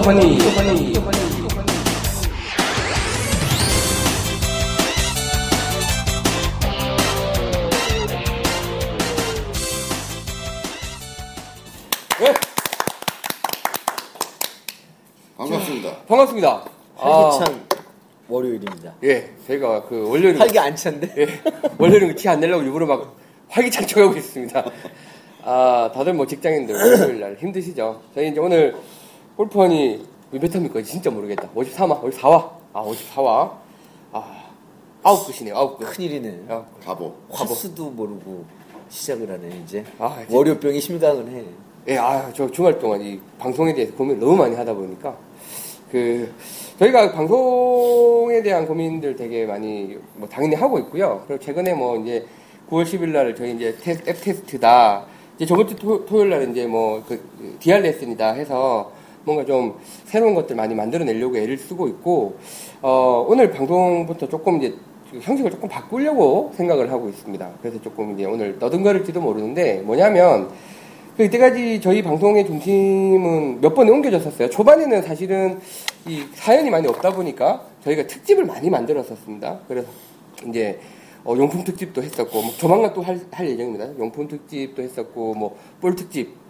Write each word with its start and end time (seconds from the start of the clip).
허니. 0.00 0.38
허니. 0.38 0.94
반갑습니다. 15.36 15.96
반갑습니다. 16.06 16.64
활기찬 16.96 17.66
월요일입니다. 18.28 18.94
예, 19.04 19.30
저희가 19.46 19.84
그 19.84 20.08
월요일 20.08 20.40
활기 20.40 20.58
안 20.58 20.74
찬데? 20.74 21.14
예, 21.18 21.26
월요일은 21.78 22.14
티 22.16 22.28
안 22.28 22.40
내려고 22.40 22.62
일부러 22.62 22.86
막 22.86 23.14
활기찬 23.48 23.86
척하고 23.86 24.16
있습니다. 24.16 24.64
아, 25.44 25.90
다들 25.94 26.14
뭐 26.14 26.26
직장인들 26.26 26.74
월요일 26.74 27.20
날 27.20 27.36
힘드시죠? 27.38 28.00
저희 28.14 28.28
이제 28.30 28.40
오늘 28.40 28.74
골프원이 29.36 30.06
몇 30.30 30.54
회입니까? 30.54 30.82
진짜 30.82 31.10
모르겠다. 31.10 31.48
53화, 31.54 32.02
54화. 32.02 32.50
아, 32.72 32.82
54화. 32.82 33.52
아, 34.12 34.44
아홉 35.02 35.26
끝이네요, 35.26 35.56
아홉 35.56 35.78
끝. 35.78 35.86
큰일이네. 35.86 36.44
아, 36.48 36.64
가보. 36.84 37.12
화수도 37.30 37.90
모르고 37.90 38.44
시작을 38.88 39.30
하네 39.30 39.62
이제. 39.64 39.84
아, 39.98 40.18
이제- 40.26 40.34
월요병이 40.36 40.80
심각은 40.80 41.28
해. 41.34 41.44
예, 41.88 41.98
아, 41.98 42.32
저 42.32 42.50
주말 42.50 42.78
동안 42.78 43.00
이 43.02 43.20
방송에 43.38 43.74
대해서 43.74 43.92
고민을 43.94 44.18
너무 44.20 44.36
많이 44.36 44.54
하다 44.56 44.72
보니까, 44.72 45.16
그, 45.92 46.32
저희가 46.78 47.12
방송에 47.12 48.42
대한 48.42 48.66
고민들 48.66 49.14
되게 49.14 49.44
많이, 49.46 49.96
뭐, 50.14 50.26
당연히 50.28 50.54
하고 50.54 50.78
있고요. 50.78 51.22
그리고 51.26 51.44
최근에 51.44 51.74
뭐, 51.74 51.96
이제, 51.98 52.24
9월 52.70 52.84
10일 52.84 53.08
날 53.10 53.34
저희 53.36 53.54
이제 53.54 53.76
테스, 53.82 54.02
앱 54.08 54.20
테스트다. 54.22 55.04
이제 55.36 55.44
저번 55.46 55.68
주 55.68 55.76
토, 55.76 56.04
토요일 56.06 56.30
날 56.30 56.50
이제 56.50 56.66
뭐, 56.66 57.02
그, 57.06 57.20
DR 57.60 57.82
레슨이다 57.82 58.32
해서 58.32 58.90
뭔가 59.24 59.44
좀 59.44 59.74
새로운 60.04 60.34
것들 60.34 60.54
많이 60.56 60.74
만들어내려고 60.74 61.36
애를 61.36 61.56
쓰고 61.58 61.88
있고, 61.88 62.36
어, 62.82 63.24
오늘 63.28 63.50
방송부터 63.50 64.28
조금 64.28 64.58
이제 64.58 64.74
그 65.10 65.18
형식을 65.20 65.50
조금 65.50 65.68
바꾸려고 65.68 66.52
생각을 66.56 66.90
하고 66.90 67.08
있습니다. 67.08 67.50
그래서 67.62 67.80
조금 67.82 68.14
이제 68.14 68.24
오늘 68.24 68.58
너든거릴지도 68.58 69.20
모르는데, 69.20 69.80
뭐냐면, 69.82 70.50
그 71.16 71.22
이때까지 71.24 71.80
저희 71.80 72.02
방송의 72.02 72.44
중심은 72.44 73.60
몇 73.60 73.72
번에 73.74 73.90
옮겨졌었어요. 73.90 74.50
초반에는 74.50 75.02
사실은 75.02 75.60
이 76.08 76.24
사연이 76.34 76.70
많이 76.70 76.88
없다 76.88 77.12
보니까 77.12 77.64
저희가 77.84 78.06
특집을 78.08 78.44
많이 78.44 78.68
만들었었습니다. 78.68 79.60
그래서 79.68 79.88
이제 80.48 80.80
어, 81.22 81.34
용품 81.36 81.62
특집도 81.62 82.02
했었고 82.02 82.42
뭐 82.42 82.50
조만간 82.58 82.92
또할 82.92 83.20
예정입니다. 83.40 83.96
용품 83.96 84.26
특집도 84.26 84.82
했었고 84.82 85.34
뭐 85.34 85.56
볼 85.80 85.94
특집 85.94 86.30
예, 86.30 86.43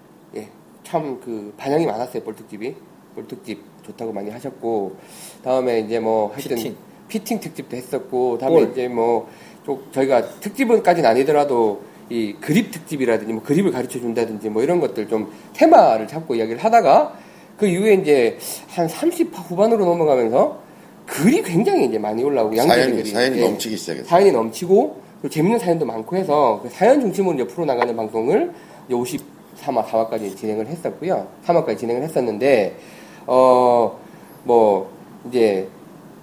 참 0.95 1.19
그 1.25 1.53
반향이 1.57 1.87
많았어요. 1.87 2.23
볼 2.23 2.37
특집이 2.37 2.75
볼 3.17 3.27
특집 3.27 3.61
좋다고 3.85 4.13
많이 4.13 4.31
하셨고 4.31 4.95
다음에 5.43 5.81
이제 5.81 5.99
뭐 5.99 6.31
하여튼 6.33 6.57
피팅. 6.57 6.77
피팅 7.09 7.41
특집도 7.41 7.77
했었고 7.77 8.39
다음에 8.39 8.61
볼. 8.61 8.71
이제 8.71 8.87
뭐좀 8.87 9.89
저희가 9.91 10.39
특집은까지는 10.41 11.11
아니더라도 11.11 11.83
이 12.11 12.35
그립 12.41 12.71
특집이라든지 12.71 13.33
뭐 13.33 13.43
그립을 13.43 13.73
가르쳐 13.73 13.99
준다든지 13.99 14.51
뭐 14.51 14.63
이런 14.63 14.79
것들 14.79 15.09
좀 15.09 15.33
테마를 15.55 16.07
잡고 16.07 16.37
이야기를 16.37 16.63
하다가 16.63 17.19
그 17.57 17.67
이후에 17.67 17.95
이제 17.95 18.39
한 18.69 18.87
30화 18.87 19.33
후반으로 19.49 19.85
넘어가면서 19.85 20.63
글이 21.07 21.43
굉장히 21.43 21.87
이제 21.87 21.99
많이 21.99 22.23
올라오고 22.23 22.55
사연이, 22.57 22.93
글이 22.93 23.11
사연이 23.11 23.39
예. 23.39 23.41
넘치기 23.43 23.77
시작했어요. 23.77 24.09
사연이 24.09 24.31
넘치고 24.33 25.03
그리고 25.21 25.33
재밌는 25.35 25.59
사연도 25.59 25.87
많고 25.87 26.17
해서 26.17 26.61
그 26.63 26.69
사연 26.71 27.01
중심으로 27.01 27.35
이제 27.35 27.47
풀어나가는 27.47 27.95
방송을 27.97 28.53
이제 28.89 28.95
53화, 29.65 29.85
4화까지 29.85 30.37
진행을 30.37 30.67
했었고요. 30.67 31.27
3화까지 31.47 31.79
진행을 31.79 32.03
했었는데, 32.03 32.77
어, 33.27 33.99
뭐, 34.45 34.91
이제 35.29 35.67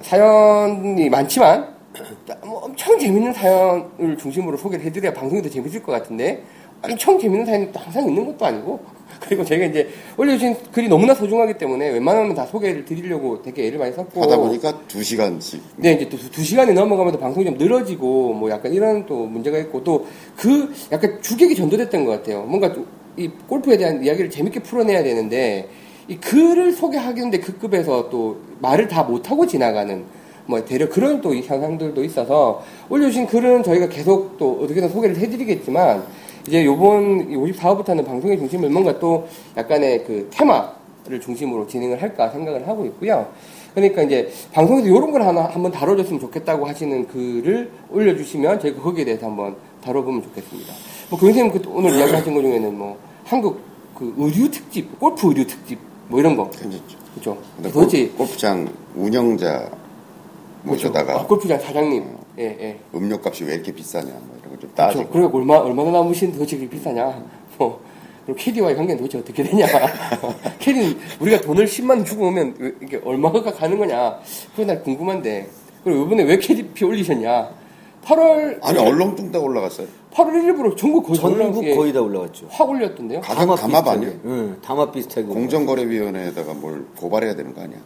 사연이 0.02 1.10
많지만, 1.10 1.72
뭐 2.46 2.60
엄청 2.66 2.98
재밌는 2.98 3.34
사연을 3.34 4.18
중심으로 4.18 4.58
소개를 4.58 4.86
해드려야 4.86 5.14
방송이 5.14 5.42
더 5.42 5.50
재밌을 5.50 5.84
것 5.84 5.92
같은데, 5.92 6.44
엄청 6.84 7.20
재밌는 7.20 7.46
사연이 7.46 7.72
또 7.72 7.80
항상 7.80 8.08
있는 8.08 8.26
것도 8.26 8.46
아니고, 8.46 8.80
그리고 9.20 9.44
저희가 9.46 9.66
이제 9.66 9.88
올려주신 10.18 10.56
글이 10.72 10.88
너무나 10.88 11.14
소중하기 11.14 11.56
때문에 11.60 11.90
웬만하면 11.90 12.34
다 12.34 12.46
소개를 12.46 12.86
드리려고 12.86 13.42
되게 13.44 13.68
애를 13.68 13.78
많이 13.78 13.94
썼고. 13.94 14.20
하다 14.24 14.38
보니까 14.38 14.80
두 14.88 15.04
시간씩. 15.04 15.62
네, 15.78 15.92
이제 15.94 16.10
또 16.10 16.18
두 16.18 16.42
시간이 16.42 16.74
넘어가면서 16.74 17.20
방송이 17.20 17.46
좀 17.46 17.56
늘어지고, 17.58 18.34
뭐 18.34 18.50
약간 18.50 18.74
이런 18.74 19.06
또 19.06 19.26
문제가 19.26 19.58
있고, 19.60 19.84
또 19.84 20.06
그 20.38 20.74
약간 20.92 21.22
주객이 21.22 21.56
전도됐던 21.56 22.06
것 22.06 22.12
같아요. 22.12 22.42
뭔가 22.44 22.74
좀 22.74 22.88
이 23.18 23.30
골프에 23.48 23.78
대한 23.78 24.04
이야기를 24.04 24.30
재밌게 24.30 24.62
풀어내야 24.62 25.04
되는데, 25.04 25.68
이 26.08 26.18
글을 26.18 26.72
소개하겠는데 26.74 27.40
그 27.40 27.58
급에서 27.58 28.10
또 28.10 28.38
말을 28.60 28.88
다 28.88 29.04
못하고 29.04 29.46
지나가는, 29.46 30.04
뭐 30.46 30.64
대려 30.66 30.90
그런 30.90 31.22
또이 31.22 31.42
현상들도 31.42 32.04
있어서, 32.04 32.64
올려주신 32.90 33.28
글은 33.28 33.64
저희가 33.64 33.90
계속 33.90 34.38
또 34.38 34.60
어떻게든 34.64 34.90
소개를 34.90 35.18
해드리겠지만, 35.18 36.04
이제 36.48 36.66
요번 36.66 37.30
54화부터는 37.30 38.06
방송의 38.06 38.38
중심을 38.38 38.70
뭔가 38.70 38.98
또 39.00 39.28
약간의 39.56 40.04
그 40.06 40.28
테마를 40.32 41.22
중심으로 41.22 41.68
진행을 41.68 42.02
할까 42.02 42.30
생각을 42.30 42.68
하고 42.68 42.86
있고요. 42.86 43.28
그러니까 43.76 44.02
이제 44.02 44.30
방송에서 44.52 44.88
이런 44.88 45.12
걸 45.12 45.22
하나 45.22 45.44
한번 45.44 45.72
다뤄줬으면 45.72 46.20
좋겠다고 46.20 46.66
하시는 46.66 47.08
글을 47.08 47.70
올려주시면 47.92 48.60
저희가 48.60 48.82
거기에 48.82 49.06
대해서 49.06 49.28
한번 49.28 49.56
다뤄보면 49.84 50.24
좋겠습니다. 50.24 50.74
뭐 51.12 51.20
교수님 51.20 51.52
그 51.52 51.62
오늘 51.68 51.92
이야기하신 51.92 52.34
것 52.34 52.42
중에는 52.42 52.78
뭐 52.78 52.98
한국 53.26 53.60
그 53.94 54.14
의류 54.18 54.50
특집, 54.50 54.98
골프 54.98 55.28
의류 55.28 55.46
특집 55.46 55.78
뭐 56.08 56.18
이런 56.22 56.38
거 56.38 56.50
괜찮죠. 56.50 56.98
그렇죠. 57.12 57.38
근데 57.58 57.70
도대체 57.70 58.08
골, 58.08 58.18
골프장 58.20 58.70
운영자 58.96 59.70
모셔다가 60.64 61.20
아, 61.20 61.28
골프장 61.28 61.60
사장님, 61.60 62.06
예 62.40 62.44
예. 62.44 62.80
음료값이 62.96 63.44
왜 63.44 63.56
이렇게 63.56 63.74
비싸냐 63.74 64.10
뭐 64.10 64.38
이런 64.40 64.52
걸좀 64.52 64.72
그렇죠. 64.72 64.74
따지고. 64.76 65.10
그리고 65.10 65.38
얼마 65.38 65.58
얼마나 65.58 65.92
남으신 65.92 66.32
도대체 66.32 66.56
그게 66.56 66.70
비싸냐? 66.70 67.22
뭐 67.58 67.82
그리고 68.26 68.40
캐디와의 68.40 68.78
관계는 68.78 69.02
도대체 69.02 69.18
어떻게 69.18 69.44
되냐? 69.44 69.66
캐디는 70.60 70.98
우리가 71.20 71.42
돈을 71.42 71.66
10만 71.66 71.90
원 71.90 72.06
주고 72.06 72.28
오면 72.28 72.56
왜 72.58 72.72
이게 72.82 73.02
얼마가 73.04 73.52
가는 73.52 73.78
거냐? 73.78 74.18
그거 74.56 74.64
나 74.66 74.80
궁금한데. 74.80 75.50
그리고 75.84 76.06
이번에 76.06 76.24
왜 76.24 76.38
캐디피 76.38 76.86
올리셨냐? 76.86 77.50
8월 78.06 78.60
아니 78.64 78.80
얼렁뚱땅 78.80 79.44
올라갔어요. 79.44 79.88
8월 80.14 80.32
1일부로 80.34 80.76
전국 80.76 81.04
거의 81.06 81.18
전국 81.20 81.58
올라- 81.60 81.68
예, 81.70 81.76
거의 81.76 81.94
다 81.94 82.02
올라갔죠. 82.02 82.48
확 82.50 82.70
올렸던데요. 82.70 83.22
가격 83.22 83.56
담합. 83.56 83.88
아니에요? 83.88 84.14
응, 84.26 84.58
담합 84.62 84.92
비슷하게. 84.92 85.28
공정거래위원회에다가 85.28 86.54
뭘 86.54 86.86
고발해야 86.98 87.36
되는 87.36 87.54
거 87.54 87.62
아니야? 87.62 87.78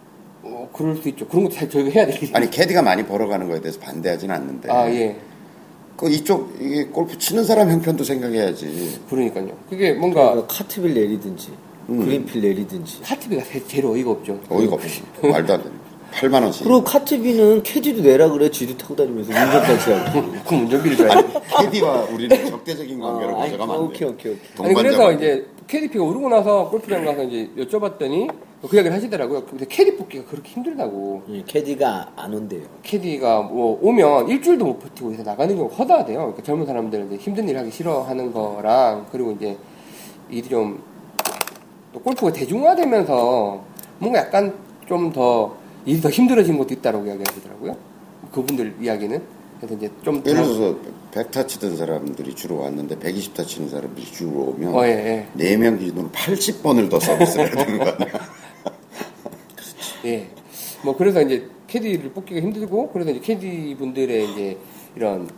어, 0.43 0.67
그럴 0.73 0.95
수 0.97 1.07
있죠. 1.09 1.27
그런 1.27 1.45
것도 1.47 1.69
저희가 1.69 1.89
해야 1.91 2.05
되겠 2.07 2.35
아니 2.35 2.49
캐디가 2.49 2.81
많이 2.81 3.05
벌어가는 3.05 3.47
거에 3.47 3.61
대해서 3.61 3.79
반대하진 3.79 4.31
않는데. 4.31 4.71
아 4.71 4.89
예. 4.89 5.15
그 5.97 6.09
이쪽 6.09 6.53
이게 6.59 6.85
골프 6.85 7.17
치는 7.17 7.43
사람 7.43 7.69
형편도 7.69 8.03
생각해야지. 8.03 8.99
그러니까요. 9.09 9.49
그게 9.69 9.93
뭔가 9.93 10.31
그러니까 10.31 10.47
카트빌 10.47 10.93
내리든지 10.93 11.49
그린필 11.87 12.41
내리든지. 12.41 13.01
카트비가 13.03 13.43
제- 13.43 13.65
제일 13.67 13.85
어이가 13.85 14.09
없죠. 14.11 14.39
어이가 14.49 14.75
없어. 14.75 15.01
말도 15.21 15.53
안 15.53 15.63
되는. 15.63 15.84
8만 16.15 16.43
원씩. 16.43 16.63
그리고 16.63 16.83
카트비는 16.83 17.63
캐디도 17.63 18.01
내라 18.01 18.29
그래. 18.29 18.49
지도 18.49 18.77
타고 18.77 18.95
다니면서 18.95 19.31
운전까지 19.31 19.91
하고. 19.91 20.31
그 20.47 20.55
운전비를 20.55 20.97
줘야 20.97 21.21
돼. 21.21 21.41
캐디와 21.59 22.03
우리는 22.05 22.45
적대적인 22.45 22.99
관계로 22.99 23.37
아, 23.37 23.43
안 23.43 23.49
돼. 23.51 23.57
오케이, 23.57 24.07
오케이, 24.07 24.33
오케이. 24.33 24.65
아니 24.65 24.73
그래서. 24.73 25.11
이제 25.11 25.45
KDP가 25.67 26.03
오르고 26.03 26.29
나서 26.29 26.69
골프장 26.69 27.03
가서 27.05 27.23
이제 27.23 27.49
여쭤봤더니 27.57 28.31
그 28.61 28.75
이야기를 28.75 28.95
하시더라고요. 28.95 29.45
근데 29.45 29.65
캐디 29.67 29.97
뽑기가 29.97 30.25
그렇게 30.25 30.51
힘들다고. 30.51 31.23
예, 31.29 31.43
캐디가 31.45 32.13
안 32.15 32.33
온대요. 32.33 32.63
캐디가 32.83 33.41
뭐 33.43 33.77
오면 33.81 34.29
일주일도 34.29 34.65
못 34.65 34.79
버티고 34.79 35.11
이제 35.13 35.23
나가는 35.23 35.55
경우가 35.55 35.75
허다하대요. 35.75 36.17
그러니까 36.17 36.43
젊은 36.43 36.65
사람들은 36.65 37.07
이제 37.07 37.17
힘든 37.17 37.49
일 37.49 37.57
하기 37.57 37.71
싫어하는 37.71 38.31
거랑 38.31 39.07
그리고 39.11 39.31
이제 39.31 39.57
일이 40.29 40.47
좀또 40.47 40.79
골프가 42.03 42.31
대중화되면서 42.31 43.63
뭔가 43.99 44.19
약간 44.19 44.53
좀 44.87 45.11
더 45.11 45.64
일이 45.85 46.01
더 46.01 46.09
힘들어진 46.09 46.57
것도 46.57 46.73
있다라고 46.73 47.05
이야기하시더라고요. 47.05 47.77
그분들 48.31 48.75
이야기는 48.81 49.21
그래서 49.59 49.75
이제 49.75 49.89
좀 50.03 50.21
예를 50.25 50.41
더- 50.41 50.53
들어서 50.53 50.75
100타 51.13 51.47
치던 51.47 51.77
사람들이 51.77 52.35
주로 52.35 52.59
왔는데 52.59 52.97
120타 52.97 53.47
치는 53.47 53.69
사람들이 53.69 54.05
주로 54.05 54.53
오면 54.55 54.75
어, 54.75 54.85
예, 54.85 54.89
예. 54.89 55.27
네명 55.33 55.79
기준으로 55.79 56.09
80번을 56.09 56.89
더 56.89 56.99
서비스를 56.99 57.55
해야 57.55 57.65
되는 57.65 57.79
거 57.79 57.85
아니야? 57.89 58.07
예. 60.05 60.27
뭐 60.83 60.95
그래서 60.97 61.21
이제 61.21 61.47
캐디를 61.67 62.11
뽑기가 62.11 62.41
힘들고 62.41 62.89
그래서 62.91 63.11
이제 63.11 63.19
캐디 63.21 63.75
분들의 63.79 64.31
이제 64.31 64.57
이런 64.95 65.29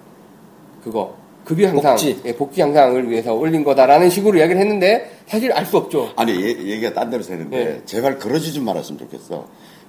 그거 0.83 1.15
급여 1.45 1.67
향상, 1.67 1.93
복지. 1.95 2.19
예, 2.25 2.35
복지 2.35 2.61
향상을 2.61 3.09
위해서 3.09 3.33
올린 3.33 3.63
거다라는 3.63 4.09
식으로 4.09 4.37
이야기를 4.39 4.59
했는데 4.59 5.11
사실 5.27 5.51
알 5.53 5.65
수 5.65 5.77
없죠. 5.77 6.11
아니 6.17 6.33
얘, 6.33 6.47
얘기가 6.49 6.93
딴 6.93 7.09
데로 7.09 7.21
새는데 7.23 7.57
예. 7.57 7.81
제발 7.85 8.17
그러지 8.17 8.51
좀 8.51 8.65
말았으면 8.65 8.99
좋겠어. 8.99 9.47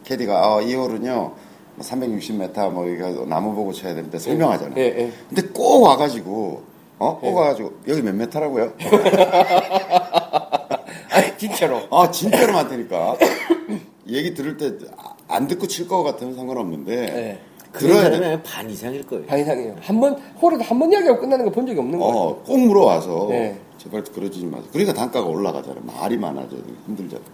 캐디가 0.08 0.56
아, 0.56 0.60
이 0.62 0.74
홀은요 0.74 1.32
360m 1.80 2.70
뭐 2.72 2.88
이거 2.88 3.26
나무 3.26 3.54
보고 3.54 3.72
쳐야 3.72 3.94
되는데 3.94 4.18
설명하잖아. 4.18 4.74
예, 4.78 4.82
예. 4.82 5.12
근데 5.28 5.42
꼭 5.52 5.82
와가지고 5.82 6.62
어? 6.98 7.18
꼭 7.20 7.34
와가지고 7.36 7.72
여기 7.86 8.02
몇 8.02 8.14
메타라고요? 8.14 8.72
아니 11.12 11.36
진짜로. 11.38 11.82
아 11.90 12.10
진짜로 12.10 12.52
많다니까. 12.54 13.16
얘기 14.08 14.34
들을 14.34 14.56
때 14.56 14.72
안 15.30 15.46
듣고 15.46 15.66
칠 15.66 15.86
것 15.86 16.02
같으면 16.02 16.34
상관없는데 16.34 16.96
네. 16.96 17.38
그런 17.70 18.00
들어야. 18.02 18.06
아니라 18.06 18.42
반 18.42 18.68
이상일 18.70 19.06
거예요. 19.06 19.26
반 19.26 19.38
이상이에요. 19.40 19.76
한 19.82 20.00
번, 20.00 20.14
홀에도 20.40 20.64
한 20.64 20.78
번 20.78 20.90
이야기하고 20.90 21.20
끝나는 21.20 21.44
거 21.44 21.50
본 21.50 21.66
적이 21.66 21.80
없는 21.80 21.98
거예요. 21.98 22.14
어, 22.14 22.42
꼭 22.44 22.58
물어와서 22.58 23.26
네. 23.28 23.58
제발 23.76 24.02
그러지 24.04 24.46
마세요. 24.46 24.68
그러니까 24.72 24.94
단가가 24.94 25.28
올라가잖아요. 25.28 25.82
말이 25.84 26.16
많아져도 26.16 26.64
힘들잖아요. 26.86 27.26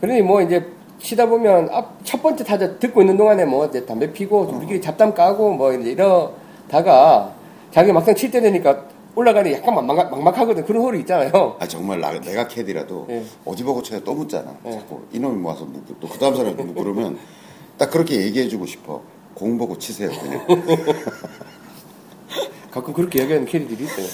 그러니 0.00 0.22
뭐 0.22 0.40
이제 0.40 0.66
치다 1.00 1.26
보면 1.26 1.68
앞, 1.72 2.04
첫 2.04 2.22
번째 2.22 2.44
타자 2.44 2.78
듣고 2.78 3.00
있는 3.00 3.16
동안에 3.16 3.44
뭐 3.44 3.66
이제 3.66 3.84
담배 3.86 4.12
피고 4.12 4.42
우리끼리 4.42 4.80
잡담 4.80 5.14
까고 5.14 5.52
뭐 5.52 5.72
이러다가 5.72 7.32
자기 7.72 7.92
막상 7.92 8.14
칠 8.14 8.30
때 8.30 8.40
되니까 8.40 8.84
올라가니 9.14 9.52
약간 9.54 9.74
막막, 9.74 10.10
막막하거든. 10.10 10.64
그런 10.66 10.82
홀이 10.82 11.00
있잖아요. 11.00 11.56
아 11.58 11.66
정말 11.66 12.00
나, 12.00 12.12
내가 12.20 12.46
캐디라도 12.46 13.06
네. 13.08 13.24
어디 13.44 13.64
보고 13.64 13.82
쳐야 13.82 14.00
또 14.00 14.14
묻잖아. 14.14 14.54
네. 14.62 14.72
자꾸 14.72 15.00
이놈이 15.12 15.42
와서 15.44 15.64
묻고 15.64 15.94
또 16.00 16.08
그 16.08 16.18
다음 16.18 16.36
사람이 16.36 16.54
묻고 16.54 16.74
그러면 16.82 17.18
딱 17.76 17.90
그렇게 17.90 18.20
얘기해주고 18.22 18.66
싶어. 18.66 19.02
공 19.34 19.56
보고 19.58 19.76
치세요 19.78 20.10
그냥. 20.10 20.44
가끔 22.70 22.92
그렇게 22.94 23.20
얘기하는 23.22 23.46
캐리들이 23.46 23.82
있어요. 23.84 24.06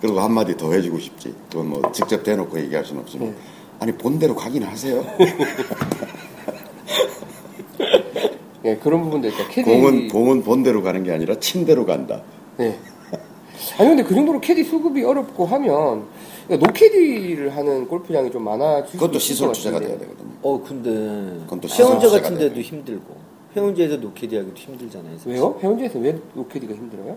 그리고 0.00 0.20
한마디 0.20 0.56
더 0.56 0.72
해주고 0.72 0.98
싶지. 0.98 1.34
그건 1.50 1.68
뭐 1.68 1.92
직접 1.92 2.22
대놓고 2.22 2.58
얘기할 2.60 2.84
수는 2.84 3.02
없지만 3.02 3.28
네. 3.30 3.34
아니 3.82 3.90
본대로 3.90 4.36
가긴 4.36 4.62
하세요. 4.62 5.04
예, 8.64 8.76
그런 8.76 9.02
부분도 9.02 9.26
있다. 9.26 9.48
캐디. 9.48 9.68
공은 9.68 10.06
공은 10.06 10.44
본대로 10.44 10.84
가는 10.84 11.02
게 11.02 11.10
아니라 11.10 11.34
친대로 11.40 11.84
간다. 11.84 12.22
네. 12.58 12.78
아니 13.78 13.88
근데 13.88 14.04
그 14.04 14.14
정도로 14.14 14.40
캐디 14.40 14.62
수급이 14.62 15.02
어렵고 15.02 15.46
하면 15.46 16.04
그러니까 16.46 16.68
노캐디를 16.68 17.56
하는 17.56 17.88
골프장이 17.88 18.30
좀 18.30 18.44
많아질 18.44 18.92
그것도 19.00 19.18
시설 19.18 19.48
것 19.48 19.54
투자가. 19.54 19.80
돼야 19.80 19.98
되거든요. 19.98 20.30
어 20.42 20.62
근데 20.62 20.90
그건 21.42 21.60
또 21.60 21.66
시선 21.66 21.86
회원제 22.00 22.08
같은 22.20 22.38
데도 22.38 22.54
돼. 22.54 22.60
힘들고 22.60 23.16
회원제에서 23.56 23.96
노캐디 23.96 24.36
하기도 24.36 24.56
힘들잖아요. 24.56 25.16
사실. 25.16 25.32
왜요? 25.32 25.58
회원제에서 25.60 25.98
왜 25.98 26.16
노캐디가 26.34 26.72
힘들어요? 26.72 27.16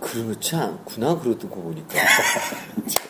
그렇지 0.00 0.56
않구나 0.56 1.20
그러고 1.20 1.46
보니까. 1.48 1.94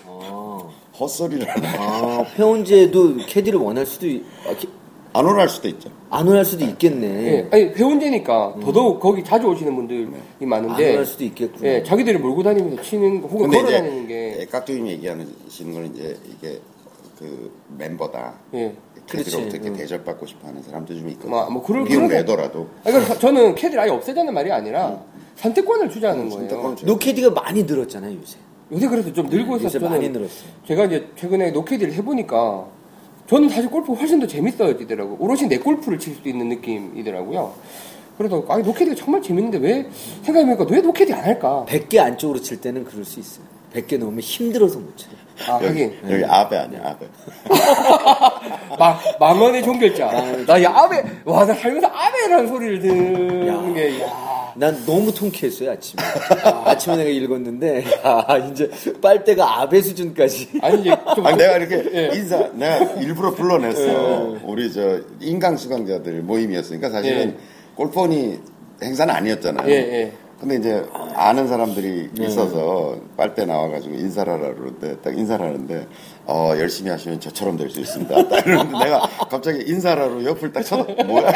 아, 0.99 1.01
헛소리를 1.01 1.49
하나. 1.49 1.69
아 1.79 2.25
회원제도 2.37 3.17
캐디를 3.27 3.61
원할 3.61 3.87
수도 3.87 4.07
있- 4.07 4.25
아, 4.47 4.55
캐- 4.55 4.69
안 5.13 5.25
원할 5.25 5.49
수도 5.49 5.69
있죠. 5.69 5.91
안 6.11 6.27
원할 6.27 6.45
수도 6.45 6.65
있겠네. 6.65 7.07
예, 7.07 7.49
아니 7.51 7.65
회원제니까 7.75 8.57
더더욱 8.63 9.01
거기 9.01 9.23
자주 9.25 9.47
오시는 9.49 9.75
분들이 9.75 10.07
안 10.41 10.49
많은데 10.49 10.91
원할 10.91 11.07
수도 11.07 11.25
있겠구나. 11.25 11.69
예, 11.69 11.83
자기들이 11.83 12.19
몰고 12.19 12.43
다니면서 12.43 12.83
치는 12.83 13.23
거 13.23 13.29
혹은 13.29 13.49
걸어 13.49 13.71
다니는 13.71 14.07
게 14.07 14.47
깍두기 14.51 14.87
얘기하시는 14.87 15.73
건 15.73 15.87
이제 15.95 16.17
이게 16.29 16.61
그 17.19 17.51
멤버다. 17.77 18.35
예. 18.55 18.75
캐디로부터 19.07 19.57
이렇게 19.57 19.71
응. 19.71 19.77
대접받고 19.77 20.27
싶어 20.27 20.49
하는 20.49 20.63
사람들이 20.63 20.99
좀 21.01 21.09
있거든요. 21.11 21.31
뭐, 21.31 21.51
뭐 21.51 21.63
그럴- 21.63 21.85
비용 21.85 22.09
내더라도 22.09 22.69
그러니까 22.85 23.19
저는 23.19 23.55
캐디를 23.55 23.83
아예 23.83 23.91
없애자는 23.91 24.35
말이 24.35 24.53
아니라 24.53 25.03
선택권을 25.37 25.89
주자는 25.89 26.29
거예요. 26.29 26.49
줘요. 26.49 26.77
노 26.85 26.99
캐디가 26.99 27.31
많이 27.31 27.63
늘었잖아요 27.63 28.15
요새. 28.21 28.37
요새 28.73 28.89
그래서 28.89 29.13
좀 29.13 29.27
늘고 29.29 29.57
있어서 29.57 29.67
요새 29.67 29.79
저는 29.79 29.91
많이 29.91 30.09
늘었어요. 30.11 30.51
제가 30.67 30.85
이제 30.87 31.09
최근에 31.17 31.51
노캐디를 31.53 31.95
해보니까 31.95 32.67
저는 33.27 33.49
사실 33.49 33.71
골프 33.71 33.93
훨씬 33.93 34.21
더 34.21 34.27
재밌어지더라고. 34.27 35.17
오롯이 35.21 35.49
내 35.49 35.59
골프를 35.59 35.99
칠 35.99 36.15
수 36.15 36.29
있는 36.29 36.49
느낌이더라고요. 36.49 37.55
그래서 38.17 38.45
아니 38.49 38.63
노캐디가 38.63 38.97
정말 38.97 39.23
재밌는데 39.23 39.59
왜 39.59 39.89
생각해보니까 40.23 40.67
왜 40.71 40.81
노캐디 40.81 41.13
안 41.13 41.25
할까? 41.25 41.65
100개 41.69 41.99
안쪽으로 41.99 42.41
칠 42.41 42.61
때는 42.61 42.85
그럴 42.85 43.05
수 43.05 43.21
있어요. 43.21 43.45
100개 43.75 43.99
넘으면 43.99 44.21
힘들어서 44.21 44.79
못 44.79 44.97
쳐요. 44.97 45.13
아 45.47 45.55
여기, 45.63 45.67
하긴 45.85 45.99
여기 46.11 46.25
아베 46.25 46.57
아니야 46.57 46.81
아베. 46.85 47.07
마, 48.79 48.99
망언의 49.21 49.63
종결자. 49.63 50.11
나야 50.47 50.71
아베 50.71 51.03
와 51.25 51.45
나 51.45 51.55
살면서 51.55 51.87
아베라는 51.87 52.49
소리를 52.49 52.81
듣는 52.81 53.47
야. 53.47 53.75
게 53.75 54.01
야. 54.03 54.29
난 54.57 54.85
너무 54.87 55.13
통쾌했어요 55.15 55.71
아침에. 55.73 56.03
아, 56.43 56.77
침에 56.77 56.97
내가 56.97 57.09
읽었는데 57.11 57.85
아 58.03 58.37
이제 58.39 58.69
빨대가 59.01 59.61
아베 59.63 59.81
수준까지. 59.81 60.59
아니 60.63 60.81
이제 60.81 60.97
좀 61.15 61.25
아니 61.27 61.37
내가 61.37 61.57
이렇게 61.59 61.89
예. 61.95 62.11
인사 62.17 62.39
내가 62.55 62.79
일부러 63.01 63.31
불러냈어. 63.33 64.39
우리 64.43 64.73
저 64.73 64.99
인강 65.21 65.57
수강자들 65.57 66.23
모임이었으니까 66.23 66.91
사실은 66.91 67.29
예. 67.29 67.37
골폰이 67.77 68.41
행사는 68.83 69.15
아니었잖아요. 69.15 69.69
근데 70.41 70.55
이제 70.57 70.87
아는 71.15 71.49
사람들이 71.49 72.11
있어서 72.21 72.97
빨대 73.17 73.45
나와가지고 73.45 73.95
인사를 73.97 74.33
하라 74.33 74.55
그러는데 74.55 74.97
딱 75.01 75.17
인사를 75.19 75.45
하는데 75.45 75.87
어 76.27 76.53
열심히 76.57 76.91
하시면 76.91 77.19
저처럼 77.21 77.57
될 77.57 77.69
수 77.71 77.81
있습니다. 77.81 78.29
딱 78.29 78.47
이러는데 78.47 78.79
내가 78.85 79.01
갑자기 79.29 79.65
인사를 79.67 80.01
하러 80.01 80.25
옆을 80.25 80.53
딱 80.53 80.63
쳐다 80.63 81.03
뭐야? 81.05 81.33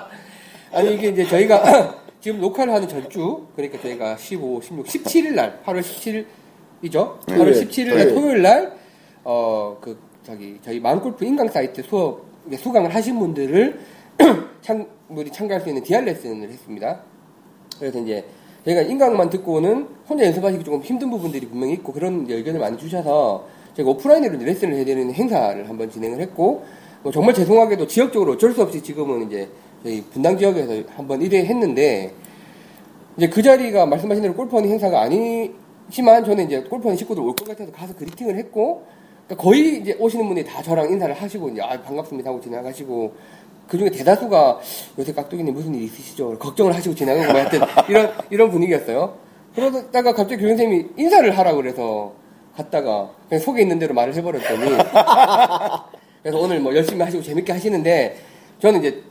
아니 0.72 0.94
이게 0.94 1.08
이제 1.08 1.24
저희가 1.26 2.00
지금 2.20 2.40
녹화를 2.40 2.72
하는 2.72 2.88
전주 2.88 3.46
그러니까 3.56 3.80
저희가 3.82 4.16
15, 4.16 4.60
16, 4.62 4.86
17일 4.86 5.34
날 5.34 5.60
8월 5.64 5.80
17일이죠. 5.80 7.18
8월 7.20 7.26
토요일, 7.26 7.52
17일 7.68 7.86
날 7.94 8.08
토요일. 8.08 8.14
토요일 8.14 8.42
날 8.42 8.72
어 9.24 9.76
그 9.82 9.98
저기 10.24 10.58
저희 10.64 10.80
마음골프 10.80 11.24
인강 11.26 11.48
사이트 11.48 11.82
수업 11.82 12.24
수강을 12.56 12.94
하신 12.94 13.18
분들을 13.18 13.78
참 14.62 14.86
분이 15.08 15.30
참가할 15.30 15.60
수 15.62 15.68
있는 15.68 15.82
디알 15.82 16.04
레슨을 16.06 16.48
했습니다. 16.48 17.02
그래서 17.80 17.98
이제 17.98 18.24
저희가 18.64 18.82
인강만 18.82 19.30
듣고는 19.30 19.88
혼자 20.08 20.24
연습하시기 20.26 20.62
조금 20.62 20.80
힘든 20.82 21.10
부분들이 21.10 21.48
분명히 21.48 21.72
있고 21.74 21.92
그런 21.92 22.26
의견을 22.28 22.60
많이 22.60 22.76
주셔서 22.78 23.46
제가 23.74 23.88
오프라인으로 23.90 24.38
레슨을 24.44 24.74
해드리는 24.76 25.12
행사를 25.14 25.68
한번 25.68 25.90
진행을 25.90 26.20
했고 26.20 26.64
뭐 27.02 27.10
정말 27.10 27.32
죄송하게도 27.34 27.86
지역적으로 27.86 28.32
어쩔 28.32 28.52
수 28.52 28.60
없이 28.62 28.82
지금은 28.82 29.26
이제 29.26 29.48
저희 29.82 30.02
분당 30.02 30.36
지역에서 30.36 30.82
한번 30.94 31.20
1회 31.20 31.32
했는데 31.46 32.12
이제 33.16 33.28
그 33.30 33.42
자리가 33.42 33.86
말씀하신 33.86 34.22
대로 34.22 34.34
골프원이 34.34 34.68
행사가 34.68 35.00
아니지만 35.00 36.24
저는 36.24 36.44
이제 36.46 36.60
골프원 36.64 36.96
식구들 36.98 37.22
올 37.22 37.34
것 37.34 37.48
같아서 37.48 37.72
가서 37.72 37.94
그리팅을 37.96 38.36
했고 38.36 38.84
거의 39.36 39.78
이제 39.78 39.96
오시는 39.98 40.26
분이 40.26 40.44
다 40.44 40.62
저랑 40.62 40.90
인사를 40.90 41.14
하시고 41.14 41.50
이제 41.50 41.62
아 41.62 41.80
반갑습니다 41.80 42.30
하고 42.30 42.40
지나가시고 42.40 43.14
그 43.68 43.78
중에 43.78 43.90
대다수가 43.90 44.60
요새 44.98 45.12
깍두기님 45.12 45.54
무슨 45.54 45.74
일 45.74 45.84
있으시죠? 45.84 46.38
걱정을 46.38 46.74
하시고 46.74 46.94
지나가고 46.94 47.32
뭐 47.32 47.40
하여튼 47.40 47.60
이런 47.88 48.12
이런 48.30 48.50
분위기였어요. 48.50 49.16
그러다가 49.54 50.12
갑자기 50.12 50.42
교장 50.42 50.56
선생님이 50.56 50.88
인사를 50.96 51.36
하라 51.36 51.54
그래서 51.54 52.12
갔다가 52.56 53.10
그냥 53.28 53.42
속에 53.42 53.62
있는 53.62 53.78
대로 53.78 53.94
말을 53.94 54.14
해버렸더니 54.14 54.60
그래서 56.22 56.38
오늘 56.38 56.60
뭐 56.60 56.74
열심히 56.74 57.02
하시고 57.02 57.22
재밌게 57.22 57.52
하시는데 57.52 58.18
저는 58.60 58.80
이제 58.80 59.02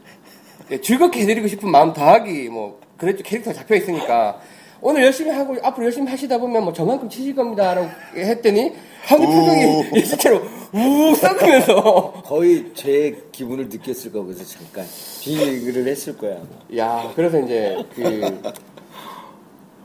예, 0.72 0.80
즐겁게 0.80 1.22
해드리고 1.22 1.48
싶은 1.48 1.70
마음 1.70 1.94
더하기 1.94 2.50
뭐 2.50 2.80
그랬죠 2.98 3.24
캐릭터 3.24 3.52
잡혀 3.54 3.76
있으니까 3.76 4.40
오늘 4.82 5.04
열심히 5.04 5.32
하고 5.32 5.56
앞으로 5.62 5.86
열심히 5.86 6.08
하시다 6.10 6.38
보면 6.38 6.64
뭐 6.64 6.74
저만큼 6.74 7.10
치실 7.10 7.36
겁니다라고 7.36 7.90
했더니 8.16 8.74
하는 9.04 9.26
표정이 9.26 9.66
우. 9.66 9.84
예전처럼 9.98 10.48
우욱 10.74 11.16
썩으면서 11.18 12.12
거의 12.26 12.72
제 12.74 13.24
기분을 13.32 13.70
느꼈을 13.70 14.12
거고 14.12 14.28
그래서 14.28 14.46
잠깐 14.46 14.86
비밀을 15.22 15.88
했을 15.88 16.18
거야. 16.18 16.38
야 16.78 17.12
그래서 17.16 17.40
이제 17.40 17.76
그 17.96 18.42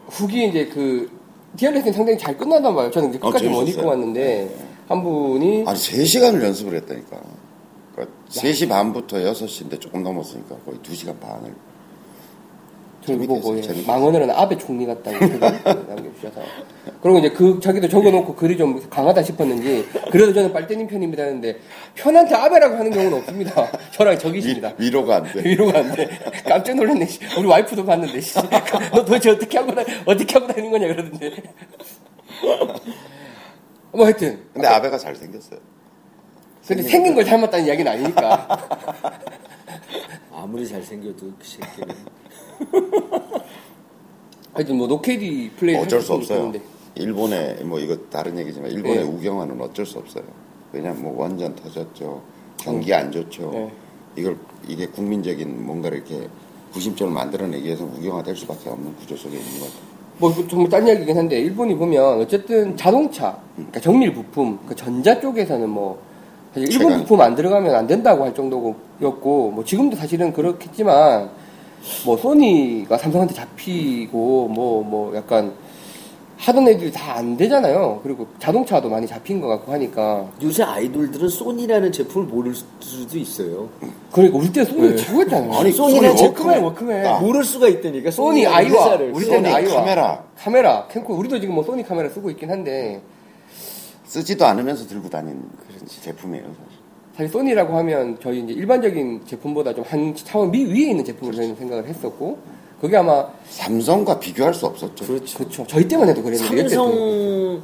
후기 0.08 0.48
이제 0.48 0.66
그 0.66 1.10
디알레슨 1.56 1.92
상당히 1.92 2.18
잘 2.18 2.36
끝나나 2.36 2.72
봐요 2.72 2.90
저는 2.90 3.10
이제 3.10 3.18
어, 3.22 3.26
끝까지 3.26 3.48
못 3.48 3.60
재밌었어요. 3.60 3.80
읽고 3.80 3.88
왔는데 3.88 4.56
한 4.88 5.02
분이 5.02 5.64
아니 5.66 5.78
3 5.78 6.04
시간을 6.04 6.42
연습을 6.42 6.74
했다니까. 6.76 7.20
그러니까 7.94 8.16
3시 8.28 8.68
반부터 8.68 9.18
6시인데 9.18 9.80
조금 9.80 10.02
넘었으니까 10.02 10.56
거의 10.64 10.78
2시간 10.78 11.18
반을. 11.20 11.54
재밌게 13.06 13.26
보고 13.26 13.54
망언을 13.86 14.30
아베 14.30 14.56
총리 14.56 14.86
같다고 14.86 15.18
남겨주셔서 15.64 16.40
그리고 17.02 17.18
이제 17.18 17.30
그 17.30 17.60
자기도 17.60 17.88
적어놓고 17.88 18.34
글이 18.34 18.56
좀 18.56 18.88
강하다 18.88 19.22
싶었는지 19.22 19.86
그래도 20.10 20.32
저는 20.32 20.52
빨대님 20.52 20.86
편입니다 20.86 21.22
하는데 21.22 21.58
편한테 21.94 22.34
아베라고 22.34 22.76
하는 22.76 22.90
경우는 22.90 23.18
없습니다 23.18 23.70
저랑 23.92 24.18
적이십니다 24.18 24.74
위, 24.78 24.86
위로가 24.86 25.16
안 25.16 25.24
돼. 25.24 25.42
위로가 25.44 25.78
안 25.78 25.92
돼. 25.92 26.08
깜짝 26.46 26.76
놀랐네. 26.76 27.06
씨. 27.06 27.20
우리 27.38 27.46
와이프도 27.46 27.84
봤는데, 27.84 28.20
씨. 28.20 28.34
너 28.34 29.04
도대체 29.04 29.30
어떻게 29.30 29.58
하고, 29.58 29.74
다, 29.74 29.82
어떻게 30.04 30.34
하고 30.34 30.46
다니는 30.46 30.70
거냐, 30.70 30.86
그러던데. 30.88 31.30
뭐 33.92 34.04
하여튼. 34.04 34.44
근데 34.52 34.68
아베가 34.68 34.98
잘생겼어요. 34.98 35.60
근데 36.66 36.82
생긴 36.82 37.14
걸 37.14 37.24
닮았다는 37.24 37.66
이야기는 37.66 37.92
아니니까. 37.92 38.48
아무리 40.32 40.66
잘생겨도 40.66 41.32
그 41.38 41.46
새끼는 41.46 41.94
하여튼 44.54 44.76
뭐, 44.76 44.86
노케디 44.86 45.50
플레이 45.56 45.76
어쩔 45.76 46.00
수 46.00 46.12
없어요. 46.14 46.52
일본에 46.94 47.54
뭐 47.64 47.80
이거 47.80 47.96
다른 48.10 48.38
얘기지만 48.38 48.70
일본의 48.70 48.98
예. 48.98 49.02
우경화는 49.02 49.60
어쩔 49.60 49.84
수 49.84 49.98
없어요. 49.98 50.22
왜냐면 50.72 51.02
뭐 51.02 51.20
원전 51.22 51.54
터졌죠. 51.56 52.22
경기 52.58 52.94
안 52.94 53.10
좋죠. 53.10 53.50
예. 53.54 53.70
이걸 54.16 54.36
이게 54.68 54.86
국민적인 54.86 55.66
뭔가를 55.66 55.98
이렇게 55.98 56.28
구심점을 56.72 57.12
만들어내기 57.12 57.64
위해서 57.64 57.84
우경화 57.84 58.22
될 58.22 58.36
수밖에 58.36 58.70
없는 58.70 58.94
구조 58.96 59.16
속에 59.16 59.36
있는 59.36 59.60
것 59.60 59.66
같아요. 59.66 59.94
뭐 60.18 60.32
정말 60.48 60.68
딴 60.68 60.86
이야기긴 60.86 61.16
한데 61.16 61.40
일본이 61.40 61.74
보면 61.74 62.20
어쨌든 62.20 62.76
자동차, 62.76 63.36
그러니까 63.56 63.80
정밀 63.80 64.12
부품, 64.12 64.58
그 64.66 64.74
전자 64.76 65.18
쪽에서는 65.18 65.68
뭐 65.68 66.00
사실 66.54 66.72
일본. 66.72 66.98
부품 66.98 67.20
안 67.20 67.34
들어가면 67.34 67.74
안 67.74 67.86
된다고 67.86 68.24
할 68.24 68.32
정도였고 68.34 69.50
뭐 69.50 69.64
지금도 69.64 69.96
사실은 69.96 70.32
그렇겠지만 70.32 71.30
뭐 72.04 72.16
소니가 72.16 72.96
삼성한테 72.98 73.34
잡히고 73.34 74.48
뭐뭐 74.48 75.14
약간 75.16 75.52
하던 76.36 76.66
애들이 76.68 76.90
다 76.92 77.14
안 77.14 77.36
되잖아요. 77.36 78.00
그리고 78.02 78.26
자동차도 78.40 78.88
많이 78.88 79.06
잡힌 79.06 79.40
것 79.40 79.46
같고 79.46 79.72
하니까 79.72 80.28
요새 80.42 80.64
아이돌들은 80.64 81.28
소니라는 81.28 81.92
제품을 81.92 82.26
모를 82.26 82.52
수도 82.80 83.16
있어요. 83.18 83.68
그러니까 84.10 84.36
우리 84.38 84.52
때 84.52 84.64
소니 84.64 84.90
네. 84.90 84.96
최고였잖아요. 84.96 85.52
아니, 85.54 85.70
소니는 85.72 86.16
소니 86.16 86.28
워크맨 86.28 86.62
워크맨. 86.62 86.64
워크맨. 86.64 87.06
아. 87.06 87.20
모를 87.20 87.44
수가 87.44 87.68
있다니까. 87.68 88.10
소니 88.10 88.42
소니라는 88.42 88.56
아이와 88.56 88.84
회사를. 88.86 89.12
우리 89.14 89.24
소니 89.24 89.36
때는 89.42 89.54
아이와 89.54 89.74
카메라. 89.76 90.24
카메라 90.36 90.86
캠코 90.88 91.14
우리도 91.14 91.38
지금 91.40 91.54
뭐 91.54 91.62
소니 91.62 91.84
카메라 91.84 92.08
쓰고 92.08 92.30
있긴 92.30 92.50
한데 92.50 93.00
쓰지도 94.06 94.44
않으면서 94.44 94.86
들고 94.88 95.08
다니는 95.08 95.40
제품이에요. 96.02 96.44
사실. 96.44 96.83
사실 97.16 97.30
소니라고 97.30 97.76
하면 97.78 98.16
저희 98.20 98.40
이제 98.40 98.52
일반적인 98.52 99.22
제품보다 99.26 99.74
좀 99.74 99.84
한 99.86 100.14
차원 100.16 100.50
미 100.50 100.64
위에 100.64 100.90
있는 100.90 101.04
제품을 101.04 101.34
저희는 101.34 101.56
생각을 101.56 101.86
했었고 101.86 102.38
그게 102.80 102.96
아마 102.96 103.26
삼성과 103.48 104.18
비교할 104.18 104.52
수 104.52 104.66
없었죠. 104.66 105.04
그렇죠. 105.06 105.38
그렇죠 105.38 105.64
저희 105.68 105.86
때만 105.86 106.08
해도 106.08 106.22
그랬는데 106.22 106.68
삼성 106.68 107.62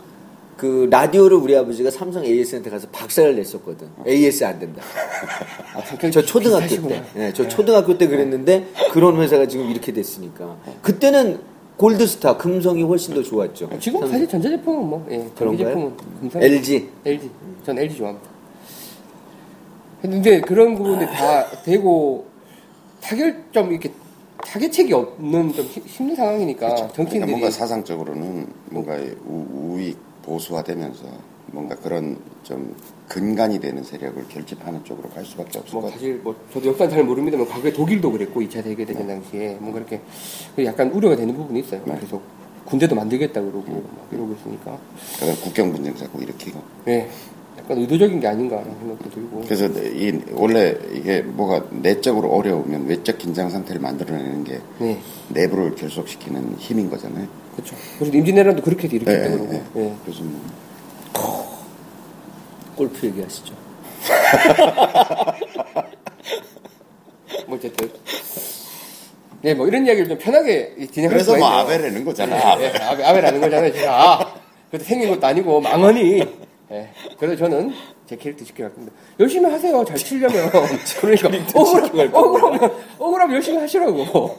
그 0.56 0.86
라디오를 0.90 1.38
우리 1.38 1.56
아버지가 1.56 1.90
삼성 1.90 2.22
AS한테 2.24 2.68
가서 2.70 2.86
박사를 2.92 3.34
냈었거든. 3.34 3.88
AS 4.06 4.44
안 4.44 4.58
된다. 4.60 4.82
아, 5.74 6.10
저 6.10 6.22
초등학교 6.22 6.62
비슷하시구나. 6.64 7.02
때. 7.02 7.18
네, 7.18 7.32
저 7.32 7.48
초등학교 7.48 7.96
때 7.96 8.06
그랬는데 8.06 8.66
그런 8.92 9.18
회사가 9.20 9.46
지금 9.46 9.70
이렇게 9.70 9.92
됐으니까. 9.92 10.56
그때는 10.82 11.40
골드스타 11.78 12.36
금성이 12.36 12.82
훨씬 12.82 13.14
더 13.14 13.22
좋았죠. 13.22 13.70
지금 13.80 14.06
사실 14.06 14.28
전자제품은 14.28 14.86
뭐 14.86 15.06
예, 15.10 15.26
그런가요? 15.34 15.66
제품은 15.68 15.96
금성 16.20 16.42
LG 16.42 16.88
LG 17.06 17.30
전 17.64 17.78
LG 17.78 17.96
좋아합니다. 17.96 18.29
근데 20.02 20.40
그런 20.40 20.74
부분이 20.76 21.06
다 21.06 21.46
되고 21.64 22.26
타결점 23.00 23.70
이렇게 23.72 23.92
타겟책이 24.44 24.92
없는 24.92 25.52
좀 25.52 25.64
힘- 25.66 25.82
힘든 25.84 26.16
상황이니까 26.16 26.68
그러니까 26.68 26.92
정치인들이 26.94 27.30
뭔가 27.30 27.50
사상적으로는 27.50 28.46
뭔가 28.70 28.96
우, 29.26 29.74
우익 29.74 29.98
보수화되면서 30.22 31.04
뭔가 31.52 31.74
그런 31.74 32.16
좀 32.42 32.74
근간이 33.08 33.58
되는 33.58 33.82
세력을 33.82 34.24
결집하는 34.28 34.84
쪽으로 34.84 35.08
갈 35.10 35.24
수밖에 35.24 35.58
없을 35.58 35.72
것뭐 35.72 35.82
같아요. 35.84 35.98
사실 35.98 36.20
뭐 36.22 36.34
저도 36.52 36.68
역사 36.68 36.88
잘 36.88 37.04
모릅니다만 37.04 37.46
과거에 37.48 37.72
독일도 37.72 38.12
그랬고 38.12 38.40
2차 38.40 38.62
세계대전 38.62 39.06
당시에 39.06 39.56
뭔가 39.60 39.78
이렇게 39.80 40.00
그 40.56 40.64
약간 40.64 40.90
우려가 40.90 41.16
되는 41.16 41.34
부분이 41.34 41.60
있어요. 41.60 41.82
네. 41.84 41.98
계속 42.00 42.22
군대도 42.64 42.94
만들겠다 42.94 43.40
그러고 43.40 43.64
막 43.96 44.08
이러고 44.12 44.34
있으니까 44.34 44.78
국경 45.42 45.72
분쟁 45.72 45.94
자꾸 45.96 46.22
일으키고. 46.22 46.60
예 46.88 47.08
약간 47.62 47.78
의도적인 47.78 48.20
게 48.20 48.26
아닌가 48.26 48.58
하는 48.58 48.74
생각도 48.78 49.10
들고 49.10 49.40
그래서 49.44 49.66
이 49.66 50.18
원래 50.32 50.74
이게 50.92 51.20
뭐가 51.22 51.64
내적으로 51.70 52.30
어려우면 52.32 52.86
외적 52.86 53.18
긴장 53.18 53.50
상태를 53.50 53.80
만들어내는 53.80 54.44
게 54.44 54.60
네 54.78 54.98
내부를 55.28 55.74
결속시키는 55.76 56.56
힘인 56.58 56.88
거잖아요. 56.90 57.26
그렇죠. 57.54 57.76
그래서 57.98 58.16
임진왜란도 58.16 58.62
그렇게 58.62 58.88
일으켰다 58.88 59.24
예, 59.26 59.28
그러고 59.36 59.52
예. 59.76 59.80
예. 59.80 59.94
그래서 60.04 60.22
뭐 60.22 60.40
골프 62.76 63.06
얘기하시죠. 63.06 63.54
뭐 67.46 67.56
어쨌든 67.58 67.90
네 69.42 69.54
뭐 69.54 69.66
이런 69.66 69.86
이야기를 69.86 70.08
좀 70.08 70.18
편하게 70.18 70.74
진행할 70.92 71.16
그래서 71.18 71.36
뭐. 71.36 71.46
아베라는 71.48 72.04
거잖아. 72.04 72.60
예, 72.60 72.64
예, 72.64 72.68
아베, 72.78 73.04
아베 73.04 73.20
라는 73.22 73.40
거잖아요. 73.40 73.72
제가 73.72 74.20
아, 74.20 74.34
그래도 74.70 74.84
생긴 74.84 75.10
것도 75.10 75.26
아니고 75.26 75.60
망언이. 75.60 76.49
예, 76.72 76.88
그래서 77.18 77.36
저는 77.36 77.72
제 78.06 78.16
캐릭터 78.16 78.44
지켜갈 78.44 78.74
겁니다. 78.74 78.96
열심히 79.18 79.50
하세요. 79.50 79.84
잘 79.84 79.96
치려면. 79.96 80.50
그러니까 81.00 81.58
억울하면, 81.58 82.14
억울하면, 82.14 82.72
억울하면 82.98 83.36
열심히 83.36 83.58
하시라고. 83.58 84.36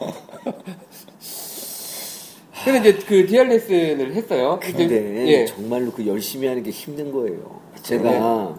근데 2.64 2.78
이제 2.78 2.98
그 3.06 3.26
DRS를 3.26 4.14
했어요. 4.14 4.58
근데 4.62 5.26
예. 5.26 5.44
정말로 5.46 5.90
그 5.90 6.06
열심히 6.06 6.46
하는 6.46 6.62
게 6.62 6.70
힘든 6.70 7.10
거예요. 7.10 7.60
제가 7.82 8.56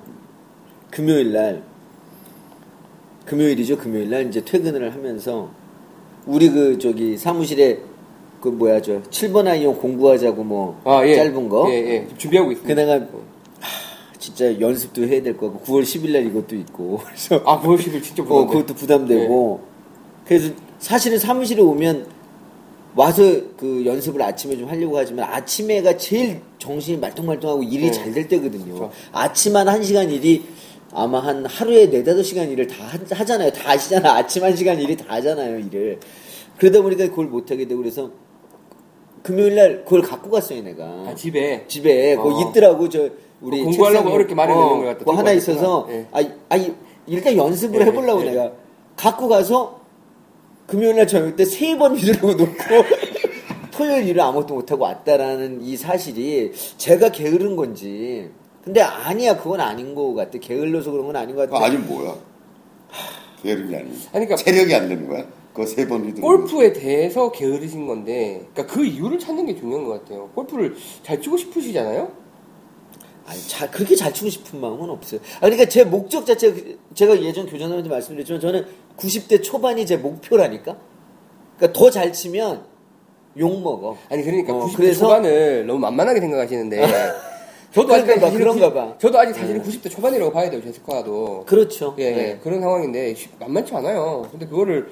금요일 0.92 1.32
날 1.32 1.63
금요일이죠. 3.25 3.77
금요일 3.77 4.10
날 4.10 4.27
이제 4.27 4.44
퇴근을 4.44 4.94
하면서 4.94 5.50
우리 6.25 6.50
그 6.50 6.77
저기 6.77 7.18
사무실에 7.18 7.80
그 8.42 8.50
뭐야 8.50 8.82
저 8.82 9.01
7번 9.03 9.48
아이온 9.48 9.77
공부하자고 9.77 10.44
뭐 10.44 10.82
아, 10.84 11.06
예. 11.06 11.15
짧은 11.15 11.48
거 11.48 11.68
예, 11.70 11.75
예. 11.75 12.08
준비하고 12.18 12.51
있습니다. 12.51 12.75
그 12.75 12.80
내가 12.80 13.08
진짜 14.24 14.58
연습도 14.58 15.06
해야 15.06 15.22
될 15.22 15.36
거고 15.36 15.60
9월 15.65 15.84
10일 15.84 16.13
날 16.13 16.25
이것도 16.27 16.56
있고 16.56 17.00
그래서 17.03 17.42
아, 17.46 17.60
9월 17.62 17.77
10일 17.77 18.01
진짜 18.01 18.24
어, 18.24 18.25
부담돼. 18.25 18.53
그것도 18.53 18.74
부담되고. 18.74 19.60
그래서 20.25 20.53
사실은 20.80 21.20
사무실에 21.20 21.62
오면 21.62 22.08
와서 22.96 23.22
그 23.58 23.84
연습을 23.86 24.22
아침에 24.22 24.56
좀 24.56 24.70
하려고 24.70 24.98
하지만 24.98 25.25
아침에가 25.30 25.98
제일 25.98 26.39
정신이 26.58 27.00
말똥말똥하고 27.00 27.63
일이 27.63 27.88
네. 27.88 27.92
잘될 27.92 28.30
때거든요. 28.30 28.75
그렇죠. 28.75 28.92
아침 29.12 29.58
한 29.58 29.68
1시간 29.68 30.10
일이 30.10 30.46
아마 30.94 31.20
한 31.20 31.46
하루에 31.46 31.88
4, 31.88 32.13
5시간 32.13 32.50
일을 32.51 32.68
다 32.68 32.75
하- 32.86 33.18
하잖아요. 33.18 33.51
다 33.51 33.72
아시잖아. 33.72 34.13
아침 34.15 34.44
1시간 34.44 34.80
일이 34.82 34.96
다 34.96 35.03
하잖아요. 35.15 35.60
일을. 35.60 36.00
그러다 36.58 36.82
보니까 36.82 37.10
그걸 37.10 37.25
못하게 37.25 37.68
되고 37.68 37.82
그래서 37.82 38.10
금요일 39.22 39.56
날 39.56 39.84
그걸 39.84 40.01
갖고 40.01 40.30
갔어요, 40.30 40.62
내가. 40.62 40.86
아, 40.86 41.13
집에. 41.13 41.65
집에 41.68 42.15
그거 42.15 42.38
어. 42.38 42.50
있더라고 42.50 42.88
저 42.88 43.10
우리 43.44 43.64
공부하려고 43.64 43.98
책상에. 43.98 44.16
어렵게 44.16 44.36
마련해 44.36 44.60
놓은 44.60 44.78
걸 44.78 44.86
갖다 44.86 45.00
그거 45.00 45.12
들고 45.12 45.18
하나. 45.20 45.32
있어서 45.34 45.88
예. 45.92 46.08
아, 46.12 46.22
아 46.50 46.66
일단 47.06 47.36
연습을 47.38 47.82
예, 47.82 47.86
해보려고 47.86 48.22
예. 48.26 48.32
내가 48.32 48.52
갖고 48.96 49.28
가서 49.28 49.82
금요일 50.66 50.96
날 50.96 51.08
저녁 51.08 51.36
때 51.36 51.44
세번 51.46 51.98
일을 51.98 52.20
놓고 52.22 52.46
토요일 53.72 54.08
일을 54.08 54.22
아무것도 54.22 54.54
못하고 54.54 54.84
왔다라는 54.84 55.62
이 55.62 55.76
사실이 55.76 56.52
제가 56.78 57.10
게으른 57.12 57.56
건지 57.56 58.30
근데 58.64 58.82
아니야 58.82 59.36
그건 59.38 59.60
아닌 59.60 59.94
것 59.94 60.14
같아 60.14 60.38
게을러서 60.40 60.92
그런 60.92 61.08
건 61.08 61.16
아닌 61.18 61.36
것 61.36 61.44
그거 61.44 61.60
같아 61.60 61.66
아니 61.66 61.78
뭐야? 61.78 62.16
게으름이 63.44 63.76
아니. 63.76 63.84
아니, 63.86 63.98
그러니까 64.12 64.36
체력이 64.38 64.74
안 64.74 64.88
되는 64.88 65.08
거야? 65.10 65.26
그거 65.54 65.66
세번 65.68 66.06
휘두르는 66.06 66.22
골프에 66.22 66.72
대해서 66.74 67.30
게으르신 67.32 67.86
건데, 67.86 68.48
그러니까 68.54 68.74
그 68.74 68.86
이유를 68.86 69.20
찾는 69.20 69.46
게 69.46 69.56
중요한 69.56 69.86
것 69.86 70.00
같아요. 70.02 70.30
골프를 70.34 70.76
잘 71.04 71.22
치고 71.22 71.36
싶으시잖아요? 71.38 72.10
아니, 73.25 73.39
자, 73.48 73.70
그렇게 73.70 73.96
잘 73.96 74.13
치고 74.13 74.30
싶은 74.30 74.60
마음은 74.60 74.89
없어요. 74.89 75.20
아, 75.38 75.42
그러니까 75.42 75.65
제 75.65 75.84
목적 75.84 76.25
자체가, 76.25 76.53
그- 76.56 76.77
제가 76.94 77.13
예전 77.22 77.46
교장선생님한테 77.46 77.89
말씀드렸지만 77.89 78.42
저는 78.42 78.65
90대 78.98 79.42
초반이 79.42 79.86
제 79.86 79.96
목표라니까? 79.98 80.75
그러니까 81.58 81.80
더 81.80 81.89
잘 81.89 82.12
치면 82.12 82.63
욕먹어. 83.39 83.98
아니 84.10 84.24
그러니까 84.24 84.53
어, 84.53 84.65
90대 84.68 84.75
그래서- 84.75 85.00
초반을 85.06 85.65
너무 85.65 85.80
만만하게 85.80 86.20
생각하시는데 86.20 86.82
저도 87.74 87.94
아직 87.96 88.06
봐, 88.06 88.20
사실은 88.20 88.39
그런가 88.39 88.70
구- 88.70 88.75
봐. 88.75 88.98
저도 89.00 89.20
아직 89.20 89.34
사실은 89.34 89.63
90대 89.63 89.89
초반이라고 89.89 90.32
봐야 90.32 90.50
돼요 90.51 90.62
제 90.63 90.72
스코어도 90.72 91.44
그렇죠. 91.48 91.96
예, 91.98 92.03
예, 92.03 92.12
네. 92.12 92.39
그런 92.44 92.62
상황인데 92.62 93.15
쉽- 93.15 93.32
만만치 93.39 93.74
않아요 93.75 94.27
근데 94.30 94.46
그거를 94.46 94.88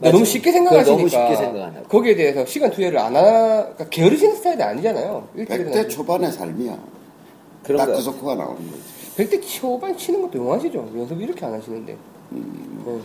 맞아요. 0.00 0.12
너무 0.14 0.24
쉽게 0.24 0.50
생각하시니까 0.50 0.96
너무 0.96 1.08
쉽게 1.08 1.36
생각 1.36 1.62
안 1.66 1.76
하고. 1.76 1.86
거기에 1.86 2.16
대해서 2.16 2.44
시간 2.46 2.70
투여를 2.72 2.98
안 2.98 3.14
하, 3.14 3.22
그러니까 3.22 3.88
게으르시는 3.90 4.34
스타일이 4.34 4.60
아니잖아요 4.62 5.28
일주일에 5.36 5.64
100대 5.70 5.88
초반의 5.90 6.32
삶이야. 6.32 6.76
그런 7.68 7.78
딱 7.78 7.86
거. 7.86 7.92
그 7.92 8.02
속도가 8.02 8.34
나오는 8.34 8.56
거지. 8.56 8.82
100대 9.16 9.42
초반 9.46 9.96
치는 9.96 10.22
것도 10.22 10.38
용하시죠 10.38 10.90
연습 10.96 11.20
이렇게 11.20 11.44
안 11.44 11.52
하시는데 11.54 11.96
음. 12.32 13.04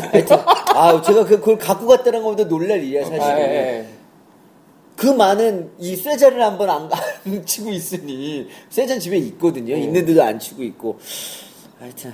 하여튼, 0.12 0.36
아, 0.74 1.00
제가 1.02 1.24
그- 1.24 1.38
그걸 1.38 1.58
갖고 1.58 1.86
갔다는 1.86 2.22
것보다 2.22 2.44
놀랄 2.48 2.82
일이야, 2.82 3.04
사실. 3.04 3.20
아, 3.20 3.38
예, 3.38 3.42
예. 3.44 3.86
그 4.96 5.06
많은 5.06 5.70
이 5.78 5.94
쇠자를 5.94 6.42
한번 6.42 6.70
안, 6.70 6.88
안 7.26 7.44
치고 7.46 7.70
있으니 7.70 8.48
쇠자는 8.70 9.00
집에 9.00 9.16
있거든요. 9.18 9.74
네. 9.74 9.82
있는데도 9.82 10.22
안 10.22 10.38
치고 10.38 10.62
있고. 10.62 10.98
하여튼 11.78 12.12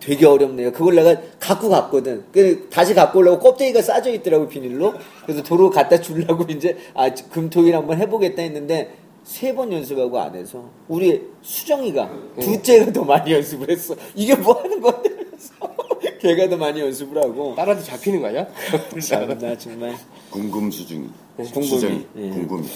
되게 0.00 0.24
어렵네요. 0.26 0.72
그걸 0.72 0.94
내가 0.94 1.20
갖고 1.40 1.68
갔거든. 1.68 2.24
그 2.32 2.68
다시 2.70 2.94
갖고 2.94 3.18
오려고 3.18 3.40
껍데기가 3.40 3.82
싸져 3.82 4.12
있더라고 4.12 4.46
비닐로. 4.48 4.94
그래서 5.26 5.42
도로 5.42 5.70
갖다 5.70 6.00
주려고 6.00 6.44
이제 6.48 6.76
아 6.94 7.12
금토일 7.12 7.74
한번 7.74 7.98
해보겠다 7.98 8.40
했는데 8.42 8.94
세 9.28 9.52
번 9.54 9.70
연습하고 9.70 10.18
안 10.18 10.34
해서 10.34 10.64
우리 10.88 11.22
수정이가 11.42 12.10
네. 12.36 12.42
둘째가 12.44 12.90
더 12.92 13.04
많이 13.04 13.30
연습을 13.34 13.70
했어. 13.70 13.94
이게 14.14 14.34
뭐 14.34 14.54
하는 14.54 14.80
건데? 14.80 15.10
걔가 16.20 16.48
더 16.48 16.56
많이 16.56 16.80
연습을 16.80 17.22
하고. 17.22 17.54
따라도 17.54 17.82
잡히는 17.82 18.22
거 18.22 18.28
아니야? 18.28 18.46
참나 19.06 19.58
정말. 19.58 19.94
궁금 20.30 20.70
수중이. 20.70 21.08
궁금이. 21.36 21.66
수정이. 21.66 22.06
예. 22.16 22.30
궁금이. 22.30 22.66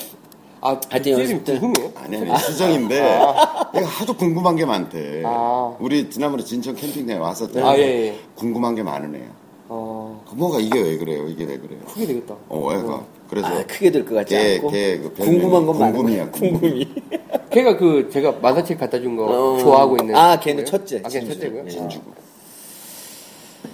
아 0.61 0.79
하여튼 0.91 1.17
쌤이 1.17 1.21
연습 1.23 1.45
때- 1.45 1.59
궁금해요? 1.59 1.93
아니, 1.97 2.17
아니, 2.19 2.39
수정인데, 2.39 3.01
내가 3.01 3.87
하도 3.87 4.15
궁금한 4.15 4.55
게 4.55 4.65
많대. 4.67 5.23
아. 5.25 5.75
우리 5.81 6.09
지난번에 6.11 6.45
진천 6.45 6.77
캠핑장에 6.77 7.19
왔었잖아. 7.19 7.71
아, 7.71 7.79
예, 7.79 7.83
예. 7.83 8.19
궁금한 8.37 8.75
게 8.75 8.83
많은 8.83 9.15
애야. 9.15 9.27
어그 9.69 10.35
뭐가 10.35 10.61
이게 10.61 10.79
왜 10.81 10.99
그래요? 10.99 11.27
이게 11.29 11.45
왜 11.45 11.57
그래요? 11.57 11.81
크게 11.89 12.07
되겠다 12.07 12.37
어, 12.51 12.73
애가. 12.75 13.05
그래서 13.33 13.49
아, 13.49 13.65
크게 13.67 13.91
될 13.91 14.05
것 14.05 14.15
같지 14.15 14.35
걔- 14.35 14.55
않고 14.57 14.69
걔그 14.71 15.13
별명이 15.15 15.39
궁금한 15.41 15.67
건 15.67 15.93
궁금이야. 15.93 16.31
궁금이. 16.33 16.89
걔가 17.51 17.79
그 17.79 18.11
제가 18.13 18.33
만화책 18.43 18.79
갖다 18.79 19.01
준 19.01 19.17
거 19.17 19.25
어. 19.25 19.59
좋아하고 19.59 19.97
있는. 20.01 20.15
아, 20.15 20.39
걔는 20.39 20.65
거예요? 20.65 20.67
첫째, 20.67 21.01
아, 21.03 21.09
진주. 21.09 21.33
첫째고요. 21.35 21.63
예. 21.65 21.69
진주고. 21.71 22.13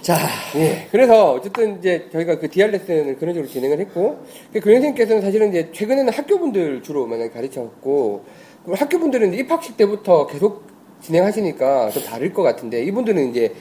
자, 0.01 0.15
예. 0.55 0.87
그래서 0.91 1.33
어쨌든 1.33 1.77
이제 1.79 2.07
저희가 2.09 2.39
그 2.39 2.49
DR 2.49 2.71
레슨을 2.71 3.17
그런 3.17 3.33
식으로 3.33 3.51
진행을 3.51 3.81
했고, 3.81 4.19
그 4.53 4.61
교장선생님께서는 4.61 5.21
사실은 5.21 5.49
이제 5.49 5.69
최근에는 5.73 6.13
학교분들 6.13 6.81
주로 6.83 7.05
많이 7.05 7.29
가르쳤고, 7.29 8.23
학교분들은 8.71 9.33
입학식 9.33 9.75
때부터 9.75 10.25
계속 10.27 10.63
진행하시니까 11.01 11.89
좀 11.89 12.03
다를 12.03 12.31
것 12.31 12.43
같은데, 12.43 12.81
이분들은 12.83 13.29
이제 13.31 13.53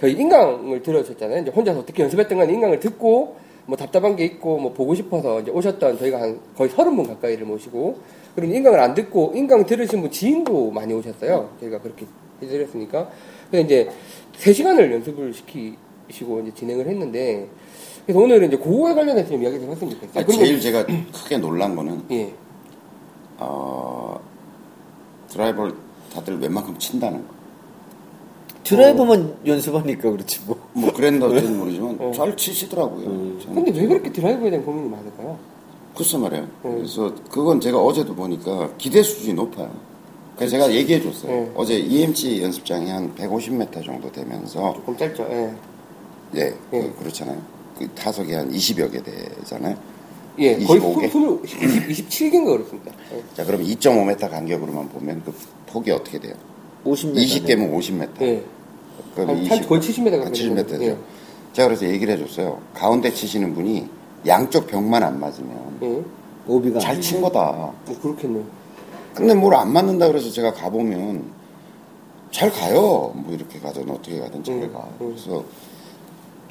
저희 0.00 0.14
인강을 0.14 0.82
들으셨잖아요. 0.82 1.42
이제 1.42 1.50
혼자서 1.52 1.78
어떻게 1.80 2.02
연습했던 2.02 2.38
건 2.38 2.50
인강을 2.50 2.80
듣고, 2.80 3.36
뭐 3.66 3.76
답답한 3.76 4.16
게 4.16 4.24
있고, 4.24 4.58
뭐 4.58 4.72
보고 4.72 4.94
싶어서 4.94 5.40
이제 5.40 5.50
오셨던 5.50 5.98
저희가 5.98 6.20
한 6.20 6.40
거의 6.56 6.70
서른 6.70 6.96
분 6.96 7.06
가까이를 7.06 7.46
모시고, 7.46 7.98
그리고 8.34 8.52
인강을 8.54 8.80
안 8.80 8.94
듣고, 8.94 9.32
인강 9.34 9.64
들으신 9.64 10.00
분 10.02 10.10
지인도 10.10 10.70
많이 10.70 10.92
오셨어요. 10.92 11.50
저희가 11.60 11.80
그렇게 11.80 12.06
해드렸으니까. 12.42 13.08
그래서 13.50 13.64
이제 13.64 13.90
3시간을 14.38 14.92
연습을 14.92 15.32
시키시고 15.32 16.40
이제 16.42 16.54
진행을 16.54 16.86
했는데, 16.86 17.48
그래서 18.04 18.20
오늘은 18.20 18.48
이제 18.48 18.58
그거에 18.58 18.94
관련해서 18.94 19.30
좀 19.30 19.42
이야기 19.42 19.58
좀 19.58 19.70
했으면 19.70 19.94
좋겠어요. 19.94 20.24
아, 20.24 20.26
제일 20.26 20.60
제가 20.60 20.84
크게 20.84 21.38
놀란 21.38 21.74
거는 21.74 22.02
예. 22.10 22.34
어, 23.38 24.20
드라이버를 25.28 25.74
다들 26.12 26.38
웬만큼 26.38 26.78
친다는 26.78 27.26
거. 27.26 27.33
드라이버만 28.64 29.36
연습하니까 29.46 30.10
그렇지 30.10 30.40
뭐. 30.46 30.58
뭐 30.72 30.92
그랜더지는 30.92 31.58
모르지만 31.58 31.96
어. 32.00 32.12
잘 32.14 32.36
치시더라고요. 32.36 33.06
음. 33.06 33.40
근데 33.54 33.70
왜 33.78 33.86
그렇게 33.86 34.10
드라이브에 34.10 34.50
대한 34.50 34.64
고민이 34.64 34.88
많을까요? 34.88 35.38
글쎄 35.94 36.18
말이에요. 36.18 36.42
음. 36.64 36.76
그래서 36.76 37.14
그건 37.30 37.60
제가 37.60 37.78
어제도 37.78 38.14
보니까 38.14 38.70
기대 38.76 39.02
수준이 39.02 39.34
높아요. 39.34 39.70
그래서 40.36 40.52
제가 40.52 40.72
얘기해 40.72 41.00
줬어요. 41.00 41.32
음. 41.32 41.52
어제 41.54 41.78
EMC 41.78 42.42
연습장이 42.42 42.90
한 42.90 43.14
150m 43.14 43.84
정도 43.84 44.10
되면서 44.10 44.72
조금 44.74 44.96
짧죠. 44.96 45.26
예. 45.30 45.54
예, 46.36 46.54
그, 46.70 46.76
음. 46.76 46.94
그렇잖아요. 46.98 47.40
그 47.78 47.88
타석이 47.90 48.32
한 48.32 48.50
20여 48.50 48.90
개 48.90 49.02
되잖아요. 49.02 49.76
예, 50.38 50.56
거의 50.64 50.80
25개? 50.80 51.44
20, 51.44 52.08
27개인가 52.08 52.46
그렇습니다. 52.46 52.92
예. 53.14 53.22
자, 53.34 53.44
그럼 53.44 53.62
2.5m 53.62 54.28
간격으로만 54.28 54.88
보면 54.88 55.22
그 55.24 55.32
폭이 55.66 55.92
어떻게 55.92 56.18
돼요? 56.18 56.34
50m. 56.84 57.14
20개면 57.14 57.72
50m. 57.72 58.22
예. 58.22 58.44
그럼 59.14 59.28
한, 59.30 59.38
20, 59.38 59.52
한 59.52 59.66
거의 59.68 59.80
70m 59.80 60.10
한 60.10 60.18
가까이. 60.20 60.32
70m죠. 60.32 60.82
예. 60.82 60.96
제가 61.52 61.68
그래서 61.68 61.86
얘기를 61.86 62.14
해줬어요. 62.14 62.58
가운데 62.74 63.12
치시는 63.12 63.54
분이 63.54 63.88
양쪽 64.26 64.66
벽만 64.66 65.02
안 65.02 65.20
맞으면 65.20 65.78
예. 65.82 66.02
오비가. 66.46 66.80
잘 66.80 67.00
친 67.00 67.20
거다. 67.20 67.52
뭐 67.86 67.98
그렇겠네요. 68.02 68.44
근데 69.14 69.34
뭘 69.34 69.54
안 69.54 69.72
맞는다 69.72 70.08
그래서 70.08 70.30
제가 70.30 70.52
가보면 70.52 71.22
잘 72.32 72.50
가요. 72.50 73.12
뭐 73.14 73.26
이렇게 73.30 73.60
가든 73.60 73.88
어떻게 73.88 74.18
가든 74.18 74.42
잘 74.42 74.56
음, 74.56 74.72
가. 74.72 74.80
음. 75.00 75.14
그래서 75.14 75.44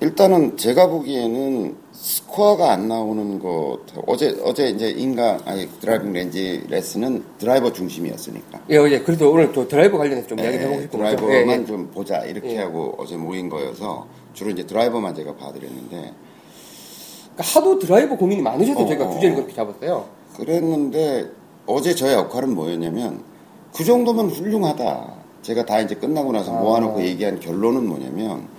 일단은 0.04 0.58
제가 0.58 0.88
보기에는 0.88 1.78
스코어가 1.94 2.74
안 2.74 2.90
나오는 2.90 3.40
것 3.40 3.80
어제 4.06 4.38
어제 4.44 4.68
이제 4.68 4.90
인강 4.90 5.40
아니 5.46 5.66
driving 5.80 6.12
range 6.12 6.62
레슨은 6.68 7.24
드라이버 7.38 7.72
중심이었으니까 7.72 8.64
예, 8.70 8.78
어제 8.78 9.00
그래서 9.00 9.30
오늘 9.30 9.54
또 9.54 9.66
드라이브 9.66 9.98
관련해서 9.98 10.28
좀 10.28 10.40
이야기 10.40 10.58
예, 10.58 10.62
해보고 10.62 10.82
싶은 10.82 11.00
드라이버만. 11.00 11.32
예, 11.32 11.62
예. 11.62 11.66
좀 11.66 11.90
보자 11.90 12.26
이렇게 12.26 12.56
예. 12.56 12.58
하고 12.60 12.96
어제 12.98 13.16
모인 13.16 13.48
거여서 13.48 14.06
주로 14.34 14.50
이제 14.50 14.66
드라이버만 14.66 15.16
제가 15.16 15.36
봐드렸는데 15.38 15.96
그러니까 15.96 16.14
하도 17.38 17.80
드라이브 17.80 18.18
고민이 18.18 18.42
많으셔서 18.42 18.82
어, 18.82 18.88
제가 18.88 19.06
어. 19.06 19.14
주제를 19.14 19.36
그렇게 19.36 19.54
잡았어요. 19.54 20.06
그랬는데 20.36 21.30
어제 21.66 21.96
저의 21.96 22.16
역할은 22.16 22.54
뭐였냐면 22.54 23.24
그 23.74 23.86
정도면 23.86 24.32
훌륭하다. 24.32 25.24
제가 25.44 25.66
다 25.66 25.80
이제 25.80 25.96
끝나고 25.96 26.34
나서 26.34 26.54
아. 26.54 26.60
모아놓고 26.60 27.04
얘기한 27.04 27.40
결론은 27.40 27.88
뭐냐면 27.88 28.50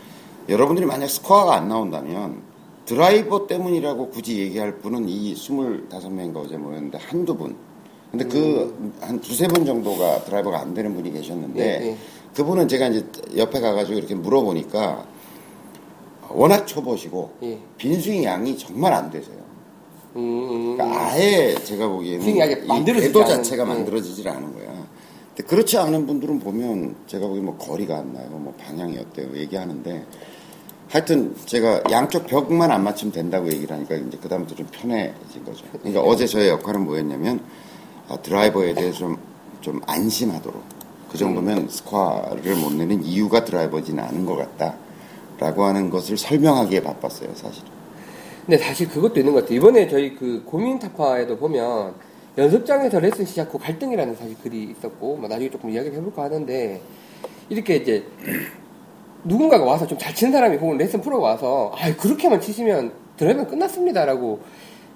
여러분들이 0.49 0.87
만약 0.87 1.09
스코어가 1.09 1.55
안 1.55 1.69
나온다면 1.69 2.43
드라이버 2.85 3.47
때문이라고 3.47 4.11
굳이 4.11 4.39
얘기할 4.41 4.79
분은 4.79 5.09
이 5.09 5.35
25명인가 5.35 6.37
어제 6.37 6.57
모였는데 6.57 6.99
한두 6.99 7.37
분. 7.37 7.57
근데 8.11 8.27
그한 8.27 9.21
두세 9.21 9.49
분 9.49 9.65
정도가 9.65 10.25
드라이버가 10.25 10.61
안 10.61 10.75
되는 10.75 10.95
분이 10.95 11.13
계셨는데 11.13 11.61
예, 11.61 11.87
예. 11.89 11.97
그분은 12.35 12.69
제가 12.69 12.89
이제 12.89 13.05
옆에 13.37 13.61
가가지고 13.61 13.99
이렇게 13.99 14.15
물어보니까 14.15 15.05
워낙 16.31 16.67
초보시고 16.67 17.33
예. 17.43 17.59
빈스윙 17.77 18.23
양이 18.25 18.57
정말 18.57 18.93
안 18.93 19.11
되세요. 19.11 19.37
음, 20.17 20.21
음. 20.21 20.77
그러니까 20.77 21.11
아예 21.11 21.55
제가 21.65 21.89
보기에는 21.89 22.29
이 22.29 22.67
만들어지지 22.67 23.13
궤도 23.13 23.25
자체가 23.25 23.65
네. 23.65 23.75
만들어지질 23.75 24.29
않은 24.29 24.55
거야. 24.55 24.87
근데 25.35 25.49
그렇지 25.49 25.77
않은 25.79 26.07
분들은 26.07 26.39
보면 26.39 26.95
제가 27.09 27.27
보기엔 27.27 27.45
뭐 27.45 27.57
거리가 27.57 27.99
안 27.99 28.13
나요, 28.13 28.29
뭐 28.31 28.55
방향이 28.57 28.97
어때요 28.99 29.37
얘기하는데 29.37 30.07
하여튼 30.89 31.35
제가 31.45 31.83
양쪽 31.91 32.27
벽만 32.27 32.71
안 32.71 32.85
맞추면 32.85 33.13
된다고 33.13 33.49
얘기를 33.49 33.75
하니까 33.75 33.97
이제 33.97 34.17
그다음부터 34.19 34.55
좀 34.55 34.67
편해진 34.71 35.45
거죠. 35.45 35.65
그러니까 35.73 36.01
어제 36.01 36.27
저의 36.27 36.49
역할은 36.49 36.85
뭐였냐면 36.85 37.41
아, 38.09 38.17
드라이버에 38.19 38.75
대해 38.75 38.93
좀, 38.93 39.17
좀 39.61 39.81
안심하도록 39.87 40.63
그 41.11 41.19
정도면 41.19 41.69
스코어를 41.69 42.57
못 42.57 42.73
내는 42.73 43.03
이유가 43.05 43.45
드라이버지는 43.45 44.03
않은 44.03 44.27
것 44.27 44.37
같다라고 44.37 45.65
하는 45.65 45.89
것을 45.89 46.17
설명하기에 46.17 46.83
바빴어요, 46.83 47.31
사실은. 47.35 47.69
근데 48.45 48.59
사실 48.59 48.89
그것도 48.89 49.21
있는 49.21 49.33
것 49.33 49.43
같아요. 49.43 49.57
이번에 49.57 49.89
저희 49.89 50.15
그 50.15 50.43
고민 50.45 50.79
타파에도 50.79 51.39
보면 51.39 51.95
연습장에서 52.37 52.99
레슨 53.01 53.25
시작 53.25 53.55
후 53.55 53.59
갈등이라는 53.59 54.17
사실 54.17 54.37
글이 54.43 54.75
있었고, 54.77 55.17
뭐 55.17 55.29
나중에 55.29 55.49
조금 55.51 55.71
이야기를 55.71 55.97
해볼까 55.99 56.25
하는데, 56.25 56.83
이렇게 57.49 57.77
이제 57.77 58.05
누군가가 59.25 59.65
와서 59.65 59.87
좀 59.87 59.99
잘 59.99 60.15
치는 60.15 60.33
사람이 60.33 60.57
혹은 60.59 60.77
레슨 60.79 61.01
프로가 61.01 61.29
와서, 61.29 61.73
아, 61.77 61.95
그렇게만 61.97 62.41
치시면 62.41 62.93
드라이브는 63.17 63.49
끝났습니다라고 63.49 64.41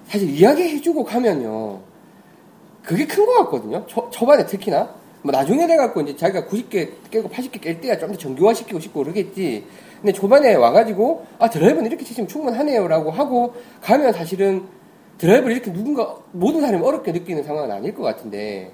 사실 0.07 0.29
이야기해주고 0.29 1.03
가면요. 1.03 1.79
그게 2.83 3.05
큰 3.05 3.25
것 3.25 3.33
같거든요. 3.43 3.85
초, 3.87 4.09
초반에 4.09 4.45
특히나. 4.45 4.89
뭐 5.21 5.31
나중에 5.31 5.67
돼갖고 5.67 6.01
이제 6.01 6.15
자기가 6.15 6.45
90개 6.47 6.89
깨고 7.11 7.29
80개 7.29 7.59
깰 7.61 7.81
때야 7.81 7.97
좀 7.97 8.11
더 8.11 8.17
정교화시키고 8.17 8.79
싶고 8.79 9.03
그러겠지. 9.03 9.65
근데 10.01 10.13
초반에 10.13 10.55
와가지고 10.55 11.25
아 11.39 11.49
드라이브는 11.49 11.87
이렇게 11.87 12.05
치시면 12.05 12.27
충분하네요라고 12.29 13.11
하고 13.11 13.53
가면 13.81 14.13
사실은 14.13 14.63
드라이브를 15.17 15.55
이렇게 15.57 15.73
누군가 15.73 16.15
모든 16.31 16.61
사람이 16.61 16.81
어렵게 16.85 17.11
느끼는 17.11 17.43
상황은 17.43 17.69
아닐 17.71 17.93
것 17.93 18.03
같은데 18.03 18.71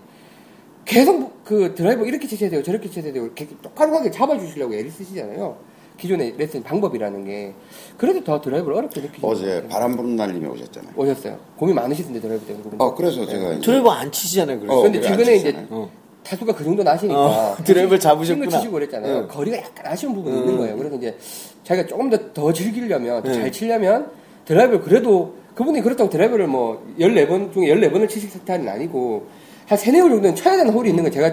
계속 0.85 1.43
그 1.43 1.73
드라이브 1.75 2.05
이렇게 2.07 2.27
치셔야 2.27 2.49
돼요 2.49 2.63
저렇게 2.63 2.89
치셔야 2.89 3.11
돼요 3.11 3.25
이렇게 3.25 3.47
똑똑하게 3.47 4.11
잡아주시려고 4.11 4.73
애를 4.75 4.89
쓰시잖아요 4.91 5.57
기존의 5.97 6.35
레슨 6.37 6.61
방법이라는 6.63 7.25
게 7.25 7.53
그래도 7.97 8.23
더 8.23 8.41
드라이브를 8.41 8.77
어렵게 8.77 9.01
것 9.01 9.11
어제. 9.23 9.65
바람 9.69 9.95
부는 9.95 10.15
날님이 10.15 10.45
오셨잖아요. 10.47 10.93
오셨어요 10.95 11.37
고민 11.57 11.75
많으시던데 11.75 12.19
드라이브 12.19 12.45
때문에 12.45 12.63
그런 12.63 12.81
어, 12.81 12.89
거. 12.89 12.95
그래서 12.95 13.25
제가 13.25 13.53
이제 13.53 13.61
드라이버 13.61 13.91
안 13.91 14.11
치시잖아요. 14.11 14.59
그래서. 14.59 14.77
어, 14.77 14.81
근데 14.83 15.01
최근에 15.01 15.35
이제. 15.35 15.65
어. 15.69 15.89
타수가 16.23 16.55
그 16.55 16.63
정도 16.63 16.81
나시니까 16.83 17.19
어, 17.19 17.55
드라이브를 17.63 17.99
잡으셨구나. 17.99 18.45
을 18.47 18.51
치시고 18.51 18.73
그랬잖아요. 18.73 19.15
응. 19.19 19.27
거리가 19.27 19.57
약간 19.57 19.85
아쉬운 19.85 20.13
부분이 20.15 20.35
응. 20.35 20.41
있는 20.41 20.57
거예요. 20.57 20.75
그래서 20.77 20.95
이제 20.97 21.15
자기가 21.63 21.87
조금 21.87 22.09
더 22.09 22.17
더 22.33 22.51
즐기려면 22.51 23.23
더 23.23 23.29
응. 23.29 23.33
잘 23.33 23.51
치려면 23.51 24.11
드라이브를 24.45 24.81
그래도 24.81 25.35
그분이 25.53 25.81
그렇다고 25.81 26.09
드라이브를 26.09 26.47
뭐 26.47 26.83
14번 26.99 27.53
중에 27.53 27.67
14번을 27.73 28.09
치실 28.09 28.29
스타일은 28.29 28.67
아니고 28.67 29.27
한 29.67 29.77
3, 29.77 29.93
4홀 29.93 30.09
정도는 30.09 30.35
쳐야 30.35 30.57
되는 30.57 30.71
홀이 30.71 30.89
있는 30.89 31.03
거 31.03 31.09
제가 31.09 31.31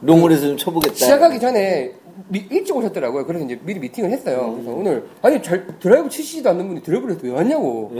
롱홀에서 0.00 0.42
좀 0.48 0.56
쳐보겠다. 0.56 0.94
시작하기 0.94 1.40
전에 1.40 1.92
미- 2.28 2.46
일찍 2.50 2.76
오셨더라고요. 2.76 3.24
그래서 3.26 3.44
이제 3.44 3.58
미리 3.64 3.80
미팅을 3.80 4.10
했어요. 4.10 4.52
그래서 4.54 4.70
오늘 4.70 5.08
아니 5.22 5.42
잘 5.42 5.66
드라이브 5.80 6.08
치시지도 6.08 6.50
않는 6.50 6.68
분이 6.68 6.82
드라이브를 6.82 7.18
왜 7.22 7.30
왔냐고. 7.30 7.92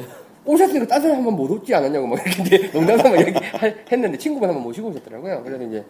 오셨으니까 0.46 0.86
딴 0.86 1.00
사람 1.00 1.16
한번 1.16 1.36
못 1.36 1.50
오지 1.50 1.74
않았냐고 1.74 2.06
막 2.06 2.18
이렇게 2.26 2.68
농담삼아 2.70 3.16
얘기 3.26 3.32
했는데 3.90 4.18
친구분 4.18 4.48
한번 4.48 4.62
모시고 4.62 4.88
오셨더라고요. 4.88 5.42
그래서 5.42 5.64
이제 5.64 5.84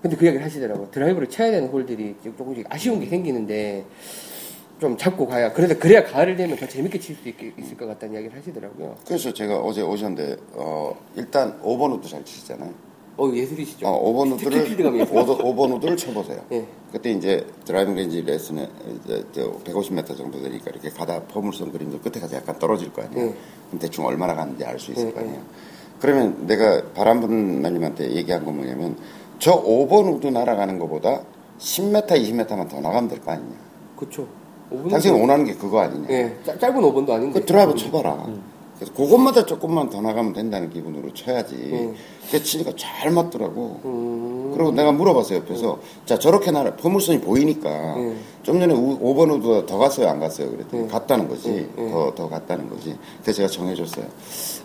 근데 0.00 0.16
그 0.16 0.24
이야기를 0.24 0.46
하시더라고요. 0.46 0.90
드라이브를 0.92 1.28
쳐야 1.28 1.50
되는 1.50 1.68
홀들이 1.68 2.14
조금씩 2.22 2.64
아쉬운 2.70 3.00
게 3.00 3.06
생기는데 3.06 3.84
좀 4.80 4.96
잡고 4.96 5.26
가야 5.26 5.52
그래서 5.52 5.76
그래야 5.78 6.04
가을을 6.04 6.36
되면 6.36 6.56
더 6.56 6.66
재밌게 6.68 7.00
칠 7.00 7.16
수 7.16 7.28
있을 7.28 7.76
것 7.76 7.86
같다는 7.86 8.14
이야기를 8.14 8.38
하시더라고요. 8.38 8.94
그래서 9.06 9.34
제가 9.34 9.58
어제 9.58 9.82
오셨는데 9.82 10.36
어, 10.54 10.96
일단 11.16 11.60
5번 11.60 11.92
우드 11.98 12.08
잘 12.08 12.24
치시잖아요. 12.24 12.70
어 13.20 13.30
예술이시죠. 13.34 13.86
어, 13.86 14.12
5번 14.12 14.30
특히 14.38 14.46
우드를 14.46 14.64
필드감이 14.64 15.00
예술. 15.00 15.14
5번 15.14 15.74
우드를 15.76 15.96
쳐보세요. 15.96 16.40
예. 16.52 16.66
그때 16.90 17.10
이제 17.12 17.46
driving 17.66 17.94
range 17.94 18.22
레슨에 18.22 18.66
이제 19.04 19.22
저 19.32 19.52
150m 19.64 20.16
정도 20.16 20.40
되니까 20.40 20.70
이렇게 20.70 20.88
가다 20.88 21.20
포물선 21.24 21.70
그림도 21.70 22.00
끝에 22.00 22.18
가서 22.20 22.36
약간 22.36 22.58
떨어질 22.58 22.90
거 22.92 23.02
아니에요. 23.02 23.26
예. 23.26 23.34
그럼 23.68 23.78
대충 23.78 24.06
얼마나 24.06 24.34
가는지 24.34 24.64
알 24.64 24.78
수 24.78 24.92
있을 24.92 25.08
예, 25.08 25.12
거 25.12 25.20
아니에요. 25.20 25.38
그러면 26.00 26.46
내가 26.46 26.82
바람분마님한테 26.94 28.12
얘기한 28.12 28.44
건 28.46 28.56
뭐냐면 28.56 28.96
저 29.38 29.62
5번 29.62 30.14
우드 30.16 30.26
날아가는 30.26 30.78
것보다 30.78 31.20
10m, 31.58 32.06
20m만 32.08 32.48
더 32.70 32.80
나가면 32.80 33.08
될 33.08 33.20
거 33.20 33.32
아니냐. 33.32 33.54
그쵸. 33.96 34.26
5분 34.72 34.88
당신이 34.90 35.20
원하는 35.20 35.44
게 35.44 35.52
그거 35.54 35.80
아니냐. 35.80 36.06
예, 36.10 36.34
짧- 36.44 36.58
짧은 36.58 36.80
5번도 36.80 37.10
아닌데. 37.10 37.40
그 37.40 37.44
드라이브 37.44 37.74
쳐봐라. 37.74 38.26
그래서 38.80 38.94
그것마다 38.94 39.44
조금만 39.44 39.90
더 39.90 40.00
나가면 40.00 40.32
된다는 40.32 40.70
기분으로 40.70 41.12
쳐야지. 41.12 41.54
음. 41.54 41.94
그 42.30 42.42
치니까 42.42 42.72
잘 42.76 43.10
맞더라고. 43.10 43.80
음. 43.84 44.40
그리고 44.54 44.72
내가 44.72 44.92
물어봤어요 44.92 45.38
옆에서 45.38 45.78
자 46.04 46.18
저렇게 46.18 46.50
나라 46.50 46.74
포물선이 46.76 47.20
보이니까 47.20 47.68
음. 47.96 48.20
좀 48.42 48.58
전에 48.58 48.74
우, 48.74 48.98
5번 48.98 49.30
우드가 49.38 49.66
더 49.66 49.78
갔어요 49.78 50.08
안 50.08 50.20
갔어요 50.20 50.50
그랬더니 50.50 50.84
음. 50.84 50.88
갔다는 50.88 51.28
거지 51.28 51.48
음, 51.48 51.74
음. 51.78 51.90
더더 51.90 52.28
갔다는 52.28 52.68
거지 52.68 52.96
그래서 53.22 53.36
제가 53.38 53.48
정해줬어요 53.48 54.06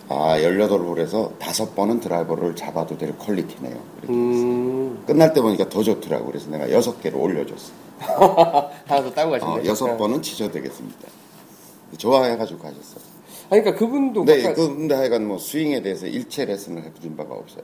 아 0.09 0.37
18홀에서 0.39 1.37
다섯 1.39 1.75
번은 1.75 1.99
드라이버를 1.99 2.55
잡아도 2.55 2.97
될 2.97 3.17
퀄리티네요 3.17 3.77
음. 4.09 5.03
끝날 5.05 5.33
때 5.33 5.41
보니까 5.41 5.69
더 5.69 5.83
좋더라고 5.83 6.25
그래서 6.25 6.49
내가 6.49 6.69
여섯 6.71 7.01
개를 7.01 7.19
올려줬어 7.19 7.71
하나 7.99 9.01
더 9.01 9.11
따고 9.13 9.31
가시네. 9.31 9.51
어, 9.51 9.65
여섯 9.65 9.97
번은 9.97 10.21
치셔도 10.21 10.51
되겠습니다 10.53 11.07
좋아해가지고 11.97 12.59
가셨어 12.59 13.14
아니, 13.49 13.61
그러니까 13.61 13.75
그분도. 13.75 14.25
네, 14.25 14.43
아까- 14.45 14.53
그, 14.55 14.67
근데 14.75 14.95
하여간 14.95 15.27
뭐 15.27 15.37
스윙에 15.37 15.81
대해서 15.81 16.07
일체 16.07 16.45
레슨을 16.45 16.83
해드린 16.83 17.15
바가 17.15 17.33
없어요 17.35 17.63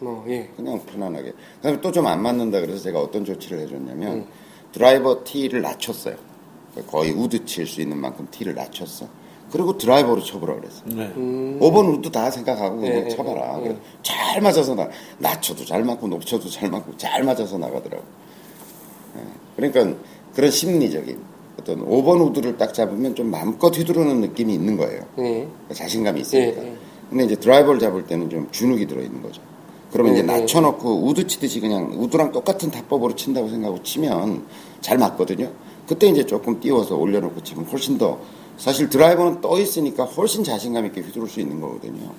어, 0.00 0.24
예. 0.28 0.48
그냥 0.56 0.80
편안하게. 0.84 1.32
그다음에 1.56 1.80
또 1.80 1.92
좀 1.92 2.06
안 2.06 2.20
맞는다 2.22 2.60
그래서 2.60 2.82
제가 2.82 3.00
어떤 3.00 3.24
조치를 3.24 3.60
해줬냐면 3.60 4.12
음. 4.12 4.26
드라이버 4.72 5.22
티를 5.24 5.62
낮췄어요. 5.62 6.16
거의 6.88 7.12
우드 7.12 7.44
칠 7.44 7.66
수 7.66 7.80
있는 7.80 7.96
만큼 7.98 8.26
티를 8.30 8.54
낮췄어. 8.56 9.06
그리고 9.52 9.78
드라이버로 9.78 10.20
쳐보라 10.20 10.56
그랬어. 10.56 10.82
네. 10.86 11.12
음. 11.16 11.58
5번 11.60 11.96
우드 11.96 12.10
다 12.10 12.28
생각하고 12.30 12.78
그냥 12.80 12.94
예, 12.94 13.04
예, 13.04 13.08
쳐봐라. 13.08 13.58
예, 13.58 13.62
그래. 13.62 13.74
예. 13.74 13.78
잘 14.02 14.40
맞아서 14.42 14.74
나 14.74 14.88
낮춰도 15.18 15.64
잘 15.64 15.84
맞고 15.84 16.08
높여도 16.08 16.48
잘 16.50 16.68
맞고 16.70 16.96
잘 16.96 17.22
맞아서 17.22 17.56
나가더라고. 17.56 18.02
예. 19.16 19.20
그러니까 19.54 19.96
그런 20.34 20.50
심리적인 20.50 21.20
어떤 21.64 21.84
5번 21.84 22.20
우드를 22.28 22.58
딱 22.58 22.74
잡으면 22.74 23.14
좀 23.14 23.30
마음껏 23.30 23.76
휘두르는 23.76 24.20
느낌이 24.20 24.52
있는 24.52 24.76
거예요. 24.76 25.02
예. 25.18 25.48
자신감이 25.72 26.20
있으니까. 26.20 26.62
예, 26.62 26.66
예. 26.66 26.76
근데 27.08 27.24
이제 27.24 27.36
드라이버를 27.36 27.80
잡을 27.80 28.06
때는 28.06 28.28
좀 28.28 28.48
주눅이 28.50 28.86
들어있는 28.86 29.22
거죠. 29.22 29.40
그러면 29.90 30.14
예, 30.14 30.18
이제 30.18 30.22
예. 30.22 30.26
낮춰놓고 30.26 31.06
우드 31.06 31.26
치듯이 31.26 31.60
그냥 31.60 31.90
우드랑 31.96 32.32
똑같은 32.32 32.70
타법으로 32.70 33.14
친다고 33.14 33.48
생각하고 33.48 33.82
치면 33.82 34.44
잘 34.82 34.98
맞거든요. 34.98 35.50
그때 35.88 36.06
이제 36.08 36.24
조금 36.24 36.60
띄워서 36.60 36.96
올려놓고 36.96 37.42
치면 37.42 37.64
훨씬 37.66 37.98
더 37.98 38.18
사실 38.58 38.88
드라이버는 38.88 39.40
떠 39.40 39.58
있으니까 39.58 40.04
훨씬 40.04 40.44
자신감 40.44 40.86
있게 40.86 41.00
휘두를 41.00 41.28
수 41.28 41.40
있는 41.40 41.60
거거든요. 41.60 42.10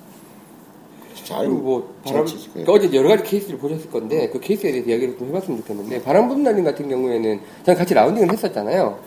잘, 1.25 1.39
그리고 1.39 1.61
뭐잘 1.61 2.13
바람. 2.13 2.25
그러니까 2.53 2.71
어제 2.71 2.93
여러 2.93 3.09
가지 3.09 3.23
케이스를 3.23 3.57
보셨을 3.57 3.89
건데 3.89 4.29
그 4.29 4.39
케이스에 4.39 4.71
대해서 4.71 4.89
이야기를 4.89 5.17
좀 5.17 5.27
해봤으면 5.29 5.59
좋겠는데 5.59 6.03
바람 6.03 6.27
부는 6.27 6.43
날님 6.43 6.63
같은 6.63 6.87
경우에는 6.87 7.39
저는 7.65 7.77
같이 7.77 7.93
라운딩을 7.93 8.31
했었잖아요. 8.31 8.99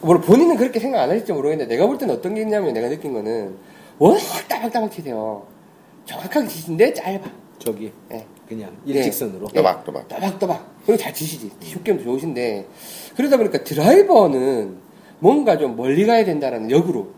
물론 0.00 0.22
본인은 0.22 0.56
그렇게 0.56 0.80
생각 0.80 1.02
안 1.02 1.10
하실지 1.10 1.32
모르겠는데 1.32 1.74
내가 1.74 1.86
볼 1.86 1.98
때는 1.98 2.14
어떤 2.14 2.34
게 2.34 2.40
있냐면 2.40 2.72
내가 2.72 2.88
느낀 2.88 3.12
거는 3.12 3.54
워낙 3.98 4.20
따박따박 4.48 4.90
치세요. 4.90 5.46
정확하게 6.06 6.48
치신데 6.48 6.94
짧아. 6.94 7.30
저기 7.58 7.92
예. 8.12 8.24
그냥 8.48 8.74
일직선으로. 8.86 9.48
또박또박. 9.48 10.08
또박또박. 10.08 10.66
그리고 10.86 10.96
잘 10.96 11.12
치시지. 11.12 11.50
슛게임도 11.60 12.04
좋으신데. 12.04 12.66
그러다 13.14 13.36
보니까 13.36 13.62
드라이버는 13.62 14.78
뭔가 15.18 15.58
좀 15.58 15.76
멀리 15.76 16.06
가야 16.06 16.24
된다라는 16.24 16.70
역으로. 16.70 17.08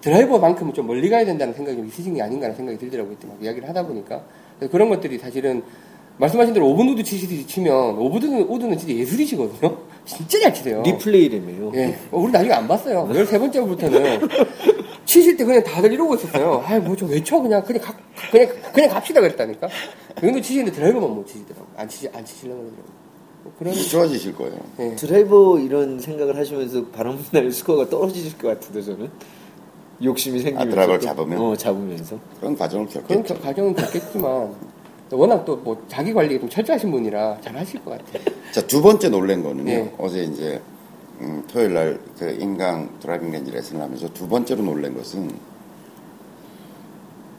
드라이버만큼은 0.00 0.72
좀 0.74 0.86
멀리 0.86 1.08
가야 1.10 1.24
된다는 1.24 1.52
생각이 1.54 1.76
좀 1.76 1.86
있으신 1.86 2.14
게 2.14 2.22
아닌가라는 2.22 2.56
생각이 2.56 2.78
들더라고요. 2.78 3.14
이때 3.14 3.26
막 3.28 3.36
이야기를 3.42 3.68
하다 3.68 3.86
보니까. 3.86 4.22
그래서 4.58 4.72
그런 4.72 4.88
것들이 4.88 5.18
사실은 5.18 5.62
말씀하신 6.18 6.52
대로 6.54 6.66
5번 6.66 6.92
우드 6.92 7.02
치시듯이 7.02 7.46
치면 7.46 7.96
5번 7.98 8.50
우드는 8.50 8.76
진짜 8.78 8.94
예술이시거든요. 8.94 9.78
진짜 10.04 10.40
잘 10.40 10.54
치세요. 10.54 10.82
리플레이라며요. 10.82 11.72
예. 11.74 11.98
어, 12.10 12.18
우리 12.18 12.32
나중에 12.32 12.52
안 12.52 12.66
봤어요. 12.68 13.08
13번째부터는 13.12 14.28
치실 15.04 15.36
때 15.36 15.44
그냥 15.44 15.62
다들 15.64 15.92
이러고 15.92 16.14
있었어요. 16.14 16.62
아이, 16.64 16.78
뭐 16.80 16.94
좀 16.96 17.10
외쳐. 17.10 17.40
그냥, 17.40 17.62
그냥, 17.64 17.82
가, 17.82 17.94
그냥, 18.30 18.48
그냥 18.72 18.90
갑시다. 18.90 19.20
그랬다니까. 19.20 19.68
그 20.14 20.20
정도 20.22 20.40
치시는데 20.40 20.72
드라이버만 20.72 21.10
못 21.10 21.26
치시더라고. 21.26 21.66
안 21.76 21.88
치시, 21.88 22.08
안 22.12 22.24
치시려고 22.24 22.60
그러더라고. 22.60 22.88
뭐 23.42 23.52
그런, 23.58 23.74
좋아지실 23.74 24.34
거예요. 24.34 24.54
예. 24.80 24.94
드라이버 24.96 25.58
이런 25.58 25.98
생각을 25.98 26.36
하시면서 26.36 26.86
바람 26.86 27.16
분날 27.18 27.50
스코어가 27.50 27.88
떨어지실 27.88 28.36
것 28.38 28.48
같은데 28.48 28.82
저는 28.82 29.10
욕심이 30.02 30.40
생기면서 30.40 30.80
아, 30.80 30.86
또- 30.86 30.98
잡으면? 30.98 31.38
어 31.40 31.56
잡으면서 31.56 32.18
그런 32.38 32.56
과정을 32.56 32.86
그런 32.86 33.06
겪겠죠. 33.06 33.34
겨- 33.34 33.40
과정은 33.40 33.74
겪겠지만, 33.74 34.54
워낙 35.12 35.44
또 35.44 35.56
뭐 35.56 35.82
자기 35.88 36.12
관리가 36.14 36.40
좀 36.40 36.48
철저하신 36.48 36.90
분이라 36.90 37.38
잘 37.40 37.56
하실 37.56 37.84
것 37.84 37.90
같아요. 37.98 38.22
자, 38.52 38.66
두 38.66 38.80
번째 38.80 39.08
놀란 39.10 39.42
거는요. 39.42 39.70
예. 39.70 39.92
어제 39.98 40.22
이제, 40.24 40.60
음, 41.20 41.44
토요일 41.48 41.74
날그 41.74 42.36
인강 42.40 42.98
driving 43.00 43.30
range 43.30 43.50
레슨을 43.50 43.82
하면서 43.82 44.08
두 44.14 44.26
번째로 44.28 44.62
놀란 44.62 44.96
것은, 44.96 45.30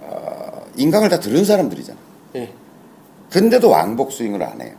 아, 0.03 0.61
인강을 0.75 1.09
다 1.09 1.19
들은 1.19 1.43
사람들이잖아. 1.45 1.97
예. 2.35 2.53
근데도 3.29 3.69
왕복 3.69 4.11
스윙을 4.11 4.43
안 4.43 4.61
해요. 4.61 4.75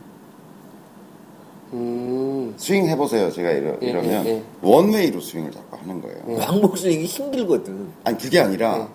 음, 1.73 2.32
스윙 2.57 2.87
해보세요. 2.87 3.31
제가 3.31 3.51
이러, 3.51 3.75
예, 3.81 3.87
이러면 3.89 4.25
예, 4.25 4.29
예. 4.29 4.43
one-way로 4.61 5.19
스윙을 5.21 5.51
자꾸 5.51 5.77
하는 5.77 6.01
거예요. 6.01 6.17
예. 6.29 6.35
왕복 6.35 6.77
스윙이 6.77 7.05
힘들거든. 7.05 7.87
아니, 8.03 8.17
그게 8.17 8.39
아니라 8.39 8.87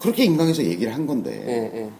그렇게 0.00 0.24
인강에서 0.24 0.62
얘기를 0.64 0.94
한 0.94 1.06
건데, 1.06 1.42
예, 1.46 1.80
예. 1.80 1.90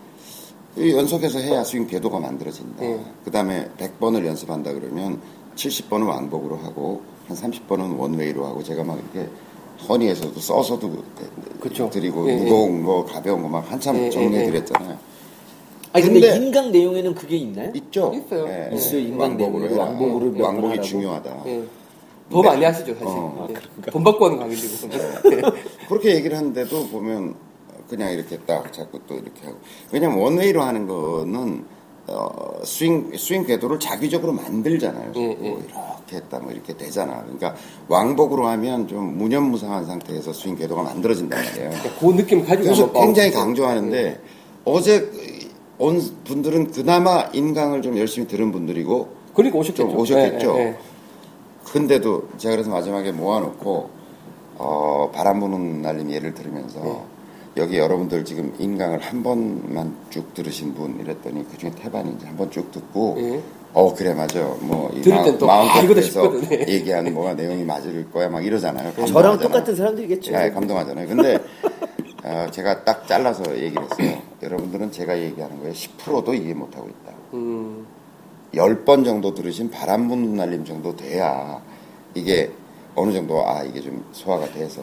이 0.83 0.93
연속해서 0.95 1.39
해야 1.39 1.65
스윙 1.65 1.87
궤도가 1.87 2.19
만들어진다. 2.21 2.85
예. 2.85 3.01
그 3.25 3.31
다음에 3.31 3.69
100번을 3.79 4.27
연습한다 4.27 4.73
그러면 4.75 5.21
70번은 5.57 6.07
왕복으로 6.07 6.57
하고 6.59 7.01
한 7.29 7.37
30번은 7.37 7.99
원웨이로 7.99 8.45
하고 8.45 8.63
제가 8.63 8.85
막 8.85 8.99
이렇게 9.15 9.29
허니에서도 9.89 10.39
써서도 10.39 11.03
그쵸. 11.61 11.89
드리고 11.91 12.29
예, 12.29 12.35
예. 12.35 12.37
무거운 12.43 12.85
거 12.85 13.05
가벼운 13.07 13.43
거 13.43 13.49
막 13.49 13.71
한참 13.73 13.97
예, 13.97 14.07
예, 14.07 14.11
정리해 14.11 14.43
예. 14.43 14.47
드렸잖아요. 14.47 14.99
아니 15.97 16.05
근데, 16.05 16.21
근데- 16.21 16.37
인강 16.47 16.73
내용에는 16.73 17.15
그게 17.15 17.37
있나요? 17.37 17.73
있죠. 17.75 18.13
있어요. 18.15 18.47
예, 18.49 18.71
있어요. 18.75 18.99
예. 18.99 19.03
인강 19.05 19.21
왕복으로 19.31 19.59
내용으로. 19.65 19.81
왕복으로 19.83 20.31
몇 20.33 20.45
왕복이. 20.45 20.83
중요하다. 20.83 21.43
예. 21.47 21.63
더 22.31 22.43
많이 22.43 22.65
하시죠, 22.65 22.93
사실. 22.95 23.07
어, 23.07 23.49
예. 23.51 23.91
돈 23.91 24.05
받고 24.05 24.25
하는 24.27 24.39
관계들이고. 24.39 24.89
예. 25.33 25.43
그렇게 25.89 26.15
얘기를 26.17 26.37
하는데도 26.37 26.89
보면 26.89 27.35
그냥 27.89 28.13
이렇게 28.13 28.37
딱 28.47 28.73
자꾸 28.73 28.99
또 29.07 29.15
이렇게 29.15 29.45
하고 29.45 29.57
왜냐면 29.93 30.19
원웨이로 30.19 30.61
하는 30.61 30.87
거는 30.89 31.65
어, 32.09 32.29
스윙 32.65 33.13
스윙 33.17 33.45
궤도를 33.47 33.79
자기적으로 33.81 34.33
만들잖아요. 34.33 35.13
예, 35.17 35.27
뭐 35.27 35.37
예. 35.43 35.49
이렇게 35.49 36.17
했다 36.17 36.39
뭐 36.41 36.53
이렇게 36.53 36.77
되잖아. 36.77 37.23
그러니까 37.23 37.55
왕복으로 37.89 38.47
하면 38.49 38.87
좀 38.89 39.17
무념무상한 39.19 39.87
상태에서 39.87 40.33
스윙 40.33 40.57
궤도가 40.57 40.83
만들어진단 40.83 41.43
말이에요. 41.45 41.71
그 42.01 42.07
느낌 42.17 42.45
가지고 42.45 42.93
굉장히. 42.93 43.31
강조하는데 43.31 44.21
어제 44.65 45.11
온 45.79 46.01
분들은 46.25 46.73
그나마 46.73 47.29
인강을 47.33 47.83
좀 47.83 47.97
열심히 47.99 48.27
들은 48.27 48.51
분들이고 48.53 49.09
그러니까 49.35 49.59
오셨겠죠. 49.59 49.89
좀 49.91 49.99
오셨겠죠. 49.99 50.55
예, 50.57 50.61
예, 50.61 50.67
예. 50.69 50.77
근데도 51.65 52.29
제가 52.39 52.53
그래서 52.55 52.71
마지막에 52.71 53.13
모아놓고 53.13 53.91
어, 54.59 55.11
바람 55.15 55.41
부는 55.41 55.83
날림 55.83 56.11
예를 56.11 56.33
들으면서 56.33 56.81
네. 56.81 56.99
여기 57.59 57.79
여러분들 57.79 58.25
지금 58.25 58.55
인강을 58.59 59.01
한 59.01 59.23
번만 59.23 59.95
쭉 60.11 60.33
들으신 60.35 60.75
분 60.75 60.99
이랬더니 61.01 61.47
그중에 61.51 61.73
태반이 61.73 62.17
한 62.25 62.37
번 62.37 62.51
쭉 62.51 62.71
듣고 62.71 63.17
예. 63.19 63.41
어 63.75 63.95
그래 63.95 64.15
맞아 64.15 64.41
아, 64.41 65.81
이거다 65.83 66.01
싶거든. 66.01 66.43
예. 66.53 66.65
얘기하는 66.73 67.13
뭐가 67.13 67.35
내용이 67.35 67.65
맞을 67.65 68.11
거야 68.11 68.29
막 68.31 68.45
이러잖아요. 68.45 68.95
저랑. 69.07 69.39
똑같은 69.39 69.75
사람들이겠죠. 69.77 70.33
네, 70.33 70.51
감동하잖아요. 70.51 71.07
근데 71.09 71.39
어, 72.25 72.47
제가 72.51 72.85
딱 72.85 73.07
잘라서 73.07 73.45
얘기를 73.59 73.83
했어요. 73.83 74.23
여러분들은 74.43 74.93
제가 74.93 75.19
얘기하는 75.19 75.61
거에 75.61 75.73
10%도 75.73 76.35
이해 76.35 76.53
못하고 76.55 76.89
있다. 76.89 77.13
음, 77.35 77.87
10번 78.55 79.05
정도 79.05 79.35
들으신 79.35 79.71
바람 79.71 80.09
부는 80.09 80.37
날림 80.37 80.65
정도 80.65 80.95
돼야 80.95 81.61
이게 82.15 82.51
어느 82.95 83.13
정도 83.13 83.47
아 83.47 83.63
이게 83.63 83.81
좀 83.81 84.05
소화가 84.13 84.47
돼서 84.53 84.83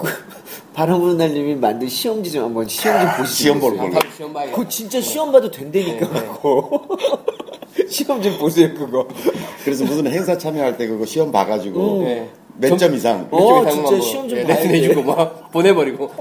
바람 0.74 1.00
부는 1.00 1.18
날님이 1.18 1.56
만든 1.56 1.88
시험지 1.88 2.32
좀 2.32 2.46
한번 2.46 2.68
시험 2.68 3.00
좀 3.00 3.10
보시죠. 3.18 3.36
시험 3.44 3.60
볼 3.60 3.78
걸로. 3.78 4.00
시험 4.16 4.34
봐야겠다. 4.34 4.56
그거 4.58 4.70
진짜 4.70 5.02
시험 5.02 5.32
봐도 5.32 5.50
된다니까 5.50 6.10
네, 6.12 6.20
네. 7.76 7.88
시험 7.90 8.22
좀 8.22 8.38
보세요 8.38 8.74
그거. 8.74 9.08
그래서 9.64 9.84
무슨 9.86 10.08
행사 10.08 10.38
참여할 10.38 10.78
때 10.78 10.88
그거 10.88 11.06
시험 11.06 11.32
봐가지고 11.32 12.04
네. 12.04 12.30
몇점 12.58 12.94
이상 12.94 13.28
어, 13.32 13.38
이쪽에 13.64 13.72
진짜 13.72 14.00
시험 14.02 14.30
좀 14.30 14.38
예, 14.40 14.44
봐야 14.44 14.56
레슨해주고 14.58 15.02
막 15.04 15.52
보내버리고 15.52 16.12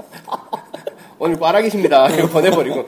오늘 1.19 1.37
꽈락이십니다. 1.37 2.09
이거 2.09 2.27
보내버리고 2.27 2.85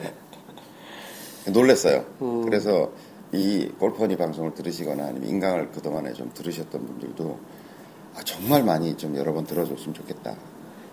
놀랬어요. 1.52 2.06
음. 2.22 2.44
그래서 2.46 2.90
이 3.32 3.68
골퍼니 3.80 4.16
방송을 4.18 4.54
들으시거나 4.54 5.06
아니면 5.08 5.28
인강을 5.30 5.72
그동안에 5.72 6.14
좀 6.14 6.32
들으셨던 6.34 6.86
분들도 6.86 7.38
아, 8.16 8.22
정말 8.24 8.64
많이 8.64 8.96
좀 8.96 9.16
여러 9.18 9.34
번 9.34 9.46
들어줬으면 9.46 9.94
좋겠다. 9.94 10.36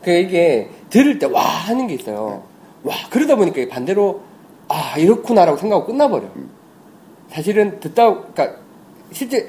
그 0.02 0.10
이게 0.10 0.68
들을 0.90 1.18
때 1.18 1.26
와 1.26 1.42
하는 1.42 1.86
게 1.86 1.94
있어요. 1.94 2.42
와 2.82 2.94
그러다 3.10 3.36
보니까 3.36 3.64
반대로 3.72 4.22
아 4.68 4.98
이렇구나라고 4.98 5.56
생각하고 5.58 5.86
끝나버려. 5.86 6.28
사실은 7.30 7.78
듣다 7.80 8.10
그러니까 8.12 8.56
실제 9.12 9.48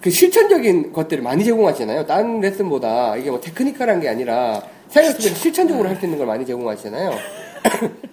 그 0.00 0.10
실천적인 0.10 0.92
것들을 0.92 1.22
많이 1.24 1.42
제공하잖아요. 1.44 2.06
다른 2.06 2.40
레슨보다 2.40 3.16
이게 3.16 3.30
뭐 3.30 3.40
테크니컬한 3.40 4.00
게 4.00 4.08
아니라 4.08 4.62
생활 4.88 5.12
속에서 5.12 5.34
실천적으로 5.34 5.88
할 5.88 5.96
수 5.96 6.04
있는 6.04 6.18
걸 6.18 6.26
많이 6.28 6.46
제공하시잖아요. 6.46 7.10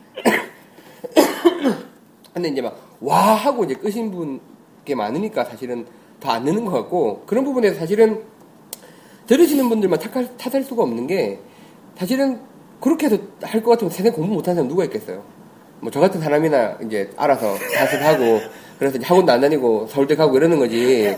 근데 2.33 2.49
이제 2.49 2.61
막 2.61 2.75
와 3.05 3.33
하고 3.35 3.65
이제 3.65 3.73
끄신 3.73 4.11
분게 4.11 4.95
많으니까 4.95 5.43
사실은 5.43 5.85
더안 6.21 6.45
느는 6.45 6.63
것 6.63 6.71
같고 6.71 7.23
그런 7.25 7.43
부분에서 7.43 7.77
사실은 7.77 8.23
들으시는 9.27 9.67
분들만 9.67 9.99
탓할, 9.99 10.37
탓할 10.37 10.63
수가 10.63 10.83
없는 10.83 11.05
게 11.07 11.37
사실은 11.97 12.39
그렇게 12.79 13.07
해서 13.07 13.17
할 13.41 13.61
것 13.61 13.71
같으면 13.71 13.91
세상 13.91 14.13
공부 14.13 14.35
못하는 14.35 14.55
사람 14.55 14.69
누가 14.69 14.85
있겠어요. 14.85 15.21
뭐 15.81 15.91
저 15.91 15.99
같은 15.99 16.21
사람이나 16.21 16.77
이제 16.85 17.09
알아서 17.17 17.57
자습하고 17.73 18.39
그래서 18.79 18.97
이제 18.97 19.05
학원도 19.05 19.33
안 19.33 19.41
다니고 19.41 19.87
서울대 19.87 20.15
가고 20.15 20.37
이러는 20.37 20.57
거지 20.59 21.17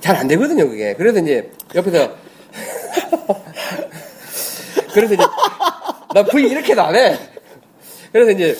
잘 0.00 0.16
안 0.16 0.26
되거든요 0.26 0.66
그게. 0.68 0.94
그래서 0.94 1.18
이제 1.20 1.50
옆에서 1.74 2.14
그래서 4.94 5.12
이제 5.14 5.22
나 6.14 6.22
V 6.24 6.44
이렇게도 6.48 6.80
안 6.80 6.94
해. 6.96 7.18
그래서 8.10 8.30
이제 8.30 8.56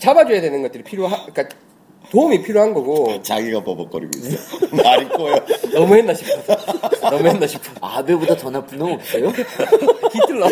잡아줘야 0.00 0.40
되는 0.40 0.62
것들이 0.62 0.82
필요하, 0.82 1.26
그러니까 1.26 1.56
도움이 2.10 2.42
필요한 2.42 2.74
거고 2.74 3.22
자기가 3.22 3.62
버벅거리고 3.62 4.10
있어. 4.18 4.66
말이 4.82 5.08
꼬여. 5.10 5.36
너무 5.72 5.94
했나 5.94 6.12
싶어서 6.14 6.56
너무 7.08 7.28
했나 7.28 7.46
싶어. 7.46 7.64
아베보다 7.86 8.34
더 8.36 8.50
나쁜 8.50 8.78
놈 8.78 8.92
없어요? 8.92 9.28
히틀러? 10.12 10.48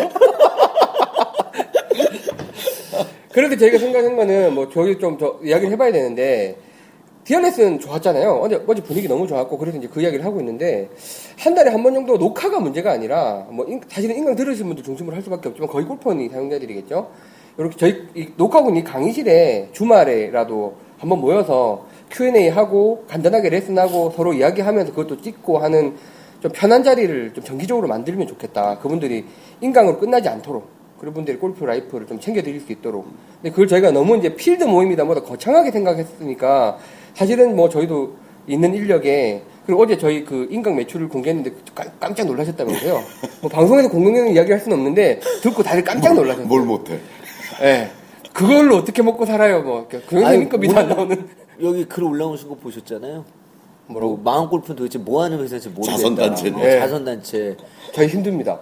그래도 3.31 3.57
저희가 3.57 3.77
생각한 3.77 4.15
거는 4.15 4.53
뭐 4.53 4.69
저희 4.69 4.97
좀더 4.97 5.39
이야기를 5.43 5.73
해봐야 5.73 5.91
되는데 5.91 6.55
디얼레스는 7.25 7.79
좋았잖아요. 7.79 8.39
어제 8.41 8.63
어제 8.67 8.81
분위기 8.81 9.07
너무 9.07 9.27
좋았고 9.27 9.57
그래서 9.57 9.77
이제 9.77 9.87
그 9.87 10.01
이야기를 10.01 10.25
하고 10.25 10.39
있는데 10.39 10.89
한 11.37 11.53
달에 11.53 11.69
한 11.69 11.83
번 11.83 11.93
정도 11.93 12.17
녹화가 12.17 12.59
문제가 12.59 12.91
아니라 12.91 13.45
뭐 13.51 13.65
인- 13.67 13.81
사실은 13.87 14.15
인강 14.15 14.35
들으신 14.35 14.65
분들 14.67 14.83
중심으로 14.83 15.15
할 15.15 15.21
수밖에 15.21 15.49
없지만 15.49 15.69
거의 15.69 15.85
골퍼니 15.85 16.29
사용자들이겠죠. 16.29 17.11
이렇게 17.59 17.75
저희 17.77 18.03
이 18.15 18.27
녹화군 18.37 18.77
이 18.77 18.83
강의실에 18.85 19.69
주말에라도 19.73 20.75
한번 20.97 21.19
모여서 21.19 21.85
Q&A 22.09 22.47
하고 22.47 23.03
간단하게 23.09 23.49
레슨하고 23.49 24.13
서로 24.15 24.33
이야기하면서 24.33 24.93
그것도 24.93 25.21
찍고 25.21 25.57
하는 25.59 25.95
좀 26.41 26.51
편한 26.53 26.83
자리를 26.83 27.33
좀 27.33 27.43
정기적으로 27.43 27.87
만들면 27.89 28.27
좋겠다. 28.27 28.79
그분들이 28.79 29.25
인강으로 29.59 29.99
끝나지 29.99 30.29
않도록 30.29 30.69
그런 30.99 31.13
분들이 31.13 31.37
골프 31.37 31.65
life를 31.65 32.07
좀 32.07 32.19
챙겨드릴 32.19 32.61
수 32.61 32.71
있도록. 32.71 33.05
근데 33.41 33.49
그걸 33.51 33.67
저희가 33.67 33.91
너무 33.91 34.17
이제 34.17 34.33
필드 34.35 34.63
모임이다 34.63 35.03
보다 35.03 35.21
거창하게 35.21 35.71
생각했으니까 35.71 36.77
사실은 37.13 37.55
뭐 37.57 37.67
저희도 37.67 38.13
있는 38.47 38.73
인력에 38.73 39.41
그리고 39.65 39.83
어제 39.83 39.97
저희 39.97 40.23
그 40.25 40.47
인강 40.49 40.75
매출을 40.77 41.09
공개했는데 41.09 41.51
깜- 41.75 41.91
깜짝 41.99 42.25
놀라셨다면서요. 42.25 43.01
뭐 43.41 43.49
방송에서 43.51 43.89
공공연히 43.89 44.33
이야기할 44.33 44.61
수는 44.61 44.77
없는데 44.77 45.19
듣고 45.43 45.61
다들 45.61 45.83
깜짝 45.83 46.13
놀라셨어요. 46.15 46.47
뭘 46.47 46.63
못해. 46.63 46.97
예. 47.61 47.89
그걸로 48.33 48.77
어떻게 48.77 49.01
먹고 49.01 49.25
살아요, 49.25 49.61
뭐. 49.61 49.87
교육생급이 49.87 50.67
다 50.69 50.81
오늘 50.81 50.95
나오는. 50.95 51.29
여기 51.61 51.85
글 51.85 52.03
올라오신 52.03 52.47
거 52.49 52.55
보셨잖아요? 52.55 53.25
뭐라고? 53.87 54.17
마음 54.17 54.49
골프는 54.49 54.75
도대체 54.75 54.99
뭐 54.99 55.23
하는 55.23 55.39
회사인지 55.39 55.69
모르겠다. 55.69 55.97
자선단체네. 55.97 56.55
어, 56.55 56.59
네. 56.63 56.79
자선단체. 56.79 57.57
저희 57.93 58.07
힘듭니다. 58.07 58.59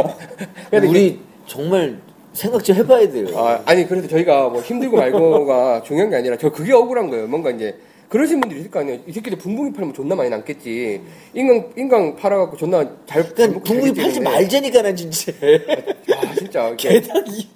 우리 0.72 1.20
정말 1.46 1.98
생각 2.32 2.62
좀 2.62 2.76
해봐야 2.76 3.10
돼요. 3.10 3.26
아, 3.36 3.60
아니, 3.64 3.86
그래도 3.88 4.06
저희가 4.06 4.48
뭐 4.50 4.60
힘들고 4.60 4.96
말고가 4.98 5.82
중요한 5.84 6.10
게 6.10 6.16
아니라 6.16 6.36
저 6.36 6.50
그게 6.50 6.72
억울한 6.72 7.10
거예요. 7.10 7.26
뭔가 7.26 7.50
이제 7.50 7.76
그러신 8.10 8.40
분들이 8.40 8.58
있을 8.60 8.70
거 8.72 8.80
아니에요. 8.80 8.98
이 9.06 9.12
새끼들 9.12 9.38
붕붕이 9.38 9.72
팔면 9.72 9.94
존나 9.94 10.16
많이 10.16 10.28
남겠지. 10.30 11.00
인강, 11.32 11.70
인강 11.76 12.16
팔아갖고 12.16 12.56
존나 12.56 12.78
잘. 13.06 13.22
잘 13.22 13.34
그러니까 13.34 13.60
살겠지 13.72 14.00
팔지. 14.02 14.20
말자니까 14.20 14.82
난 14.82 14.96
진짜. 14.96 15.32
아, 16.16 16.34
진짜. 16.34 16.74
개닭이. 16.76 17.48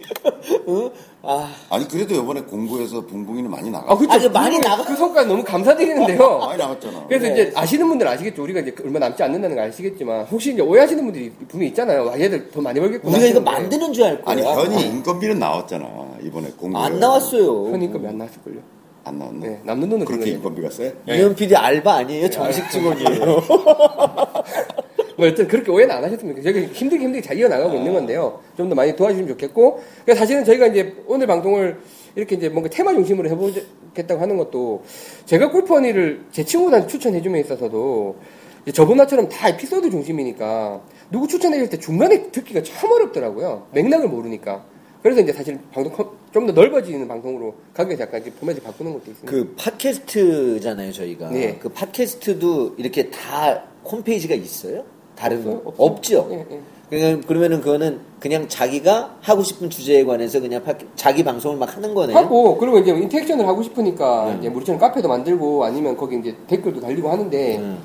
어? 0.67 0.90
아, 1.23 1.53
아니 1.71 1.88
그래도 1.88 2.14
이번에 2.14 2.40
공부해서 2.43 3.01
붕붕이는 3.05 3.51
많이 3.51 3.69
나가. 3.69 3.93
아, 3.93 3.97
그쵸. 3.99 4.12
아니, 4.12 4.29
많이 4.29 4.59
나가- 4.61 4.85
그 4.85 4.95
성과 4.95 5.25
너무 5.25 5.43
감사드리는데요. 5.43 6.38
많이 6.47 6.57
나갔잖아. 6.59 7.05
그래서 7.09 7.27
네. 7.27 7.33
이제 7.33 7.53
아시는 7.57 7.88
분들 7.88 8.07
아시겠죠. 8.07 8.40
우리가 8.45 8.61
이제 8.61 8.73
얼마 8.85 9.01
남지 9.01 9.21
않는다는 9.25 9.57
거 9.57 9.62
아시겠지만 9.62 10.25
혹시 10.27 10.53
이제 10.53 10.62
오해하시는 10.62 11.03
분들이 11.03 11.33
분명히 11.49 11.71
있잖아요. 11.71 12.05
와, 12.05 12.21
얘들 12.21 12.51
돈 12.53 12.62
많이 12.62 12.79
벌겠구나. 12.79 13.12
우리가 13.17 13.29
이거. 13.29 13.40
만드는 13.40 13.93
줄 13.93 14.05
알 14.05 14.23
거야. 14.23 14.33
아니 14.37 14.43
현이 14.43 14.87
인건비는 14.87 15.40
나왔잖아 15.40 15.88
이번에 16.23 16.49
공부. 16.57 16.79
안 16.79 17.01
나왔어요. 17.01 17.71
현이니까 17.73 17.99
몇안 17.99 18.19
나왔을걸요. 18.19 18.84
안 19.05 19.19
나왔나? 19.19 19.47
네, 19.47 19.61
남는 19.64 19.88
돈은 19.90 20.07
그렇게. 20.07 20.31
인건비가 20.31 20.71
세? 20.71 20.95
이현 21.07 21.35
PD 21.35 21.55
알바 21.55 21.95
아니에요? 21.97 22.31
정식 22.31 22.69
직원이에요. 22.71 23.43
뭐 25.17 25.27
여튼 25.29 25.47
그렇게 25.47 25.71
오해는 25.71 25.95
안 25.95 26.03
하셨으면 26.05 26.35
좋겠어요. 26.37 26.53
저희가 26.55 26.73
힘들게 26.73 27.05
힘들게 27.05 27.23
잘 27.27 27.38
이어나가고 27.38 27.75
있는 27.77 27.93
건데요. 27.93 28.40
좀 28.57 28.69
더 28.69 28.75
많이 28.75 28.97
도와주시면 28.97 29.29
좋겠고. 29.29 29.81
그러니까 30.05 30.14
사실은 30.14 30.45
저희가 30.45 30.67
이제 30.69 30.97
오늘 31.07 31.27
방송을 31.27 31.79
이렇게 32.17 32.35
이제 32.37 32.49
뭔가 32.49 32.69
테마 32.71 32.93
중심으로 32.95 33.29
해보겠다고 33.31 34.21
하는 34.21 34.37
것도 34.38 34.83
제가 35.27 35.51
골프 35.51 35.75
언니를 35.75 36.23
제 36.33 36.45
친구들한테 36.45 36.88
추천해줌에 36.88 37.40
있어서도 37.40 38.17
이제 38.62 38.73
저번화처럼 38.73 39.29
다 39.29 39.49
에피소드 39.51 39.90
중심이니까 39.90 40.81
누구 41.11 41.29
추천해줄 41.29 41.69
때 41.69 41.79
중간에 41.79 42.31
듣기가 42.33 42.62
참 42.62 42.90
어렵더라고요. 42.90 43.67
맥락을 43.73 44.09
모르니까. 44.09 44.64
그래서 45.05 45.21
이제 45.21 45.33
사실 45.35 45.59
방송 45.71 45.93
좀 46.33 46.47
더 46.47 46.53
넓어지는 46.53 47.07
방송으로 47.07 47.55
가격에 47.75 48.03
약간 48.03 48.21
이제 48.23 48.31
포맷을 48.33 48.62
바꾸는 48.62 48.93
것도 48.95 49.11
있습니다. 49.11 49.31
그 49.31 49.55
팟캐스트잖아요, 49.57 50.93
저희가. 50.93 51.29
네. 51.31 51.59
그 51.61 51.69
팟캐스트도 51.69 52.75
이렇게 52.79 53.11
다 53.11 53.62
홈페이지가 53.85 54.35
있어요? 54.35 54.83
다른 55.14 55.38
없어요? 55.38 55.61
거? 55.62 55.75
없죠. 55.77 56.29
예, 56.33 56.47
예. 56.51 56.61
그냥 56.90 57.21
그러면은 57.21 57.61
그거는 57.61 58.01
그냥 58.19 58.49
자기가 58.49 59.19
하고 59.21 59.43
싶은 59.43 59.69
주제에 59.71 60.05
관해서 60.05 60.40
그냥 60.40 60.62
팟- 60.64 60.79
자기 60.97 61.23
방송을 61.23 61.57
막 61.59 61.77
하는 61.77 61.95
거네요. 61.95 62.17
하고 62.17 62.57
그리고 62.57 62.79
이제 62.79 62.90
인터랙션을 62.93 63.47
하고 63.47 63.62
싶으니까 63.62 64.31
음. 64.33 64.38
이제 64.40 64.49
우리처럼 64.49 64.81
카페도 64.81 65.07
만들고 65.07 65.64
아니면 65.64 65.97
거기 65.97 66.17
이제 66.19 66.35
댓글도 66.49 66.81
달리고 66.81 67.11
하는데 67.11 67.59
음. 67.59 67.79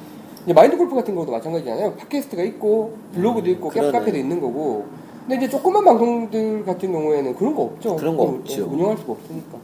이제 0.46 0.54
마인드 0.54 0.76
골프 0.78 0.96
같은 0.96 1.14
경우도 1.14 1.32
마찬가지잖아요. 1.34 1.96
팟캐스트가 1.98 2.44
있고 2.44 2.98
블로그도 3.14 3.50
있고 3.52 3.70
그러네. 3.70 3.92
카페도 3.92 4.18
있는 4.18 4.40
거고. 4.40 4.86
근데 5.30 5.46
이제 5.46 5.50
조그만 5.52 5.86
방송들 5.86 6.66
같은 6.66 6.92
경우에는 6.92 7.36
그런 7.36 7.54
거 7.54 7.62
없죠. 7.62 7.96
그런 7.98 8.18
거 8.18 8.24
어, 8.24 8.30
없죠. 8.30 8.66
운영할 8.66 8.98
수가 8.98 9.12
없으니까. 9.14 9.60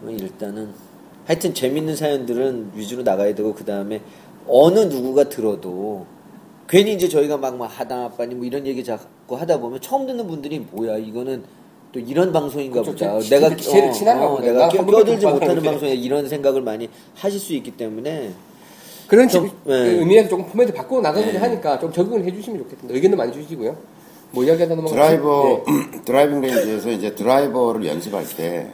뭐 0.00 0.10
일단은 0.10 0.70
하여튼 1.24 1.54
재밌는 1.54 1.94
사연들은 1.94 2.72
위주로 2.74 3.04
나가야 3.04 3.32
되고 3.36 3.54
그 3.54 3.64
다음에 3.64 4.00
어느 4.48 4.80
누구가 4.80 5.28
들어도 5.28 6.04
괜히 6.68 6.94
이제 6.94 7.08
저희가 7.08 7.36
막, 7.36 7.56
막 7.56 7.66
하다 7.66 8.06
아빠니 8.06 8.34
뭐 8.34 8.44
이런 8.44 8.66
얘기 8.66 8.82
자꾸 8.82 9.36
하다 9.36 9.60
보면 9.60 9.80
처음 9.80 10.04
듣는 10.04 10.26
분들이 10.26 10.58
뭐야 10.58 10.96
이거는 10.98 11.44
또 11.92 12.00
이런 12.00 12.32
방송인가 12.32 12.80
그쵸, 12.80 12.90
보다 12.90 13.20
제- 13.20 13.36
내가 13.38 13.50
제- 13.50 13.70
제일 13.70 13.92
친한가 13.92 14.26
어. 14.26 14.40
내가 14.40 14.68
껴, 14.68 14.84
껴들지 14.84 15.26
못 15.26 15.34
못하는. 15.34 15.62
방송에 15.62 15.94
이런 15.94 16.28
생각을 16.28 16.60
많이 16.62 16.88
하실 17.14 17.38
수 17.38 17.54
있기 17.54 17.70
때문에 17.76 18.32
그런 19.06 19.28
좀, 19.28 19.46
집- 19.46 19.54
네. 19.64 19.78
그 19.78 20.00
의미에서 20.00 20.28
조금 20.28 20.44
포맷을 20.46 20.74
바꾸고 20.74 21.02
나가고자 21.02 21.32
네. 21.34 21.38
하니까 21.38 21.78
좀 21.78 21.92
적응을 21.92 22.24
해주시면 22.24 22.58
좋겠습니다. 22.64 22.92
의견도 22.96 23.16
많이 23.16 23.32
주시고요. 23.32 23.76
뭐 24.36 24.44
이야기하다 24.44 24.74
넘어가 24.74 24.94
드라이버 24.94 25.62
네. 25.66 26.00
driving 26.04 26.40
range에서 26.42 26.90
이제 26.90 27.14
드라이버를 27.14 27.86
연습할 27.86 28.26
때 28.36 28.70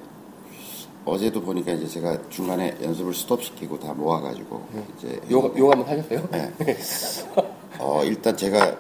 어제도 1.04 1.40
보니까 1.40 1.70
이제 1.72 1.86
제가 1.86 2.18
중간에 2.30 2.76
연습을 2.82 3.14
스톱시키고 3.14 3.78
다 3.78 3.92
모아가지고 3.94 4.60
이제 4.98 5.20
요가 5.30 5.56
요가 5.56 5.76
한번 5.78 5.88
하셨어요? 5.98 6.28
네. 6.32 6.52
어 7.78 8.02
일단 8.04 8.36
제가 8.36 8.76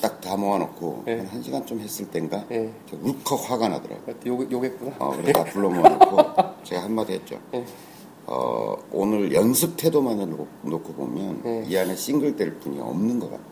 딱 0.00 0.20
다 0.22 0.36
모아놓고 0.38 1.02
네. 1.04 1.18
한, 1.18 1.26
한 1.26 1.42
시간 1.42 1.66
좀 1.66 1.78
했을 1.80 2.08
땐가 2.10 2.46
네. 2.48 2.72
울컥 3.02 3.50
화가 3.50 3.68
나더라고요. 3.68 4.14
요 4.28 4.46
요겠구나. 4.50 4.92
어, 4.98 5.10
그래서 5.16 5.32
다 5.32 5.44
불러 5.44 5.68
모아놓고 5.68 6.16
제가 6.64 6.84
한마디 6.84 7.12
했죠. 7.12 7.38
네. 7.52 7.62
어, 8.26 8.74
오늘 8.90 9.34
연습 9.34 9.76
태도만을 9.76 10.30
놓- 10.30 10.48
놓고 10.62 10.94
보면 10.94 11.42
네. 11.44 11.64
이 11.68 11.76
안에 11.76 11.94
싱글될 11.94 12.54
분이 12.60 12.80
없는 12.80 13.18
것 13.20 13.30
같아요. 13.32 13.51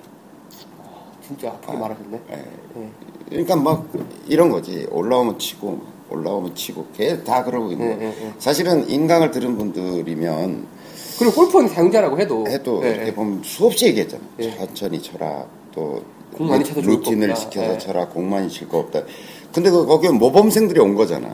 진짜 1.31 1.49
아프게 1.51 1.73
말하셨네. 1.79 2.21
예. 2.33 2.37
네. 2.75 2.90
그러니까 3.29 3.55
막 3.57 3.87
이런 4.27 4.51
거지. 4.51 4.87
올라오면 4.90 5.38
치고, 5.38 5.81
올라오면 6.11 6.55
치고, 6.57 6.87
걔 6.97 7.23
다 7.23 7.45
그러고 7.45 7.71
있는 7.71 7.88
네, 7.88 7.97
거예요. 7.97 8.11
네, 8.11 8.16
네. 8.25 8.35
사실은 8.38 8.88
인강을 8.90 9.31
들은 9.31 9.57
분들이면 9.57 10.66
그리고 11.19 11.35
골프원 11.35 11.69
사용자라고 11.69 12.19
해도 12.19 12.47
해도 12.49 12.81
네, 12.81 12.88
이렇게 12.90 13.05
네. 13.07 13.14
보면 13.14 13.43
수없이 13.45 13.87
얘기했잖아. 13.87 14.23
네. 14.37 14.57
천천히 14.57 15.01
쳐라. 15.01 15.47
또 15.73 16.03
공 16.33 16.47
많이 16.49 16.64
쳐서 16.64 16.81
거 16.81 16.87
루틴을. 16.87 17.35
시켜서 17.37 17.73
네. 17.73 17.79
쳐라. 17.79 18.09
공 18.09 18.31
많이 18.31 18.49
칠 18.49 18.69
거 18.69 18.79
없다. 18.79 19.03
근데 19.53 19.69
그 19.71 19.85
거기 19.87 20.09
모범생들이 20.09 20.81
온 20.81 20.95
거잖아. 20.95 21.29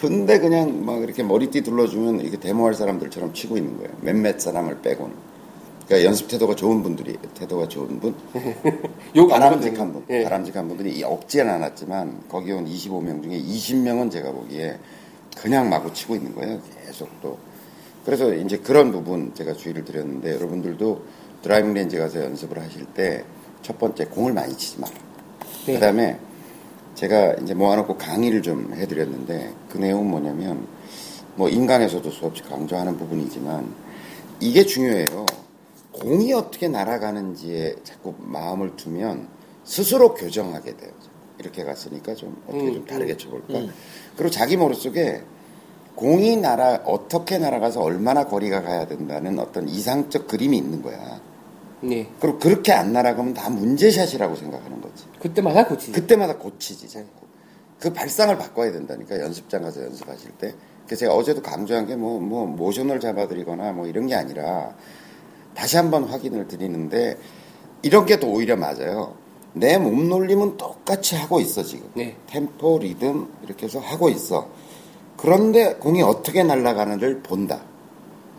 근데 0.00 0.38
그냥 0.38 0.84
막 0.84 1.02
이렇게 1.02 1.22
머리띠 1.22 1.62
둘러주면 1.62 2.20
이렇게 2.20 2.38
데모할 2.38 2.74
사람들처럼 2.74 3.34
치고 3.34 3.56
있는 3.56 3.76
거예요. 3.78 3.90
몇몇 4.00 4.40
사람을 4.40 4.78
빼고는. 4.80 5.12
그러니까 5.92 6.08
연습 6.08 6.28
태도가 6.28 6.54
좋은 6.54 6.82
분들이 6.82 7.18
태도가 7.34 7.68
좋은 7.68 8.00
분, 8.00 8.14
바람직한 9.28 9.92
분. 9.92 10.04
예. 10.08 10.24
바람직한 10.24 10.66
분들이 10.66 11.02
없지는 11.04 11.50
않았지만 11.52 12.22
거기 12.30 12.50
온 12.52 12.64
25명 12.64 13.22
중에 13.22 13.38
20명은 13.38 14.10
제가 14.10 14.32
보기에 14.32 14.78
그냥 15.36 15.68
마구 15.68 15.92
치고 15.92 16.14
있는 16.14 16.34
거예요. 16.34 16.60
계속 16.86 17.10
또. 17.20 17.38
그래서 18.06 18.32
이제 18.34 18.56
그런 18.56 18.90
부분 18.90 19.34
제가 19.34 19.52
주의를 19.52 19.84
드렸는데 19.84 20.32
여러분들도 20.34 21.02
driving 21.42 21.74
range 21.74 21.98
가서 21.98 22.22
연습을 22.24 22.58
하실 22.58 22.86
때 22.86 23.24
첫 23.62 23.78
번째 23.78 24.06
공을 24.06 24.32
많이 24.32 24.56
치지 24.56 24.80
마라. 24.80 24.92
네. 25.66 25.74
그다음에 25.74 26.18
제가 26.94 27.34
이제 27.34 27.54
모아놓고 27.54 27.96
강의를 27.96 28.42
좀 28.42 28.74
해드렸는데 28.74 29.52
그 29.68 29.78
내용은 29.78 30.10
뭐냐면 30.10 30.66
뭐 31.36 31.48
인강에서도 31.48 32.10
수없이 32.10 32.42
강조하는 32.42 32.98
부분이지만 32.98 33.72
이게 34.40 34.64
중요해요. 34.66 35.26
공이 36.02 36.32
어떻게 36.32 36.66
날아가는지에 36.66 37.76
자꾸 37.84 38.14
마음을 38.18 38.74
두면 38.74 39.28
스스로 39.64 40.14
교정하게 40.14 40.76
돼요. 40.76 40.90
이렇게 41.38 41.62
갔으니까 41.62 42.14
좀 42.16 42.42
어떻게 42.48 42.68
음, 42.68 42.74
좀 42.74 42.86
다르게 42.86 43.16
쳐볼까. 43.16 43.54
음. 43.54 43.72
그리고 44.16 44.30
자기 44.30 44.56
머릿속에 44.56 45.22
공이 45.94 46.36
날아 46.36 46.82
어떻게 46.86 47.38
날아가서 47.38 47.80
얼마나 47.80 48.24
거리가 48.24 48.62
가야 48.62 48.86
된다는 48.86 49.38
어떤 49.38 49.68
이상적 49.68 50.26
그림이 50.26 50.56
있는 50.56 50.82
거야. 50.82 51.20
네. 51.82 52.08
그리고 52.20 52.38
그렇게 52.38 52.72
안 52.72 52.92
날아가면 52.92 53.34
다 53.34 53.48
문제샷이라고 53.50 54.34
생각하는 54.34 54.80
거지. 54.80 55.04
그때마다 55.20 55.66
고치지. 55.66 55.92
그때마다 55.92 56.36
고치지 56.36 56.88
자꾸. 56.88 57.08
그 57.78 57.92
발상을 57.92 58.36
바꿔야 58.38 58.72
된다니까 58.72 59.20
연습장 59.20 59.62
가서 59.62 59.82
연습하실 59.84 60.32
때. 60.32 60.54
그래서 60.86 61.00
제가 61.00 61.14
어제도 61.14 61.42
강조한 61.42 61.86
게뭐뭐 61.86 62.46
모션을 62.46 62.98
잡아드리거나 62.98 63.72
뭐 63.72 63.86
이런 63.86 64.06
게 64.06 64.14
아니라 64.14 64.74
다시 65.54 65.76
한번 65.76 66.04
확인을 66.04 66.48
드리는데 66.48 67.16
이런 67.82 68.06
게더 68.06 68.26
오히려 68.26 68.56
맞아요. 68.56 69.14
내 69.54 69.76
몸놀림은 69.76 70.56
똑같이 70.56 71.14
하고 71.16 71.40
있어 71.40 71.62
지금. 71.62 71.90
네. 71.94 72.16
템포, 72.26 72.78
리듬 72.78 73.28
이렇게 73.44 73.66
해서 73.66 73.78
하고 73.80 74.08
있어. 74.08 74.48
그런데 75.16 75.74
공이 75.74 76.02
어떻게 76.02 76.42
날아가는지를 76.42 77.20
본다. 77.22 77.60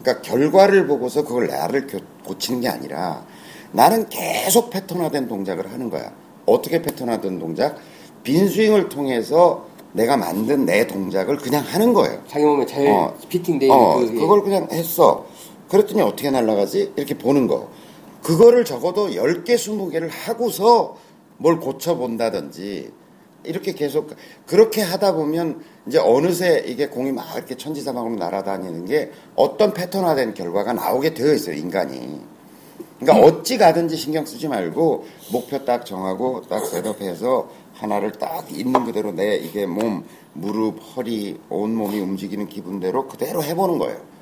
그러니까 0.01 0.21
결과를 0.27 0.87
보고서 0.87 1.23
그걸 1.23 1.47
나를 1.47 1.87
교- 1.87 1.99
고치는 2.25 2.61
게 2.61 2.67
아니라 2.67 3.25
나는 3.71 4.09
계속 4.09 4.69
패턴화된 4.69 5.27
동작을 5.27 5.71
하는 5.71 5.89
거야. 5.89 6.11
어떻게 6.45 6.81
패턴화된 6.81 7.39
동작? 7.39 7.77
빈 8.23 8.49
스윙을 8.49 8.89
통해서 8.89 9.65
내가 9.93 10.17
만든 10.17 10.65
내 10.65 10.87
동작을 10.87 11.37
그냥 11.37 11.63
하는 11.65 11.93
거예요. 11.93 12.19
자기 12.27 12.43
몸에 12.45 12.65
잘 12.65 12.87
어. 12.87 13.13
피팅돼 13.29 13.67
있는 13.67 13.79
어, 13.79 13.95
그 13.99 14.07
예. 14.07 14.19
그걸 14.19 14.41
그냥 14.41 14.67
했어. 14.71 15.25
그랬더니 15.73 16.01
어떻게 16.01 16.29
날아가지? 16.29 16.93
이렇게 16.95 17.17
보는 17.17 17.47
거. 17.47 17.67
그거를 18.21 18.63
적어도 18.63 19.09
10개, 19.09 19.55
20개를 19.55 20.07
하고서 20.07 20.97
뭘 21.37 21.59
고쳐본다든지 21.59 22.91
이렇게 23.43 23.73
계속 23.73 24.15
그렇게 24.45 24.83
하다 24.83 25.13
보면 25.13 25.63
이제 25.87 25.97
어느새 25.97 26.63
이게 26.67 26.87
공이 26.87 27.11
막 27.11 27.25
이렇게 27.35 27.57
천지사방으로 27.57 28.15
날아다니는 28.17 28.85
게 28.85 29.11
어떤 29.35 29.73
패턴화된 29.73 30.35
결과가 30.35 30.73
나오게 30.73 31.15
되어 31.15 31.33
있어요, 31.33 31.55
인간이. 31.55 32.21
그러니까 32.99 33.25
어찌 33.25 33.57
가든지 33.57 33.97
신경 33.97 34.27
쓰지 34.27 34.47
말고 34.47 35.05
목표 35.31 35.65
딱 35.65 35.87
정하고 35.87 36.43
딱 36.47 36.67
셋업해서 36.67 37.49
하나를 37.73 38.11
딱 38.11 38.45
있는 38.51 38.85
그대로 38.85 39.11
내 39.11 39.37
이게 39.37 39.65
몸, 39.65 40.05
무릎, 40.33 40.79
허리, 40.95 41.39
온 41.49 41.75
몸이 41.75 41.99
움직이는 41.99 42.47
기분대로 42.47 43.07
그대로 43.07 43.43
해보는 43.43 43.79
거예요. 43.79 44.12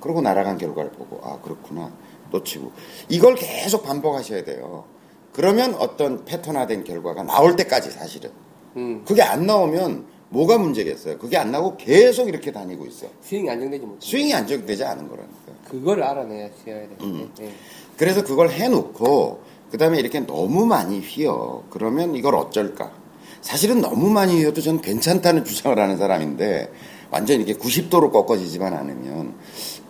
그리고 0.00 0.20
날아간 0.20 0.58
결과를 0.58 0.90
보고 0.92 1.20
아 1.22 1.40
그렇구나 1.40 1.92
놓치고 2.30 2.72
이걸 3.08 3.34
계속 3.34 3.82
반복하셔야 3.82 4.44
돼요. 4.44 4.84
그러면 5.32 5.74
어떤 5.74 6.24
패턴화된 6.24 6.84
결과가 6.84 7.22
나올 7.22 7.56
때까지 7.56 7.90
사실은 7.90 8.30
음, 8.76 9.02
그게 9.06 9.22
안 9.22 9.46
나오면 9.46 10.06
뭐가 10.30 10.58
문제겠어요. 10.58 11.18
그게 11.18 11.36
안 11.36 11.50
나오고 11.50 11.76
계속 11.78 12.28
이렇게 12.28 12.52
다니고 12.52 12.86
있어. 12.86 13.06
스윙이 13.22 13.48
안정되지 13.48 13.86
못해. 13.86 14.06
스윙이 14.06 14.34
안정되지 14.34 14.84
않은 14.84 15.08
거라니까. 15.08 15.38
그걸 15.68 16.02
알아내야 16.02 16.50
해야 16.66 16.88
돼. 16.88 16.90
음. 17.00 17.30
예. 17.40 17.50
그래서 17.96 18.22
그걸 18.24 18.50
해놓고 18.50 19.40
그 19.70 19.78
다음에 19.78 19.98
이렇게 19.98 20.20
너무 20.20 20.66
많이 20.66 21.00
휘어 21.00 21.64
그러면 21.70 22.14
이걸 22.14 22.34
어쩔까 22.36 22.92
사실은 23.40 23.80
너무 23.80 24.10
많이 24.10 24.38
휘어도 24.38 24.60
저는 24.60 24.80
괜찮다는 24.80 25.44
주장을 25.46 25.78
하는 25.78 25.96
사람인데 25.96 26.70
완전 27.10 27.40
이게 27.40 27.54
90도로 27.54 28.12
꺾어지지만 28.12 28.74
않으면 28.74 29.34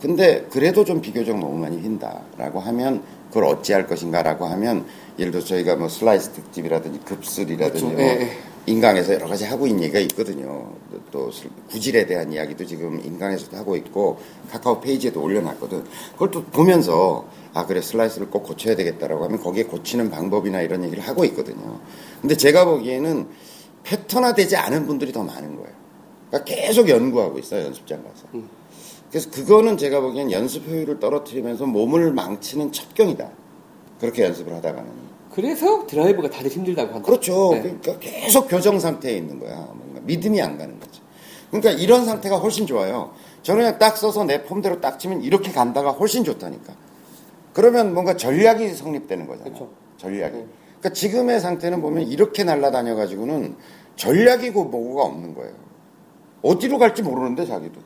근데 0.01 0.47
그래도 0.51 0.85
좀 0.85 1.01
비교적 1.01 1.39
너무 1.39 1.59
많이 1.59 1.83
휜다라고 1.83 2.61
하면 2.61 3.03
그걸 3.29 3.45
어찌할 3.45 3.87
것인가라고 3.87 4.47
하면 4.47 4.87
예를 5.19 5.33
들어 5.33 5.45
저희가 5.45 5.77
뭐 5.77 5.89
슬라이스 5.89 6.31
특집이라든지 6.31 7.01
급슬이라든지 7.01 7.85
그렇죠. 7.85 7.97
뭐 7.97 8.03
예, 8.03 8.21
예. 8.23 8.31
인강에서 8.67 9.15
여러 9.15 9.27
가지 9.27 9.45
하고 9.45 9.67
있는 9.67 9.85
얘기가 9.85 9.99
있거든요. 10.01 10.71
또, 11.11 11.31
구질에 11.71 12.07
대한 12.07 12.33
이야기도 12.33 12.67
지금 12.67 13.01
인강에서도 13.03 13.57
하고 13.57 13.77
있고 13.77 14.21
카카오 14.51 14.81
페이지에도 14.81 15.23
올려놨거든. 15.23 15.85
그걸 16.13 16.31
또 16.31 16.45
보면서 16.45 17.27
아 17.55 17.67
그래 17.67 17.81
슬라이스를 17.81 18.29
꼭 18.29 18.45
고쳐야 18.45 18.77
되겠다라고 18.77 19.25
하면 19.25 19.41
거기에 19.41 19.65
고치는 19.65 20.11
방법이나 20.11 20.61
이런 20.61 20.85
얘기를 20.85 21.03
하고 21.03 21.25
있거든요. 21.27 21.81
근데 22.21 22.37
제가 22.37 22.67
보기에는 22.67 23.27
패턴화되지 23.85 24.57
않은 24.57 24.87
분들이 24.87 25.13
더 25.13 25.23
많은 25.23 25.57
거예요. 25.57 25.73
그러니까 26.29 26.55
계속 26.55 26.89
연구하고 26.89 27.39
있어요 27.39 27.65
연습장 27.65 28.03
가서. 28.03 28.27
음. 28.35 28.49
그래서 29.11 29.31
그거는 29.31 29.77
제가 29.77 30.01
보기엔 30.01 30.31
연습 30.31 30.67
효율을 30.69 31.01
떨어뜨리면서 31.01 31.67
몸을 31.67 32.13
망치는 32.13 32.73
첩경이다. 32.73 33.31
그렇게 34.01 34.25
연습을 34.25 34.55
하다가는. 34.55 35.09
그래서 35.33 35.87
드라이브가 35.87 36.31
다들 36.31 36.51
힘들다고 36.51 36.95
한다. 36.95 37.07
그렇죠. 37.07 37.51
네. 37.53 37.63
그러니까 37.63 37.99
계속 37.99 38.49
교정 38.49 38.79
상태에 38.79 39.17
있는 39.17 39.39
거야. 39.39 39.55
뭔가 39.57 40.01
믿음이 40.03 40.41
안 40.43 40.59
가는 40.59 40.79
거죠. 40.79 41.03
그러니까 41.51 41.71
이런 41.71 42.05
상태가 42.05 42.37
훨씬 42.37 42.67
좋아요. 42.67 43.13
저는 43.43 43.63
그냥 43.63 43.79
딱 43.79 43.97
써서 43.97 44.25
내 44.25 44.45
폼대로 44.45 44.81
딱 44.81 44.99
치면 44.99 45.23
이렇게 45.23 45.53
간다가 45.53 45.93
훨씬 45.93 46.25
좋다니까. 46.25 46.75
그러면 47.53 47.95
뭔가 47.95 48.17
전략이 48.17 48.75
성립되는 48.75 49.27
거잖아요. 49.27 49.55
그렇죠. 49.55 49.71
전략이. 49.97 50.37
네. 50.37 50.47
그러니까 50.81 50.93
지금의 50.93 51.41
상태는 51.41 51.81
보면 51.81 52.09
이렇게 52.09 52.45
날아다녀 52.45 52.95
가지고는 52.95 53.57
전략이고 53.97 54.65
뭐고가 54.65 55.05
없는 55.05 55.35
거예요. 55.35 55.55
어디로 56.43 56.79
갈지 56.79 57.03
모르는데 57.03 57.47
자기도. 57.47 57.81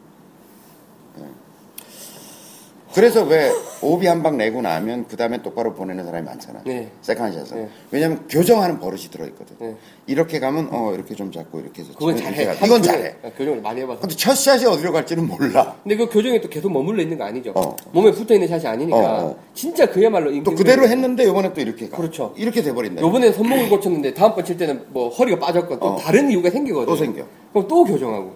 네. 2.92 3.00
그래서 3.00 3.24
왜 3.24 3.50
오비 3.81 4.07
한 4.07 4.22
방 4.22 4.37
내고 4.37 4.61
나면 4.62 5.07
그 5.09 5.16
다음에 5.16 5.42
똑바로 5.42 5.72
보내는 5.74 6.05
사람이 6.05 6.24
많잖아요. 6.26 6.62
네. 6.66 6.88
세컨샷은. 7.00 7.57
네. 7.57 7.68
왜냐하면 7.90 8.24
교정하는 8.28 8.78
버릇이 8.78 9.05
들어있거든. 9.11 9.57
네. 9.59 9.74
이렇게 10.07 10.38
가면 10.38 10.68
어 10.70 10.92
이렇게 10.94 11.14
좀 11.14 11.33
잡고 11.33 11.59
이렇게 11.61 11.83
해서 11.83 11.92
그건 11.98 12.16
잘해. 12.16 12.42
이건 12.42 12.59
교정- 12.68 12.83
잘해. 12.83 13.14
아, 13.24 13.31
교정을 13.37 13.61
많이 13.62 13.81
해봐서. 13.81 14.00
근데 14.00 14.14
첫 14.14 14.35
샷이 14.37 14.64
어디로 14.66 14.92
갈지는 14.92 15.26
몰라. 15.26 15.74
근데 15.83 15.96
그 15.96 16.09
교정에 16.09 16.40
또 16.40 16.48
계속 16.48 16.70
머물러 16.70 17.02
있는 17.02 17.18
거 17.18 17.24
아니죠. 17.24 17.52
어. 17.57 17.74
몸에 17.92 18.12
붙어 18.12 18.35
있는 18.35 18.46
샷이 18.46 18.66
아니니까 18.66 18.96
어, 18.96 19.26
어. 19.26 19.37
진짜 19.55 19.87
그야말로 19.90 20.31
또 20.44 20.55
그대로 20.55 20.87
했는데 20.87 21.24
이번에 21.24 21.52
또 21.52 21.61
이렇게 21.61 21.88
가. 21.88 21.96
그렇죠. 21.96 22.33
이렇게 22.37 22.62
돼버린다. 22.62 23.00
요번에 23.02 23.33
손목을 23.33 23.68
고쳤는데 23.70 24.14
다음번 24.14 24.44
칠 24.44 24.57
때는 24.57 24.85
뭐 24.90 25.09
허리가 25.09 25.38
빠졌고 25.38 25.81
또 25.81 25.87
어. 25.87 25.96
다른 25.96 26.31
이유가 26.31 26.50
생기거든. 26.50 26.87
또 26.87 26.94
생겨. 26.96 27.24
그럼 27.52 27.66
또 27.66 27.85
교정하고. 27.85 28.33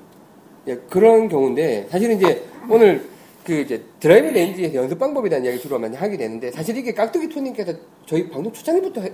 예, 0.69 0.75
그런 0.90 1.29
경우인데 1.29 1.87
사실은 1.90 2.16
이제 2.16 2.42
오늘 2.69 3.05
그 3.46 3.61
이제 3.61 3.80
driving 4.01 4.27
range에서 4.27 4.75
연습 4.74 4.98
방법에 4.98 5.28
대한 5.28 5.44
이야기 5.44 5.61
주로 5.61 5.78
많이 5.78 5.96
하게 5.96 6.16
되는데 6.16 6.50
사실 6.50 6.76
이게 6.76 6.92
깍두기 6.92 7.28
토님께서 7.28 7.72
저희 8.04 8.28
방송 8.28 8.52
초창기부터 8.52 9.02
해- 9.02 9.12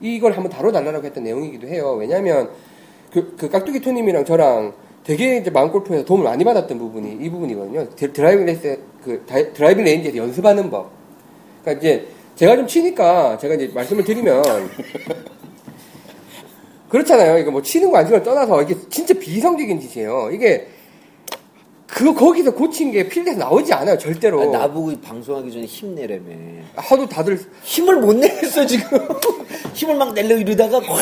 이걸 0.00 0.32
한번 0.32 0.50
다뤄달라고 0.52 1.04
했던 1.04 1.24
내용이기도 1.24 1.66
해요. 1.66 1.96
왜냐하면 1.98 2.50
그, 3.12 3.34
그 3.36 3.50
깍두기 3.50 3.80
토님이랑 3.80 4.24
저랑 4.24 4.72
되게 5.02 5.38
이제 5.38 5.50
마음골프에서 5.50 6.04
도움을 6.04 6.24
많이 6.24 6.44
받았던 6.44 6.78
부분이 6.78 7.18
이 7.24 7.28
부분이거든요. 7.30 7.88
드- 7.96 8.12
driving 8.12 8.46
range 8.46 8.78
그 9.02 9.24
다- 9.26 9.52
driving 9.52 9.84
range에서 9.84 10.16
연습하는 10.16 10.70
법. 10.70 10.90
그러니까 11.62 11.80
이제 11.80 12.06
제가 12.36 12.54
좀 12.56 12.66
치니까 12.68 13.36
제가 13.38 13.54
이제 13.54 13.68
말씀을 13.74 14.04
드리면 14.04 14.42
그렇잖아요. 16.88 17.38
이거 17.38 17.50
뭐 17.50 17.62
치는 17.62 17.90
거 17.90 17.96
안 17.98 18.06
치는 18.06 18.22
걸 18.22 18.34
떠나서 18.34 18.62
이게 18.62 18.76
진짜 18.90 19.14
비이성적인 19.14 19.80
짓이에요. 19.80 20.30
이게 20.32 20.68
그 21.94 22.14
거기서 22.14 22.52
고친 22.52 22.90
게 22.90 23.06
필드에서 23.06 23.38
나오지 23.38 23.70
않아요. 23.74 23.98
절대로. 23.98 24.40
아, 24.40 24.46
나보고 24.46 24.98
방송하기 25.02 25.52
전에 25.52 25.64
힘내라며. 25.66 26.24
하도 26.74 27.06
다들 27.06 27.38
힘을 27.64 27.96
못 28.00 28.14
내겠어 28.16 28.64
지금. 28.64 28.98
힘을 29.74 29.96
막 29.96 30.14
내려 30.14 30.34
이러다가 30.36 30.80
확 30.80 30.98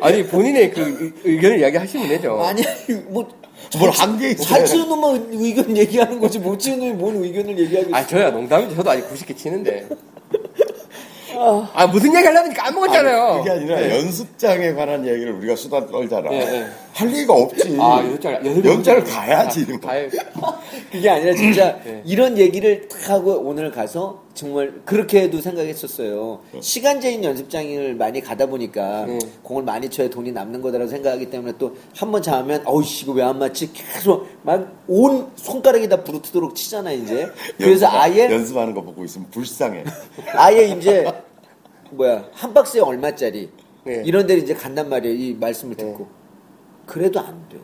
아니 0.00 0.24
본인의 0.26 0.70
그 0.70 0.80
의- 0.80 1.32
의견을 1.34 1.60
이야기 1.60 1.76
하시면 1.76 2.08
되죠. 2.08 2.40
아니 2.42 2.62
뭐. 3.08 3.28
뭘 3.78 3.90
한게 3.90 4.30
있어요. 4.30 4.46
잘 4.46 4.64
치는 4.64 4.88
놈만 4.88 5.28
의견 5.32 5.76
얘기하는 5.76 6.18
거지 6.18 6.38
못 6.38 6.58
치는 6.58 6.78
놈이 6.78 6.92
뭔 6.92 7.22
의견을 7.22 7.58
얘기하겠어. 7.58 7.94
아 7.94 8.06
저야 8.06 8.30
농담이죠. 8.30 8.74
저도 8.76 8.90
아직 8.90 9.06
90개 9.12 9.36
치는데. 9.36 9.86
아 11.74 11.86
무슨 11.86 12.14
얘기 12.16 12.24
하려니까 12.26 12.62
까먹었잖아요. 12.64 13.22
아니, 13.22 13.38
그게 13.38 13.50
아니라 13.50 13.80
네. 13.80 13.98
연습장에 13.98 14.72
관한 14.72 15.06
얘기를 15.06 15.34
우리가 15.34 15.54
수다 15.56 15.86
떨잖아. 15.86 16.30
네, 16.30 16.38
네. 16.46 16.66
할 16.92 17.08
얘기가 17.12 17.32
없지. 17.32 17.76
아 17.80 18.02
연습 18.04 18.64
연장을 18.64 19.04
가야지. 19.04 19.66
아, 19.82 19.86
가야 19.86 20.08
그게 20.90 21.08
아니라 21.08 21.34
진짜 21.34 21.78
네. 21.84 22.02
이런 22.04 22.36
얘기를 22.38 22.88
탁 22.88 23.10
하고 23.10 23.34
오늘 23.40 23.70
가서 23.70 24.24
정말 24.34 24.72
그렇게도 24.84 25.40
생각했었어요. 25.40 26.40
시간제인 26.60 27.22
연습장을 27.22 27.94
많이 27.94 28.20
가다 28.20 28.46
보니까 28.46 29.06
네. 29.06 29.18
공을 29.42 29.62
많이 29.62 29.88
쳐야 29.88 30.10
돈이 30.10 30.32
남는 30.32 30.60
거다라고 30.60 30.90
생각하기 30.90 31.30
때문에 31.30 31.52
또 31.58 31.76
한번 31.96 32.20
잡으면 32.22 32.62
어우씨 32.66 33.04
이거 33.04 33.12
왜 33.12 33.22
안 33.22 33.38
맞지? 33.38 33.72
계속 33.72 34.26
막 34.42 34.66
온 34.88 35.28
손가락이 35.36 35.88
다 35.88 36.02
부르트도록 36.02 36.54
치잖아 36.56 36.90
이제. 36.92 37.28
그래서 37.58 37.86
연습- 37.86 37.94
아예 38.00 38.24
연습하는 38.32 38.74
거 38.74 38.82
보고 38.82 39.04
있으면 39.04 39.28
불쌍해. 39.30 39.84
아예 40.34 40.68
이제 40.68 41.06
뭐야 41.90 42.24
한 42.32 42.52
박스에 42.54 42.80
얼마짜리 42.80 43.50
네. 43.84 44.02
이런 44.04 44.26
데를 44.26 44.42
이제 44.42 44.54
간단 44.54 44.88
말이에요. 44.88 45.14
이 45.16 45.36
말씀을 45.38 45.76
듣고. 45.76 46.08
그래도 46.88 47.20
안 47.20 47.48
돼. 47.48 47.58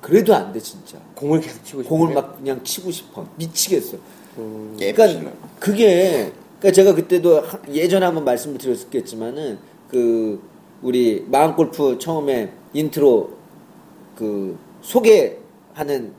그래도 0.00 0.34
안 0.34 0.52
돼, 0.52 0.60
진짜. 0.60 0.98
공을 1.14 1.40
계속 1.40 1.64
치고 1.64 1.82
싶어요. 1.82 1.98
공을 1.98 2.14
막 2.14 2.36
그냥 2.38 2.62
치고 2.62 2.90
싶어. 2.90 3.26
미치겠어. 3.36 3.96
음. 4.38 4.76
그러니까 4.78 5.32
그게 5.58 6.32
그러니까 6.60 6.72
제가 6.72 6.94
그때도 6.94 7.40
하- 7.40 7.58
예전에 7.70 8.06
한번 8.06 8.24
말씀을 8.24 8.58
드렸겠지만은 8.58 9.58
그 9.90 10.40
우리 10.82 11.24
마음 11.28 11.54
골프 11.56 11.98
처음에 11.98 12.52
인트로 12.72 13.30
그 14.16 14.56
소개하는 14.82 16.12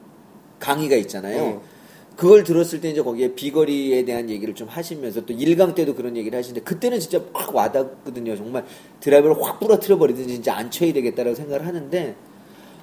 강의가 0.60 0.96
있잖아요. 0.98 1.44
음. 1.44 1.75
그걸 2.16 2.44
들었을 2.44 2.80
때 2.82 2.90
이제 2.90 3.02
거기에 3.02 3.34
비거리에 3.34 4.06
대한 4.06 4.30
얘기를 4.30 4.56
좀 4.56 4.68
하시면서 4.70 5.26
또 5.26 5.34
1강 5.34 5.76
때도 5.76 5.96
그런 5.96 6.16
얘기를 6.16 6.38
하시는데 6.38 6.62
그때는 6.64 7.00
진짜 7.00 7.20
확 7.34 7.54
와닿거든요. 7.54 8.36
정말 8.38 8.66
드라이버를 9.02 9.36
확 9.42 9.60
부러뜨려 9.60 9.98
버리든지 9.98 10.36
진짜 10.36 10.56
안 10.56 10.72
쳐야 10.72 10.94
되겠다라고 10.94 11.36
생각을 11.36 11.68
하는데 11.68 12.16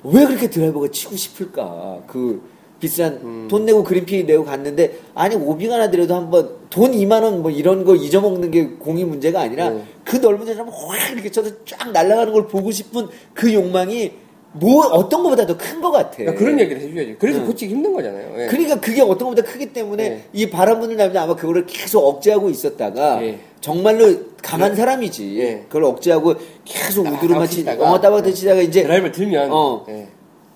왜 0.05 0.27
그렇게 0.27 0.51
드라이버가 0.51 0.89
치고 0.89 1.17
싶을까? 1.17 2.03
그 2.07 2.43
비싼 2.81 3.21
음. 3.23 3.49
돈 3.49 3.65
내고 3.65 3.85
그린피 3.85 4.25
내고 4.25 4.45
갔는데 4.45 4.99
아니 5.15 5.37
오비가 5.37 5.79
나더라도 5.79 6.17
한번 6.17 6.57
돈 6.69 6.91
2만 6.91 7.23
원 7.23 7.41
뭐 7.41 7.51
이런 7.51 7.85
거 7.85 7.95
잊어먹는 7.95 8.51
게 8.51 8.65
공이 8.67 9.05
문제가 9.05 9.41
아니라 9.41 9.71
네. 9.71 9.85
그 10.05 10.17
넓은 10.17 10.45
데서 10.45 10.61
한번 10.61 10.75
확 10.75 11.13
이렇게 11.13 11.31
쳐서 11.31 11.51
쫙 11.65 11.91
날아가는 11.93 12.33
걸 12.33 12.49
보고 12.49 12.71
싶은 12.73 13.07
그 13.35 13.55
욕망이 13.55 14.11
뭐 14.55 14.87
어떤 14.87 15.23
것보다 15.23 15.47
더큰것 15.47 15.93
같아. 15.93 16.17
그러니까 16.17 16.39
그런 16.39 16.61
얘기를 16.61 16.83
해줘야지. 16.83 17.17
그래서 17.19 17.41
응. 17.41 17.47
고치기 17.47 17.73
힘든 17.75 17.93
거잖아요. 17.95 18.43
예. 18.43 18.47
그러니까 18.49 18.79
그게 18.81 19.01
어떤 19.01 19.29
것보다 19.31 19.43
크기 19.43 19.73
때문에 19.73 20.09
네. 20.09 20.25
이 20.33 20.51
바람 20.51 20.81
부는 20.81 20.97
남자 20.97 21.23
아마 21.23 21.35
그거를 21.35 21.65
계속 21.67 22.05
억제하고 22.07 22.51
있었다가 22.51 23.23
예. 23.25 23.39
정말로 23.61 24.15
강한 24.43 24.73
예. 24.73 24.77
사람이지. 24.77 25.39
예. 25.41 25.63
그걸 25.69 25.85
억제하고 25.85 26.35
계속 26.65 27.07
우드로만 27.07 27.47
치, 27.49 27.57
치다가, 27.59 27.91
어, 27.91 28.01
따박따박 28.01 28.35
치다가 28.35 28.61
이제 28.61 28.83
드라이브를 28.83 29.13
들면 29.13 29.51
어. 29.53 29.87
예. 29.89 30.09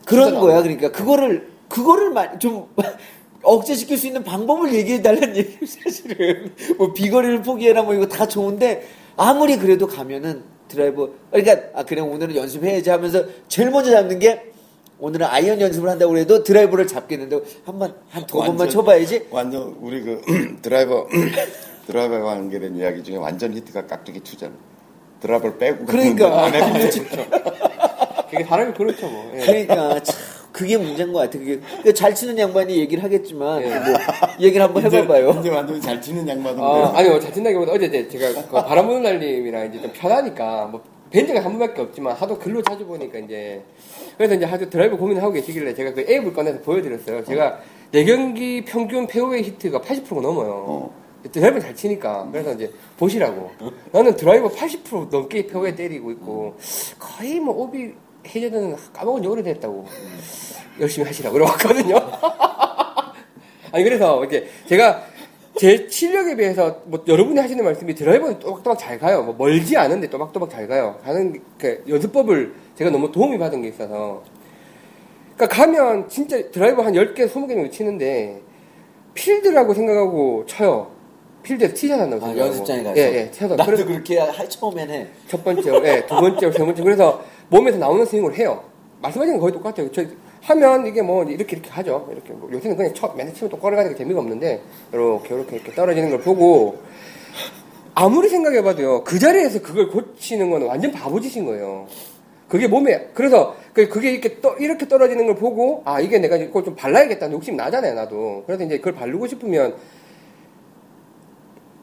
그런 0.05 0.39
거야. 0.39 0.63
그러니까 0.63 0.93
그거를 0.93 1.49
그거를 1.69 2.11
마- 2.11 2.39
좀 2.39 2.67
억제시킬 3.43 3.97
수 3.97 4.07
있는 4.09 4.25
방법을 4.25 4.75
얘기해 4.75 5.03
달라는 5.03 5.37
얘기 5.37 5.65
사실은 5.67 6.53
뭐 6.79 6.93
비거리를 6.93 7.43
포기해라 7.43 7.83
뭐 7.83 7.95
이거 7.95 8.07
다 8.07 8.27
좋은데 8.27 8.87
아무리 9.17 9.57
그래도 9.57 9.87
가면은 9.87 10.43
드라이버 10.69 11.09
그러니까 11.31 11.79
아 11.79 11.83
그래 11.85 12.01
오늘은 12.01 12.35
연습해야지 12.37 12.91
하면서 12.91 13.25
제일 13.49 13.71
먼저 13.71 13.91
잡는 13.91 14.19
게 14.19 14.53
오늘은 14.99 15.27
아이언 15.27 15.61
연습을 15.61 15.89
한다고 15.91 16.17
해도 16.17 16.43
드라이버를 16.43 16.87
잡겠는데 16.87 17.41
한번 17.65 17.95
한 18.11 18.27
두 18.27 18.39
번만 18.39 18.69
쳐봐야지 18.71 19.27
완전 19.31 19.77
우리 19.81 20.03
그 20.03 20.23
드라이버 20.63 21.07
드라이버와 21.87 22.23
관계된 22.35 22.77
이야기 22.77 23.03
중에 23.03 23.17
완전 23.17 23.53
히트가 23.55 23.87
깍두기 23.87 24.21
투잖아. 24.21 24.53
드라이버를 25.21 25.59
빼고 25.59 25.85
그러니까. 25.87 26.51
그게 28.31 28.43
사람이 28.45 28.73
그렇죠 28.75 29.09
뭐. 29.09 29.33
예. 29.37 29.41
그러니까 29.41 30.03
참 30.03 30.17
그게 30.57 30.79
문제인 30.79 31.13
것 31.13 31.19
같아. 31.19 31.39
그게 31.39 31.61
그잘 31.85 32.15
치는 32.15 32.39
양반이 32.39 32.79
얘기를 32.79 33.05
하겠지만 33.05 33.63
예. 33.63 33.67
뭐 33.69 33.99
얘기를 34.41 34.65
한번 34.65 34.83
해봐봐요. 34.85 35.37
이제 35.41 35.51
완전 35.51 35.79
잘 35.79 36.01
치는 36.01 36.27
양반인데. 36.27 36.63
어, 36.63 36.93
아니, 36.95 37.11
뭐, 37.11 37.21
잘 37.21 37.31
친다기보다 37.31 37.73
어제 37.73 37.85
이제 37.85 38.09
제가 38.09 38.49
그 38.49 38.53
바람 38.67 38.87
부는 38.87 39.03
날님이랑 39.03 39.67
이제 39.67 39.83
좀 39.83 39.91
편하니까, 39.93 40.65
뭐, 40.73 40.83
뵌 41.11 41.27
적은 41.27 41.43
한 41.43 41.59
번밖에 41.59 41.83
없지만, 41.83 42.17
하도 42.17 42.39
글로 42.39 42.63
자주 42.63 42.87
보니까 42.87 43.19
이제, 43.19 43.63
그래서 44.17 44.35
이제 44.35 44.47
아주 44.47 44.71
드라이브 44.71 44.97
고민을 44.97 45.23
하고 45.23 45.35
계시길래 45.35 45.75
제가 45.75 45.93
그 45.93 46.01
앱을 46.09 46.33
꺼내서 46.33 46.61
보여드렸어요. 46.61 47.23
제가 47.25 47.61
4경기 47.93 48.65
평균 48.65 49.07
페어웨이 49.07 49.43
히트가 49.43 49.81
80%가 49.83 50.23
넘어요. 50.23 50.65
어. 50.67 50.95
드라이브 51.33 51.61
잘 51.61 51.75
치니까. 51.75 52.29
그래서 52.33 52.55
이제 52.55 52.73
보시라고. 52.97 53.51
나는 53.93 54.17
드라이버 54.17 54.49
80% 54.49 55.11
넘게 55.11 55.49
페어웨이 55.49 55.75
때리고 55.75 56.13
있고, 56.13 56.57
거의 56.99 57.41
뭐, 57.41 57.55
오비 57.55 57.93
해저드는 58.27 58.77
까먹은 58.93 59.23
지 59.23 59.29
오래됐다고. 59.29 59.87
열심히 60.81 61.07
하시라고 61.07 61.35
그러거든요. 61.35 61.97
아니 63.73 63.85
그래서 63.85 64.21
이렇게 64.21 64.47
제가 64.67 65.03
제 65.59 65.87
실력에 65.89 66.37
비해서 66.37 66.83
뭐 66.85 67.03
여러분이 67.07 67.39
하시는 67.41 67.65
말씀이 67.65 67.95
드라이버는 67.95 68.39
또박또박 68.39 68.79
잘 68.79 68.99
가요. 68.99 69.23
뭐 69.23 69.35
멀지 69.37 69.77
않은데 69.77 70.09
또박또박 70.09 70.51
잘 70.51 70.69
가요. 70.69 70.99
가는 71.03 71.41
그 71.59 71.83
연습법을 71.89 72.55
제가 72.77 72.91
너무 72.91 73.11
도움이 73.11 73.39
받은 73.39 73.63
게 73.63 73.69
있어서. 73.69 74.23
그러니까 75.35 75.57
가면 75.57 76.09
진짜 76.09 76.51
드라이버 76.51 76.83
한 76.83 76.93
10개, 76.93 77.27
20개 77.27 77.55
정도 77.55 77.71
치는데 77.71 78.41
필드라고 79.15 79.73
생각하고 79.75 80.45
쳐요. 80.47 80.91
필드에서 81.43 81.75
티샷 81.75 82.01
한다고 82.01 82.25
아, 82.25 82.29
생각하고. 82.29 82.49
연습장에 82.49 82.83
가서. 82.83 82.99
예, 82.99 83.03
예. 83.03 83.31
쳐서. 83.31 83.57
나도 83.57 83.67
그래서 83.67 83.87
그렇게 83.87 84.19
할 84.19 84.49
처음엔 84.49 84.91
해. 84.91 85.07
첫 85.27 85.43
번째, 85.43 85.71
예, 85.85 86.07
두 86.07 86.17
번째, 86.17 86.53
세 86.53 86.59
번째. 86.59 86.83
그래서 86.83 87.23
몸에서 87.49 87.79
나오는 87.79 88.05
스윙을 88.05 88.35
해요. 88.39 88.63
말씀하신 89.03 89.35
건 89.35 89.41
거의 89.41 89.53
똑같아요. 89.53 89.91
저 89.93 90.05
하면 90.43 90.87
이게 90.87 91.03
뭐 91.03 91.25
이렇게 91.25 91.57
이렇게 91.57 91.71
하죠. 91.71 92.09
이렇게 92.13 92.33
뭐 92.33 92.49
요새는 92.53 92.77
그냥 92.77 92.95
쳐, 92.95 93.13
맨날 93.17 93.35
치면 93.35 93.51
또 93.51 93.59
걸어가니까 93.59 93.97
재미가 93.97 94.21
없는데 94.21 94.61
이렇게 94.93 95.35
이렇게 95.35 95.57
이렇게 95.57 95.73
떨어지는 95.73 96.11
걸 96.11 96.21
보고 96.21 96.79
아무리 97.95 98.29
생각해봐도요 98.29 99.05
그 99.05 99.19
자리에서 99.19 99.61
그걸 99.63 99.89
고치는 99.91 100.51
건 100.51 100.63
완전 100.63 100.93
바보짓인 100.93 101.45
거예요. 101.47 101.87
그게 102.49 102.69
몸에 102.69 103.09
그래서 103.13 103.57
그- 103.73 103.89
그게 103.89 104.13
이렇게 104.13 104.41
떠, 104.41 104.55
이렇게 104.57 104.87
떨어지는 104.87 105.27
걸 105.27 105.35
보고 105.35 105.83
아 105.85 106.01
이게 106.01 106.19
내가 106.21 106.37
이걸 106.37 106.63
좀 106.65 106.77
발라야겠다는 106.77 107.35
욕심 107.35 107.57
나잖아요 107.57 107.95
나도. 107.95 108.45
그래서 108.47 108.63
이제 108.65 108.79
그걸 108.79 108.95
바르고 108.95 109.27
싶으면 109.27 109.75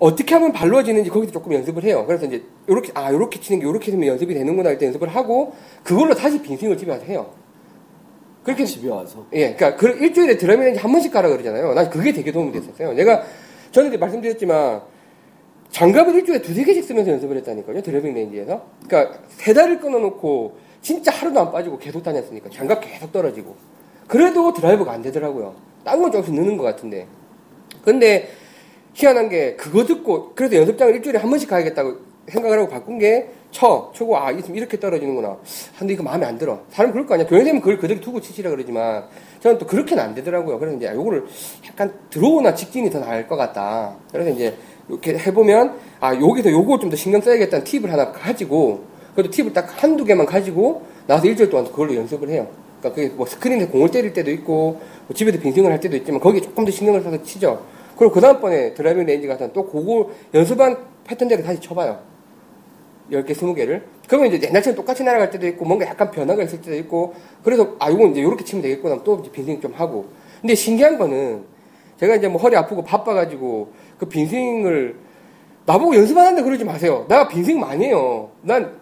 어떻게 0.04 0.36
하면 0.36 0.52
발로워지는지 0.52 1.10
거기서 1.10 1.32
조금 1.32 1.54
연습을 1.54 1.82
해요. 1.86 2.04
그래서 2.06 2.26
이제 2.26 2.44
요렇게 2.68 2.92
아 2.94 3.14
요렇게 3.14 3.40
치는 3.40 3.60
게 3.62 3.66
요렇게 3.66 3.90
되면 3.90 4.06
연습이 4.06 4.34
되는구나 4.34 4.72
할 4.72 4.78
때 4.78 4.86
연습을 4.88 5.08
하고 5.08 5.54
그걸로 5.82 6.14
다시 6.14 6.42
빈스윙을 6.42 6.78
집에 6.78 6.92
와서 6.92 7.06
해요. 7.06 7.32
그렇게 8.44 8.66
집에 8.66 8.90
와서. 8.90 9.26
예, 9.32 9.54
그러니까 9.54 9.78
그 9.78 9.88
일주일에 10.04 10.36
드럼이 10.38 10.66
렌지 10.66 10.80
한 10.82 10.92
번씩 10.92 11.14
가라 11.14 11.30
그러잖아요. 11.30 11.74
난 11.74 11.90
그게 11.90 12.12
되게 12.12 12.34
도움이 12.34 12.52
됐었어요. 12.52 12.92
내가 12.92 13.24
이제 13.70 13.96
말씀드렸지만 13.96 14.82
장갑을 15.72 16.16
일주일에 16.16 16.42
두세 16.42 16.66
개씩 16.66 16.84
쓰면서 16.84 17.12
연습을 17.12 17.38
했다니까요. 17.38 17.82
드러밍 17.82 18.14
렌지에서. 18.14 18.62
그러니까 18.86 19.20
세 19.30 19.54
달을 19.54 19.80
끊어놓고 19.80 20.58
진짜 20.82 21.14
하루도 21.14 21.40
안 21.40 21.52
빠지고 21.54 21.78
계속 21.78 22.04
다녔으니까 22.04 22.50
장갑 22.50 22.82
계속 22.82 23.14
떨어지고. 23.14 23.56
그래도 24.10 24.52
드라이브가 24.52 24.92
안 24.92 25.02
되더라고요. 25.02 25.56
딴 25.86 26.02
건 26.02 26.12
조금씩 26.12 26.34
느는 26.34 26.58
것 26.58 26.64
같은데. 26.64 27.08
근데 27.86 28.28
희한한 28.94 29.30
게 29.30 29.56
그거 29.56 29.86
듣고 29.86 30.34
그래서 30.36 30.56
연습장을 30.58 30.96
일주일에 30.96 31.20
한 31.20 31.30
번씩 31.30 31.50
가야겠다고 31.50 31.96
생각을 32.28 32.60
하고 32.60 32.70
바꾼 32.70 33.00
게 33.00 33.30
쳐, 33.52 33.92
초고 33.94 34.18
아 34.18 34.32
이렇게 34.32 34.80
떨어지는구나. 34.80 35.38
근데 35.78 35.94
이거 35.94 36.04
마음에 36.04 36.26
안 36.26 36.38
들어. 36.38 36.60
사람 36.72 36.92
그럴 36.92 37.06
거 37.06 37.14
아니야. 37.14 37.28
교회생은 37.28 37.60
그걸 37.62 37.78
그대로 37.78 38.00
두고 38.02 38.20
치시라 38.22 38.50
그러지만 38.50 39.04
저는 39.42 39.60
또 39.60 39.68
그렇게는 39.68 40.02
안 40.04 40.16
되더라고요. 40.16 40.58
그래서 40.58 40.78
이제 40.78 40.88
아, 40.88 40.96
요거를 40.96 41.26
약간 41.68 41.94
들어오나 42.10 42.56
직진이 42.56 42.90
더 42.90 43.00
나을 43.00 43.28
것 43.28 43.36
같다. 43.36 43.96
그래서 44.12 44.32
이제 44.32 44.56
이렇게 44.90 45.18
해보면 45.18 45.76
아 46.00 46.16
여기서 46.16 46.52
요거 46.52 46.80
좀 46.80 46.90
더 46.90 46.96
신경 46.96 47.22
써야겠다는 47.22 47.64
팁을 47.64 47.92
하나 47.92 48.12
가지고 48.12 48.84
그래도 49.16 49.30
팁을 49.30 49.54
딱 49.54 49.68
한두 49.84 50.04
개만 50.06 50.26
가지고 50.26 50.84
나와서 51.06 51.28
일주일 51.28 51.50
동안 51.50 51.66
그걸로 51.66 51.96
연습을 51.96 52.30
해요. 52.30 52.48
그러니까 52.80 52.96
그게 53.02 53.16
뭐 53.16 53.26
스크린에 53.26 53.68
공을 53.68 53.92
때릴 53.92 54.14
때도 54.14 54.32
있고 54.32 54.82
뭐 55.08 55.16
집에서 55.16 55.40
빈스윙을 55.40 55.72
할 55.72 55.80
때도 55.80 55.96
있지만 55.98 56.20
거기에 56.20 56.42
조금 56.42 56.66
더 56.66 56.72
신경을 56.72 57.02
써서 57.04 57.22
치죠. 57.24 57.64
그리고 58.04 58.14
그 58.16 58.20
다음번에 58.20 58.74
드라이빙 58.74 59.06
레인지 59.06 59.28
가서 59.28 59.54
또 59.54 59.66
그거 59.66 60.12
연습한 60.34 60.76
패턴대로 61.06 61.42
다시 61.42 61.62
쳐봐요. 61.62 62.00
10개, 63.10 63.32
20개를. 63.32 63.84
그러면 64.10 64.34
이제 64.34 64.46
옛날처럼 64.46 64.76
똑같이 64.76 65.04
날아갈 65.06 65.30
때도 65.30 65.48
있고, 65.48 65.64
뭔가 65.64 65.86
약간 65.86 66.12
변화가 66.12 66.44
있을 66.44 66.60
때도 66.60 66.76
있고, 66.78 67.14
그래서, 67.44 67.76
아, 67.80 67.90
이건 67.90 68.12
이제 68.12 68.20
이렇게 68.20 68.44
치면 68.44 68.62
되겠구나. 68.62 69.04
또 69.06 69.20
이제 69.22 69.32
빈스윙 69.32 69.62
좀 69.62 69.72
하고. 69.74 70.08
근데 70.42 70.54
신기한 70.56 70.98
거는, 70.98 71.44
제가 71.98 72.16
이제 72.16 72.28
뭐 72.28 72.42
허리 72.42 72.58
아프고 72.58 72.84
바빠가지고, 72.84 73.72
그 73.98 74.06
빈스윙을, 74.08 74.96
나보고 75.66 75.96
연습 75.96 76.18
안 76.18 76.26
한다 76.28 76.44
그러지 76.44 76.66
마세요. 76.66 77.06
나 77.08 77.28
빈스윙 77.30 77.60
많이 77.60 77.86
해요. 77.86 78.32
난, 78.42 78.74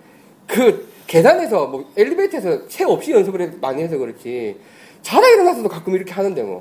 그, 0.48 0.88
계단에서, 1.06 1.68
뭐, 1.68 1.86
엘리베이터에서 1.96 2.68
체 2.68 2.86
없이 2.86 3.12
연습을 3.12 3.42
해- 3.42 3.52
많이 3.62 3.84
해서 3.84 3.98
그렇지. 3.98 4.58
자다 5.04 5.28
일어나서도 5.28 5.70
가끔 5.70 5.94
이렇게 5.94 6.12
하는데 6.12 6.42
뭐. 6.42 6.60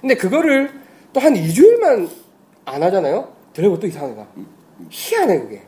근데 0.00 0.14
그거를 0.14 0.70
또 1.12 1.20
한 1.20 1.34
2주일만 1.34 2.08
안 2.64 2.82
하잖아요? 2.82 3.32
드라이버 3.52 3.78
또 3.78 3.86
이상하게 3.86 4.14
가. 4.16 4.26
희한해, 4.90 5.40
그게. 5.40 5.62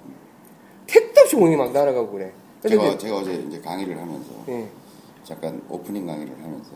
택도 0.87 1.21
없이 1.23 1.37
공이 1.37 1.57
막 1.57 1.73
날아가고 1.73 2.11
그래. 2.13 2.33
제가, 2.69 2.87
이제, 2.89 2.99
제가 2.99 3.17
어제 3.19 3.33
이제 3.49 3.61
강의를 3.61 3.97
하면서 3.99 4.31
예. 4.49 4.69
잠깐 5.25 5.63
오프닝 5.69 6.07
강의를 6.07 6.33
하면서 6.43 6.73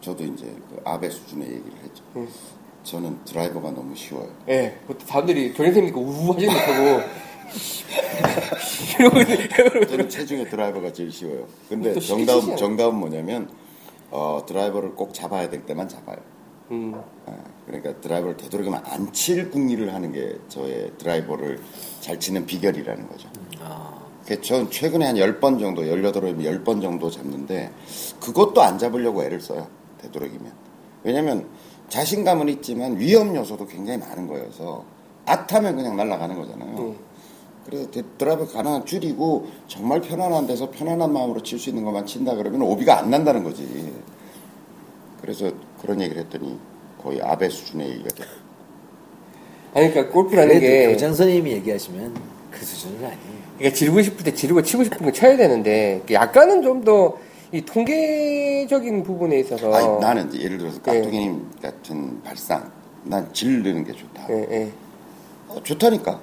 저도 0.00 0.22
이제 0.24 0.46
그 0.70 0.80
아베 0.84 1.10
수준의 1.10 1.48
얘기를 1.48 1.72
했죠. 1.82 2.04
음. 2.16 2.28
저는 2.84 3.18
드라이버가 3.24 3.70
너무 3.72 3.94
쉬워요. 3.96 4.28
예. 4.48 4.78
사람들이 5.06 5.52
교련생이니까 5.54 5.98
우우 5.98 6.32
하지는 6.34 6.52
못하고. 6.54 7.22
저는 9.88 10.08
체중의 10.08 10.48
드라이버가 10.48 10.92
제일 10.92 11.10
쉬워요. 11.10 11.46
근데 11.68 11.92
또 11.92 12.00
정답, 12.00 12.32
시키시잖아요. 12.34 12.56
정답은 12.56 12.94
뭐냐면, 12.96 13.50
어, 14.10 14.42
드라이버를 14.46 14.94
꼭 14.94 15.12
잡아야 15.14 15.50
될 15.50 15.64
때만 15.66 15.88
잡아요. 15.88 16.16
음. 16.72 16.94
아, 17.26 17.32
그러니까 17.66 17.94
드라이버를 18.00 18.36
되도록이면 18.38 18.82
안 18.86 19.12
칠 19.12 19.50
궁리를 19.50 19.92
하는 19.92 20.10
게 20.12 20.36
저의 20.48 20.90
드라이버를 20.98 21.60
잘 22.00 22.18
치는 22.18 22.46
비결이라는 22.46 23.08
거죠. 23.08 23.28
아, 23.60 24.00
그전 24.26 24.70
최근에 24.70 25.06
한 25.06 25.16
10번 25.16 25.60
정도, 25.60 25.82
18번, 25.82 26.38
10번 26.64 26.80
정도 26.80 27.10
잡는데 27.10 27.70
그것도 28.20 28.62
안 28.62 28.78
잡으려고 28.78 29.22
애를 29.22 29.40
써요. 29.40 29.68
되도록이면. 30.00 30.52
왜냐면 31.04 31.46
자신감은 31.88 32.48
있지만 32.48 32.98
위험 32.98 33.34
요소도 33.36 33.66
굉장히 33.66 33.98
많은 33.98 34.26
거여서 34.26 34.84
앗하면 35.26 35.76
그냥 35.76 35.96
날아가는 35.96 36.36
거잖아요. 36.36 36.78
음. 36.78 36.96
그래서 37.66 37.88
데- 37.90 38.02
드라이브 38.18 38.50
가능한 38.50 38.86
줄이고 38.86 39.46
정말 39.68 40.00
편안한 40.00 40.46
데서 40.46 40.70
편안한 40.70 41.12
마음으로 41.12 41.42
칠 41.42 41.58
수 41.58 41.68
있는 41.68 41.84
것만 41.84 42.06
친다 42.06 42.34
그러면 42.34 42.62
오비가 42.62 42.98
안 42.98 43.10
난다는 43.10 43.44
거지. 43.44 43.92
그래서 45.20 45.50
그런 45.82 46.00
얘기를 46.00 46.22
했더니 46.22 46.58
거의 47.02 47.20
아베 47.20 47.48
수준의 47.48 47.88
얘기가 47.90 48.08
돼. 48.10 48.24
아니, 49.74 49.90
그러니까 49.90 50.12
골프라는 50.12 50.60
게. 50.60 50.86
교장 50.92 51.14
선생님이 51.14 51.50
얘기하시면 51.52 52.14
그 52.50 52.64
수준은 52.64 52.96
아니에요. 52.98 53.18
그러니까 53.58 53.76
지르고 53.76 54.02
싶을 54.02 54.24
때 54.24 54.32
지르고 54.34 54.62
치고 54.62 54.84
싶은 54.84 54.98
거 55.04 55.12
쳐야 55.12 55.36
되는데, 55.36 56.02
약간은 56.10 56.62
좀 56.62 56.84
더 56.84 57.18
이 57.54 57.60
통계적인 57.60 59.02
부분에 59.02 59.38
있어서. 59.40 59.74
아니, 59.74 59.86
나는 60.00 60.28
이제 60.28 60.42
예를 60.42 60.56
들어서 60.56 60.78
예. 60.78 60.82
깍두기님 61.00 61.50
같은 61.60 62.22
발상, 62.22 62.72
난 63.04 63.30
지르는 63.34 63.84
게 63.84 63.92
좋다. 63.92 64.26
예, 64.30 64.46
예. 64.50 64.72
어, 65.48 65.62
좋다니까. 65.62 66.18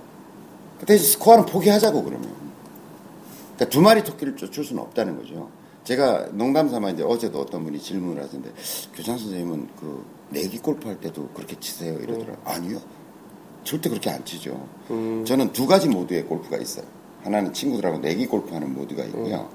그 0.80 0.86
대신 0.88 1.06
스코어는 1.12 1.46
포기하자고 1.46 2.04
그러면. 2.04 2.32
그러니까 3.56 3.66
두 3.70 3.80
마리 3.82 4.04
토끼를 4.04 4.38
쫓을 4.38 4.64
수는 4.64 4.82
없다는 4.82 5.18
거죠. 5.18 5.52
제가 5.90 6.28
농담 6.34 6.70
삼아 6.70 6.92
이제 6.92 7.02
어제도 7.02 7.40
어떤 7.40 7.64
분이 7.64 7.80
질문을 7.80 8.22
하던데 8.22 8.52
교장 8.96 9.18
선생님은 9.18 9.70
그 9.80 10.06
내기 10.30 10.60
골프 10.60 10.88
할 10.88 11.00
때도 11.00 11.30
그렇게 11.30 11.60
치세요 11.60 11.96
이러더라고요. 11.96 12.38
아니요. 12.44 12.80
절대 13.64 13.90
그렇게 13.90 14.12
안 14.12 14.24
치죠. 14.24 14.68
음. 14.92 15.26
저는 15.26 15.52
두 15.52 15.66
가지 15.66 15.90
모드의 15.90 16.26
골프가 16.26 16.58
있어요. 16.58 16.86
하나는 17.24 17.54
친구들하고 17.54 17.98
내기 17.98 18.28
골프 18.28 18.54
하는 18.54 18.72
모드가 18.76 19.04
있고요. 19.06 19.50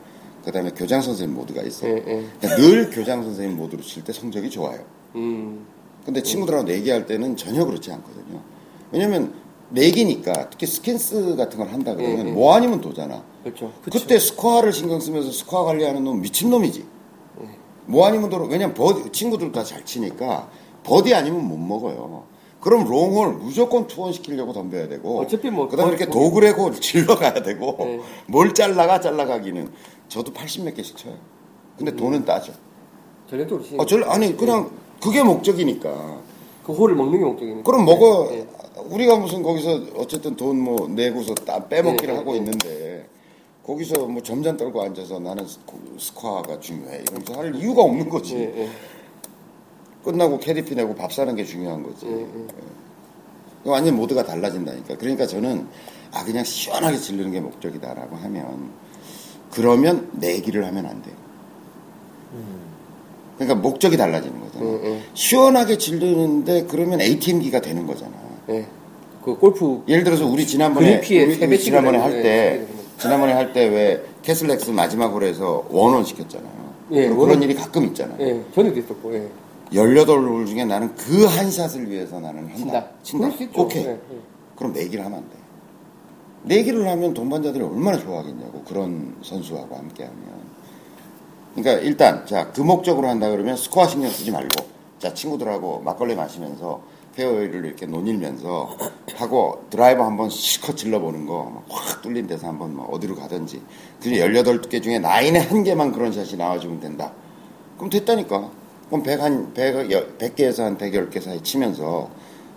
그 0.44 0.50
다음에 0.50 0.70
교장 0.70 1.00
선생님 1.00 1.36
모드가 1.36 1.62
있어요. 1.62 1.92
예, 1.92 1.96
예. 1.98 2.26
그러니까 2.40 2.56
늘 2.56 2.90
교장 2.90 3.22
선생님 3.22 3.56
모드로 3.56 3.80
칠 3.82 4.02
때 4.02 4.12
성적이 4.12 4.50
좋아요. 4.50 4.84
음. 5.14 5.64
근데 6.04 6.20
친구들하고 6.20 6.64
내기할 6.64 7.06
때는 7.06 7.36
전혀 7.36 7.64
그렇지 7.64 7.92
않거든요. 7.92 8.40
왜냐면 8.90 9.32
내기니까 9.70 10.50
특히 10.50 10.66
스킨스 10.66 11.36
같은 11.36 11.58
걸 11.58 11.68
한다 11.68 11.94
그러면 11.94 12.26
예, 12.26 12.30
예. 12.30 12.32
뭐 12.32 12.56
아니면 12.56 12.80
도잖아. 12.80 13.22
그렇죠. 13.44 13.72
그때 13.82 14.18
스코어를 14.18 14.72
신경 14.72 14.98
쓰면서 15.00 15.30
스코어 15.30 15.64
관리하는 15.64 16.02
놈 16.02 16.20
미친 16.20 16.50
놈이지. 16.50 16.84
뭐 17.86 18.06
아니면 18.06 18.30
도로 18.30 18.46
왜냐면 18.46 18.74
버디 18.74 19.12
친구들 19.12 19.52
다 19.52 19.62
잘 19.62 19.84
치니까 19.84 20.48
버디 20.82 21.14
아니면 21.14 21.46
못 21.46 21.58
먹어요. 21.58 22.24
그럼 22.60 22.84
롱홀 22.84 23.34
무조건 23.34 23.86
투온 23.86 24.12
시키려고 24.14 24.54
덤벼야 24.54 24.88
되고 24.88 25.20
어차피 25.20 25.50
뭐 25.50 25.68
그 25.68 25.76
다음에 25.76 25.90
거의 25.90 25.98
이렇게 26.00 26.10
뭐- 26.18 26.28
도그레그 26.30 26.72
질러 26.80 27.14
가야 27.18 27.34
되고 27.34 27.76
네. 27.80 28.00
뭘 28.26 28.54
잘라가 28.54 29.00
잘라가기는 29.00 29.70
저도 30.08 30.32
80 30.32 30.64
몇 30.64 30.74
개씩 30.74 30.96
쳐요. 30.96 31.14
근데 31.76 31.94
돈은 31.94 32.24
따죠. 32.24 32.54
전략적으로 33.28 33.62
치는 33.66 33.80
아, 33.80 33.84
절 33.86 34.04
아니 34.04 34.34
그냥 34.34 34.70
그게 35.02 35.22
목적이니까. 35.22 36.22
그 36.64 36.72
홀을 36.72 36.94
먹는 36.94 37.18
게 37.18 37.24
목적이니까. 37.26 37.62
그럼 37.64 37.84
먹어. 37.84 38.28
예, 38.32 38.38
예. 38.38 38.46
우리가 38.88 39.16
무슨 39.18 39.42
거기서 39.42 39.80
어쨌든 39.96 40.34
돈 40.36 40.56
뭐 40.56 40.88
내고서 40.88 41.34
따 41.34 41.62
빼먹기를 41.68 42.08
예, 42.14 42.14
예, 42.14 42.18
하고 42.18 42.32
예. 42.32 42.38
있는데 42.38 42.93
거기서 43.66 44.06
뭐 44.06 44.22
점잔 44.22 44.56
떨고 44.56 44.82
앉아서 44.82 45.18
나는 45.18 45.46
스코- 45.46 45.78
스코어가 45.98 46.60
중요해 46.60 47.00
이러면서 47.02 47.34
할 47.34 47.54
이유가 47.54 47.82
없는 47.82 48.08
거지. 48.10 48.36
예, 48.36 48.62
예. 48.62 48.68
끝나고 50.04 50.38
캐디피 50.38 50.74
내고 50.74 50.94
밥 50.94 51.12
사는 51.12 51.34
게 51.34 51.44
중요한 51.44 51.82
거지. 51.82 52.06
예, 52.06 52.10
예. 52.12 52.24
예. 52.24 53.70
완전 53.70 53.96
모드가 53.96 54.24
달라진다니까. 54.24 54.96
그러니까 54.98 55.26
저는 55.26 55.66
아 56.12 56.22
그냥 56.24 56.44
시원하게 56.44 56.98
지르는 56.98 57.32
게 57.32 57.40
목적이다라고 57.40 58.16
하면 58.16 58.70
그러면 59.50 60.10
내기를 60.12 60.66
하면 60.66 60.84
안 60.86 61.00
돼요. 61.02 61.14
그러니까 63.38 63.60
목적이 63.60 63.96
달라지는 63.96 64.40
거잖아. 64.40 64.64
예, 64.66 64.84
예. 64.84 65.02
시원하게 65.14 65.78
지르는데 65.78 66.66
그러면 66.66 67.00
ATM기가 67.00 67.60
되는 67.62 67.86
거잖아. 67.86 68.12
예. 68.50 68.66
그 69.24 69.34
골프 69.36 69.82
예를 69.88 70.04
들어서 70.04 70.26
우리 70.26 70.46
지난번에 70.46 70.98
우리, 70.98 71.58
지난번에 71.58 71.96
할 71.96 72.08
했는데, 72.10 72.22
때 72.22 72.66
네. 72.70 72.73
지난번에 73.04 73.32
할 73.34 73.52
때 73.52 73.68
왜 73.68 74.02
캐슬렉스 74.22 74.70
마지막으로 74.70 75.26
해서 75.26 75.64
원온 75.70 76.04
시켰잖아요. 76.04 76.74
예, 76.92 77.02
그런 77.08 77.18
원온. 77.18 77.42
일이 77.42 77.54
가끔 77.54 77.84
있잖아요. 77.88 78.16
예, 78.20 78.42
전에도 78.54 78.78
있었고, 78.80 79.14
예. 79.14 79.28
18홀 79.72 80.46
중에 80.46 80.64
나는 80.64 80.94
그 80.96 81.26
한 81.26 81.50
샷을 81.50 81.90
위해서 81.90 82.18
나는 82.18 82.44
한다. 82.44 82.54
친다. 82.56 82.86
친다. 83.02 83.26
그럴 83.26 83.36
수 83.36 83.42
있죠. 83.44 83.60
오케이. 83.62 83.84
예, 83.84 83.90
예. 83.90 83.98
그럼 84.56 84.72
내기를 84.72 85.04
하면 85.04 85.18
안 85.18 85.24
돼. 85.28 85.36
내기를 86.44 86.86
하면 86.88 87.12
동반자들이 87.14 87.62
얼마나 87.62 87.98
좋아하겠냐고. 87.98 88.62
그런 88.66 89.16
선수하고 89.22 89.76
함께 89.76 90.04
하면. 90.04 90.18
그러니까 91.54 91.82
일단 91.84 92.26
자, 92.26 92.50
그 92.52 92.60
목적으로 92.62 93.06
한다 93.08 93.28
그러면 93.30 93.56
스코어 93.56 93.86
신경 93.86 94.10
쓰지 94.10 94.30
말고 94.30 94.64
자, 94.98 95.12
친구들하고 95.14 95.80
막걸리 95.84 96.14
마시면서 96.14 96.80
페어웨이를 97.16 97.64
이렇게 97.64 97.86
논일면서 97.86 98.76
하고 99.16 99.64
드라이버 99.70 100.04
한번 100.04 100.28
실컷 100.30 100.76
질러보는 100.76 101.26
거 101.26 101.62
확 101.68 102.02
뚫린 102.02 102.26
데서 102.26 102.46
한번 102.48 102.74
뭐 102.76 102.86
어디로 102.92 103.14
가든지 103.16 103.60
그 104.02 104.10
18개 104.10 104.82
중에 104.82 104.98
나인에 104.98 105.38
한 105.38 105.62
개만 105.64 105.92
그런 105.92 106.12
샷이 106.12 106.36
나와주면 106.36 106.80
된다. 106.80 107.12
그럼 107.76 107.90
됐다니까. 107.90 108.50
그럼 108.88 109.02
100, 109.02 109.20
한, 109.20 109.52
100, 109.54 109.88
100개에서 110.18 110.62
한 110.62 110.76
110개 110.78 111.20
사이 111.20 111.40
치면서 111.42 112.10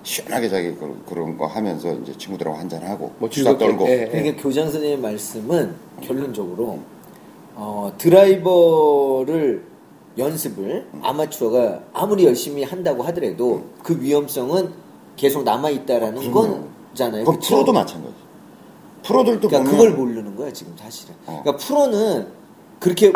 시원하게 0.03 0.49
자기 0.49 0.73
그- 0.75 1.03
그런 1.07 1.37
거 1.37 1.45
하면서 1.47 1.93
이제 1.93 2.13
친구들하고 2.17 2.57
한잔하고 2.57 3.11
뭐 3.19 3.29
즐겁게, 3.29 3.65
떨고 3.65 3.87
예. 3.89 4.07
그러니까 4.11 4.41
교장 4.41 4.69
선생님 4.69 5.01
말씀은 5.01 5.73
결론적으로 6.01 6.79
어, 7.55 7.91
드라이버를 7.97 9.63
연습을 10.17 10.87
아마추어가 11.01 11.81
아무리 11.93 12.25
열심히 12.25 12.63
한다고 12.63 13.03
하더라도 13.03 13.63
그 13.83 13.99
위험성은 14.01 14.71
계속 15.15 15.43
남아 15.43 15.69
있다라는. 15.69 16.31
거잖아요. 16.31 17.25
그쵸? 17.25 17.39
프로도 17.55 17.73
마찬가지. 17.73 18.13
프로들도 19.03 19.47
그러니까 19.47 19.71
보면 19.71 19.87
그걸 19.87 19.97
모르는 19.97 20.35
거야 20.35 20.51
지금 20.51 20.73
사실은. 20.77 21.15
어. 21.25 21.41
그러니까 21.43 21.65
프로는 21.65 22.27
그렇게 22.79 23.11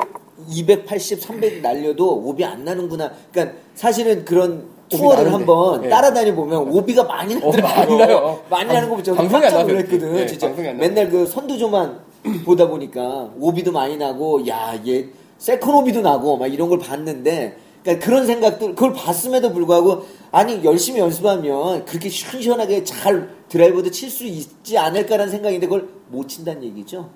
280, 0.49 1.21
300 1.21 1.61
날려도 1.61 2.17
오비 2.17 2.43
안 2.45 2.63
나는구나. 2.63 3.11
그러니까 3.31 3.57
사실은 3.75 4.25
그런 4.25 4.65
투어를. 4.89 5.31
한번 5.31 5.83
예. 5.85 5.89
따라다니 5.89 6.33
보면 6.35 6.69
오비가 6.69 7.03
많이 7.03 7.35
나더라고요. 7.35 7.61
많이 7.63 7.97
나요. 7.97 8.39
많이 8.49 8.73
나는 8.73 8.89
거 8.89 8.95
보죠. 8.95 9.15
방송에 9.15 9.45
안. 9.45 9.67
놀랐거든. 9.67 10.17
예, 10.17 10.25
진짜. 10.25 10.49
맨날 10.49 11.09
그 11.09 11.25
선두조만 11.25 11.99
보다 12.45 12.67
보니까 12.67 13.29
오비도 13.39 13.71
많이 13.71 13.97
나고 13.97 14.45
야 14.47 14.75
얘 14.85 15.07
세컨 15.41 15.73
오비도 15.73 16.01
나고 16.01 16.37
막 16.37 16.45
이런 16.45 16.69
걸 16.69 16.77
봤는데 16.77 17.57
그러니까 17.81 18.05
그런 18.05 18.27
생각들 18.27 18.75
그걸 18.75 18.93
봤음에도 18.93 19.51
불구하고 19.51 20.03
아니 20.31 20.63
열심히 20.63 20.99
연습하면 20.99 21.83
그렇게 21.85 22.09
시원시원하게 22.09 22.83
잘 22.83 23.27
드라이버도 23.49 23.89
칠 23.89 24.11
수 24.11 24.23
있지 24.23 24.77
않을까라는 24.77 25.31
생각인데 25.31 25.65
그걸 25.65 25.89
못 26.09 26.27
친다는 26.29 26.63
얘기죠. 26.63 27.09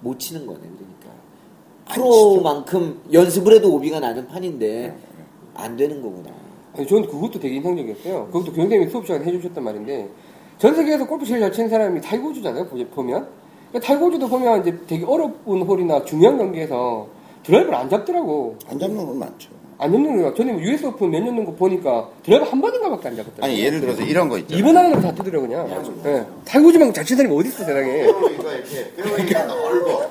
못 0.00 0.20
치는 0.20 0.46
거네 0.46 0.60
그러니까 0.60 1.10
프로만큼 1.92 3.00
연습을 3.12 3.54
해도 3.54 3.74
오비가 3.74 3.98
나는 3.98 4.28
판인데 4.28 4.96
안 5.54 5.76
되는 5.76 6.00
거구나. 6.00 6.30
아니, 6.76 6.86
저는 6.86 7.08
그것도 7.08 7.40
되게 7.40 7.56
인상적이었어요. 7.56 8.26
그것도 8.26 8.52
교장님이 8.52 8.88
수업 8.90 9.06
시간에 9.06 9.24
해주셨단 9.24 9.62
말인데, 9.62 10.08
전 10.58 10.74
세계에서 10.74 11.06
골프 11.06 11.24
제일 11.24 11.38
잘 11.40 11.52
치는 11.52 11.68
사람이 11.70 12.00
타이거즈잖아요, 12.00 12.66
보- 12.66 12.76
보면. 12.88 13.28
그러니까 13.70 13.86
타이거즈도 13.86 14.26
보면 14.28 14.60
이제 14.62 14.76
되게 14.88 15.04
어려운 15.04 15.62
홀이나 15.62 16.04
중요한 16.04 16.36
경기에서 16.36 17.06
드라이브를 17.44 17.74
안 17.74 17.88
잡더라고. 17.88 18.56
안 18.68 18.78
잡는 18.78 19.06
건 19.06 19.18
많죠. 19.18 19.50
안 19.78 19.92
잡는 19.92 20.22
거야. 20.22 20.34
저는 20.34 20.58
US 20.60 20.86
오픈 20.86 21.10
몇 21.10 21.22
년 21.22 21.35
전 21.35 21.45
거 21.45 21.52
보니까 21.54 22.08
드라이브 22.22 22.44
한 22.48 22.60
번인가 22.60 22.90
밖에 22.90 23.08
안 23.08 23.16
잡았더라고. 23.16 23.44
아니 23.44 23.60
예를 23.60 23.80
들어서 23.80 24.02
이런 24.02 24.28
거 24.28 24.38
있잖아요. 24.38 24.58
이번 24.60 24.76
하는 24.76 24.92
거다 24.92 25.14
뜨더라고, 25.14 25.46
그냥. 25.46 26.02
예. 26.06 26.24
타이거즈만 26.44 26.92
잘 26.94 27.04
치는 27.04 27.24
사람이 27.24 27.38
어디 27.38 27.48
있어, 27.48 27.64
세상에. 27.64 27.92
페어웨이가 28.04 28.52
이렇게 28.52 28.94
페어웨이가 28.94 29.44
넓어. 29.46 30.10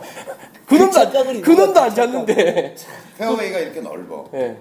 그 0.68 0.76
놈도 0.76 0.92
착각을 0.92 1.28
안, 1.36 1.42
그 1.42 1.52
놈도 1.52 1.80
안 1.80 1.96
잡는데. 1.96 2.76
페어웨이가 3.18 3.60
이렇게 3.60 3.82
넓어. 3.82 4.26
예. 4.34 4.58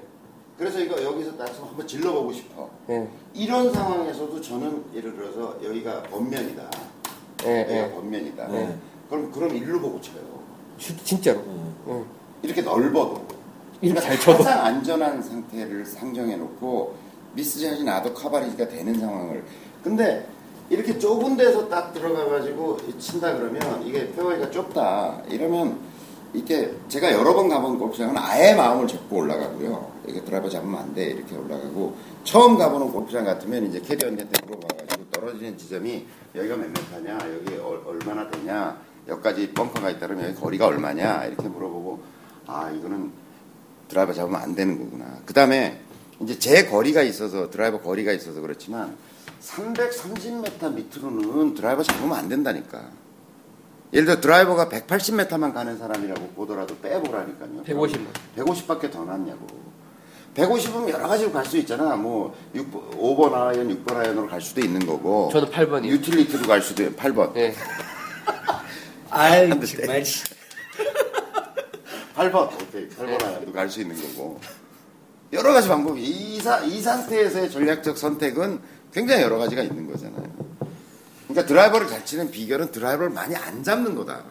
그래서 0.58 0.78
이거 0.78 1.02
여기서 1.02 1.36
딱 1.36 1.48
한번 1.60 1.86
질러보고 1.86 2.32
싶어. 2.32 2.70
예. 2.90 3.06
이런 3.34 3.72
상황에서도 3.72 4.40
저는 4.40 4.84
예를 4.94 5.16
들어서 5.16 5.56
여기가 5.64 6.04
번면이다. 6.04 6.70
예, 7.46 7.60
여기가 7.62 7.76
예. 7.86 7.90
번면이다. 7.90 8.48
네. 8.48 8.74
그럼 9.10 9.32
그럼 9.32 9.56
일로 9.56 9.80
보고 9.80 10.00
쳐요. 10.00 10.22
주- 10.78 10.96
진짜로. 11.04 11.40
음. 11.40 11.74
예. 11.88 12.21
이렇게 12.42 12.62
넓어도. 12.62 13.26
이렇게 13.80 13.94
그러니까 13.94 14.00
잘 14.00 14.18
쳐도. 14.20 14.38
가장 14.44 14.64
안전한 14.64 15.22
상태를 15.22 15.84
상정해 15.86 16.36
놓고 16.36 16.94
미스샷이 17.34 17.84
나도 17.84 18.12
카바리가 18.14 18.68
되는 18.68 18.98
상황을. 18.98 19.42
근데 19.82 20.26
이렇게 20.70 20.98
좁은 20.98 21.36
데서 21.36 21.68
딱 21.68 21.92
들어가 21.92 22.24
가지고 22.26 22.78
친다 22.98 23.36
그러면 23.36 23.82
이게 23.84 24.10
페어웨이가 24.12 24.50
좁다. 24.50 25.22
이러면 25.28 25.78
이렇게 26.32 26.72
제가 26.88 27.12
여러 27.12 27.34
번 27.34 27.48
가본 27.48 27.78
골프장은 27.78 28.14
아예 28.16 28.54
마음을 28.54 28.86
접고 28.86 29.16
올라가고요. 29.18 29.92
이게 30.08 30.22
드라이버 30.22 30.48
잡으면 30.48 30.80
안 30.80 30.94
돼. 30.94 31.06
이렇게 31.06 31.36
올라가고 31.36 31.94
처음 32.24 32.56
가보는 32.56 32.90
골프장 32.90 33.24
같으면 33.24 33.66
이제 33.66 33.80
캐디 33.80 34.06
언니한테 34.06 34.32
물어봐가지고 34.46 35.04
떨어지는 35.10 35.58
지점이 35.58 36.06
여기가 36.34 36.56
몇 36.56 36.68
미터냐, 36.68 37.18
여기 37.34 37.56
얼- 37.58 37.82
얼마나 37.86 38.30
되냐 38.30 38.76
여기까지 39.08 39.50
벙커가 39.52 39.90
있다면 39.90 40.24
여기 40.24 40.34
거리가 40.36 40.66
얼마냐 40.66 41.24
이렇게 41.26 41.48
물어보고 41.48 42.00
아 42.46 42.70
이거는 42.70 43.10
드라이버 43.88 44.12
잡으면 44.12 44.40
안 44.40 44.54
되는 44.54 44.78
거구나. 44.78 45.18
그 45.26 45.32
다음에 45.34 45.80
이제 46.20 46.38
제 46.38 46.66
거리가 46.66 47.02
있어서 47.02 47.50
드라이버 47.50 47.80
거리가 47.80 48.12
있어서 48.12 48.40
그렇지만 48.40 48.96
330m 49.42 50.74
밑으로는 50.74 51.54
드라이버 51.54 51.82
잡으면 51.82 52.16
안 52.16 52.28
된다니까. 52.28 52.82
예를 53.92 54.06
들어 54.06 54.20
드라이버가 54.20 54.68
180m만 54.68 55.52
가는 55.52 55.76
사람이라고 55.76 56.28
보더라도 56.28 56.78
빼보라니까요. 56.78 57.62
150만. 57.64 58.06
150밖에 58.38 58.90
더 58.90 59.04
남냐고. 59.04 59.46
150이면 60.34 60.88
여러 60.88 61.06
가지로 61.08 61.30
갈 61.30 61.44
수 61.44 61.58
있잖아. 61.58 61.94
뭐 61.94 62.34
6번, 62.54 62.96
5번 62.98 63.34
아이언, 63.34 63.84
6번 63.84 63.96
아이언으로 63.96 64.28
갈 64.28 64.40
수도 64.40 64.62
있는 64.62 64.86
거고. 64.86 65.28
저도 65.30 65.50
8번이요. 65.50 65.88
유틸리티로 65.88 66.46
갈 66.46 66.62
수도 66.62 66.84
8번. 66.90 67.36
예. 67.36 67.54
아유 69.10 69.50
정말. 69.66 70.02
8번. 72.14 72.50
오케이. 72.62 72.88
8번 72.88 73.24
아이언도 73.24 73.52
갈수 73.52 73.80
있는 73.80 73.96
거고. 73.96 74.40
여러 75.32 75.52
가지 75.52 75.68
방법이 75.68 76.00
이, 76.02 76.40
사, 76.40 76.60
이 76.60 76.80
상태에서의 76.80 77.50
전략적 77.50 77.96
선택은 77.96 78.60
굉장히 78.92 79.22
여러 79.22 79.38
가지가 79.38 79.62
있는 79.62 79.90
거잖아요. 79.90 80.30
그러니까 81.26 81.46
드라이버를 81.46 81.88
잘 81.88 82.04
치는 82.04 82.30
비결은 82.30 82.70
드라이버를 82.70 83.10
많이 83.10 83.34
안 83.34 83.62
잡는 83.62 83.94
거다. 83.94 84.22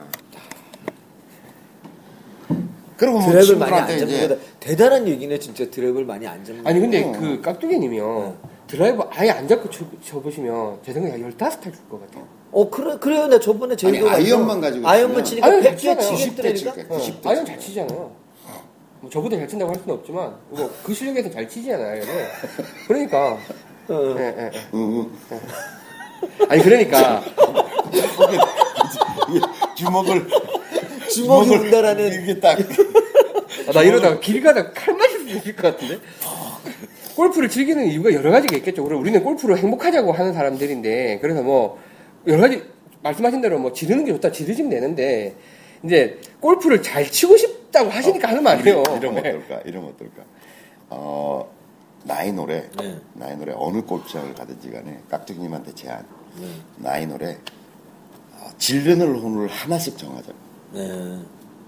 그리고 2.98 3.20
뭐 3.20 3.32
드라이버를 3.32 3.58
많이 3.58 3.74
안 3.74 3.88
잡는 3.88 4.28
거다. 4.28 4.42
대단한 4.60 5.08
얘기네 5.08 5.40
진짜 5.40 5.66
드라이버를 5.66 6.06
많이 6.06 6.28
안 6.28 6.46
잡는. 6.46 6.68
아니 6.68 6.80
근데 6.80 7.04
어. 7.04 7.12
그 7.14 7.42
깍두기님이요 7.42 8.38
드라이버 8.68 9.10
아예 9.12 9.32
안 9.32 9.48
잡고 9.48 9.72
쳐, 9.72 9.84
쳐보시면 10.04 10.82
제 10.86 10.94
생각에 10.94 11.20
한 11.20 11.32
15타는 11.32 11.74
줄 11.74 11.85
것 11.85 12.00
같아요. 12.00 12.28
어 12.52 12.70
그래 12.70 12.98
그래요. 13.00 13.28
나 13.28 13.40
저번에 13.40 13.76
제주도 13.76 14.10
아니, 14.10 14.26
아이언만 14.26 14.60
가지고 14.60 14.88
아이언만 14.88 15.24
치니까 15.24 15.48
아이언 15.48 15.62
100개 15.64 15.78
치잖아요. 15.78 16.16
치겠더라니까. 16.18 16.74
90대 16.74 16.92
어, 16.92 16.98
90대 16.98 17.28
아이언 17.28 17.46
잘 17.46 17.60
치잖아요. 17.60 18.12
뭐 19.02 19.10
저보다 19.10 19.38
잘 19.38 19.48
친다고 19.48 19.72
할 19.72 19.80
수는 19.80 19.96
없지만 19.96 20.36
뭐 20.50 20.70
그 20.84 20.94
실력에서 20.94 21.30
잘 21.32 21.48
치잖아요. 21.48 21.88
아이언을. 22.04 22.28
그러니까 22.88 23.38
어. 23.90 24.16
예, 24.18 24.22
예, 24.22 24.26
예. 24.46 24.52
응, 24.74 25.10
응. 25.32 25.40
아니 26.50 26.62
그러니까 26.62 27.24
주먹을 29.76 30.28
주먹이 30.28 31.10
주먹을 31.50 31.60
운다라는 31.60 32.22
이게 32.24 32.40
딱 32.40 32.58
아, 33.68 33.72
나 33.74 33.82
이러다가 33.84 34.20
길 34.20 34.42
가다 34.42 34.72
칼 34.72 34.96
맞을 34.96 35.20
수 35.22 35.30
있을 35.30 35.56
것 35.56 35.64
같은데. 35.74 36.00
골프를 37.16 37.50
즐기는 37.50 37.86
이유가 37.88 38.14
여러 38.14 38.32
가지가 38.32 38.56
있겠죠. 38.58 38.84
그리고 38.84 39.02
우리는 39.02 39.22
골프로 39.22 39.58
행복하자고 39.58 40.14
하는 40.14 40.34
사람들인데, 40.34 41.20
그래서 41.22 41.44
뭐, 41.44 41.78
여러 42.28 42.42
가지, 42.42 42.64
말씀하신 43.04 43.42
대로 43.42 43.60
뭐, 43.60 43.74
지르는 43.74 44.06
게 44.06 44.12
좋다, 44.14 44.32
지르시면 44.32 44.70
되는데, 44.70 45.36
이제, 45.84 46.20
골프를 46.40 46.82
잘 46.82 47.10
치고 47.10 47.38
싶다고 47.38 47.90
하시니까 47.90 48.30
하는 48.30 48.44
말이에요. 48.44 48.84
이러면 48.98 49.24
네. 49.24 49.30
어떨까? 49.30 49.62
이러면 49.66 49.90
어떨까? 49.92 50.24
어, 50.90 51.50
나이 52.04 52.32
노래, 52.32 52.70
네. 52.80 53.00
나이 53.14 53.36
노래 53.38 53.54
어느 53.56 53.82
골프장을 53.82 54.34
가든지 54.34 54.70
간에 54.72 55.00
깍두기님한테 55.10 55.74
제안. 55.76 56.06
네. 56.40 56.48
나인 56.78 57.06
홀에 57.06 57.38
어, 58.38 58.50
질르는 58.58 59.16
홀을 59.16 59.48
하나씩 59.48 59.98
정하자. 59.98 60.34
네. 60.74 61.20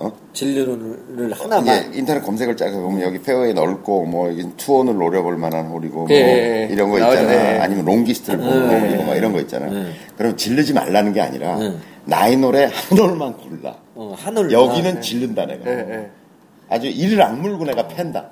어? 0.03 0.11
질르는 0.34 0.92
홀을 0.92 1.27
이제 1.31 1.41
하나만. 1.41 1.93
인터넷 1.93 2.21
검색을 2.21 2.57
짜서 2.57 2.77
보면 2.79 3.01
여기 3.01 3.19
페어웨이 3.21 3.53
넓고 3.53 4.05
뭐 4.05 4.29
여기 4.29 4.45
투온을 4.57 4.95
노려볼 4.95 5.37
만한 5.37 5.67
홀이고 5.67 5.99
뭐 5.99 6.07
예, 6.11 6.15
예, 6.15 6.61
예. 6.63 6.67
이런 6.71 6.89
거 6.91 6.99
나오죠. 6.99 7.21
있잖아. 7.21 7.33
예, 7.33 7.55
예. 7.55 7.59
아니면 7.59 7.85
롱기스트를 7.85 8.39
뽑는 8.39 8.71
예, 8.71 8.79
홀이고 8.79 9.01
예, 9.03 9.05
막 9.05 9.15
이런 9.15 9.31
거 9.31 9.39
있잖아. 9.39 9.73
예. 9.73 9.93
그럼 10.17 10.35
질르지 10.35 10.73
말라는 10.73 11.13
게 11.13 11.21
아니라 11.21 11.57
예. 11.63 11.73
나인 12.05 12.36
홀에 12.36 12.65
한 12.65 12.97
홀만 12.97 13.37
골라. 13.37 13.77
어, 13.95 14.13
한 14.17 14.34
홀 14.34 14.51
여기는 14.51 15.01
질른다 15.01 15.45
내가. 15.45 15.71
예, 15.71 15.77
예. 15.89 16.09
아주 16.69 16.87
이를 16.87 17.21
악물고 17.21 17.63
내가 17.65 17.87
팬다. 17.87 18.29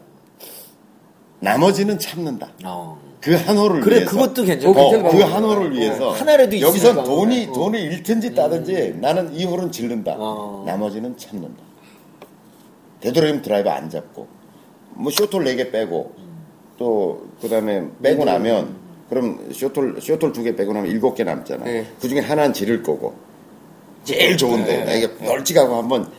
나머지는 1.39 1.97
참는다. 1.97 2.49
어. 2.65 2.99
그한 3.22 3.55
홀을 3.57 3.82
그래, 3.82 3.97
위해서. 3.97 4.11
그것도 4.11 4.43
괜찮다. 4.43 4.69
어, 4.69 4.89
그 4.89 4.97
방법이다. 4.97 5.28
한 5.36 5.43
홀을 5.43 5.72
위해서. 5.74 6.09
하나라도 6.11 6.59
여기선 6.59 6.91
있으니까. 6.91 7.03
돈이 7.03 7.47
어. 7.49 7.53
돈을 7.53 7.80
잃든지 7.80 8.34
따든지 8.34 8.95
나는 8.99 9.34
이 9.34 9.45
홀은 9.45 9.72
질른다. 9.72 10.15
어. 10.17 10.63
나머지는 10.65 11.15
참는다. 11.17 11.61
되도록이면 13.01 13.41
드라이버 13.43 13.69
안 13.69 13.89
잡고 13.89 14.28
뭐 14.95 15.11
숏홀 15.12 15.43
4개 15.45 15.72
빼고 15.72 16.13
또 16.78 17.24
그다음에 17.41 17.84
빼고 18.01 18.26
나면 18.26 18.76
그럼 19.09 19.49
숏홀 19.52 19.99
숏홀 20.02 20.34
두개 20.34 20.55
빼고 20.55 20.74
나면 20.74 20.89
일곱 20.89 21.15
개 21.15 21.24
남잖아. 21.24 21.65
네. 21.65 21.86
그 21.99 22.09
중에 22.09 22.19
하나는 22.19 22.53
지를 22.53 22.82
거고 22.82 23.13
제일 24.03 24.36
좋은데 24.38 24.84
나 24.86 24.93
이게 24.93 25.07
널찍하고 25.20 25.76
한번 25.76 26.11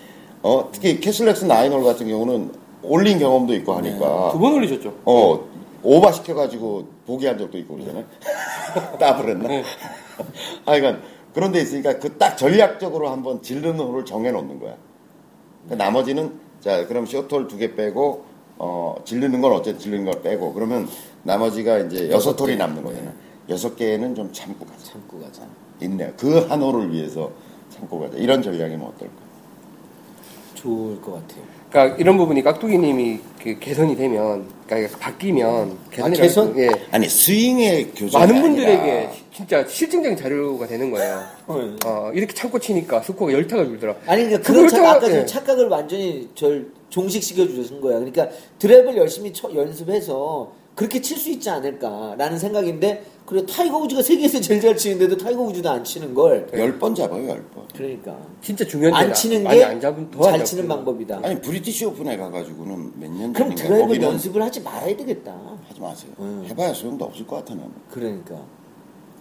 어 0.43 0.69
특히 0.73 1.01
캐슬렉스 1.01 1.45
나인홀 1.47 1.83
같은 1.85 2.07
경우는 2.09 2.53
올린 2.83 3.19
경험도 3.19 3.55
있고 3.55 3.75
하니까 3.75 4.31
두번 4.33 4.55
올리셨죠? 4.55 4.93
어, 5.05 5.41
오바 5.83 6.13
시켜가지고 6.13 6.87
포기한 7.07 7.39
적도 7.39 7.59
있고 7.59 7.75
그러잖아요. 7.77 8.05
따버렸나? 8.99 9.49
네. 9.49 9.65
하여간 10.67 11.03
그런 11.35 11.51
데 11.53 11.61
있으니까 11.61 11.99
그 11.99 12.19
딱 12.19 12.37
전략적으로 12.37 13.09
한번 13.09 13.43
질르는 13.43 13.79
홀을 13.81 14.05
정해놓는 14.05 14.61
거야. 14.61 14.77
그 15.69 15.75
나머지는 15.75 16.39
자, 16.61 16.87
그럼 16.87 17.07
쇼톨 17.07 17.49
두 17.49 17.57
개 17.59 17.75
빼고, 17.75 18.25
어, 18.59 18.95
질르는 19.05 19.41
건 19.41 19.53
어쨌든 19.53 19.81
질르는 19.81 20.05
걸 20.09 20.23
빼고, 20.23 20.53
그러면 20.53 20.89
나머지가 21.25 21.79
이제 21.79 22.09
여섯 22.11 22.39
홀이 22.41 22.57
남는 22.57 22.85
거잖아. 22.85 23.13
여섯 23.49 23.75
개는 23.75 24.15
좀 24.15 24.33
참고 24.33 24.65
가자. 24.67 24.85
참고 24.85 25.19
가자. 25.21 25.43
있네. 25.81 26.13
그 26.17 26.47
한 26.49 26.63
홀을 26.63 26.93
위해서 26.93 27.33
참고 27.71 27.99
가자. 27.99 28.17
이런 28.17 28.43
전략이면 28.43 28.87
어떨까? 28.87 29.15
좋을 30.55 31.01
것 31.01 31.15
같아요. 31.15 31.43
그러니까 31.73 31.97
이런 31.99 32.19
부분이 32.19 32.43
깍두기님이 32.43 33.19
그 33.43 33.59
개선이 33.59 33.97
되면, 33.97 34.47
그러니까 34.67 34.99
바뀌면, 34.99 35.79
개선이 35.91 36.17
개선? 36.19 36.59
예. 36.59 36.69
아니, 36.91 37.09
스윙의 37.09 37.93
교정. 37.97 38.21
많은 38.21 38.43
분들에게 38.43 39.11
시- 39.15 39.37
진짜 39.39 39.67
실증적인 39.67 40.15
자료가 40.19 40.67
되는 40.67 40.91
거예요. 40.91 41.23
어. 41.49 41.77
어, 41.87 42.11
이렇게 42.15 42.35
참고 42.35 42.59
치니까 42.59 43.01
스코어가 43.01 43.33
열타가 43.33 43.65
줄더라. 43.65 43.95
아니 44.07 44.25
그러니까 44.25 44.47
그걸 44.53 44.69
또- 44.69 44.87
아까 44.87 45.01
전 45.01 45.13
예. 45.23 45.27
착각을 45.27 45.69
완전히 45.69 46.29
절 46.35 46.67
종식시켜 46.91 47.47
주신 47.49 47.81
거야. 47.81 47.95
그러니까 47.97 48.29
드라이버를 48.59 48.95
열심히 48.97 49.33
쳐, 49.33 49.51
연습해서 49.55 50.53
그렇게 50.75 51.01
칠 51.01 51.19
수 51.19 51.31
있지 51.31 51.51
않을까라는 51.51 52.39
생각인데 52.39 53.05
그래 53.27 53.45
타이거 53.47 53.79
우즈가 53.79 54.03
세계에서 54.03 54.41
제일 54.41 54.61
잘 54.61 54.77
치는데도 54.77 55.17
타이거 55.17 55.43
우즈도 55.43 55.69
안 55.71 55.85
치는 55.85 56.13
걸 56.15 56.49
열 56.53 56.79
번 56.79 56.95
잡아요, 56.95 57.29
열 57.29 57.43
번. 57.55 57.65
그러니까 57.75 58.17
진짜 58.41 58.65
중요한 58.65 59.05
안. 59.05 59.15
치는 59.15 59.45
게잘안 59.45 60.45
치는. 60.45 60.69
방법이다. 60.69 61.21
아니, 61.23 61.41
브리티시 61.41 61.85
오픈에 61.87 62.17
가가지고는 62.17 62.93
몇 62.99 63.11
년 63.11 63.33
그럼 63.33 63.55
드라이브 63.55 63.87
거기는 63.87 64.09
연습을 64.09 64.43
하지 64.43 64.61
말아야 64.63 64.97
되겠다. 64.97 65.33
하지 65.69 65.81
마세요. 65.81 66.11
음. 66.19 66.45
해봐야 66.49 66.73
소용도 66.75 67.05
없을 67.05 67.27
것 67.27 67.37
같아, 67.37 67.55
나는. 67.55 67.71
그러니까 67.91 68.37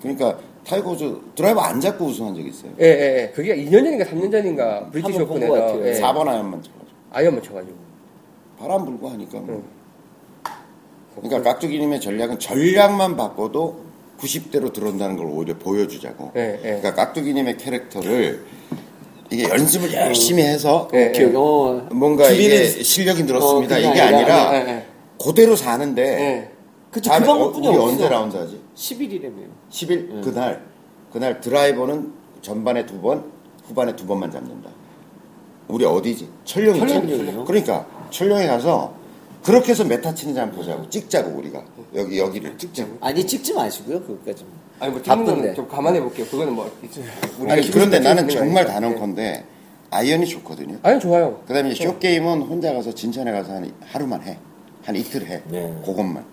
그러니까 0.02 0.40
타이거 0.66 0.96
우즈 0.96 1.16
드라이버 1.36 1.60
안 1.62 1.80
잡고 1.80 2.06
우승한 2.06 2.34
적 2.34 2.42
있어요. 2.46 2.72
예, 2.80 2.86
예, 2.86 3.22
예. 3.24 3.32
그게 3.36 3.56
2년 3.56 3.84
전인가 3.84 4.06
3년 4.06 4.32
전인가 4.32 4.90
브리티시 4.90 5.22
오픈에서 5.22 5.54
같아요. 5.54 5.88
예. 5.88 5.94
4번 6.00 6.28
아이언만 6.28 6.64
쳐가지고. 6.64 6.88
아이언만 7.12 7.44
쳐가지고. 7.44 7.76
바람 8.58 8.86
불고 8.86 9.10
하니까. 9.10 9.40
뭐. 9.40 9.56
응. 9.58 9.81
그러니까 11.22 11.52
깍두기님의 11.52 12.02
전략은 12.02 12.40
전략만 12.40 13.16
바꿔도 13.16 13.92
90대로 14.20 14.72
들어온다는 14.74 15.18
걸 15.18 15.28
오히려 15.28 15.58
보여주자고. 15.58 16.32
예, 16.36 16.54
예. 16.58 16.62
그러니까 16.62 16.94
깍두기님의 16.94 17.58
캐릭터를 17.58 18.46
이게 19.32 19.44
연습을 19.44 19.94
열심히 19.94 20.44
해서 20.44 20.90
예. 20.94 21.12
어, 21.34 21.88
뭔가 21.92 22.30
이게 22.30 22.66
실력이 22.66 23.24
늘었습니다. 23.24 23.76
어, 23.76 23.80
이게 23.80 24.02
아니라, 24.02 24.18
아니라 24.18 24.56
예, 24.56 24.70
예. 24.70 24.86
그대로 25.24 25.56
사는데 25.56 26.02
예. 26.04 26.52
그쵸 26.92 27.10
그 27.10 27.16
어, 27.16 27.20
방법뿐이 27.20 27.68
우리 27.68 27.78
없어. 27.78 27.88
언제 27.88 28.10
라운드 28.10 28.38
하지? 28.38 28.60
10일이라며요. 28.76 29.48
10일 29.72 30.24
그날 30.24 30.62
그날 31.12 31.40
드라이버는 31.40 32.14
전반에 32.42 32.86
두 32.86 33.00
번, 33.02 33.24
후반에 33.68 33.96
두 33.96 34.06
번만 34.06 34.32
잡는다. 34.32 34.70
우리 35.68 35.86
어디지? 35.86 36.28
철령이지. 36.44 36.88
철령이요? 36.88 37.46
그러니까 37.46 37.86
철령에 38.10 38.48
가서 38.48 38.94
그렇게 39.44 39.72
해서 39.72 39.84
몇 39.84 40.05
타 40.05 40.14
치는지 40.14 40.40
한번 40.40 40.60
보자고. 40.60 40.90
찍자고 40.90 41.32
우리가 41.38 41.64
여기 41.96 42.20
여기를 42.20 42.58
찍자고. 42.58 42.98
아니 43.02 43.26
찍지 43.26 43.54
마시고요 43.54 44.02
그것까지. 44.02 44.46
아니 44.80 44.92
뭐 44.92 45.02
찍는 45.02 45.26
바쁜데. 45.26 45.54
좀 45.56 45.68
감안해 45.68 46.02
볼게요. 46.02 46.26
그거는 46.28 46.54
뭐 46.54 46.72
우리가 47.40 47.54
아니 47.54 47.72
그런데 47.72 47.98
수 47.98 48.04
나는 48.04 48.30
정말 48.30 48.66
거니까. 48.66 48.74
단언컨대 48.74 49.44
아이언이 49.90 50.28
좋거든요. 50.28 50.76
예. 50.76 50.80
아니 50.90 51.00
좋아요. 51.00 51.42
그다음에 51.48 51.72
이제 51.72 51.84
쇼 51.86 51.98
게임은 51.98 52.44
혼자 52.44 52.74
가서 52.74 52.94
진천에 52.94 53.32
가서 53.32 53.54
한 53.54 53.72
하루만 53.88 54.22
해, 54.24 54.38
한 54.84 54.96
이틀 54.96 55.26
해, 55.28 55.42
네. 55.48 55.82
그것만. 55.86 56.24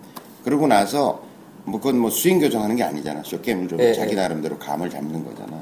그러고 0.43 0.67
나서 0.67 1.21
뭐 1.65 1.79
그건 1.79 1.99
뭐 1.99 2.09
스윙 2.09 2.39
교정하는 2.39 2.75
게 2.75 2.83
아니잖아. 2.83 3.21
쇼 3.23 3.41
게임을 3.41 3.67
좀 3.67 3.77
네, 3.79 3.93
자기 3.93 4.15
네. 4.15 4.21
나름대로 4.21 4.57
감을 4.57 4.89
잡는 4.89 5.25
거잖아. 5.25 5.61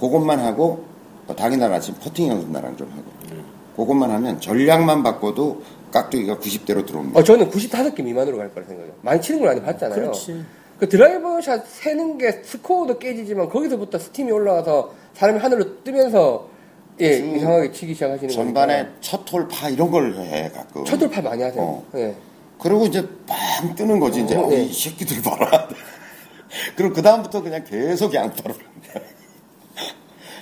그것만 0.00 0.38
하고 0.40 0.84
어, 1.26 1.34
당일 1.34 1.58
날 1.58 1.72
아침 1.72 1.94
퍼팅 1.96 2.28
연습 2.28 2.50
나랑 2.50 2.76
좀 2.76 2.88
하고. 2.90 3.04
네. 3.28 3.42
그것만 3.76 4.10
하면 4.10 4.40
전략만 4.40 5.02
바꿔도 5.02 5.62
깍두기가 6.00 6.36
90대로 6.36 6.84
들어옵니다. 6.86 7.18
어, 7.18 7.22
저는 7.24 7.50
95개 7.50 8.02
미만으로 8.02 8.36
갈 8.36 8.52
거라 8.52 8.66
생각해요. 8.66 8.92
많이 9.02 9.20
치는 9.20 9.40
걸 9.40 9.48
많이 9.48 9.62
봤잖아요. 9.62 9.98
그렇지. 10.00 10.44
그 10.78 10.88
드라이버 10.88 11.40
샷 11.40 11.66
세는 11.66 12.18
게 12.18 12.32
스코어도 12.44 12.98
깨지지만 12.98 13.48
거기서부터 13.48 13.98
스팀이 13.98 14.30
올라와서 14.30 14.92
사람이 15.14 15.38
하늘로 15.38 15.82
뜨면서 15.82 16.48
예, 17.00 17.18
쭉 17.18 17.36
이상하게 17.36 17.72
치기 17.72 17.94
시작하시는 17.94 18.28
전반에 18.28 18.76
거니까. 18.82 18.96
첫 19.00 19.32
홀 19.32 19.54
파 19.54 19.68
이런 19.70 19.90
걸 19.90 20.14
해 20.16 20.50
가끔. 20.50 20.84
첫 20.84 20.98
홀 20.98 21.12
파 21.12 21.22
많이 21.22 21.42
하세요. 21.42 21.62
어. 21.62 21.86
예. 21.94 22.14
그리고 22.58 22.84
이제 22.86 23.06
빵 23.26 23.74
뜨는 23.74 23.98
거지 24.00 24.22
이제 24.22 24.34
어, 24.36 24.42
어, 24.42 24.48
네. 24.50 24.64
이 24.64 24.72
새끼들 24.72 25.22
봐라. 25.22 25.68
그리고 26.76 26.92
그 26.94 27.02
다음부터 27.02 27.42
그냥 27.42 27.64
계속 27.64 28.12
양파를 28.14 28.54
합니다. 28.54 29.00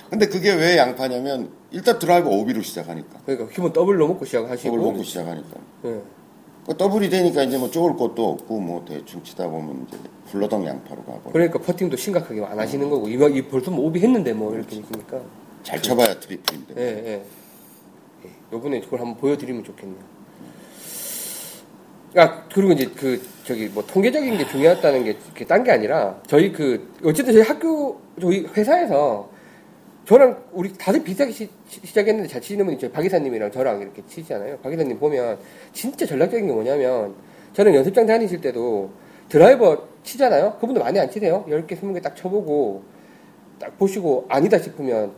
근데 0.09 0.27
그게 0.27 0.53
왜 0.53 0.77
양파냐면 0.77 1.49
일단 1.71 1.97
드라이버 1.99 2.29
오비로 2.29 2.61
시작하니까 2.61 3.19
그러니까 3.25 3.49
기본 3.53 3.73
더블 3.73 3.97
넣어먹고 3.97 4.25
시작하시고. 4.25 4.69
더블 4.75 4.91
먹고 4.91 5.03
시작하니까 5.03 5.59
예. 5.85 6.01
그 6.67 6.77
더블이 6.77 7.09
되니까 7.09 7.43
이제 7.43 7.57
뭐 7.57 7.69
쪼을 7.69 7.95
것도 7.95 8.29
없고 8.31 8.59
뭐 8.59 8.83
대충 8.87 9.23
치다 9.23 9.47
보면 9.47 9.85
이제 9.87 9.97
불러덩 10.31 10.65
양파로 10.65 11.03
가고 11.03 11.31
그러니까 11.31 11.59
퍼팅도 11.59 11.97
심각하게 11.97 12.43
안 12.43 12.57
하시는 12.59 12.89
거고 12.89 13.07
이거 13.09 13.29
이 13.29 13.41
벌써 13.43 13.71
뭐 13.71 13.85
오비 13.85 13.99
했는데 13.99 14.33
뭐 14.33 14.53
이렇게 14.53 14.67
되시니까. 14.81 15.21
잘 15.63 15.81
쳐봐야 15.81 16.19
트리플인데 16.19 16.73
예, 16.77 16.81
예. 16.81 17.13
예. 17.13 18.29
요번에 18.53 18.79
그걸 18.81 19.01
한번 19.01 19.17
보여드리면 19.17 19.63
좋겠네요. 19.63 20.15
아, 22.17 22.43
그리고 22.47 22.71
이제 22.71 22.85
그, 22.95 23.21
저기, 23.43 23.67
뭐, 23.67 23.85
통계적인 23.85 24.37
게 24.37 24.47
중요하다는 24.47 25.03
게, 25.03 25.45
딴 25.45 25.65
게 25.65 25.71
아니라, 25.71 26.17
저희 26.27 26.49
그, 26.53 26.93
어쨌든 27.03 27.33
저희 27.33 27.43
학교, 27.43 27.99
저희 28.21 28.45
회사에서, 28.55 29.29
저랑 30.05 30.43
우리 30.53 30.71
다들 30.73 31.03
비슷하게 31.03 31.31
시, 31.31 31.49
작했는데 31.93 32.29
잘 32.29 32.39
치시는 32.39 32.65
분이 32.65 32.91
박 32.91 33.03
이사님이랑 33.03 33.51
저랑 33.51 33.81
이렇게 33.81 34.03
치잖아요. 34.05 34.59
박 34.59 34.71
이사님 34.71 34.99
보면, 34.99 35.39
진짜 35.73 36.05
전략적인 36.05 36.45
게 36.45 36.53
뭐냐면, 36.53 37.15
저는 37.53 37.73
연습장 37.73 38.05
다니실 38.05 38.39
때도 38.41 38.91
드라이버 39.29 39.87
치잖아요? 40.03 40.57
그분도 40.59 40.81
많이 40.81 40.99
안 40.99 41.09
치세요. 41.09 41.43
10개, 41.49 41.79
20개 41.79 42.01
딱 42.03 42.15
쳐보고, 42.15 42.83
딱 43.59 43.77
보시고, 43.79 44.25
아니다 44.29 44.59
싶으면, 44.59 45.11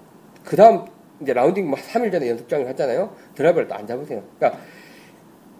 그 0.46 0.56
다음 0.56 0.86
이제 1.22 1.34
라운딩 1.34 1.70
막 1.70 1.80
3일 1.80 2.12
전에 2.12 2.30
연습장을 2.30 2.66
하잖아요. 2.70 3.14
드라이버를 3.36 3.68
또 3.68 3.76
안 3.76 3.86
잡으세요. 3.86 4.24
그러니까 4.40 4.62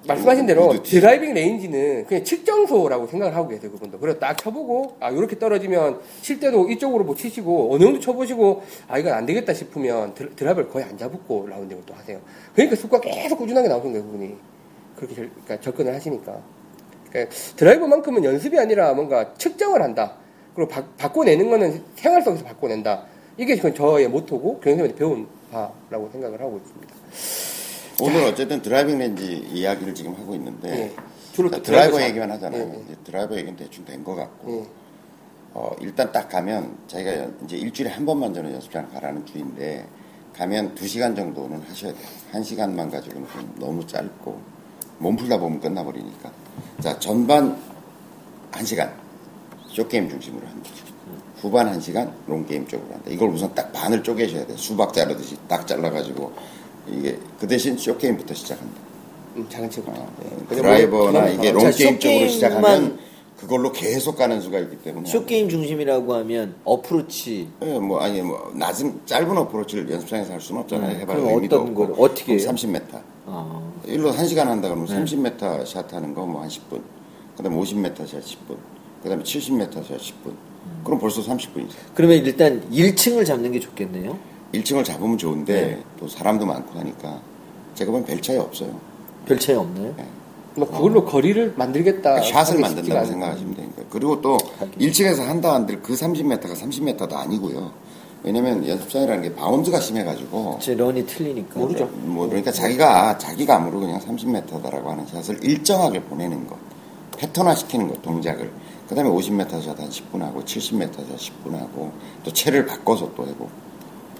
말씀하신 0.07 0.45
대로 0.45 0.81
티. 0.83 0.99
드라이빙 0.99 1.33
레인지는 1.33 2.05
그냥 2.05 2.23
측정소라고 2.23 3.07
생각을 3.07 3.35
하고 3.35 3.47
계세요. 3.49 3.71
그분도. 3.71 3.99
그래서 3.99 4.19
딱 4.19 4.37
쳐보고 4.37 4.95
아 4.99 5.09
이렇게 5.09 5.37
떨어지면 5.37 5.99
칠 6.21 6.39
때도 6.39 6.69
이쪽으로 6.69 7.03
뭐 7.03 7.15
치시고 7.15 7.73
어느 7.73 7.83
정도 7.83 7.99
쳐보시고 7.99 8.63
아 8.87 8.97
이건 8.97 9.13
안 9.13 9.25
되겠다 9.25 9.53
싶으면 9.53 10.13
드, 10.13 10.33
드라이버를 10.35 10.69
거의 10.69 10.85
안 10.85 10.97
잡고 10.97 11.47
라운딩을 11.49 11.83
또 11.85 11.93
하세요. 11.93 12.19
그러니까 12.53 12.75
수가 12.75 12.99
계속 13.01 13.37
꾸준하게 13.37 13.67
나오신 13.67 13.91
거예요. 13.91 14.05
그분이. 14.05 14.35
그렇게 14.95 15.15
절, 15.15 15.29
그러니까 15.29 15.61
접근을 15.61 15.93
하시니까. 15.93 16.41
그러니까 17.09 17.35
드라이버만큼은 17.55 18.23
연습이 18.23 18.57
아니라 18.57 18.93
뭔가 18.93 19.33
측정을 19.35 19.81
한다. 19.81 20.15
그리고 20.55 20.69
바, 20.69 20.83
바꿔내는 20.97 21.49
거는 21.49 21.83
생활 21.95 22.21
속에서 22.23 22.43
바꿔낸다. 22.43 23.03
이게 23.37 23.55
지금 23.55 23.73
저의 23.73 24.07
모토고 24.07 24.59
교수님한테 24.59 24.95
배운 24.95 25.27
바라고 25.51 26.09
생각을 26.11 26.41
하고 26.41 26.57
있습니다. 26.57 27.56
오늘 28.01 28.23
어쨌든 28.25 28.61
드라이빙 28.61 28.97
레인지 28.99 29.23
이야기를 29.23 29.95
지금 29.95 30.13
하고 30.15 30.35
있는데 30.35 30.69
예. 30.69 30.95
또 31.35 31.61
드라이버 31.63 32.01
얘기만 32.01 32.31
하잖아요. 32.31 32.61
예, 32.63 32.91
예. 32.91 32.95
드라이버 33.03 33.35
얘기는 33.35 33.55
대충 33.55 33.85
된 33.85 34.03
것 34.03 34.15
같고 34.15 34.51
예. 34.63 34.67
어, 35.53 35.71
일단 35.81 36.11
딱 36.11 36.29
가면 36.29 36.77
자기가 36.87 37.17
연- 37.17 37.37
이제 37.45 37.57
일주일에 37.57 37.89
한 37.91 38.05
번만 38.05 38.33
저는 38.33 38.53
연습장 38.53 38.87
가라는 38.91 39.25
주의인데 39.25 39.88
가면 40.35 40.75
두 40.75 40.87
시간 40.87 41.15
정도는 41.15 41.61
하셔야 41.67 41.91
돼요. 41.93 42.07
한 42.31 42.43
시간만 42.43 42.91
가지고는 42.91 43.27
좀 43.31 43.55
너무 43.59 43.85
짧고 43.87 44.39
몸 44.99 45.15
풀다 45.15 45.39
보면 45.39 45.59
끝나버리니까. 45.59 46.31
자 46.81 46.99
전반 46.99 47.57
한 48.51 48.65
시간 48.65 48.91
쇼게임 49.69 50.09
중심으로 50.09 50.45
합니다. 50.47 50.69
후반 51.41 51.67
한 51.67 51.79
시간 51.79 52.11
롱게임 52.27 52.67
쪽으로 52.67 52.93
한다. 52.93 53.09
이걸 53.11 53.29
우선 53.29 53.53
딱 53.55 53.71
반을 53.73 54.01
쪼개셔야 54.03 54.45
돼요. 54.45 54.57
수박 54.57 54.91
자르듯이 54.93 55.35
딱 55.47 55.65
잘라가지고 55.67 56.33
이게 56.91 57.17
그 57.39 57.47
대신 57.47 57.77
쇼게임부터 57.77 58.33
시작한다. 58.33 58.73
음, 59.35 59.45
작은 59.49 59.69
친구. 59.69 59.91
어, 59.91 60.11
예. 60.51 60.55
드라이버나 60.55 61.11
그냥 61.21 61.33
이게 61.33 61.47
자, 61.47 61.51
롱게임 61.53 61.99
쪽으로 61.99 62.19
쇼게임만- 62.25 62.29
시작하면 62.29 62.99
그걸로 63.38 63.71
계속 63.71 64.17
가는 64.17 64.41
수가 64.41 64.57
있기 64.59 64.77
때문에 64.77 65.07
쇼게임 65.07 65.47
중심이라고 65.47 66.15
하면 66.15 66.55
어프로치 66.63 67.47
예, 67.61 67.77
뭐 67.77 67.99
아니 67.99 68.19
뭐 68.21 68.51
낮은 68.55 69.01
짧은 69.05 69.38
어프로치를 69.38 69.91
연습장에서 69.91 70.33
할 70.33 70.41
수는 70.41 70.61
없잖아요. 70.61 70.95
음, 70.95 70.99
해봐야 71.01 71.17
그럼 71.17 71.33
의미도 71.35 71.55
어떤 71.55 71.67
없고. 71.69 71.88
걸 71.95 72.05
어떻게 72.09 72.33
해요? 72.33 72.49
30m. 72.49 72.81
아, 73.27 73.61
일로 73.85 74.11
1시간 74.11 74.45
한다 74.45 74.69
그러면 74.69 74.88
네. 74.88 74.95
30m 75.03 75.65
샷 75.67 75.93
하는 75.93 76.15
거 76.15 76.25
뭐 76.25 76.41
한 76.41 76.49
10분. 76.49 76.81
그다음에 77.38 77.55
50m 77.55 78.07
샷 78.07 78.23
10분. 78.23 78.57
그다음에 79.03 79.21
70m 79.23 79.71
샷 79.85 79.97
10분. 79.99 80.33
그럼 80.83 80.99
벌써 80.99 81.21
30분이죠. 81.21 81.69
그러면 81.93 82.17
일단 82.25 82.61
1층을 82.71 83.23
잡는 83.25 83.51
게 83.51 83.59
좋겠네요. 83.59 84.17
1층을 84.53 84.83
잡으면 84.85 85.17
좋은데 85.17 85.53
네. 85.53 85.83
또 85.99 86.07
사람도 86.07 86.45
많고 86.45 86.79
하니까 86.79 87.19
제가 87.75 87.91
보면 87.91 88.05
별 88.05 88.21
차이 88.21 88.37
없어요. 88.37 88.79
별 89.25 89.39
차이 89.39 89.55
없나요? 89.55 89.93
뭐 90.55 90.67
그걸로 90.67 91.05
거리를 91.05 91.53
만들겠다. 91.55 92.15
그러니까 92.15 92.43
샷을 92.43 92.59
만든다고. 92.59 93.05
생각하시면 93.05 93.55
되니까. 93.55 93.83
그리고 93.89 94.21
또 94.21 94.37
1층에서 94.79 95.25
한다 95.25 95.53
한들 95.53 95.81
그 95.81 95.93
30m가 95.93 96.55
30m도 96.55 97.13
아니고요. 97.13 97.71
왜냐면 98.23 98.67
연습장이라는 98.67 99.21
게 99.21 99.35
바운드가 99.35 99.79
심해가지고 99.79 100.57
제 100.59 100.73
런이 100.73 101.05
틀리니까. 101.05 101.59
모르죠. 101.59 101.85
뭐 101.85 102.25
그러니까 102.27 102.51
자기가 102.51 103.17
자기가 103.19 103.57
아무로 103.57 103.81
그냥 103.81 103.99
30m다라고 103.99 104.85
하는 104.85 105.05
샷을 105.05 105.43
일정하게 105.43 106.01
보내는 106.03 106.47
것, 106.47 106.57
패턴화 107.17 107.53
시키는 107.53 107.87
것 107.87 108.01
동작을. 108.01 108.51
그다음에 108.89 109.09
50m 109.09 109.61
샷한 109.61 109.89
10분 109.89 110.19
하고 110.21 110.41
70m 110.41 110.93
샷 110.93 111.17
10분 111.17 111.51
하고 111.53 111.91
또 112.23 112.33
채를 112.33 112.65
바꿔서 112.65 113.11
또 113.15 113.27
해보고 113.27 113.49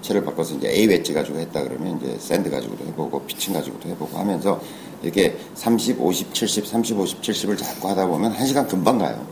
채를 0.02 0.24
바꿔서 0.24 0.54
이제 0.54 0.68
A 0.70 0.86
웨지 0.86 1.12
가지고 1.12 1.38
했다 1.38 1.62
그러면 1.62 1.98
이제 1.98 2.16
샌드 2.18 2.50
가지고도 2.50 2.84
해보고 2.86 3.22
피칭 3.22 3.54
가지고도 3.54 3.88
해보고 3.90 4.18
하면서 4.18 4.60
이렇게 5.02 5.36
30, 5.54 6.00
50, 6.00 6.34
70, 6.34 6.66
30, 6.66 6.98
50, 6.98 7.20
70을 7.22 7.58
자꾸 7.58 7.88
하다 7.88 8.06
보면 8.06 8.32
한 8.32 8.46
시간 8.46 8.66
금방 8.66 8.98
가요. 8.98 9.26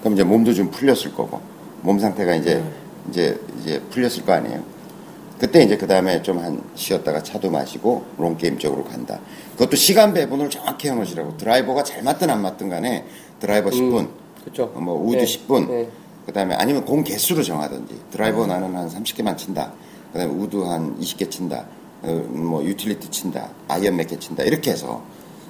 그럼 0.00 0.14
이제 0.14 0.24
몸도 0.24 0.54
좀 0.54 0.70
풀렸을 0.70 1.14
거고 1.14 1.40
몸 1.82 1.98
상태가 1.98 2.34
이제 2.34 2.62
이제 3.10 3.38
이제 3.60 3.80
풀렸을 3.90 4.24
거 4.24 4.32
아니에요. 4.32 4.62
그때 5.38 5.62
이제 5.62 5.76
그 5.76 5.86
다음에 5.86 6.20
좀 6.22 6.38
한 6.38 6.62
쉬었다가 6.74 7.22
차도 7.22 7.50
마시고 7.50 8.04
롱 8.18 8.36
게임 8.36 8.58
쪽으로 8.58 8.84
간다. 8.84 9.18
그것도 9.52 9.76
시간 9.76 10.12
배분을 10.12 10.50
정확히 10.50 10.88
해놓으시라고 10.88 11.36
드라이버가 11.38 11.82
잘 11.82 12.02
맞든 12.02 12.28
안 12.28 12.42
맞든 12.42 12.68
간에 12.68 13.04
드라이버 13.40 13.70
10분, 13.70 14.08
그렇죠. 14.42 14.66
뭐 14.66 14.94
우드 15.02 15.16
네. 15.16 15.24
10분, 15.24 15.68
네. 15.68 15.88
그 16.26 16.32
다음에 16.32 16.54
아니면 16.54 16.84
공 16.84 17.02
개수로 17.02 17.42
정하든지 17.42 17.94
드라이버 18.10 18.46
나는 18.46 18.74
한 18.76 18.88
30개만 18.88 19.36
친다. 19.38 19.72
그 20.12 20.18
다음에 20.18 20.32
우드 20.32 20.56
한 20.56 20.98
20개 21.00 21.30
친다. 21.30 21.66
어, 22.02 22.12
뭐 22.28 22.64
유틸리티 22.64 23.10
친다. 23.10 23.50
아이언 23.68 23.96
몇 23.96 24.06
개 24.08 24.18
친다. 24.18 24.42
이렇게 24.44 24.70
해서 24.72 25.02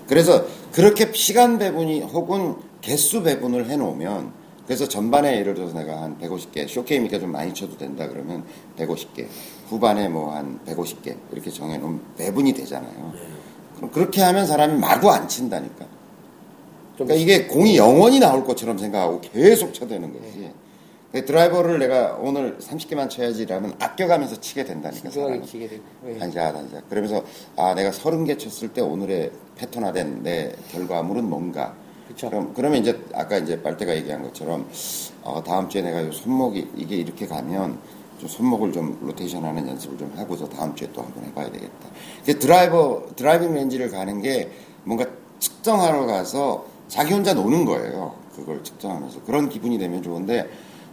그래서 0.06 0.44
그렇게 0.72 1.11
시간 1.12 1.58
배분이 1.58 2.02
혹은 2.02 2.56
개수 2.80 3.22
배분을 3.22 3.68
해 3.70 3.76
놓으면 3.76 4.32
그래서 4.66 4.86
전반에 4.88 5.38
예를 5.38 5.54
들어서 5.54 5.74
내가 5.78 6.02
한 6.02 6.18
150개 6.20 6.68
쇼게임이니까 6.68 7.18
좀 7.18 7.32
많이 7.32 7.52
쳐도 7.54 7.76
된다 7.76 8.08
그러면 8.08 8.44
150개 8.78 9.26
후반에 9.68 10.08
뭐 10.08 10.32
한 10.34 10.61
150개 10.66 11.16
이렇게 11.32 11.50
정해놓으면 11.50 12.00
배분이 12.16 12.52
되잖아요. 12.54 13.12
그럼 13.76 13.90
그렇게 13.90 14.20
하면 14.22 14.46
사람이 14.46 14.78
마구 14.78 15.11
안 15.11 15.26
친다니까. 15.28 15.86
좀 16.98 17.06
그러니까 17.06 17.14
이게 17.14 17.46
공이 17.46 17.76
영원히 17.76 18.18
나올 18.20 18.44
것처럼 18.44 18.76
생각하고 18.78 19.20
계속 19.20 19.72
쳐대는 19.72 20.12
거지. 20.12 20.50
그 21.12 21.24
드라이버를 21.24 21.80
내가 21.80 22.16
오늘 22.20 22.56
30개만 22.58 23.11
쳐야지라면 23.11 23.74
아껴가면서 23.80 24.40
치게 24.40 24.64
된다니까. 24.64 25.11
사람은. 25.11 25.44
치게 25.44 25.68
되고. 25.68 25.82
예. 26.06 26.18
한샷 26.18 26.54
한샷. 26.54 26.88
그러면서 26.88 27.24
아 27.56 27.74
내가 27.74 27.90
30개 27.90 28.38
쳤을 28.38 28.68
때 28.68 28.80
오늘의 28.80 29.32
패턴화된 29.56 30.22
내 30.22 30.52
결과물은 30.70 31.28
뭔가. 31.28 31.74
그쵸. 32.06 32.28
그럼 32.30 32.52
그러면 32.54 32.80
이제 32.80 33.00
아까 33.12 33.38
이제 33.38 33.61
빨대가 33.61 33.94
얘기한 33.96 34.22
것처럼 34.22 34.68
어, 35.22 35.42
다음 35.44 35.68
주에 35.68 35.82
내가 35.82 36.04
요 36.04 36.12
손목이 36.12 36.70
이게 36.76 36.96
이렇게 36.96 37.26
가면 37.26 37.78
좀 38.20 38.28
손목을 38.28 38.72
좀 38.72 38.98
로테이션 39.02 39.44
하는 39.44 39.66
연습을 39.68 39.98
좀 39.98 40.12
하고서 40.16 40.48
다음 40.48 40.74
주에 40.76 40.88
또 40.92 41.02
한번 41.02 41.24
해봐야 41.24 41.50
되겠다. 41.50 41.88
그 42.24 42.38
드라이버 42.38 43.02
드라이빙 43.16 43.54
레인지를 43.55 43.91
가는 43.90 44.20
게 44.22 44.50
뭔가 44.84 45.06
측정하러 45.40 46.06
가서 46.06 46.66
자기 46.86 47.14
혼자 47.14 47.34
노는 47.34 47.64
거예요. 47.64 48.14
그걸 48.36 48.62
측정하면서 48.62 49.22
그런 49.22 49.48
기분이 49.48 49.78
되면 49.78 50.02
좋은데 50.02 50.48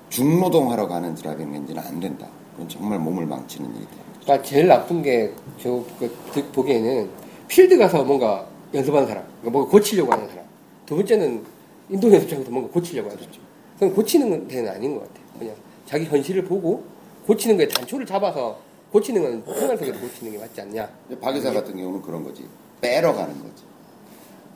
중노동하러 0.09 0.87
가는 0.87 1.13
드라이빙 1.15 1.51
레인지는 1.51 1.81
안 1.83 1.99
된다. 1.99 2.27
그건 2.53 2.69
정말 2.69 2.99
몸을 2.99 3.25
망치는 3.25 3.69
일이 3.75 3.85
돼요. 3.85 3.99
그러니까 4.23 4.47
제일 4.47 4.67
나쁜 4.67 5.01
게저 5.01 5.83
그, 5.99 6.15
드- 6.33 6.45
보기에는 6.51 7.09
필드 7.47 7.77
가서 7.77 8.03
뭔가 8.03 8.45
연습하는 8.73 9.07
사람, 9.07 9.23
그러니까 9.41 9.51
뭔가 9.51 9.71
고치려고 9.71 10.11
하는 10.11 10.27
사람. 10.27 10.45
두 10.85 10.95
번째는 10.95 11.43
인도 11.89 12.11
연습장에서 12.11 12.49
뭔가 12.51 12.71
고치려고 12.71 13.09
하죠. 13.11 13.25
그건 13.75 13.93
고치는 13.93 14.47
데는 14.47 14.69
아닌 14.71 14.95
것 14.95 15.01
같아요. 15.07 15.25
그냥 15.39 15.55
자기 15.85 16.05
현실을 16.05 16.43
보고 16.45 16.83
고치는 17.25 17.57
거에 17.57 17.67
단초를 17.67 18.05
잡아서 18.05 18.57
고치는 18.91 19.21
건 19.43 19.55
생활 19.55 19.77
속에서 19.77 19.99
고치는 19.99 20.31
게 20.33 20.37
맞지 20.39 20.61
않냐. 20.61 20.89
근데 21.07 21.21
박의사 21.21 21.51
같은 21.53 21.75
경우는 21.77 22.01
그런 22.01 22.23
거지. 22.23 22.45
빼러 22.81 23.13
가는 23.13 23.33
거지. 23.41 23.63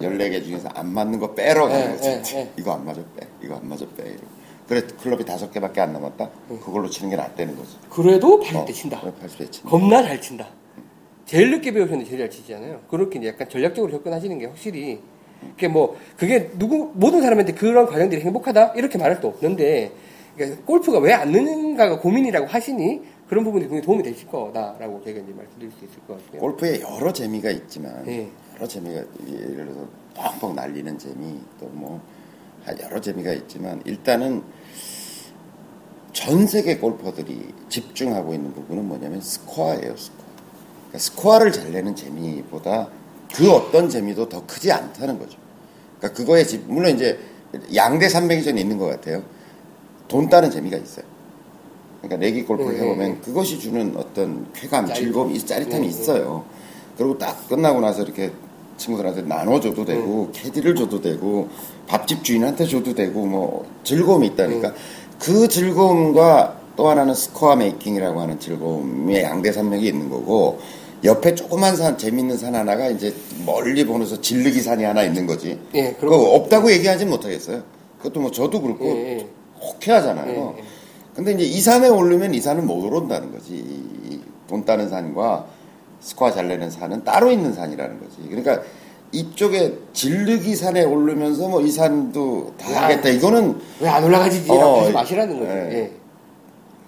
14개 0.02 0.44
중에서 0.44 0.68
안 0.74 0.92
맞는 0.92 1.20
거 1.20 1.34
빼러 1.34 1.68
가는 1.68 1.92
예, 1.94 1.96
거지. 1.96 2.36
예, 2.36 2.40
예. 2.40 2.52
이거 2.58 2.74
안 2.74 2.86
맞아 2.86 3.02
빼. 3.16 3.28
이거 3.44 3.56
안 3.56 3.70
맞아 3.70 3.86
빼. 3.96 4.04
이러고. 4.04 4.28
그래 4.72 4.82
클럽이 5.04 5.26
다섯 5.26 5.52
개밖에 5.52 5.82
안 5.82 5.92
남았다. 5.92 6.30
그걸로 6.64 6.90
치는 6.90 7.10
게 7.10 7.18
낫다는 7.18 7.58
거지. 7.58 7.76
그래도 7.90 8.40
80대 8.40 8.70
어, 8.70 8.72
친다. 8.72 9.02
그래, 9.02 9.12
80대 9.22 9.52
친다. 9.52 9.70
겁나 9.70 10.02
잘 10.02 10.22
친다. 10.22 10.48
제일 11.26 11.52
늦게 11.52 11.74
배우셨는데 11.74 12.06
제일 12.10 12.20
잘 12.22 12.30
치잖아요. 12.30 12.80
그렇게 12.90 13.22
약간 13.28 13.50
전략적으로 13.50 13.92
접근하시는 13.92 14.38
게 14.40 14.46
확실히 14.46 15.02
그게 15.56 15.68
뭐 15.68 15.98
그게 16.16 16.52
누구 16.58 16.90
모든 16.94 17.22
사람한테 17.22 17.52
그런 17.54 17.86
과정들이 17.86 18.22
행복하다 18.22 18.74
이렇게 18.78 18.98
말할 18.98 19.20
수 19.20 19.28
없는데 19.28 19.92
그러니까 20.38 20.62
골프가 20.64 21.00
왜 21.00 21.12
안 21.12 21.34
느는가가 21.34 22.00
고민이라고 22.00 22.48
하시니 22.48 23.02
그런 23.28 23.44
부분이 23.44 23.64
굉장히 23.66 23.82
도움이 23.82 24.04
되실 24.04 24.26
거다라고 24.30 25.02
제가 25.04 25.20
이제 25.20 25.34
말씀드릴 25.36 25.70
수 25.72 25.84
있을 25.84 26.00
것 26.08 26.16
같고요. 26.18 26.40
골프에 26.40 26.80
여러 26.80 27.12
재미가 27.12 27.50
있지만 27.52 28.08
예. 28.08 28.30
여러 28.56 28.66
재미가 28.66 29.04
예를 29.28 29.66
들어서 29.66 29.86
뻥뻥 30.40 30.56
날리는 30.56 30.98
재미 30.98 31.40
또 31.60 31.66
뭐 31.74 32.00
여러 32.84 33.02
재미가 33.02 33.34
있지만 33.34 33.82
일단은 33.86 34.44
전 36.14 36.46
세계 36.46 36.78
골퍼들이 36.78 37.54
집중하고 37.70 38.34
있는 38.34 38.54
부분은 38.54 38.88
뭐냐면 38.88 39.22
스코어예요 39.22 39.96
스코어 39.96 40.26
그러니까 40.90 40.98
스코어를 41.00 41.52
잘 41.52 41.72
내는 41.72 41.96
재미보다 41.96 42.90
그 43.34 43.50
어떤 43.52 43.90
재미도 43.90 44.28
더 44.28 44.46
크지 44.46 44.72
않다는 44.72 45.18
거죠 45.20 45.38
그러니까 46.00 46.18
그거에 46.18 46.44
집 46.44 46.64
물론 46.68 46.96
이제 46.96 47.18
양대 47.76 48.10
산맥이 48.10 48.44
전 48.44 48.58
있는 48.58 48.78
것 48.78 48.88
같아요 48.88 49.24
돈 50.10 50.28
따는 50.28 50.52
재미가 50.52 50.78
있어요 50.78 51.06
그러니까 52.02 52.18
내기 52.26 52.44
골프를 52.44 52.74
네, 52.74 52.80
해보면 52.82 53.12
네. 53.14 53.18
그것이 53.22 53.60
주는 53.60 53.94
어떤 53.96 54.52
쾌감, 54.54 54.88
짜릿- 54.88 54.96
즐거움, 54.96 55.32
이 55.32 55.40
짜릿함이 55.40 55.70
네, 55.74 55.80
네. 55.82 55.88
있어요. 55.88 56.44
그리고 56.98 57.16
딱 57.20 57.48
끝나고 57.48 57.80
나서 57.80 58.02
이렇게 58.02 58.32
친구들한테 58.78 59.22
나눠줘도 59.22 59.86
되고 59.86 60.32
네. 60.34 60.42
캐디를 60.42 60.74
줘도 60.76 61.00
되고 61.00 61.48
밥집 61.86 62.24
주인한테 62.24 62.66
줘도 62.66 62.96
되고 62.96 63.24
뭐 63.28 63.68
즐거움이 63.84 64.26
있다니까 64.30 64.70
네. 64.74 64.76
그 65.22 65.48
즐거움과 65.48 66.58
또 66.76 66.90
하나는 66.90 67.14
스코어 67.14 67.56
making이라고 67.58 68.20
하는 68.20 68.40
즐거움의 68.40 69.22
양대산맥이 69.24 69.86
있는 69.86 70.10
거고 70.10 70.60
옆에 71.04 71.36
조그만 71.36 71.76
산 71.76 71.96
재밌는 71.98 72.38
산 72.38 72.56
하나가 72.56 72.88
이제 72.88 73.14
멀리 73.46 73.86
보면서 73.86 74.20
질르기 74.20 74.62
산이 74.62 74.84
하나 74.84 75.04
있는 75.04 75.28
거지. 75.28 75.60
예, 75.76 75.94
그거 75.94 76.16
없다고 76.34 76.72
얘기하진 76.72 77.10
못하겠어요. 77.10 77.62
그것도 78.00 78.20
뭐 78.20 78.32
저도 78.32 78.62
그렇고 78.62 78.86
예, 78.86 79.20
예. 79.20 79.28
호쾌하잖아요. 79.62 80.56
예, 80.58 80.60
예. 80.60 80.64
근데 81.16 81.34
이제 81.34 81.44
이 81.44 81.60
산에 81.60 81.88
오르면 81.88 82.34
이 82.34 82.40
산은 82.40 82.66
못 82.66 82.84
오른다는 82.84 83.32
거지. 83.32 83.64
이돈 84.48 84.66
따는 84.66 84.90
산과 84.90 85.46
스코어 86.00 86.32
잘 86.32 86.48
내는 86.48 86.72
산은 86.72 87.04
따로 87.04 87.32
있는 87.32 87.54
산이라는 87.54 88.00
거지. 88.00 88.18
그러니까 88.28 88.62
이쪽에 89.14 89.78
질르기 89.94 90.56
산에 90.56 90.84
오르면서 90.84 91.48
뭐 91.48 91.62
이 91.62 91.70
산도 91.72 92.54
다 92.58 92.74
야. 92.74 92.84
하겠다. 92.84 93.10
이거는 93.10 93.60
왜 93.80 93.88
안 93.90 94.04
올라가지라고 94.04 94.54
어, 94.62 94.82
하지 94.82 94.92
마시라는 94.94 95.40
거죠. 95.40 95.52
예. 95.52 95.74
예. 95.74 95.92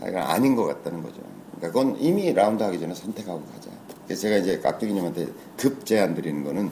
아, 0.01 0.07
이건 0.09 0.21
아닌 0.24 0.55
것 0.55 0.65
같다는 0.65 1.01
거죠. 1.03 1.15
그러니까 1.57 1.80
그건 1.80 1.97
이미 1.99 2.32
라운드 2.34 2.63
하기 2.63 2.80
전에 2.80 2.93
선택하고 2.93 3.41
가자. 3.53 3.69
그래서 4.05 4.21
제가 4.24 4.38
이제 4.38 4.59
깍두기님한테 4.59 5.28
급 5.57 5.86
제안 5.86 6.13
드리는 6.15 6.43
거는 6.43 6.71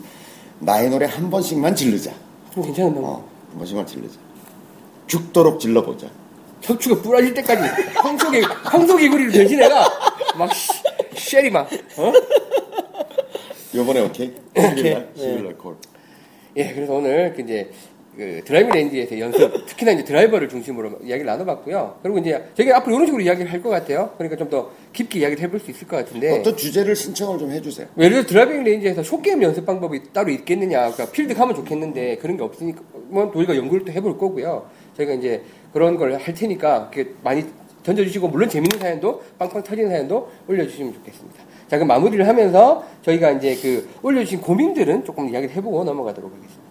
나의 0.60 0.90
노래 0.90 1.06
한 1.06 1.30
번씩만 1.30 1.76
질르자. 1.76 2.12
좀 2.54 2.64
괜찮은 2.64 2.94
방법. 2.94 3.10
어, 3.10 3.26
한 3.52 3.58
번씩만 3.58 3.86
질르자. 3.86 4.16
죽도록 5.08 5.60
질러보자. 5.60 6.08
척추가 6.62 7.02
부러질 7.02 7.34
때까지 7.34 7.62
황소개 7.96 8.42
황소개구리로 8.42 9.32
변신해가 9.32 9.90
막 10.38 10.54
씨- 10.54 10.70
쉐리 11.18 11.50
막 11.50 11.68
어? 11.98 12.14
요번에 13.76 14.02
오케이? 14.02 14.34
오케이. 14.56 14.94
11날? 14.94 15.14
11날 15.16 15.58
콜. 15.58 15.76
예, 16.58 16.74
그래서 16.74 16.94
오늘 16.94 17.34
그 17.34 17.42
이제 17.42 17.70
그 18.18 18.42
driving 18.44 18.72
range에서 18.74 19.18
연습, 19.20 19.66
특히나 19.68 19.94
이제 19.94 20.04
드라이버를 20.04 20.50
중심으로 20.50 21.00
이야기를 21.02 21.26
나눠봤고요. 21.26 22.00
그리고 22.04 22.18
이제 22.18 22.44
저희가 22.58 22.76
앞으로 22.78 22.96
이런 22.96 23.06
식으로 23.08 23.24
이야기를 23.24 23.50
할 23.50 23.62
것 23.64 23.70
같아요. 23.70 24.12
그러니까 24.18 24.36
좀 24.38 24.50
더 24.50 24.70
깊게 24.92 25.20
이야기를 25.20 25.42
해볼 25.44 25.62
수 25.62 25.72
있을 25.72 25.88
것 25.88 25.96
같은데. 25.96 26.38
어떤 26.38 26.58
주제를 26.58 26.94
신청을 26.94 27.40
좀 27.40 27.52
해주세요. 27.52 27.88
예를 27.98 28.26
들어 28.26 28.26
드라이빙 28.26 28.64
레인지에서 28.66 29.02
숏게임 29.04 29.42
연습 29.44 29.66
방법이 29.66 30.12
따로 30.12 30.30
있겠느냐. 30.30 30.92
그러니까 30.92 31.10
필드 31.10 31.34
가면 31.34 31.56
좋겠는데 31.56 32.18
그런 32.18 32.36
게 32.36 32.44
없으니까 32.44 32.82
뭐 33.08 33.32
저희가 33.34 33.56
연구를 33.56 33.86
또 33.86 33.94
해볼 33.94 34.18
거고요. 34.18 34.70
저희가 34.98 35.14
이제 35.14 35.42
그런 35.72 35.96
걸 35.96 36.12
할 36.14 36.34
테니까 36.34 36.92
많이 37.24 37.46
던져주시고 37.84 38.28
물론 38.28 38.50
재밌는 38.50 38.78
사연도 38.78 39.24
빵빵 39.40 39.64
터지는 39.64 39.90
사연도 39.90 40.30
올려주시면 40.50 40.94
좋겠습니다. 40.96 41.41
자 41.72 41.78
그럼 41.78 41.88
마무리를 41.88 42.28
하면서 42.28 42.84
저희가 43.02 43.32
이제 43.32 43.56
그 43.56 43.88
올려주신 44.02 44.42
고민들은 44.42 45.06
조금 45.06 45.30
이야기를 45.30 45.56
해보고 45.56 45.86
넘어가도록 45.86 46.30
하겠습니다. 46.30 46.62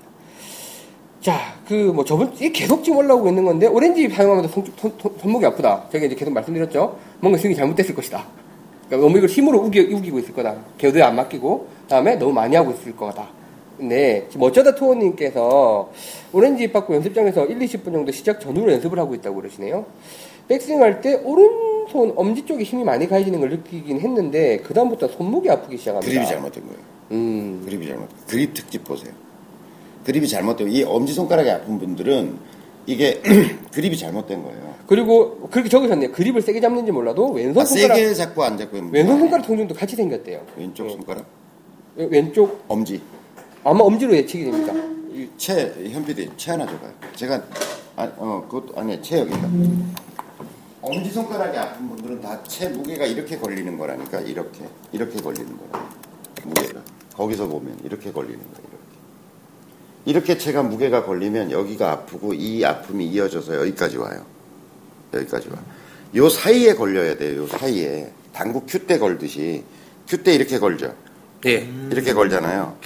자, 1.23 1.55
그, 1.67 1.75
뭐, 1.75 2.05
저번, 2.05 2.35
이 2.39 2.51
계속 2.51 2.83
지금 2.83 2.99
올라오고 2.99 3.29
있는 3.29 3.45
건데, 3.45 3.67
오렌지 3.67 4.09
사용하면서 4.09 4.49
손, 4.49 4.65
손, 4.77 4.93
손, 4.99 5.15
손목이 5.19 5.45
아프다. 5.45 5.87
제가 5.91 6.07
이제 6.07 6.15
계속 6.15 6.33
말씀드렸죠. 6.33 6.99
뭔가 7.21 7.39
스윙이 7.39 7.57
잘못됐을 7.57 7.95
것이다. 7.95 8.27
그러니까 8.87 9.07
너무 9.07 9.19
이걸 9.19 9.29
힘으로 9.29 9.59
우기, 9.59 9.81
우기고 9.81 10.19
있을 10.19 10.33
거다. 10.33 10.57
궤도에 10.79 11.03
안 11.03 11.17
맡기고, 11.17 11.67
다음에 11.89 12.17
너무 12.17 12.33
많이 12.33 12.57
하고 12.57 12.71
있을 12.71 12.97
거다. 12.97 13.29
근데, 13.77 14.27
지금 14.31 14.47
어쩌다 14.47 14.75
투어님께서 14.75 15.91
오렌지 16.33 16.65
잎 16.65 16.73
받고 16.73 16.95
연습장에서 16.95 17.45
1, 17.47 17.59
20분 17.59 17.93
정도 17.93 18.13
시작 18.13 18.41
전후로 18.41 18.73
연습을 18.73 18.99
하고 18.99 19.15
있다고 19.15 19.37
그러시네요. 19.37 19.85
백스윙 20.51 20.83
할 20.83 21.01
때 21.01 21.15
오른손 21.23 22.13
엄지 22.17 22.45
쪽에 22.45 22.65
힘이 22.65 22.83
많이 22.83 23.09
가해지는 23.09 23.39
걸 23.39 23.51
느끼긴 23.51 24.01
했는데, 24.01 24.59
그 24.59 24.75
다음부터 24.75 25.07
손목이 25.07 25.49
아프기 25.49 25.79
시작합니다. 25.79 26.11
그립이 26.11 26.27
잘못된 26.27 26.65
거예요. 26.67 26.79
음, 27.13 27.63
그립이 27.65 27.87
잘못. 27.87 28.09
그립 28.27 28.53
특집 28.53 28.83
보세요. 28.83 29.13
그립이 30.05 30.27
잘못되고 30.27 30.69
이 30.69 30.83
엄지 30.83 31.13
손가락이 31.13 31.49
아픈 31.49 31.79
분들은 31.79 32.37
이게 32.87 33.21
그립이 33.73 33.97
잘못된 33.97 34.43
거예요. 34.43 34.75
그리고 34.89 35.39
그렇게 35.53 35.69
적으셨네요. 35.69 36.11
그립을 36.11 36.43
세게 36.43 36.61
잡는지 36.61 36.91
몰라도 36.91 37.31
왼손 37.31 37.63
아, 37.63 37.65
손가락 37.65 37.95
세게 37.95 38.15
잡고 38.15 38.43
안 38.43 38.59
잡고 38.59 38.77
왼손 38.91 39.21
손가락 39.21 39.47
통증도 39.47 39.73
같이 39.77 39.95
생겼대요. 39.95 40.45
왼쪽 40.57 40.91
손가락 40.91 41.27
왼- 41.95 42.11
왼쪽 42.11 42.65
엄지 42.67 43.01
아마 43.63 43.85
엄지로 43.85 44.17
예측이 44.17 44.47
됩니다. 44.47 44.73
이채 45.15 45.73
현PD 45.93 46.31
채 46.37 46.53
하나 46.53 46.67
줘봐요. 46.67 46.91
제가 47.15 47.41
아, 47.95 48.11
어 48.17 48.45
그것도 48.51 48.81
아니 48.81 49.01
채 49.01 49.21
여기다. 49.21 49.49
엄지 50.83 51.11
손가락이 51.11 51.57
아픈 51.59 51.89
분들은 51.89 52.21
다채 52.21 52.69
무게가 52.69 53.05
이렇게 53.05 53.39
걸리는 53.39 53.77
거라니까 53.77 54.21
이렇게. 54.21 54.67
이렇게 54.93 55.21
걸리는 55.21 55.57
거라. 55.59 55.89
무게가. 56.45 56.81
거기서 57.15 57.47
보면 57.47 57.79
이렇게 57.85 58.11
걸리는 58.13 58.39
거야 58.39 58.59
이렇게. 58.59 58.77
이렇게 60.07 60.39
채가 60.39 60.63
무게가 60.63 61.05
걸리면 61.05 61.51
여기가 61.51 61.91
아프고 61.93 62.33
이 62.33 62.65
아픔이 62.65 63.07
이어져서 63.09 63.57
여기까지 63.61 63.99
와요. 63.99 64.25
여기까지 65.13 65.49
와. 65.51 65.57
요 66.17 66.29
사이에 66.29 66.75
걸려야 66.75 67.17
돼요 67.17 67.43
요 67.43 67.47
사이에. 67.47 68.11
당구 68.33 68.63
큐 68.67 68.87
때 68.87 68.99
걸듯이. 68.99 69.65
큐 70.09 70.23
때 70.23 70.35
이렇게 70.35 70.59
걸죠? 70.59 70.95
네. 71.43 71.71
이렇게 71.91 72.15
걸잖아요. 72.15 72.77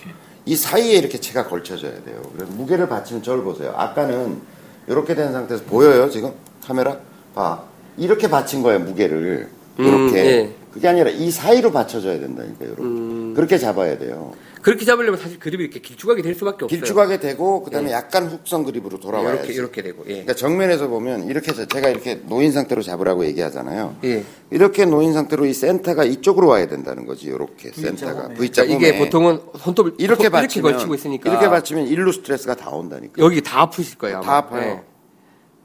이 0.47 0.57
사이에 0.57 0.95
이렇게 0.95 1.19
채가 1.21 1.47
걸쳐져야 1.47 2.03
돼요. 2.03 2.23
그래서 2.35 2.53
무게를 2.53 2.89
받치는 2.89 3.23
저를 3.23 3.45
보세요. 3.45 3.73
아까는 3.77 4.41
이렇게 4.89 5.15
된 5.15 5.33
상태에서 5.33 5.65
보여요 5.65 6.11
지금? 6.11 6.33
카메라? 6.63 6.99
봐 7.35 7.63
이렇게 7.97 8.29
받친 8.29 8.63
거예요 8.63 8.81
무게를 8.81 9.49
음, 9.81 9.85
이렇게 9.85 10.19
예. 10.19 10.51
그게 10.73 10.89
아니라 10.89 11.09
이 11.11 11.31
사이로 11.31 11.71
받쳐줘야 11.71 12.19
된다니까 12.19 12.65
이렇게 12.65 12.83
음. 12.83 13.33
그렇게 13.35 13.59
잡아야 13.59 13.97
돼요. 13.97 14.33
그렇게 14.61 14.85
잡으려면 14.85 15.21
사실 15.21 15.39
그립이 15.39 15.63
이렇게 15.63 15.79
길쭉하게 15.79 16.23
될 16.23 16.35
수밖에 16.35 16.65
없어요. 16.65 16.81
길쭉하게 16.81 17.21
되고 17.21 17.63
그다음에 17.63 17.93
약간 17.93 18.27
훅선 18.27 18.65
그립으로 18.65 18.99
돌아와야지. 18.99 19.53
이렇게 19.53 19.53
이렇게 19.53 19.83
되고. 19.83 20.03
예. 20.07 20.13
그러니까 20.13 20.35
정면에서 20.35 20.89
보면 20.89 21.29
이렇게 21.29 21.53
해서 21.53 21.67
제가 21.67 21.91
이렇게 21.91 22.15
놓인 22.27 22.51
상태로 22.51 22.83
잡으라고 22.83 23.25
얘기하잖아요. 23.27 23.97
예. 24.05 24.25
이렇게 24.51 24.85
놓인 24.85 25.13
상태로 25.13 25.47
이 25.47 25.53
센터가 25.53 26.05
이쪽으로 26.05 26.49
와야 26.49 26.67
된다는 26.67 27.07
거지. 27.07 27.27
이렇게 27.27 27.71
센터가 27.73 28.31
V자 28.31 28.67
자, 28.67 28.73
이게. 28.73 28.99
보통은 28.99 29.39
손톱을 29.59 29.93
이렇게 29.99 30.25
이렇게 30.25 30.29
받치면 30.31 30.73
걸치고 30.73 30.95
있으니까 30.95 31.31
이렇게 31.31 31.49
받치면 31.49 31.87
일루 31.87 32.11
스트레스가 32.13 32.57
다 32.57 32.71
온다니까. 32.71 33.23
여기 33.23 33.43
다 33.43 33.61
아프실 33.61 33.99
거예요. 33.99 34.23
다 34.23 34.29
아마. 34.29 34.37
아파요. 34.39 34.83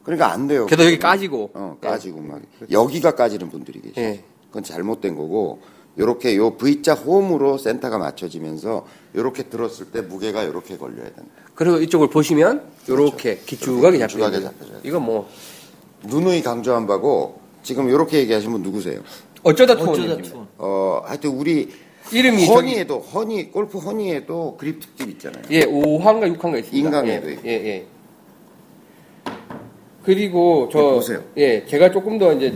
예. 0.09 0.15
그러니까 0.15 0.31
안 0.33 0.47
돼요. 0.47 0.65
게다가 0.65 0.87
여기 0.87 0.97
까지고. 0.99 1.51
어, 1.53 1.77
까지고 1.79 2.21
막 2.21 2.41
여기가 2.71 3.11
까지는 3.11 3.49
분들이 3.49 3.81
계셔. 3.81 4.01
예. 4.01 4.23
그건 4.47 4.63
잘못된 4.63 5.15
거고 5.15 5.59
요렇게 5.97 6.35
요 6.37 6.51
V자 6.57 6.93
홈으로 6.93 7.57
센터가 7.57 7.97
맞춰지면서 7.97 8.85
요렇게 9.15 9.43
들었을 9.43 9.87
때 9.91 10.01
무게가 10.01 10.45
요렇게 10.45 10.77
걸려야 10.77 11.03
된다. 11.05 11.25
그리고 11.53 11.77
이쪽을 11.77 12.09
보시면 12.09 12.63
이렇게 12.87 13.37
길쭉하게 13.45 13.97
길쭉하게 13.97 13.99
잡혀요. 13.99 14.41
잡혀져요. 14.43 14.79
이건 14.83 15.03
뭐 15.03 15.29
누누이 16.03 16.41
강조한 16.41 16.87
바고 16.87 17.39
지금 17.63 17.89
요렇게 17.89 18.17
얘기하신 18.19 18.51
분 18.51 18.61
누구세요? 18.63 19.01
어쩌다. 19.43 19.75
투어. 19.75 20.47
어, 20.57 21.01
하여튼 21.05 21.31
우리 21.31 21.69
이름이 22.11 22.45
저기 22.45 22.53
허니에도 22.55 22.99
허니 22.99 23.51
골프 23.51 23.77
허니에도 23.77 24.55
그립 24.57 24.79
특집 24.79 25.09
있잖아요. 25.09 25.43
예, 25.51 25.61
5화인가 25.61 26.37
6화인가 26.37 26.59
있습니다. 26.59 26.71
인강에도 26.71 27.29
예. 27.31 27.37
예, 27.45 27.49
예. 27.51 27.85
그리고 30.03 30.69
저 30.71 30.79
네, 30.79 30.91
보세요. 30.91 31.23
예, 31.37 31.65
제가 31.65 31.91
조금 31.91 32.17
더 32.17 32.33
이제 32.33 32.53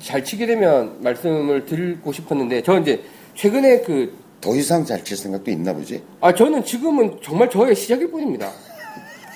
잘 0.00 0.24
치게 0.24 0.46
되면 0.46 0.96
말씀을 1.02 1.64
드리고 1.66 2.12
싶었는데 2.12 2.62
저 2.62 2.78
이제 2.80 3.02
최근에 3.34 3.80
그 3.82 4.22
더 4.42 4.56
이상 4.56 4.84
잘 4.84 5.04
칠 5.04 5.16
생각도 5.16 5.52
있나 5.52 5.72
보지? 5.72 6.02
아, 6.20 6.34
저는 6.34 6.64
지금은 6.64 7.18
정말 7.22 7.48
저의 7.48 7.76
시작일 7.76 8.10
뿐입니다. 8.10 8.50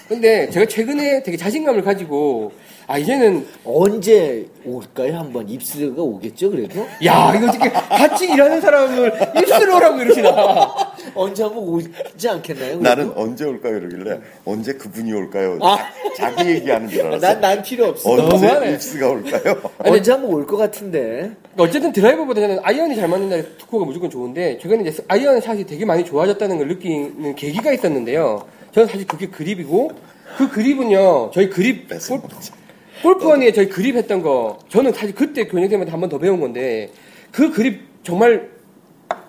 근데 0.09 0.51
제가 0.51 0.67
최근에 0.67 1.23
되게 1.23 1.37
자신감을 1.37 1.83
가지고 1.83 2.51
아 2.89 2.99
이제는 2.99 3.45
언제 3.65 4.47
올까요? 4.65 5.17
한번 5.19 5.49
입스가 5.49 6.01
오겠죠, 6.01 6.51
그래도? 6.53 6.87
야 7.05 7.35
이거 7.35 7.49
어떻게 7.49 7.69
같이 7.71 8.27
일하는 8.31 8.61
사람을 8.61 9.13
입술로라고 9.41 10.01
이러시나 10.03 10.93
언제 11.17 11.43
한번 11.43 11.65
오지 11.65 12.29
않겠나요? 12.29 12.79
그래도? 12.79 12.83
나는 12.83 13.13
언제 13.17 13.45
올까요? 13.45 13.79
이러길래 13.79 14.21
언제 14.45 14.73
그분이 14.75 15.13
올까요? 15.13 15.59
아. 15.63 15.77
자기 16.17 16.49
얘기하는 16.49 16.89
줄 16.89 17.03
알았어. 17.07 17.19
난, 17.27 17.41
난 17.41 17.63
필요 17.63 17.87
없어. 17.87 18.09
언제 18.11 18.23
너무하네. 18.47 18.73
입스가 18.75 19.09
올까요? 19.11 19.61
언제 19.79 20.13
한번 20.13 20.31
올 20.33 20.47
것 20.47 20.57
같은데. 20.57 21.33
어쨌든 21.57 21.93
드라이버보다 21.93 22.41
저는 22.41 22.59
아이언이 22.63 22.95
잘 22.95 23.09
맞는 23.09 23.29
날에 23.29 23.43
스코어가 23.59 23.85
무조건 23.85 24.09
좋은데 24.11 24.59
최근에 24.59 24.89
이제 24.89 25.03
아이언 25.09 25.41
샷이 25.41 25.67
되게 25.67 25.85
많이 25.85 26.05
좋아졌다는 26.05 26.57
걸 26.59 26.69
느끼는 26.69 27.35
계기가 27.35 27.73
있었는데요. 27.73 28.47
저는 28.73 28.89
사실 28.89 29.07
그게 29.09 29.27
그립이고 29.29 29.91
그 30.39 30.49
그립은요 30.51 31.33
저희 31.35 31.51
그립 31.51 31.89
골. 31.89 32.21
골프 33.07 33.25
허니에 33.29 33.53
저희 33.53 33.69
그립 33.69 33.95
했던 33.95 34.21
거 34.21 34.59
저는 34.69 34.93
사실 34.93 35.15
그때 35.15 35.47
교육생한테 35.47 35.93
한 35.93 36.01
번 36.01 36.09
더 36.11 36.19
배운 36.19 36.41
건데 36.41 36.91
그 37.31 37.53
그립 37.53 37.81
정말 38.03 38.49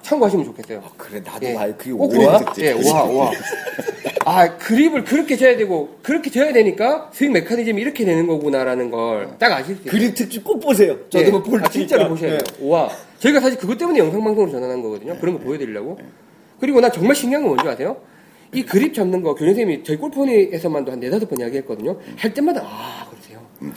참고하시면 0.02 0.46
좋겠어요. 0.46 0.82
그래, 0.98 1.22
나도 1.24 1.46
예. 1.46 1.54
봐요. 1.54 1.76
그게 1.78 1.92
꼭 1.92 2.12
오화? 2.18 2.38
그립 2.40 2.46
특집. 2.48 2.64
예, 2.64 2.72
오화, 2.72 3.04
오화. 3.04 3.32
아, 4.26 4.58
그립을 4.58 5.04
그렇게 5.04 5.36
쥐어야 5.38 5.56
되고, 5.56 5.98
그렇게 6.02 6.30
쥐어야 6.32 6.52
되니까 6.54 7.10
스윙 7.14 7.34
메커니즘이 7.34 7.80
이렇게 7.82 8.04
되는 8.04 8.26
거구나라는 8.26 8.90
걸 8.90 9.36
딱 9.38 9.52
아실 9.52 9.76
수 9.76 9.82
있어요. 9.84 9.92
그립 9.92 10.16
특집 10.16 10.44
꼭 10.44 10.60
보세요. 10.60 10.98
저도 11.10 11.26
예. 11.26 11.30
뭐볼 11.30 11.64
아, 11.64 11.70
진짜로. 11.70 12.10
보셔야 12.10 12.34
예. 12.34 12.38
돼요. 12.40 12.58
오화. 12.62 12.90
저희가 13.20 13.40
사실 13.42 13.60
그것 13.60 13.78
때문에 13.78 14.00
영상 14.00 14.24
방송으로 14.24 14.52
전환한 14.52 14.82
거거든요. 14.82 15.18
그런 15.20 15.38
거 15.38 15.44
보여드리려고. 15.44 16.00
그리고 16.60 16.82
난 16.82 16.92
정말 16.92 17.16
신기한 17.16 17.44
건 17.44 17.56
뭔지 17.56 17.68
아세요? 17.70 17.98
이 18.54 18.64
그립 18.64 18.94
잡는 18.96 19.22
거, 19.22 19.34
교장선생님이 19.36 19.84
저희 19.84 19.98
골프원에서만도 19.98 20.94
한 20.94 21.00
네다섯 21.02 21.30
번 21.30 21.40
이야기했거든요. 21.42 22.00
할 22.16 22.34
때마다, 22.34 22.62
아, 22.64 23.06
그러세요. 23.10 23.27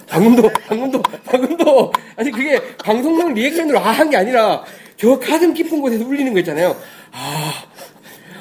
방금도, 0.06 0.48
방금도, 0.68 1.02
방금도. 1.24 1.92
아니, 2.16 2.30
그게 2.30 2.60
방송용 2.78 3.34
리액션으로 3.34 3.78
아, 3.78 3.90
한 3.90 4.10
게 4.10 4.16
아니라, 4.16 4.64
저 4.96 5.18
가슴 5.18 5.54
깊은 5.54 5.80
곳에서 5.80 6.04
울리는 6.06 6.32
거 6.34 6.40
있잖아요. 6.40 6.76
아, 7.12 7.52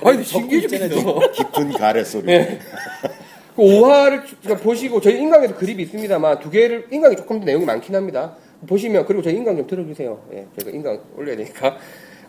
아니, 0.03 0.23
신기해 0.23 0.61
죽겠어. 0.67 1.19
깊은 1.33 1.71
가래 1.73 2.03
소리. 2.03 2.25
네. 2.25 2.59
그 3.55 3.61
5화를 3.61 4.61
보시고 4.61 5.01
저희 5.01 5.17
인강에도 5.19 5.55
그립이 5.55 5.83
있습니다만 5.83 6.39
두 6.39 6.49
개를 6.49 6.87
인강이 6.91 7.15
조금 7.17 7.39
더 7.39 7.45
내용이 7.45 7.65
많긴 7.65 7.93
합니다. 7.95 8.35
보시면 8.67 9.05
그리고 9.05 9.21
저희 9.21 9.35
인강 9.35 9.57
좀 9.57 9.67
들어주세요. 9.67 10.27
예, 10.33 10.45
제가 10.57 10.71
인강 10.75 11.01
올려야 11.17 11.35
되니까 11.37 11.77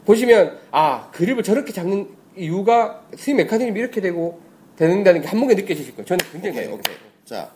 보시면 0.07 0.59
아 0.73 1.09
그립을 1.13 1.43
저렇게 1.45 1.73
잡는 1.73 2.09
이유가 2.37 3.03
스윙 3.17 3.37
메커니즘이 3.37 3.79
이렇게 3.79 4.01
되고 4.01 4.41
되는다는 4.77 5.21
게 5.23 5.29
한 5.29 5.39
번에 5.41 5.55
느껴지실 5.55 5.95
거예요. 5.95 6.07
저는 6.07 6.25
굉장히 6.33 6.57
오케이, 6.57 6.67
많이 6.67 6.79
오케이. 6.81 6.97
자, 7.25 7.51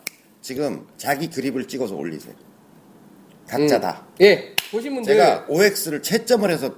지금 0.44 0.86
자기 0.98 1.30
그립을 1.30 1.66
찍어서 1.66 1.96
올리세요. 1.96 2.34
각자 3.48 3.80
다. 3.80 4.04
예, 4.20 4.54
보신 4.70 4.94
분들 4.94 5.14
제가 5.14 5.46
OX를 5.48 6.02
채점을 6.02 6.50
해서 6.50 6.74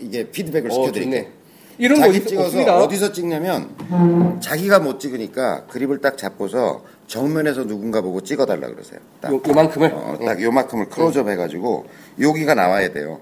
이게 0.00 0.30
피드백을 0.30 0.70
어, 0.70 0.74
시켜드릴게요. 0.74 1.22
좋네. 1.22 1.32
이런 1.76 2.00
거 2.00 2.06
자기 2.06 2.16
있, 2.16 2.26
찍어서 2.26 2.46
없습니다. 2.46 2.78
어디서 2.78 3.12
찍냐면 3.12 4.40
자기가 4.40 4.78
못 4.78 4.98
찍으니까 4.98 5.66
그립을 5.66 5.98
딱 6.00 6.16
잡고서 6.16 6.84
정면에서 7.06 7.66
누군가 7.66 8.00
보고 8.00 8.22
찍어달라 8.22 8.68
그러세요. 8.68 9.00
딱, 9.20 9.30
요, 9.30 9.42
요만큼을 9.46 9.92
어, 9.92 10.18
딱 10.24 10.40
요만큼을 10.40 10.88
클로즈업 10.88 11.28
해가지고 11.28 11.84
여기가 12.18 12.54
나와야 12.54 12.94
돼요. 12.94 13.20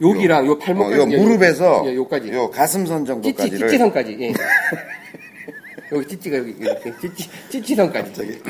여기랑 0.00 0.48
요 0.48 0.52
어, 0.52 0.58
팔목까지 0.58 0.98
요 1.00 1.06
무릎에서 1.06 1.84
예, 1.86 1.94
요까지 1.94 2.32
요 2.32 2.50
가슴선 2.50 3.04
찌찌 3.04 3.22
정도까지를 3.22 3.68
찌찌선까지 3.68 4.16
예. 4.20 4.32
여기 5.94 6.08
찌찌가 6.08 6.38
여기 6.38 6.56
이렇게 6.58 6.92
찌찌 7.00 7.30
찌찌선까지 7.50 8.40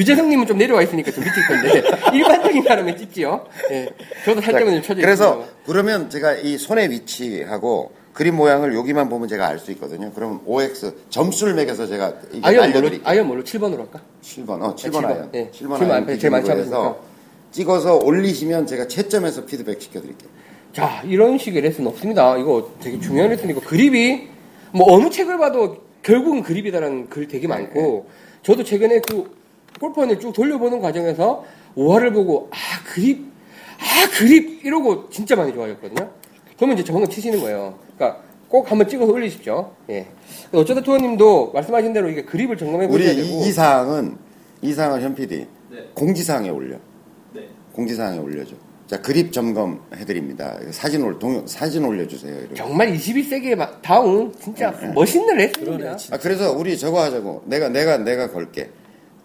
유재성님은 0.00 0.46
좀 0.46 0.58
내려와 0.58 0.82
있으니까 0.82 1.10
좀 1.10 1.24
밑일 1.24 1.46
건데 1.48 1.82
일반적인 2.14 2.62
사람은 2.62 2.96
찌찌요. 2.98 3.46
예. 3.70 3.88
저도 4.26 4.42
살짝은 4.42 4.74
좀 4.74 4.82
쳐져 4.82 5.00
그래서 5.00 5.28
있습니다. 5.30 5.52
그러면 5.64 6.10
제가 6.10 6.34
이 6.34 6.58
손의 6.58 6.90
위치하고 6.90 7.92
그림 8.12 8.36
모양을 8.36 8.74
여기만 8.74 9.08
보면 9.08 9.26
제가 9.28 9.46
알 9.48 9.58
수 9.58 9.70
있거든요. 9.72 10.12
그럼 10.12 10.42
OX 10.44 10.94
점수를 11.08 11.54
매겨서 11.54 11.86
제가 11.86 12.12
아이언 12.42 12.72
뭘로. 12.72 12.90
아이언 13.04 13.26
뭘로 13.26 13.42
7번으로 13.42 13.78
할까? 13.78 14.00
7번, 14.22 14.62
어, 14.62 14.74
7번 14.74 14.76
칠 14.76 14.90
번. 14.92 15.04
아이언. 15.06 15.30
예, 15.34 15.50
7번 15.50 15.78
칠번 15.78 15.90
아이언 15.90 16.18
제일 16.18 16.30
많이 16.30 16.44
잡으니까. 16.46 16.96
찍어서 17.52 17.96
올리시면 17.96 18.66
제가 18.66 18.86
채점해서 18.88 19.46
피드백 19.46 19.80
시켜드릴게요. 19.80 20.28
자, 20.74 21.02
이런 21.06 21.38
식의 21.38 21.62
레슨 21.62 21.86
없습니다. 21.86 22.36
이거 22.36 22.70
되게 22.82 23.00
중요한 23.00 23.30
레슨이고, 23.30 23.62
그립이, 23.62 24.28
뭐, 24.72 24.92
어느 24.92 25.08
책을 25.08 25.38
봐도 25.38 25.78
결국은 26.02 26.42
그립이다라는 26.42 27.08
글 27.08 27.28
되게 27.28 27.48
많고, 27.48 28.08
저도 28.42 28.62
최근에 28.62 29.00
그 29.08 29.30
골프원을 29.80 30.18
쭉 30.20 30.32
돌려보는 30.32 30.80
과정에서 30.80 31.44
오화를 31.74 32.12
보고, 32.12 32.48
아, 32.52 32.56
그립, 32.84 33.26
아, 33.78 34.10
그립! 34.18 34.64
이러고 34.64 35.08
진짜 35.10 35.36
많이 35.36 35.52
좋아졌거든요. 35.52 36.10
그러면 36.56 36.76
이제 36.78 36.84
정확히 36.84 37.14
치시는 37.14 37.40
거예요. 37.40 37.78
그러니까 37.96 38.22
꼭 38.48 38.70
한번 38.70 38.88
찍어서 38.88 39.12
올리십시오. 39.12 39.72
예. 39.90 40.06
어쩌다 40.52 40.80
투어님도 40.80 41.52
말씀하신 41.52 41.92
대로 41.92 42.08
이게 42.08 42.24
그립을 42.24 42.56
점검해 42.56 42.86
우리 42.86 42.92
보셔야 43.04 43.14
되고. 43.14 43.26
이, 43.26 43.48
이 43.48 43.52
사항은 43.52 44.16
이 44.62 44.72
사항은 44.72 45.02
현 45.02 45.14
PD 45.14 45.46
네. 45.70 45.90
공지사항에 45.94 46.48
올려. 46.48 46.76
네. 47.34 47.48
공지사항에 47.72 48.18
올려줘. 48.18 48.54
자 48.86 49.02
그립 49.02 49.32
점검 49.32 49.82
해드립니다. 49.94 50.58
사진 50.70 51.02
올 51.02 51.18
동, 51.18 51.44
사진 51.46 51.84
올려주세요. 51.84 52.38
이렇게. 52.38 52.54
정말 52.54 52.92
21세기에 52.92 53.82
다운 53.82 54.32
진짜 54.40 54.70
멋있는 54.94 55.36
레슨입니다. 55.36 55.78
그러네, 55.78 55.96
아, 56.12 56.18
그래서 56.18 56.52
우리 56.52 56.78
저거 56.78 57.02
하자고. 57.02 57.42
내가 57.46 57.68
내가 57.68 57.98
내가 57.98 58.30
걸게. 58.30 58.70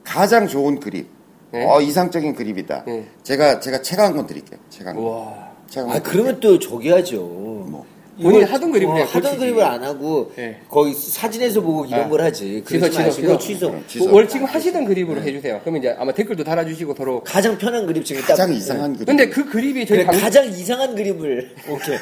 가장 0.04 0.48
좋은 0.48 0.80
그립. 0.80 1.08
네. 1.52 1.66
어 1.66 1.82
이상적인 1.82 2.34
그립이다. 2.36 2.84
네. 2.86 3.06
제가 3.24 3.60
제가 3.60 3.82
책 3.82 4.00
한 4.00 4.14
권 4.16 4.26
드릴게요. 4.26 4.60
책 4.70 4.88
한 4.88 4.96
권. 4.96 5.04
우와. 5.04 5.52
책 5.70 5.82
한 5.82 5.90
아, 5.90 5.94
권. 5.94 6.04
그러면 6.04 6.40
또 6.40 6.58
저기 6.60 6.90
하죠. 6.90 7.18
뭐. 7.22 7.86
본인이 8.22 8.44
이걸- 8.44 8.54
하던 8.54 8.72
그립을 8.72 9.02
어, 9.02 9.04
하던. 9.04 9.38
그립을 9.40 9.64
안 9.64 9.84
하고 9.84 10.32
예. 10.38 10.58
거기 10.70 10.94
사진에서 10.94 11.60
보고 11.62 11.86
이런 11.86 12.02
아. 12.02 12.10
걸 12.10 12.22
하지. 12.22 12.64
취소, 12.68 12.90
취소, 12.90 13.10
취소. 13.10 13.38
취소. 13.38 13.76
취소. 13.88 14.14
월 14.14 14.28
지금 14.28 14.46
하시던 14.46 14.86
그립으로 14.86 15.22
해주세요. 15.22 15.60
그러면 15.62 15.82
이제 15.82 15.96
아마 15.98 16.14
댓글도 16.14 16.44
달아주시고 16.44 16.94
서로. 16.96 17.24
가장 17.24 17.58
편한 17.58 17.86
그립 17.86 18.06
지금 18.06 18.22
가장 18.22 18.48
딱- 18.50 18.54
이상한 18.56 18.94
그립. 18.94 19.06
근데 19.08 19.28
그 19.30 19.46
그립이 19.46 19.86
저희 19.86 20.00
그래, 20.00 20.06
방, 20.06 20.20
가장 20.20 20.46
이상한 20.46 20.96
그림을 20.96 21.56
오케이. 21.70 21.98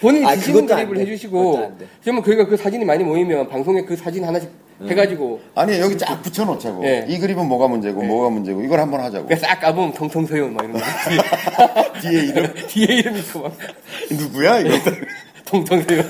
본인이 0.00 0.24
아, 0.26 0.34
그립을 0.36 0.66
돼. 0.96 1.00
해주시고. 1.02 1.72
그러면 2.02 2.24
저희가 2.24 2.46
그 2.46 2.56
사진이 2.56 2.84
많이 2.84 3.02
모이면 3.04 3.48
방송에 3.48 3.82
그 3.84 3.96
사진 3.96 4.24
하나씩 4.24 4.48
해가지고 4.88 5.40
아니 5.54 5.78
여기 5.78 5.98
쫙 5.98 6.22
붙여놓자고. 6.22 6.84
예. 6.84 7.04
이 7.08 7.18
그립은 7.18 7.46
뭐가 7.46 7.68
문제고 7.68 8.02
뭐가 8.02 8.30
문제고 8.30 8.62
이걸 8.62 8.80
한번 8.80 9.00
하자고. 9.00 9.26
그래서 9.26 9.46
싹 9.46 9.60
까보면 9.60 9.92
통통소연 9.94 10.54
막 10.54 10.64
이런 10.64 10.80
거. 10.80 10.80
뒤에 12.00 12.22
이름 12.24 12.54
뒤에 12.68 12.86
이름 12.96 13.16
있고 13.16 13.40
막. 13.40 13.52
누구야 14.10 14.58
이거. 14.60 14.90
통통소연. 15.44 16.04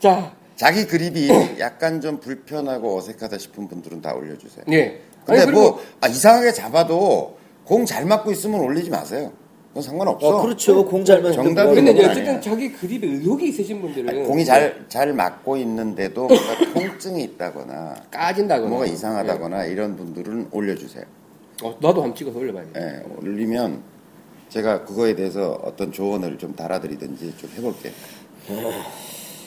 자, 0.00 0.32
자기 0.56 0.86
그립이 0.86 1.58
약간 1.58 2.00
좀 2.00 2.20
불편하고 2.20 2.96
어색하다 2.98 3.38
싶은 3.38 3.68
분들은 3.68 4.02
다 4.02 4.14
올려주세요. 4.14 4.64
예. 4.72 5.00
근데 5.24 5.42
아니, 5.42 5.52
뭐 5.52 5.80
아, 6.00 6.08
이상하게 6.08 6.52
잡아도 6.52 7.36
공 7.64 7.84
잘 7.84 8.04
맞고 8.06 8.32
있으면 8.32 8.60
올리지 8.60 8.90
마세요. 8.90 9.32
그건 9.78 9.82
상관없어. 9.82 10.26
어, 10.28 10.42
그렇죠. 10.42 10.84
공 10.84 11.04
잘 11.04 11.22
맞는 11.22 11.32
정답이 11.36 11.74
근데 11.76 11.90
이제 11.92 12.00
그건 12.00 12.10
어쨌든 12.10 12.28
아니야. 12.30 12.40
자기 12.40 12.72
그립에 12.72 13.06
의욕이 13.06 13.48
있으신 13.48 13.80
분들은 13.80 14.08
아니, 14.08 14.22
공이 14.24 14.44
잘, 14.44 14.84
잘 14.88 15.12
맞고 15.12 15.56
있는데도 15.58 16.26
통증이 16.74 17.22
있다거나 17.22 17.94
까진다거나 18.10 18.68
뭐가 18.68 18.86
이상하다거나 18.86 19.66
이런 19.66 19.96
분들은 19.96 20.48
올려주세요. 20.50 21.04
어, 21.62 21.70
나도 21.80 22.02
한번 22.02 22.14
찍어서 22.14 22.38
올려봐야 22.38 22.64
돼. 22.72 22.80
예, 22.80 23.02
올리면 23.22 23.82
제가 24.48 24.84
그거에 24.84 25.14
대해서 25.14 25.58
어떤 25.62 25.92
조언을 25.92 26.38
좀 26.38 26.54
달아드리든지 26.56 27.34
좀 27.36 27.50
해볼게요. 27.56 27.92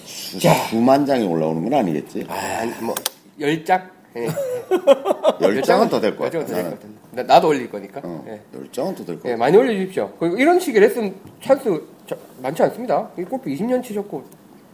수, 0.05 0.39
수만 0.69 1.05
장이 1.05 1.25
올라오는 1.25 1.61
건 1.69 1.73
아니겠지? 1.79 2.25
아, 2.29 2.65
뭐 2.81 2.95
열짝. 3.39 3.91
예. 4.15 4.27
열 5.41 5.61
장은 5.61 5.89
더 5.89 5.99
될것열 5.99 6.31
같아. 6.31 6.45
장은 6.45 6.45
더될것 6.47 6.55
나는. 6.63 6.71
같은데. 6.71 6.97
나- 7.11 7.23
나도 7.23 7.47
올릴 7.49 7.69
거니까. 7.69 8.01
어, 8.03 8.23
예. 8.27 8.41
열 8.57 8.71
장은 8.71 8.95
더될것 8.95 9.25
예, 9.25 9.29
같아. 9.31 9.39
많이 9.39 9.57
올려주십시오. 9.57 10.11
그리고 10.19 10.37
이런 10.37 10.59
식의 10.59 10.81
레슨 10.81 11.15
찬스 11.41 11.81
저- 12.07 12.17
많지 12.41 12.63
않습니다. 12.63 13.09
이 13.17 13.23
골프 13.23 13.49
20년 13.49 13.83
치셨고 13.83 14.23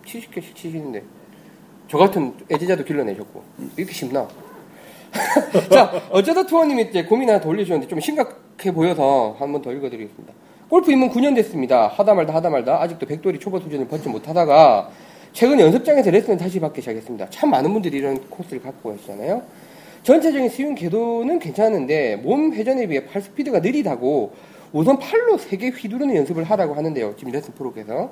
70개씩 0.06 0.56
치시는데 0.56 1.04
저 1.90 1.98
같은 1.98 2.34
애지자도 2.52 2.84
길러내셨고 2.84 3.44
이렇게 3.78 3.94
쉽나? 3.94 4.28
자, 5.72 5.92
어쩌다 6.12 6.46
투어님이 6.46 6.84
이제 6.90 7.04
고민 7.04 7.30
하나 7.30 7.40
더 7.40 7.50
올려주셨는데 7.50 7.90
좀 7.90 8.00
심각해 8.00 8.72
보여서 8.74 9.36
한 9.40 9.52
번 9.52 9.62
더 9.62 9.72
읽어드리겠습니다. 9.72 10.34
골프 10.70 10.92
입문 10.92 11.10
9년 11.10 11.34
됐습니다. 11.36 11.88
하다 11.88 12.14
말다 12.14 12.34
하다 12.36 12.50
말다 12.50 12.82
아직도 12.82 13.06
백돌이 13.06 13.40
초보 13.40 13.60
수준을 13.60 13.88
벗지 13.88 14.10
못하다가 14.10 14.90
최근 15.32 15.60
연습장에서 15.60 16.12
레슨을 16.12 16.38
다시 16.38 16.60
받기 16.60 16.82
시작했습니다. 16.82 17.30
참 17.30 17.50
많은 17.52 17.72
분들이 17.72 17.98
이런 18.00 18.20
코스를 18.30 18.62
갖고 18.62 18.92
계시잖아요. 18.94 19.42
전체적인 20.12 20.48
스윙 20.48 20.74
궤도는 20.74 21.38
괜찮은데 21.40 22.16
몸 22.16 22.54
회전에 22.54 22.88
비해 22.88 23.06
팔 23.06 23.22
스피드가 23.22 23.60
느리다고 23.60 24.32
우선 24.72 24.98
팔로 25.00 25.38
세게 25.38 25.68
휘두르는 25.72 26.16
연습을 26.16 26.46
하라고 26.46 26.76
하는데요. 26.76 27.16
지금 27.18 27.34
레슨 27.34 27.54
프로께서. 27.56 28.10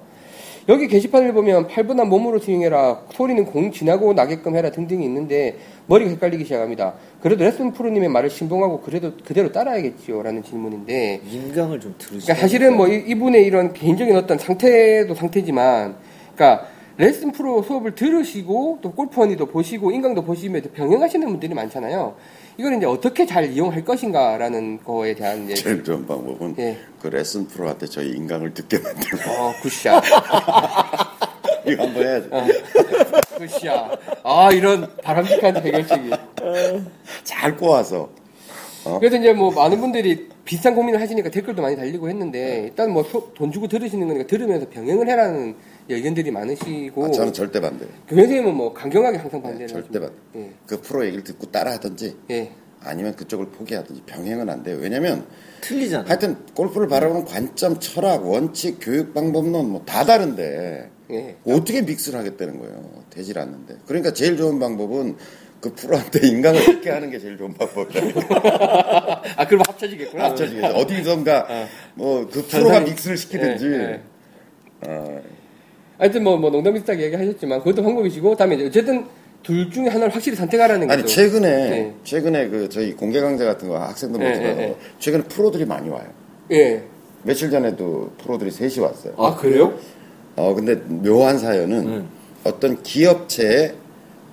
여기 0.68 0.88
게시판을 0.90 1.32
보면 1.32 1.68
팔보다 1.68 2.04
몸으로 2.04 2.40
스윙해라, 2.40 3.04
소리는 3.14 3.46
공 3.46 3.72
지나고 3.72 4.12
나게끔 4.14 4.58
해라 4.58 4.72
등등이 4.72 5.06
있는데 5.06 5.56
머리가 5.88 6.10
헷갈리기 6.12 6.44
시작합니다. 6.44 6.96
그래도 7.22 7.46
레슨 7.46 7.72
프로님의 7.72 8.10
말을 8.10 8.30
신봉하고 8.30 8.82
그래도 8.82 9.14
그대로 9.24 9.54
따라야겠지요? 9.54 10.22
라는 10.22 10.44
질문인데 10.44 11.22
인강을 11.32 11.80
좀 11.80 11.96
들으시죠. 11.98 12.26
그러니까 12.26 12.34
사실은 12.42 12.76
뭐 12.76 12.90
이- 12.90 13.06
이분의 13.08 13.46
이런 13.46 13.72
개인적인 13.72 14.14
어떤 14.18 14.38
상태도 14.38 15.16
상태지만, 15.16 15.96
그러니까 16.36 16.68
레슨 16.98 17.32
프로 17.32 17.62
수업을 17.62 17.94
들으시고 17.96 18.80
또 18.82 18.92
골프 18.92 19.18
허니도 19.18 19.48
보시고 19.48 19.92
인강도 19.92 20.24
보시면서 20.24 20.70
병행하시는 20.74 21.28
분들이 21.28 21.54
많잖아요. 21.54 22.16
이걸 22.58 22.76
이제 22.78 22.86
어떻게 22.86 23.26
잘 23.26 23.52
이용할 23.52 23.84
것인가라는 23.84 24.82
거에 24.84 25.14
대한 25.14 25.44
이제 25.44 25.56
제일 25.56 25.84
좋은 25.84 26.08
방법은 26.08 26.56
예. 26.60 26.78
그 27.02 27.08
레슨 27.08 27.48
프로한테 27.48 27.86
저희 27.88 28.12
인강을 28.12 28.54
듣게 28.54 28.80
만들고 28.80 29.30
어 29.30 29.54
good 29.62 29.80
shot, 29.80 30.04
이거 31.68 31.84
한번 31.84 32.04
해야죠. 32.04 32.28
어. 32.32 32.46
굿샷. 33.40 34.00
아 34.24 34.50
이런 34.54 34.90
바람직한 35.04 35.58
해결책이. 35.58 36.10
잘 37.26 37.58
꼬아서 37.58 38.10
그래서 39.00 39.18
이제 39.18 39.34
뭐 39.34 39.52
많은 39.52 39.82
분들이 39.82 40.30
비슷한 40.46 40.76
고민을 40.76 41.02
하시니까 41.02 41.30
댓글도 41.32 41.62
많이 41.62 41.76
달리고 41.76 42.08
했는데 42.08 42.66
일단 42.66 42.92
뭐 42.92 43.04
돈 43.36 43.52
주고 43.52 43.68
들으시는 43.68 44.08
거니까 44.08 44.28
들으면서 44.28 44.70
병행을 44.70 45.10
해라는 45.10 45.56
의견들이 45.90 46.32
많으시고 46.32 47.06
아, 47.06 47.12
저는 47.12 47.34
절대 47.34 47.60
반대. 47.62 47.86
그 48.08 48.16
선생님은 48.16 48.54
뭐 48.56 48.74
강경하게 48.74 49.18
항상 49.18 49.42
반대를 49.42 49.68
절대 49.68 50.00
하십니다. 50.00 50.14
반대. 50.34 50.52
그 50.66 50.82
프로 50.82 51.06
얘기를 51.06 51.24
듣고 51.24 51.52
따라하든지 51.52 52.18
예. 52.32 52.52
아니면 52.82 53.16
그쪽을 53.16 53.48
포기하든지 53.50 54.04
병행은 54.06 54.50
안 54.50 54.64
돼요. 54.64 54.78
왜냐면 54.80 55.26
틀리잖아. 55.62 56.08
하여튼 56.08 56.38
골프를 56.54 56.88
바라보는 56.88 57.26
관점, 57.26 57.80
철학, 57.80 58.26
원칙, 58.26 58.78
교육 58.82 59.14
방법론 59.14 59.70
뭐 59.70 59.84
다 59.86 60.04
다른데 60.06 60.90
예. 61.12 61.36
어떻게 61.46 61.82
믹스를 61.82 62.18
하겠다는 62.20 62.60
거예요. 62.60 63.04
되질 63.12 63.38
않는데. 63.40 63.76
그러니까 63.86 64.12
제일 64.14 64.38
좋은 64.38 64.60
방법은 64.60 65.18
그 65.62 65.74
프로한테 65.74 66.20
인강을 66.28 66.64
듣게 66.64 66.90
하는 66.92 67.10
게 67.10 67.18
제일 67.20 67.38
좋은 67.38 67.54
방법이에요. 67.54 68.14
아, 69.38 69.48
그럼 69.48 69.64
합쳐지겠구나. 69.68 70.26
합쳐지겠죠. 70.26 70.68
어디선가 70.76 71.48
뭐그 71.96 72.46
프로가 72.48 72.80
전산이- 72.82 72.86
믹스를 72.86 73.18
시키든지. 73.18 73.66
예, 73.66 73.72
예. 73.72 74.02
어, 74.88 75.22
하여튼 75.98 76.24
뭐, 76.24 76.38
뭐 76.38 76.50
농담 76.50 76.74
비슷하게 76.74 77.06
얘기하셨지만 77.06 77.60
그것도 77.60 77.84
방법이시고 77.84 78.36
다음에 78.36 78.56
이제 78.56 78.66
어쨌든 78.68 79.06
둘 79.44 79.70
중에 79.70 79.88
하나를 79.88 80.14
확실히 80.14 80.36
선택하라는 80.36 80.90
아니 80.90 81.02
거죠. 81.04 81.14
최근에 81.14 81.70
네. 81.70 81.96
최근에 82.04 82.50
그 82.50 82.68
저희 82.70 82.94
공개 82.94 83.22
강좌 83.22 83.46
같은 83.46 83.68
거 83.70 83.78
학생들 83.78 84.20
네, 84.20 84.30
모집해서 84.30 84.56
네, 84.60 84.66
네. 84.68 84.76
최근에 85.00 85.24
프로들이 85.26 85.66
많이 85.66 85.90
와요. 85.90 86.08
예. 86.52 86.84
며칠 87.24 87.50
전에도 87.50 88.12
프로들이 88.18 88.52
셋이 88.52 88.80
왔어요. 88.80 89.14
아, 89.18 89.36
그래요? 89.36 89.74
어 90.36 90.54
근데 90.54 90.76
묘한 90.76 91.38
사연은 91.38 91.78
음. 91.88 92.10
어떤 92.44 92.82
기업체의 92.84 93.74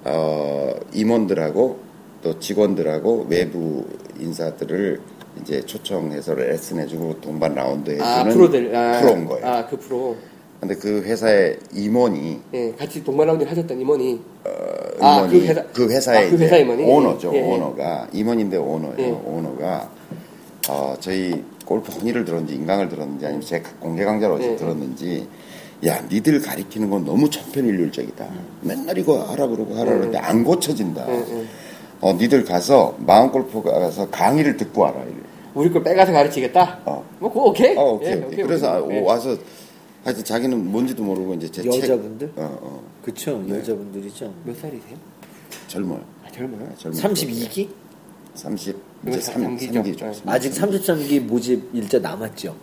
어 0.04 0.74
임원들하고 0.92 1.78
또 2.22 2.38
직원들하고 2.38 3.26
외부 3.28 3.84
인사들을 4.18 5.00
이제 5.40 5.64
초청해서 5.64 6.34
레슨 6.34 6.80
해주고 6.80 7.20
동반 7.20 7.54
라운드 7.54 7.90
해주는 7.90 8.06
아, 8.08 8.24
프로들. 8.24 8.74
아, 8.76 9.00
프로인 9.00 9.26
거예요. 9.26 9.46
아, 9.46 9.66
그 9.66 9.76
프로. 9.78 10.16
근데 10.62 10.76
그 10.76 11.02
회사의 11.02 11.58
임원이 11.74 12.38
예, 12.54 12.72
같이 12.78 13.02
동반라운드 13.02 13.42
하셨던 13.42 13.80
임원이. 13.80 14.20
어, 14.44 14.50
아, 15.00 15.26
그 15.28 15.40
회사- 15.40 15.64
그 15.72 15.90
회사의 15.90 16.26
아, 16.28 16.30
그 16.30 16.36
회사 16.38 16.56
임원이? 16.56 16.84
오너죠. 16.84 17.32
예, 17.34 17.38
예. 17.38 17.42
오너가 17.42 18.06
임원인데 18.12 18.58
오너예요. 18.58 18.94
예. 19.00 19.10
오너가 19.10 19.90
어, 20.68 20.94
저희 21.00 21.42
골프 21.64 21.90
허니를 21.90 22.24
들었는지 22.24 22.54
인강을 22.54 22.88
들었는지 22.88 23.26
아니면 23.26 23.44
제 23.44 23.60
공개 23.80 24.04
강좌를 24.04 24.36
어디서 24.36 24.48
예, 24.50 24.52
예. 24.52 24.56
들었는지 24.56 25.28
야 25.84 26.00
니들 26.08 26.40
가리키는 26.40 26.90
건 26.90 27.04
너무 27.04 27.28
천편일률적이다. 27.28 28.24
맨날 28.60 28.96
이거 28.98 29.18
하라 29.20 29.48
그러고 29.48 29.74
하라 29.74 29.86
그러는데 29.86 30.18
안 30.18 30.44
고쳐진다. 30.44 31.06
예, 31.08 31.14
예. 31.40 31.44
어 32.02 32.12
니들 32.12 32.44
가서 32.44 32.94
마음 32.98 33.32
골프 33.32 33.60
가서 33.62 34.08
강의를 34.10 34.56
듣고 34.58 34.82
와라. 34.82 34.94
우리 35.54 35.72
걸 35.72 35.82
빼가서 35.82 36.12
가르치겠다? 36.12 36.78
어. 36.84 37.04
뭐, 37.18 37.30
오케이? 37.34 37.76
어, 37.76 37.94
오케이, 37.94 38.12
예, 38.12 38.24
오케이. 38.24 38.44
그래서 38.44 38.80
오케이. 38.80 39.00
오- 39.00 39.04
와서 39.04 39.36
하여튼 40.04 40.24
자기는 40.24 40.70
뭔지도 40.70 41.02
모르고 41.04 41.34
이제 41.34 41.48
제 41.50 41.64
여자분들? 41.64 42.32
책, 42.34 42.38
어, 42.38 42.58
어, 42.60 42.82
그쵸, 43.04 43.42
네. 43.46 43.58
여자분들이죠. 43.58 44.34
몇 44.44 44.56
살이세요? 44.58 44.96
젊어요. 45.68 46.02
아, 46.24 46.30
젊어요. 46.30 46.74
젊은 46.76 46.98
32기? 46.98 47.68
30 48.34 48.76
이거 49.02 49.10
이제 49.10 49.20
3, 49.20 49.42
삼기죠. 49.42 49.82
3기죠. 49.82 50.04
네. 50.10 50.22
아직 50.26 50.52
33기 50.52 51.20
모집 51.20 51.68
일자 51.74 51.98
남았죠. 51.98 52.56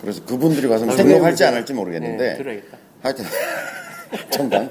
그래서 0.00 0.24
그분들이 0.24 0.66
와서 0.66 0.86
아, 0.88 0.94
등록할지 0.94 1.42
네. 1.42 1.48
안 1.48 1.54
할지 1.54 1.72
모르겠는데 1.72 2.30
네, 2.32 2.36
들어야겠다. 2.36 2.78
하여튼 3.02 3.24
청강 4.30 4.70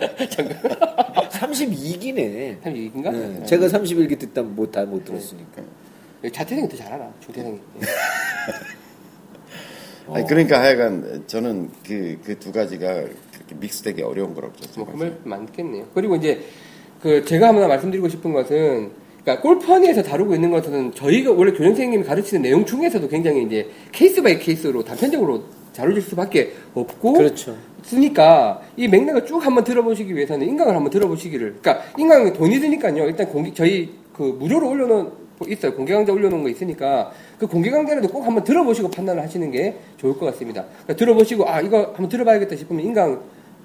32기네. 1.30 2.62
32인가? 2.62 3.12
네. 3.12 3.46
제가 3.46 3.68
31기 3.68 4.18
듣다 4.20 4.44
못, 4.44 4.72
다못 4.72 5.04
들었으니까. 5.06 5.62
자퇴생이 6.34 6.68
더 6.70 6.78
잘 6.78 6.94
알아, 6.94 7.12
중퇴생이. 7.24 7.60
예. 10.10 10.16
아니, 10.16 10.28
그러니까 10.28 10.62
하여간 10.62 11.24
저는 11.28 11.70
그 11.86 12.18
그 12.24 12.40
두 12.40 12.52
가지가 12.52 12.94
그렇게 12.94 13.56
믹스되기 13.60 14.02
어려운 14.02 14.34
거라고 14.34 14.54
뭐, 14.78 14.86
그 14.86 14.98
생각해요. 14.98 14.98
말 15.24 15.40
많겠네요. 15.40 15.86
그리고 15.94 16.16
이제, 16.16 16.42
그, 17.02 17.24
제가 17.26 17.50
하나 17.50 17.68
말씀드리고 17.68 18.08
싶은 18.10 18.34
것은, 18.34 18.92
그러니까 19.24 19.42
골프 19.42 19.66
허니에서 19.66 20.04
다루고 20.04 20.36
있는 20.36 20.50
것은 20.52 20.94
저희가 20.94 21.32
원래 21.32 21.52
교장 21.52 21.68
선생님이 21.70 22.04
가르치는 22.06 22.42
내용 22.42 22.66
중에서도 22.66 23.08
굉장히 23.10 23.44
이제 23.44 23.70
case 23.92 24.22
by 24.22 24.40
case로 24.40 24.84
단편적으로 24.84 25.44
다뤄질 25.76 26.02
수밖에 26.02 26.54
없고, 26.74 27.14
그렇죠. 27.14 27.56
쓰니까 27.84 28.62
이 28.76 28.88
맥락을 28.88 29.26
쭉 29.26 29.46
한번 29.46 29.64
들어보시기 29.64 30.14
위해서는 30.16 30.48
인강을 30.48 30.76
한번 30.76 30.90
들어보시기를. 30.92 31.58
그러니까 31.62 31.86
인강이 31.98 32.34
돈이 32.34 32.60
드니까요. 32.60 33.06
일단 33.06 33.28
공개, 33.28 33.54
저희 33.54 33.90
그 34.14 34.24
무료로 34.40 34.70
올려놓은 34.70 35.10
거 35.40 35.46
있어요. 35.48 35.74
공개 35.76 35.94
강좌 35.94 36.12
올려놓은 36.12 36.42
거 36.44 36.50
있으니까 36.50 37.12
그 37.40 37.46
공개 37.48 37.70
강좌라도 37.70 38.08
꼭 38.08 38.26
한번 38.26 38.44
들어보시고 38.44 38.90
판단을 38.90 39.22
하시는 39.22 39.50
게 39.52 39.76
좋을 39.98 40.18
것 40.18 40.26
같습니다. 40.28 40.64
그러니까 40.84 40.96
들어보시고 40.96 41.48
아 41.50 41.62
이거 41.62 41.80
한번 41.94 42.10
들어봐야겠다 42.10 42.56
싶으면 42.56 42.86
인강 42.86 43.22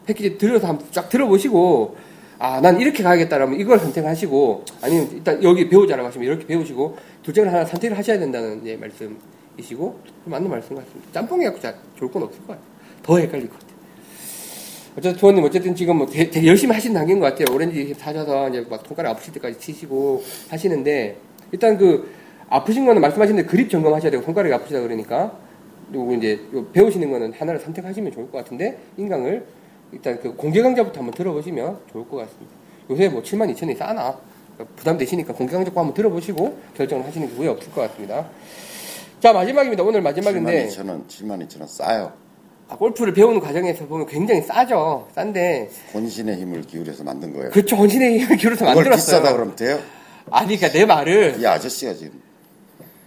패키지 0.07 0.37
들어서 0.39 0.67
한번 0.69 0.87
쫙 0.91 1.09
들어보시고 1.09 1.97
아 2.39 2.61
난 2.61 2.81
이렇게 2.81 3.03
가야겠다라면 3.05 3.61
이걸 3.61 3.79
선택하시고 3.79 4.65
아니면 4.83 5.09
일단 5.13 5.43
여기 5.45 5.69
배우자라고 5.69 6.09
하시면 6.09 6.27
이렇게 6.27 6.45
배우시고 6.47 6.97
둘 7.23 7.33
중에 7.33 7.45
하나 7.47 7.65
선택을 7.65 7.97
하셔야 7.97 8.19
된다는 8.19 8.61
이제 8.63 8.77
말씀이시고 8.77 9.97
맞는 10.25 10.51
말씀 10.51 10.75
같습니다. 10.75 11.13
짬뽕이 11.13 11.45
갖고 11.45 11.61
자 11.61 11.73
좋을 11.99 12.11
건 12.11 12.25
없을 12.25 12.41
것 12.41 12.49
같아요. 12.49 12.65
더 13.05 13.19
헷갈릴 13.19 13.49
것 13.49 13.55
같아요. 13.61 13.73
어쨌든 14.99 15.19
조원님 15.19 15.45
어쨌든 15.45 15.75
지금 15.75 15.97
뭐 15.99 16.07
되- 16.07 16.29
되게 16.31 16.47
열심히 16.49 16.75
하신 16.75 16.93
단계인 16.93 17.19
것 17.21 17.27
같아요. 17.27 17.47
오렌지 17.55 17.95
사셔서 17.95 18.49
이제 18.51 18.67
막 18.69 18.83
손가락 18.87 19.11
아프실 19.13 19.33
때까지 19.35 19.59
치시고 19.59 20.23
하시는데 20.51 21.17
일단 21.53 21.79
그 21.79 22.11
아프신 22.53 22.85
거는 22.85 23.01
말씀하신 23.01 23.37
대로 23.37 23.49
그립 23.49 23.71
점검하셔야 23.71 24.11
되고 24.11 24.23
손가락이 24.23 24.53
아프시다 24.55 24.81
그러니까 24.81 25.33
그리고 25.89 26.13
이제 26.15 26.39
요 26.55 26.67
배우시는 26.67 27.11
거는 27.11 27.33
하나를 27.33 27.61
선택하시면 27.61 28.13
좋을 28.13 28.31
것 28.31 28.39
같은데 28.39 28.79
인강을 28.99 29.45
일단 29.93 30.21
그 30.21 30.35
공개 30.35 30.63
강좌부터 30.63 31.01
한번 31.01 31.15
들어보시면 31.15 31.79
좋을 31.93 32.09
것 32.09 32.17
같습니다. 32.19 32.53
요새 32.91 33.09
뭐 33.09 33.23
7만 33.23 33.55
2천이 33.55 33.77
싸나 33.77 34.19
그러니까 34.55 34.77
부담 34.77 34.99
되시니까 34.99 35.33
공개 35.33 35.55
강좌 35.55 35.71
꼭 35.71 35.81
한번 35.81 35.95
들어보시고 35.95 36.59
결정을 36.77 37.07
하시는 37.07 37.27
게 37.27 37.35
후회 37.35 37.49
없을 37.49 37.73
것 37.73 37.83
같습니다. 37.83 38.29
자 39.21 39.33
마지막입니다. 39.33 39.83
오늘 39.83 40.03
마지막인데 40.03 40.69
7만 40.69 40.71
2천 40.71 40.89
원, 40.89 41.07
7만 41.09 41.49
2천 41.49 41.61
원 41.61 41.69
싸요. 41.69 42.13
아, 42.69 42.77
골프를 42.77 43.15
배우는 43.15 43.41
과정에서 43.41 43.87
보면 43.87 44.07
굉장히 44.07 44.43
싸죠. 44.43 45.09
싼데 45.15 45.71
혼신의 45.95 46.37
힘을 46.37 46.63
기울여서 46.63 47.05
만든 47.05 47.33
거예요. 47.33 47.51
그쵸 47.51 47.77
혼신의 47.77 48.21
힘을 48.21 48.37
기울여서 48.37 48.65
만들었어요. 48.67 48.97
비싸다 48.97 49.33
그러면 49.33 49.57
돼요? 49.57 49.79
아니 50.31 50.57
그러니까 50.57 50.79
내 50.79 50.87
말을 50.87 51.37
이 51.41 51.47
아저씨가 51.47 51.95
지금 51.95 52.21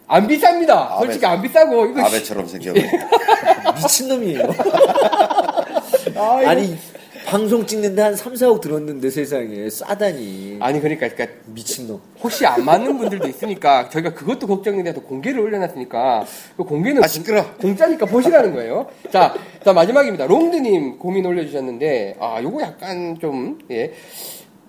안 0.07 0.27
비쌉니다. 0.27 0.69
아베- 0.69 1.05
솔직히 1.05 1.25
안 1.25 1.41
비싸고 1.41 1.85
이거 1.87 2.01
아베처럼 2.03 2.47
생겨버려. 2.47 2.83
미친 3.75 4.07
놈이에요. 4.07 4.41
아, 6.15 6.41
이거- 6.41 6.49
아니, 6.49 6.77
방송 7.25 7.65
찍는데 7.65 8.01
한 8.03 8.15
3, 8.15 8.33
4억 8.33 8.61
들었는데 8.61 9.09
세상에 9.09 9.67
싸다니. 9.67 10.57
아니 10.61 10.79
그러니까, 10.79 11.09
그러니까 11.09 11.39
미친놈. 11.47 11.99
혹시 12.21 12.45
안 12.45 12.63
맞는 12.63 12.99
분들도 12.99 13.27
있으니까 13.27 13.89
저희가 13.89 14.13
그것도 14.13 14.45
걱정이 14.45 14.83
돼서 14.83 15.01
공개를 15.01 15.39
올려놨으니까 15.39 16.23
그 16.55 16.63
공개는 16.63 17.03
아, 17.03 17.07
시끄러. 17.07 17.43
공짜니까 17.55 18.05
보시라는 18.05 18.53
거예요. 18.53 18.87
자, 19.11 19.33
자 19.63 19.73
마지막입니다. 19.73 20.27
롱드님 20.27 20.99
고민 20.99 21.25
올려주셨는데 21.25 22.17
아 22.19 22.39
요거 22.43 22.61
약간 22.61 23.17
좀 23.19 23.57
예. 23.71 23.91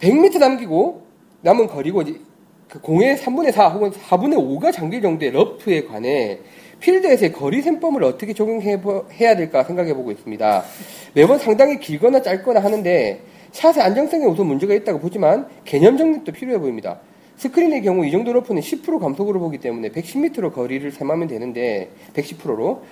100m 0.01 0.39
남기고 0.39 1.03
남은 1.43 1.67
거리고 1.67 2.03
그 2.69 2.81
공의 2.81 3.17
3분의 3.17 3.53
4 3.53 3.69
혹은 3.69 3.91
4분의 3.91 4.35
5가 4.35 4.73
잠길 4.73 5.01
정도의 5.01 5.31
러프에 5.31 5.85
관해 5.85 6.39
필드에서의 6.81 7.33
거리 7.33 7.63
셈법을 7.63 8.03
어떻게 8.05 8.35
적용해야 8.35 9.37
될까 9.37 9.63
생각해 9.65 9.95
보고 9.95 10.11
있습니다. 10.11 10.65
매번 11.15 11.39
상당히 11.39 11.79
길거나 11.79 12.21
짧거나 12.21 12.61
하는데 12.61 13.21
샷의 13.53 13.83
안정성에 13.83 14.25
우선 14.27 14.47
문제가 14.47 14.75
있다고 14.75 14.99
보지만 14.99 15.47
개념 15.65 15.97
정립도 15.97 16.33
필요해 16.33 16.59
보입니다. 16.59 16.99
스크린의 17.37 17.83
경우 17.83 18.05
이 18.05 18.11
정도 18.11 18.33
러프는 18.33 18.61
10% 18.61 18.99
감속으로 18.99 19.41
보기 19.41 19.59
때문에 19.59 19.91
110m로 19.91 20.53
거리를 20.53 20.91
셈하면 20.91 21.29
되는데 21.29 21.91
110%로 22.15 22.83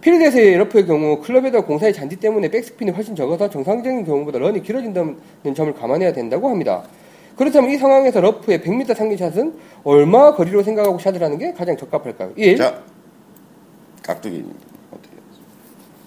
필드에서의 0.00 0.56
러프의 0.58 0.86
경우 0.86 1.20
클럽에다 1.20 1.62
공 1.62 1.75
사이의 1.75 1.92
잔디 1.92 2.16
때문에 2.16 2.48
백스핀이 2.48 2.92
훨씬 2.92 3.16
적어서 3.16 3.50
정상적인 3.50 4.04
경우보다 4.04 4.38
런이 4.38 4.62
길어진다는 4.62 5.16
점을 5.54 5.72
감안해야 5.74 6.12
된다고 6.12 6.48
합니다. 6.48 6.84
그렇다면 7.36 7.70
이 7.70 7.76
상황에서 7.76 8.20
러프의 8.20 8.60
100m 8.60 8.94
상기 8.94 9.16
샷은 9.16 9.54
얼마 9.84 10.34
거리로 10.34 10.62
생각하고 10.62 10.98
샷을 10.98 11.22
하는 11.22 11.38
게 11.38 11.52
가장 11.52 11.76
적합할까요? 11.76 12.32
1. 12.34 12.56
자, 12.56 12.82
깍두기님 14.02 14.50
어떻게? 14.90 15.16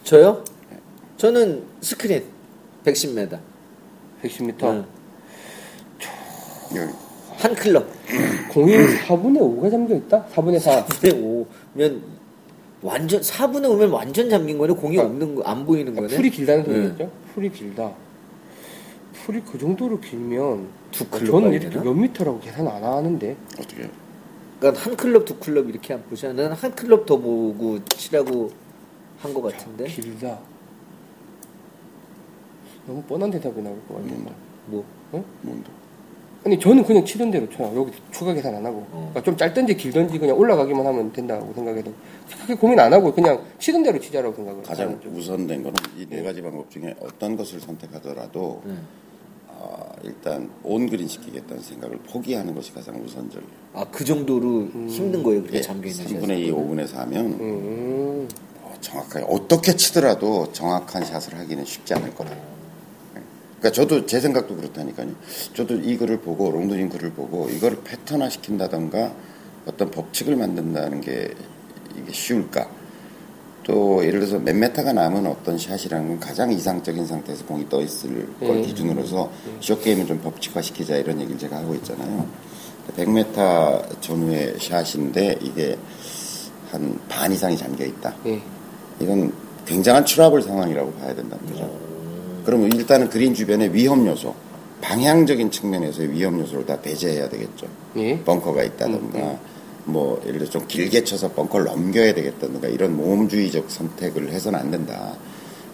저요? 0.04 0.44
저는 1.18 1.64
스크린 1.82 2.24
110m. 2.86 3.38
110m. 4.24 4.64
응. 4.64 4.86
여기 6.76 6.92
한 7.38 7.56
클럽. 7.56 7.86
공이 8.52 8.74
4분의 8.74 9.38
5가 9.40 9.72
잠겨 9.72 9.96
있다? 9.96 10.26
4분의 10.34 10.60
4. 10.60 10.86
4분의 10.86 11.46
5면 11.78 12.02
완전 12.82 13.22
4분의 13.22 13.66
5면 13.66 13.92
완전 13.94 14.30
잠긴 14.30 14.58
거네. 14.58 14.74
공이 14.74 14.96
그러니까 14.96 15.04
없는 15.26 15.36
거 15.36 15.44
안 15.50 15.66
보이는 15.66 15.94
거네. 15.94 16.08
풀이 16.08 16.30
길다는 16.32 16.64
네. 16.64 16.74
소리겠죠? 16.74 17.12
풀이 17.34 17.50
길다. 17.52 17.92
풀이 19.14 19.42
그 19.42 19.58
정도로 19.60 20.00
길면 20.00 20.68
두 20.92 21.04
아, 21.06 21.18
클럽 21.18 21.26
저는 21.32 21.52
이렇게 21.54 21.70
되나? 21.70 21.84
몇 21.84 21.94
미터라고 21.94 22.40
계산 22.40 22.68
안 22.68 22.84
하는데 22.84 23.36
어떻게? 23.60 23.84
해요? 23.84 23.90
그러니까 24.60 24.82
한 24.84 24.96
클럽 24.98 25.26
두 25.26 25.36
클럽 25.38 25.70
이렇게 25.70 25.94
안 25.94 26.04
보지 26.04 26.28
않는 26.28 26.52
한 26.54 26.76
클럽 26.76 27.06
더 27.06 27.18
보고 27.18 27.84
치라고 27.86 28.50
한 29.20 29.34
것 29.34 29.42
같은데. 29.42 29.86
길다. 29.86 30.40
너무 32.88 33.02
뻔한 33.04 33.30
대답이 33.32 33.62
나올 33.62 33.76
것 33.88 33.96
같아요. 33.96 34.14
음. 34.14 34.28
뭐 34.68 34.84
뭔데? 35.42 35.70
아니 36.46 36.58
저는 36.58 36.84
그냥 36.86 37.04
치던 37.04 37.32
대로 37.32 37.50
쳐요. 37.50 37.74
여기 37.76 37.92
추가 38.12 38.34
계산 38.34 38.56
안 38.56 38.66
하고. 38.66 38.78
어. 38.92 39.10
그러니까 39.12 39.24
좀 39.24 39.36
짧든지 39.38 39.76
길든지 39.76 40.18
그냥 40.20 40.38
올라가기만 40.38 40.86
하면 40.86 41.12
된다고 41.12 41.52
생각해도 41.54 41.94
크게 42.42 42.56
고민 42.56 42.80
안 42.80 42.94
하고 42.94 43.14
그냥 43.14 43.44
치던 43.60 43.84
대로 43.84 44.00
치자라고 44.00 44.34
생각을 44.36 44.64
가장. 44.64 45.00
우선된 45.06 45.64
거는 45.64 45.76
이 45.98 46.06
네 46.10 46.24
가지 46.24 46.42
방법 46.42 46.70
중에 46.72 46.96
어떤 47.02 47.36
것을 47.36 47.60
선택하더라도 47.60 48.62
음. 48.66 48.88
아, 49.62 49.94
일단 50.04 50.50
on 50.64 50.90
green 50.90 51.08
시키겠다는 51.08 51.62
생각을 51.62 51.98
포기하는 51.98 52.56
것이 52.56 52.74
가장 52.74 52.96
우선적이에요. 53.04 53.52
아 53.74 53.82
그 53.82 54.06
정도로 54.06 54.68
힘든 54.88 55.22
거예요. 55.22 55.42
그렇게 55.42 55.62
잠겨 55.62 55.90
있는 55.90 56.06
3분의 56.06 56.40
2, 56.48 56.52
5분의 56.52 56.88
4면 56.88 57.16
음. 57.40 58.28
정확하게 58.80 59.26
어떻게 59.28 59.76
치더라도 59.76 60.52
정확한 60.54 61.04
샷을 61.04 61.38
하기는 61.38 61.66
쉽지 61.66 61.94
않을 61.96 62.16
거다. 62.16 62.32
그러니까 63.60 63.72
저도 63.74 64.06
제 64.06 64.22
생각도 64.22 64.56
그렇다니까요. 64.56 65.10
저도 65.54 65.76
이 65.76 65.98
글을 65.98 66.22
보고 66.22 66.50
올려드린 66.50 66.88
글을 66.88 67.12
보고 67.12 67.50
이거를 67.50 67.80
패턴화 67.84 68.30
시킨다던가 68.30 69.14
어떤 69.66 69.92
법칙을 69.92 70.38
만든다는 70.38 71.02
게 71.02 71.34
이게 71.98 72.14
쉬울까? 72.14 72.79
또 73.70 74.04
예를 74.04 74.22
들어서 74.22 74.40
몇 74.40 74.56
메타가 74.56 74.94
남은 74.94 75.28
어떤 75.28 75.56
샷이라는 75.60 76.08
건 76.08 76.20
가장 76.20 76.52
이상적인 76.52 77.06
상태에서 77.06 77.46
공이 77.46 77.70
떠 77.70 77.80
있을 77.82 78.28
걸 78.40 78.50
음. 78.50 78.62
기준으로서 78.64 79.30
숏게임을 79.60 80.08
좀 80.08 80.20
법칙화 80.22 80.60
시키자 80.64 80.96
이런 80.98 81.22
얘기를 81.22 81.38
제가 81.38 81.58
하고 81.58 81.76
있잖아요. 81.76 82.26
100m 82.98 84.02
전후의 84.02 84.56
샷인데 84.60 85.38
이게 85.42 85.78
한 86.72 87.00
반 87.08 87.32
이상이 87.32 87.56
잠겨 87.58 87.84
있다. 87.86 88.16
예. 88.26 88.42
이건 89.00 89.32
굉장한 89.66 90.04
트러블 90.06 90.42
상황이라고 90.42 90.92
봐야 90.94 91.14
된다는 91.14 91.46
거죠. 91.48 91.70
그러면 92.46 92.72
일단은 92.74 93.10
그린 93.10 93.34
주변의 93.36 93.74
위험 93.74 94.08
요소, 94.08 94.34
방향적인 94.82 95.52
측면에서의 95.52 96.12
위험 96.12 96.40
요소를 96.40 96.66
다 96.66 96.80
배제해야 96.82 97.30
되겠죠. 97.30 97.68
예. 97.98 98.20
벙커가 98.24 98.64
있다든가, 98.64 99.20
음, 99.20 99.38
뭐, 99.86 100.22
예를 100.26 100.40
들어 100.40 100.50
좀 100.50 100.68
길게 100.68 101.04
쳐서 101.04 101.30
벙커를 101.30 101.66
넘겨야 101.66 102.14
되겠다든가, 102.14 102.68
이런 102.68 102.96
모험주의적 102.96 103.70
선택을 103.70 104.32
해서는 104.32 104.60
안 104.60 104.72
된다. 104.72 105.14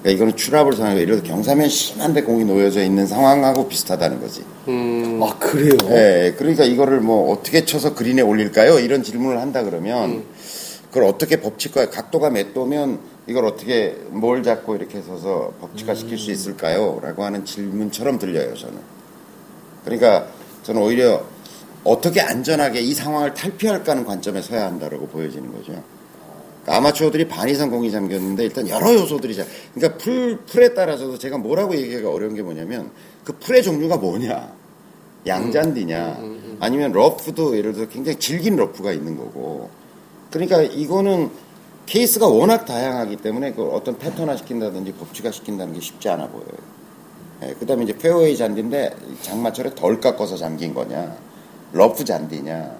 그러니까 0.01 0.09
이거는 0.09 0.35
트러블 0.35 0.73
상황이고, 0.73 1.01
예를 1.01 1.21
들어 1.21 1.33
경사면 1.33 1.67
심한데 1.69 2.21
공이 2.23 2.45
놓여져 2.45 2.83
있는 2.83 3.07
상황하고 3.07 3.67
비슷하다는 3.67 4.21
거지. 4.21 4.43
음. 4.67 5.19
아 5.23 5.37
그래요? 5.39 5.75
예, 5.89 6.35
그러니까 6.37 6.63
이거를 6.63 6.99
뭐 7.01 7.31
어떻게 7.33 7.65
쳐서 7.65 7.95
그린에 7.95 8.21
올릴까요? 8.21 8.79
이런 8.79 9.03
질문을 9.03 9.39
한다 9.39 9.63
그러면 9.63 10.09
음. 10.09 10.23
그걸 10.89 11.05
어떻게 11.05 11.41
법칙화 11.41 11.89
각도가 11.89 12.29
몇 12.29 12.53
도면 12.53 12.99
이걸 13.27 13.45
어떻게 13.45 13.97
뭘 14.09 14.43
잡고 14.43 14.75
이렇게 14.75 15.01
서서 15.01 15.53
법칙화 15.59 15.95
시킬 15.95 16.13
음. 16.13 16.17
수 16.17 16.31
있을까요? 16.31 16.99
라고 17.01 17.23
하는 17.23 17.43
질문처럼 17.43 18.19
들려요, 18.19 18.53
저는. 18.53 18.77
그러니까 19.83 20.27
저는 20.63 20.81
오히려 20.81 21.23
어떻게 21.85 22.19
안전하게 22.19 22.81
이 22.81 22.93
상황을 22.93 23.33
탈피할까 23.33 23.91
하는 23.91 24.03
관점에 24.03 24.41
서야 24.41 24.65
한다라고 24.65 25.07
보여지는 25.07 25.51
거죠. 25.51 25.81
그러니까 26.63 26.77
아마추어들이 26.77 27.27
반 27.27 27.47
이상 27.47 27.69
공이 27.69 27.91
잠겼는데 27.91 28.43
일단 28.43 28.67
여러 28.67 28.93
요소들이 28.93 29.35
자, 29.35 29.45
그러니까 29.73 29.97
풀, 29.99 30.39
풀에 30.45 30.73
따라서도 30.73 31.17
제가 31.17 31.37
뭐라고 31.37 31.75
얘기하기가 31.75 32.09
어려운 32.09 32.33
게 32.33 32.41
뭐냐면 32.41 32.91
그 33.23 33.33
풀의 33.33 33.63
종류가 33.63 33.97
뭐냐. 33.97 34.51
양잔디냐. 35.27 36.19
아니면 36.59 36.91
러프도 36.91 37.57
예를 37.57 37.73
들어 37.73 37.87
굉장히 37.87 38.19
질긴 38.19 38.55
러프가 38.55 38.91
있는 38.91 39.17
거고. 39.17 39.69
그러니까 40.31 40.61
이거는 40.61 41.29
케이스가 41.85 42.27
워낙 42.27 42.65
다양하기 42.65 43.17
때문에 43.17 43.53
그 43.53 43.63
어떤 43.63 43.97
패턴화 43.97 44.37
시킨다든지 44.37 44.93
법칙화 44.93 45.31
시킨다는 45.31 45.73
게 45.73 45.79
쉽지 45.79 46.09
않아 46.09 46.27
보여요. 46.27 46.75
예, 47.43 47.55
그 47.59 47.65
다음에 47.65 47.83
이제 47.83 47.95
페어웨이 47.97 48.35
잔디인데 48.35 48.95
장마철에 49.21 49.75
덜 49.75 49.99
깎아서 49.99 50.37
잠긴 50.37 50.73
거냐, 50.73 51.15
러프 51.73 52.03
잔디냐, 52.05 52.71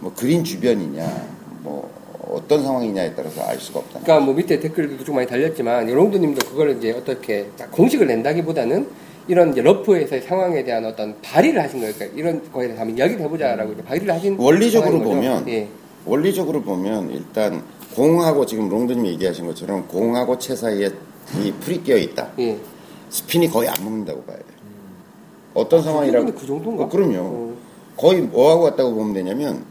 뭐 0.00 0.12
그린 0.14 0.44
주변이냐, 0.44 1.26
뭐 1.62 1.90
어떤 2.30 2.62
상황이냐에 2.62 3.14
따라서 3.14 3.42
알 3.42 3.58
수가 3.58 3.80
없다. 3.80 4.00
그러니까 4.00 4.24
뭐 4.24 4.34
밑에 4.34 4.60
댓글도 4.60 5.04
좀 5.04 5.14
많이 5.14 5.26
달렸지만 5.26 5.88
여러분들님도 5.88 6.46
그걸 6.48 6.76
이제 6.76 6.92
어떻게 6.92 7.48
딱 7.56 7.70
공식을 7.72 8.06
낸다기보다는 8.06 8.86
이런 9.28 9.52
이제 9.52 9.62
러프에서의 9.62 10.22
상황에 10.22 10.64
대한 10.64 10.84
어떤 10.84 11.20
발의를 11.20 11.62
하신 11.62 11.80
거예요. 11.80 11.94
그러니까 11.94 12.18
이런 12.18 12.52
거에 12.52 12.66
대해서 12.66 12.80
한번 12.80 12.96
이야기를 12.96 13.22
해보자라고 13.22 13.72
이제 13.72 13.82
발의를 13.82 14.14
하신 14.14 14.36
원리적으로. 14.38 15.00
보면 15.00 15.48
예. 15.48 15.68
원리적으로 16.06 16.62
보면 16.62 17.10
일단 17.10 17.62
공하고 17.94 18.46
지금 18.46 18.68
롱드님 18.68 19.06
얘기하신 19.06 19.46
것처럼 19.46 19.86
공하고 19.88 20.38
채 20.38 20.54
사이에 20.56 20.90
이 21.42 21.52
풀이 21.60 21.82
끼어 21.82 21.96
있다. 21.96 22.30
예. 22.38 22.56
스핀이 23.10 23.48
거의 23.48 23.68
안 23.68 23.74
먹는다고 23.82 24.22
봐야 24.22 24.36
돼. 24.36 24.44
어떤 25.54 25.82
상황이라고? 25.82 26.32
그 26.34 26.46
정도인가? 26.46 26.84
어, 26.84 26.88
그럼요. 26.88 27.18
어. 27.18 27.47
거의 27.98 28.22
뭐하고 28.22 28.62
같다고 28.62 28.94
보면 28.94 29.12
되냐면 29.12 29.64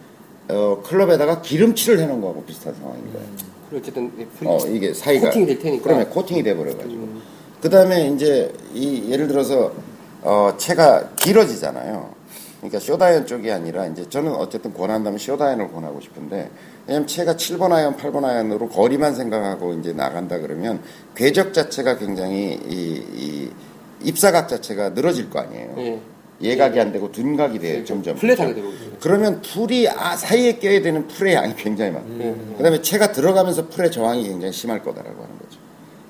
어, 0.50 0.82
클럽에다가 0.84 1.42
기름칠을 1.42 2.00
해놓은 2.00 2.22
거하고 2.22 2.44
비슷한 2.44 2.76
상황인 2.76 3.02
거예요. 3.12 3.28
그리고 3.70 3.82
어쨌든 3.82 4.12
어, 4.46 4.58
이게 4.68 4.94
사이가 4.94 5.28
코팅이 5.28 5.46
될 5.46 5.60
테니까. 5.60 5.84
그러면 5.84 6.10
코팅이 6.10 6.44
돼버려가지고. 6.44 6.94
음. 6.94 7.22
그 7.62 7.70
다음에 7.70 8.10
이제 8.10 8.54
이 8.74 9.10
예를 9.12 9.28
들어서 9.28 9.74
어, 10.22 10.54
채가 10.58 11.16
길어지잖아요. 11.16 12.18
그러니까 12.60 12.80
숏아이언 12.80 13.26
쪽이 13.28 13.52
아니라 13.52 13.86
이제 13.88 14.08
저는 14.10 14.34
어쨌든 14.34 14.74
권한다면 14.74 15.20
숏아이언을 15.20 15.72
권하고 15.72 16.02
싶은데 16.02 16.50
왜냐면 16.88 17.08
채가 17.08 17.36
7번 17.36 17.72
아이언, 17.72 17.98
8번 17.98 18.24
아이언으로 18.24 18.68
거리만 18.70 19.14
생각하고 19.16 19.74
이제 19.74 19.94
나간다 19.94 20.40
그러면 20.40 20.82
궤적 21.16 21.54
자체가 21.54 21.98
굉장히 21.98 22.60
이, 22.68 23.04
이 23.14 23.52
입사각 24.04 24.50
자체가 24.50 24.90
늘어질 24.90 25.30
거 25.30 25.40
아니에요. 25.40 25.74
예. 25.78 26.02
예각이 26.42 26.80
안 26.80 26.92
되고 26.92 27.12
둔각이 27.12 27.60
돼요, 27.60 27.74
그렇죠. 27.74 27.94
점점. 27.94 28.16
플랫하게 28.16 28.54
되거든요. 28.56 28.92
그러면 29.00 29.42
풀이 29.42 29.90
아, 29.90 30.16
사이에 30.16 30.58
껴야 30.60 30.82
되는 30.82 31.08
풀의 31.08 31.34
양이 31.34 31.56
굉장히 31.56 31.92
많아요. 31.92 32.10
음. 32.10 32.54
그다음에 32.58 32.82
채가 32.82 33.12
들어가면서 33.12 33.68
풀의 33.70 33.92
저항이 33.92 34.24
굉장히 34.24 34.54
심할 34.54 34.84
거다라고 34.84 35.24
하는 35.24 35.38
거죠. 35.40 35.60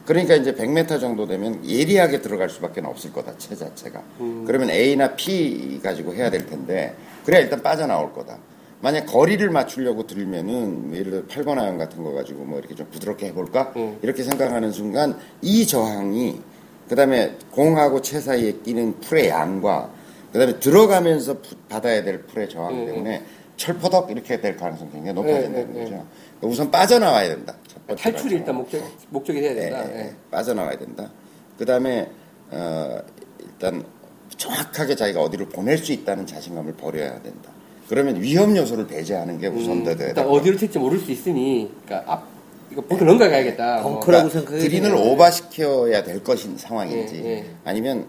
그러니까 0.05 0.35
이제 0.35 0.53
100m 0.53 0.99
정도 1.01 1.27
되면 1.27 1.67
예리하게 1.67 2.21
들어갈 2.21 2.49
수밖에 2.49 2.81
없을 2.81 3.11
거다 3.11 3.37
채 3.37 3.55
자체가. 3.55 4.01
음. 4.21 4.43
그러면 4.45 4.69
A나 4.69 5.15
P 5.15 5.79
가지고 5.83 6.13
해야 6.13 6.29
될 6.29 6.45
텐데 6.45 6.95
그래야 7.25 7.41
일단 7.41 7.61
빠져나올 7.61 8.13
거다. 8.13 8.37
만약 8.79 9.05
거리를 9.05 9.49
맞추려고 9.49 10.05
들면은 10.05 10.93
예를 10.93 11.11
들어 11.11 11.23
8번 11.25 11.57
아이언 11.57 11.77
같은 11.77 12.03
거 12.03 12.13
가지고 12.13 12.43
뭐 12.45 12.59
이렇게 12.59 12.75
좀 12.75 12.87
부드럽게 12.91 13.27
해볼까 13.27 13.73
음. 13.75 13.97
이렇게 14.01 14.23
생각하는 14.23 14.71
순간 14.71 15.17
이 15.41 15.65
저항이 15.65 16.39
그다음에 16.87 17.35
공하고 17.51 18.01
채 18.01 18.19
사이에 18.21 18.53
끼는 18.63 18.99
풀의 19.01 19.29
양과 19.29 19.89
그 20.37 20.39
다음에 20.45 20.59
들어가면서 20.59 21.41
부- 21.41 21.55
받아야 21.67 22.03
될 22.03 22.21
풀의 22.27 22.47
저항 22.49 22.71
음, 22.81 22.85
때문에 22.85 23.23
철퍼덕 23.55 24.11
이렇게 24.11 24.39
될 24.39 24.55
가능성이 24.55 24.91
굉장히 24.91 25.15
네, 25.15 25.31
높아진다는 25.31 25.73
네, 25.73 25.79
거죠. 25.79 25.89
그러니까 25.89 26.47
우선 26.47 26.69
빠져나와야 26.69 27.27
된다. 27.29 27.55
첫 27.67 27.87
번째 27.87 28.03
탈출이. 28.03 28.35
일단 28.35 28.55
목적 28.55 28.79
목적이 29.09 29.41
돼야 29.41 29.55
된다. 29.55 30.13
빠져나와야 30.29 30.77
된다. 30.77 31.11
그 31.57 31.65
다음에 31.65 32.07
어, 32.51 32.99
일단 33.41 33.83
정확하게 34.37 34.95
자기가 34.95 35.21
어디로 35.23 35.47
보낼 35.49 35.75
수 35.79 35.91
있다는 35.91 36.27
자신감을 36.27 36.73
버려야 36.73 37.19
된다. 37.23 37.49
그러면 37.89 38.21
위험 38.21 38.55
요소를 38.55 38.85
배제하는 38.85 39.39
게 39.39 39.47
우선돼야 39.47 39.93
음, 39.95 39.97
된다. 39.97 40.05
일단 40.21 40.27
어디로 40.27 40.55
튈지 40.57 40.77
모를 40.77 40.99
수 40.99 41.11
있으니, 41.11 41.71
그러니까 41.83 42.13
앞 42.13 42.27
이거 42.71 42.81
벙커 42.81 43.05
넘가 43.05 43.27
가야겠다. 43.27 43.81
뭐. 43.81 43.93
벙커라고 43.93 44.29
생각해. 44.29 44.59
그린을 44.59 44.93
오버시켜야 44.93 46.03
될 46.03 46.23
것인 46.23 46.57
상황인지 46.57 47.15
예, 47.23 47.29
예. 47.37 47.45
아니면 47.63 48.05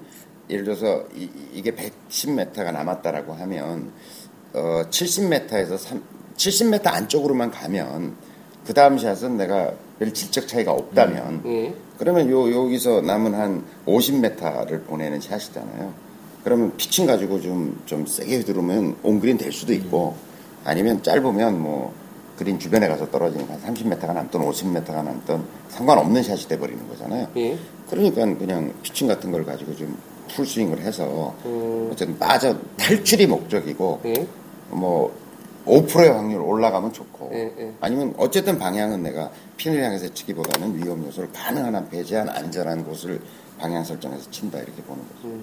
예를 0.50 0.64
들어서 0.64 1.04
이, 1.14 1.62
게 1.62 1.72
110m가 1.74 2.72
남았다라고 2.72 3.34
하면 3.34 3.92
어, 4.54 4.82
70m에서 4.90 5.76
3, 5.76 6.02
70m 6.36 6.86
안쪽으로만 6.86 7.50
가면 7.50 8.14
그 8.66 8.74
다음 8.74 8.98
샷은 8.98 9.36
내가 9.36 9.72
별 9.98 10.12
질적 10.12 10.46
차이가 10.46 10.72
없다면 10.72 11.42
예. 11.46 11.74
그러면 11.98 12.30
요 12.30 12.50
여기서 12.64 13.00
남은 13.00 13.34
한 13.34 13.64
50m를 13.86 14.86
보내는 14.86 15.20
샷이잖아요. 15.20 15.92
그러면 16.44 16.76
피칭 16.76 17.06
가지고 17.06 17.40
좀 17.40 17.80
좀 17.86 18.06
세게 18.06 18.36
휘두르면 18.38 18.96
온그린 19.02 19.36
될 19.36 19.52
수도 19.52 19.72
있고 19.72 20.16
아니면 20.64 21.02
짧으면 21.02 21.60
뭐 21.60 21.92
그린 22.36 22.58
주변에 22.58 22.86
가서 22.86 23.10
떨어지니까 23.10 23.54
한 23.54 23.74
30m가 23.74 24.14
남든 24.14 24.40
50m가 24.40 25.02
남든 25.02 25.42
상관없는 25.70 26.22
샷이 26.22 26.42
돼 26.42 26.58
버리는 26.58 26.86
거잖아요. 26.88 27.26
예. 27.36 27.58
그러니까 27.90 28.24
그냥 28.38 28.72
피칭 28.82 29.08
같은 29.08 29.32
걸 29.32 29.44
가지고 29.44 29.74
좀 29.74 29.96
풀스윙을 30.28 30.80
해서 30.80 31.34
음. 31.44 31.88
어쨌든 31.92 32.18
빠져 32.18 32.54
탈출이 32.76 33.26
목적이고 33.26 34.00
예. 34.06 34.26
뭐 34.70 35.12
5%의 35.66 36.08
확률 36.10 36.40
올라가면 36.40 36.92
좋고 36.92 37.30
예, 37.34 37.52
예. 37.58 37.72
아니면 37.80 38.14
어쨌든 38.16 38.58
방향은 38.58 39.02
내가 39.02 39.30
핀을 39.56 39.82
향해서 39.82 40.12
치기보다는 40.14 40.76
위험 40.82 41.04
요소를 41.06 41.30
가능한 41.32 41.74
한 41.74 41.88
배제한 41.90 42.28
안전한 42.28 42.84
곳을 42.84 43.20
방향 43.58 43.84
설정해서 43.84 44.30
친다 44.30 44.58
이렇게 44.58 44.80
보는 44.82 45.02
거죠. 45.08 45.34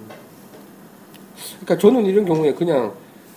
그러니까 1.60 1.78
저는 1.78 2.06
이런 2.06 2.24
경우에 2.24 2.52
그냥 2.54 2.92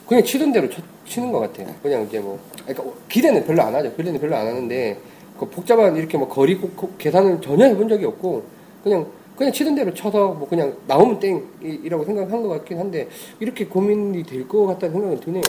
그냥 0.08 0.24
치던 0.24 0.52
대로 0.52 0.70
쳐- 0.70 0.82
치는 1.06 1.32
것 1.32 1.40
같아요. 1.42 1.68
그냥 1.84 2.04
이제 2.04 2.20
뭐 2.20 2.40
그러니까 2.66 2.84
기대는 3.10 3.46
별로 3.46 3.62
안 3.62 3.76
하죠. 3.76 3.94
기대는 3.96 4.20
별로 4.20 4.36
안 4.36 4.48
하는데 4.48 5.00
그 5.40 5.46
복잡한 5.48 5.96
이렇게 5.96 6.18
뭐 6.18 6.28
거리 6.28 6.56
고- 6.58 6.70
고- 6.72 6.92
계산을 6.98 7.42
전혀 7.42 7.66
해본 7.66 7.88
적이 7.90 8.06
없고 8.06 8.44
그냥 8.84 9.06
그냥 9.40 9.54
치던 9.54 9.74
대로 9.74 9.94
쳐서 9.94 10.34
뭐 10.34 10.48
그냥 10.50 10.76
나오면 10.86 11.20
땡이라고 11.22 12.04
생각한 12.04 12.44
것 12.44 12.50
같긴 12.50 12.78
한데 12.78 13.08
이렇게 13.40 13.66
고민이 13.66 14.24
될 14.24 14.46
것 14.50 14.66
같다는 14.68 14.94
생각은 14.94 15.20
드네요. 15.22 15.42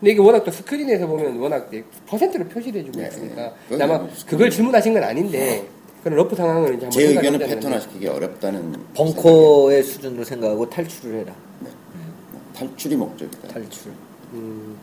근데 0.00 0.12
이게 0.12 0.20
워낙 0.20 0.42
또 0.44 0.50
스크린에서 0.50 1.06
보면 1.06 1.38
워낙 1.38 1.70
퍼센트로 2.08 2.44
표시를 2.46 2.80
해주고 2.80 2.98
네, 3.00 3.06
있으니까 3.08 3.52
네. 3.68 3.82
아마 3.84 3.98
뭐 3.98 4.08
그걸 4.26 4.50
질문하신 4.50 4.94
건 4.94 5.04
아닌데 5.04 5.64
그런 6.02 6.16
러프 6.16 6.34
상황을 6.34 6.74
이제 6.74 6.86
한번 6.86 6.90
제 6.90 7.02
의견은 7.06 7.38
패턴화시키기 7.38 8.08
어렵다는 8.08 8.72
벙커의 8.94 9.82
수준으로 9.84 10.24
생각하고 10.24 10.68
탈출을 10.68 11.20
해라. 11.20 11.32
생각이에요. 11.62 12.52
탈출이 12.56 12.96
목적이다. 12.96 13.48
탈출. 13.48 13.92
음, 14.32 14.76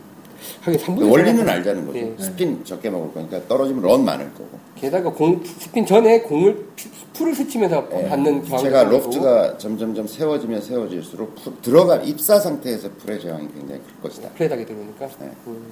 하긴 0.61 0.79
3분 0.79 1.11
원리는 1.11 1.47
알자는 1.49 1.85
거죠. 1.87 1.97
예. 1.99 2.15
스핀 2.19 2.63
적게 2.65 2.89
먹을 2.89 3.13
거니까 3.13 3.39
떨어지면 3.47 3.81
런 3.83 4.03
많을 4.05 4.31
거고. 4.33 4.49
게다가 4.75 5.11
공 5.11 5.41
스핀 5.43 5.85
전에 5.85 6.21
공을 6.21 6.65
피- 6.75 6.89
풀을 7.13 7.33
스치면서 7.33 7.87
예. 7.93 8.07
받는 8.09 8.45
저항 8.45 8.63
채가 8.63 8.83
로프트가 8.83 9.57
점점점 9.57 10.07
세워지면 10.07 10.61
세워질수록 10.61 11.35
풀- 11.35 11.61
들어간 11.61 12.05
입사 12.05 12.39
상태에서 12.39 12.89
풀의 12.99 13.19
저항이 13.21 13.47
굉장히 13.53 13.81
클 13.81 14.01
것이다. 14.09 14.29
플랫하게 14.29 14.65
들어오니까 14.65 15.07
네. 15.19 15.31
음, 15.47 15.65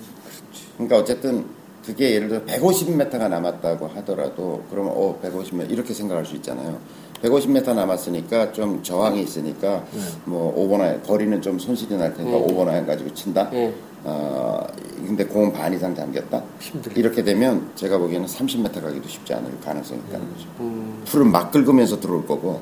그러니까 0.77 0.97
어쨌든 0.97 1.45
그게 1.85 2.15
예를 2.15 2.29
들어 2.29 2.41
150m가 2.45 3.29
남았다고 3.29 3.87
하더라도 3.87 4.63
그러면 4.71 4.93
어 4.95 5.19
150m 5.23 5.69
이렇게 5.69 5.93
생각할 5.93 6.25
수 6.25 6.35
있잖아요. 6.37 6.79
150m 7.21 7.75
남았으니까 7.75 8.51
좀 8.53 8.81
저항이 8.81 9.21
있으니까 9.21 9.85
뭐 10.25 10.51
오버나인 10.55 11.01
거리는 11.03 11.39
좀 11.43 11.59
손실이 11.59 11.95
날 11.95 12.11
테니까 12.15 12.37
네. 12.37 12.43
오버나인 12.43 12.87
가지고 12.87 13.13
친다. 13.13 13.49
예. 13.53 13.71
어 14.07 14.65
근데 15.07 15.25
공은 15.25 15.51
반 15.51 15.73
이상 15.73 15.95
잠겼다. 15.95 16.43
힘들어. 16.59 16.93
이렇게 16.95 17.23
되면 17.23 17.69
제가 17.75 17.97
보기에는 17.97 18.27
30m 18.27 18.81
가기도 18.81 19.07
쉽지 19.07 19.33
않을 19.33 19.59
가능성이 19.63 19.99
있다는 20.07 20.31
거죠. 20.31 20.47
음, 20.59 21.01
풀은 21.05 21.31
막 21.31 21.51
긁으면서 21.51 21.99
들어올 21.99 22.25
거고 22.27 22.61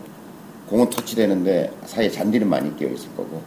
공은 0.70 0.90
터치되는데 0.90 1.72
사이에 1.86 2.10
잔디는 2.10 2.50
많이 2.50 2.76
끼어 2.78 2.88
있을 2.90 3.10
거고 3.18 3.42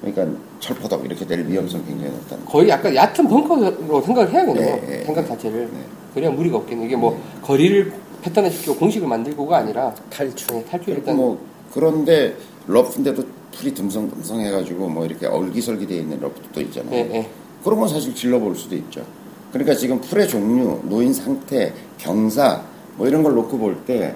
그러니까 0.00 0.38
철포덕 0.60 1.04
이렇게 1.04 1.26
될 1.26 1.46
위험성이 1.46 1.84
굉장히 1.84 2.12
높다는 2.12 2.44
거죠. 2.46 2.52
거의 2.58 2.68
약간 2.70 2.94
얕은 2.94 3.28
벙커로 3.28 4.00
생각을 4.02 4.32
해야겠네요. 4.32 4.76
네, 4.76 4.86
네, 4.86 5.04
생각 5.04 5.22
네. 5.22 5.28
자체를. 5.28 5.68
네. 5.70 5.78
그래야 6.14 6.30
무리가 6.30 6.56
없겠네. 6.56 6.86
이게 6.86 6.96
뭐 6.96 7.20
거리를 7.42 7.92
패턴화 8.22 8.48
시키고 8.48 8.76
공식을 8.76 9.06
만들고가 9.06 9.58
아니라 9.58 9.94
탈출. 10.08 10.46
네, 10.56 10.64
탈출 10.64 10.94
그리고 10.94 11.00
일단 11.00 11.16
뭐 11.16 11.38
그런데 11.74 12.34
러프인데도 12.66 13.22
풀이 13.52 13.74
듬성듬성 13.74 14.40
해가지고 14.40 14.88
뭐 14.88 15.04
이렇게 15.06 15.26
얼기설기 15.26 15.86
되어 15.86 15.98
있는 15.98 16.20
러프도 16.20 16.60
있잖아요. 16.62 16.94
예, 16.94 16.98
예. 17.14 17.30
그런 17.64 17.80
건 17.80 17.88
사실 17.88 18.14
질러볼 18.14 18.54
수도 18.56 18.76
있죠. 18.76 19.04
그러니까 19.52 19.74
지금 19.74 20.00
풀의 20.00 20.28
종류, 20.28 20.80
놓인 20.84 21.12
상태, 21.12 21.72
경사 21.98 22.62
뭐 22.96 23.06
이런 23.06 23.22
걸 23.22 23.34
놓고 23.34 23.58
볼 23.58 23.76
때 23.86 24.14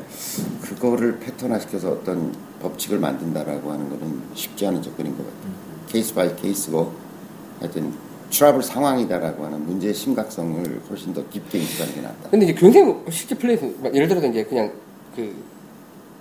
그거를 0.60 1.18
패턴화시켜서 1.20 1.90
어떤 1.92 2.34
법칙을 2.60 2.98
만든다라고 2.98 3.70
하는 3.72 3.88
거는 3.88 4.22
쉽지 4.34 4.66
않은 4.66 4.82
접근인 4.82 5.16
것 5.16 5.24
같아요. 5.24 5.52
case 5.88 6.14
by 6.14 6.34
case고 6.36 6.92
하여튼 7.60 7.92
트러블 8.30 8.62
상황이다라고 8.62 9.44
하는 9.44 9.64
문제의 9.66 9.92
심각성을 9.94 10.80
훨씬 10.88 11.12
더 11.12 11.22
깊게 11.28 11.58
인식하는 11.58 11.94
게 11.94 12.00
낫다. 12.00 12.30
근데 12.30 12.46
이제 12.46 12.54
경생 12.54 13.04
실제 13.10 13.34
플레이에서 13.36 13.66
막 13.82 13.94
예를 13.94 14.08
들어서 14.08 14.26
이제 14.26 14.44
그냥 14.44 14.72
그 15.14 15.34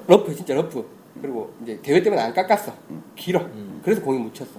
러프 0.07 0.35
진짜 0.35 0.53
러프 0.53 0.83
그리고 1.21 1.51
이제 1.63 1.79
대회 1.81 2.01
때문에 2.01 2.21
안 2.21 2.33
깎았어 2.33 2.73
길어 3.15 3.45
그래서 3.83 4.01
공이 4.01 4.19
묻혔어 4.19 4.51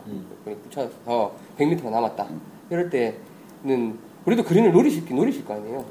공이 0.45 0.57
묻혀서 0.65 1.35
100m가 1.59 1.91
남았다 1.91 2.27
이럴 2.70 2.91
때는 2.91 3.99
우리도 4.27 4.45
그린을 4.45 4.73
노리실 4.73 5.05
노리실 5.15 5.45
거 5.45 5.55
아니에요 5.55 5.85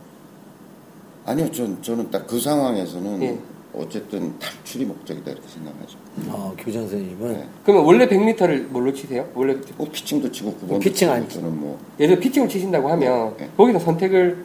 아니요, 1.26 1.52
전, 1.52 1.82
저는 1.84 2.10
딱 2.10 2.26
그 2.28 2.40
상황에서는 2.40 3.22
예. 3.24 3.38
어쨌든 3.74 4.38
탈출이 4.40 4.86
목적이다 4.86 5.32
이렇게 5.32 5.48
생각하죠. 5.48 5.98
어, 6.28 6.54
교장 6.58 6.82
선생님은 6.82 7.34
네. 7.34 7.48
그러면 7.64 7.86
원래 7.86 8.08
100m를 8.08 8.68
뭘로 8.68 8.92
치세요? 8.94 9.30
원래 9.34 9.56
뭐 9.78 9.88
피칭도 9.90 10.30
치고 10.32 10.58
9번 10.68 10.80
피칭 10.82 11.10
안 11.10 11.28
저는 11.30 11.58
뭐 11.58 11.80
예를 12.00 12.16
들어 12.16 12.22
피칭을 12.24 12.50
치신다고 12.50 12.90
하면 12.90 13.38
네. 13.38 13.50
거기서 13.56 13.80
선택을 13.80 14.44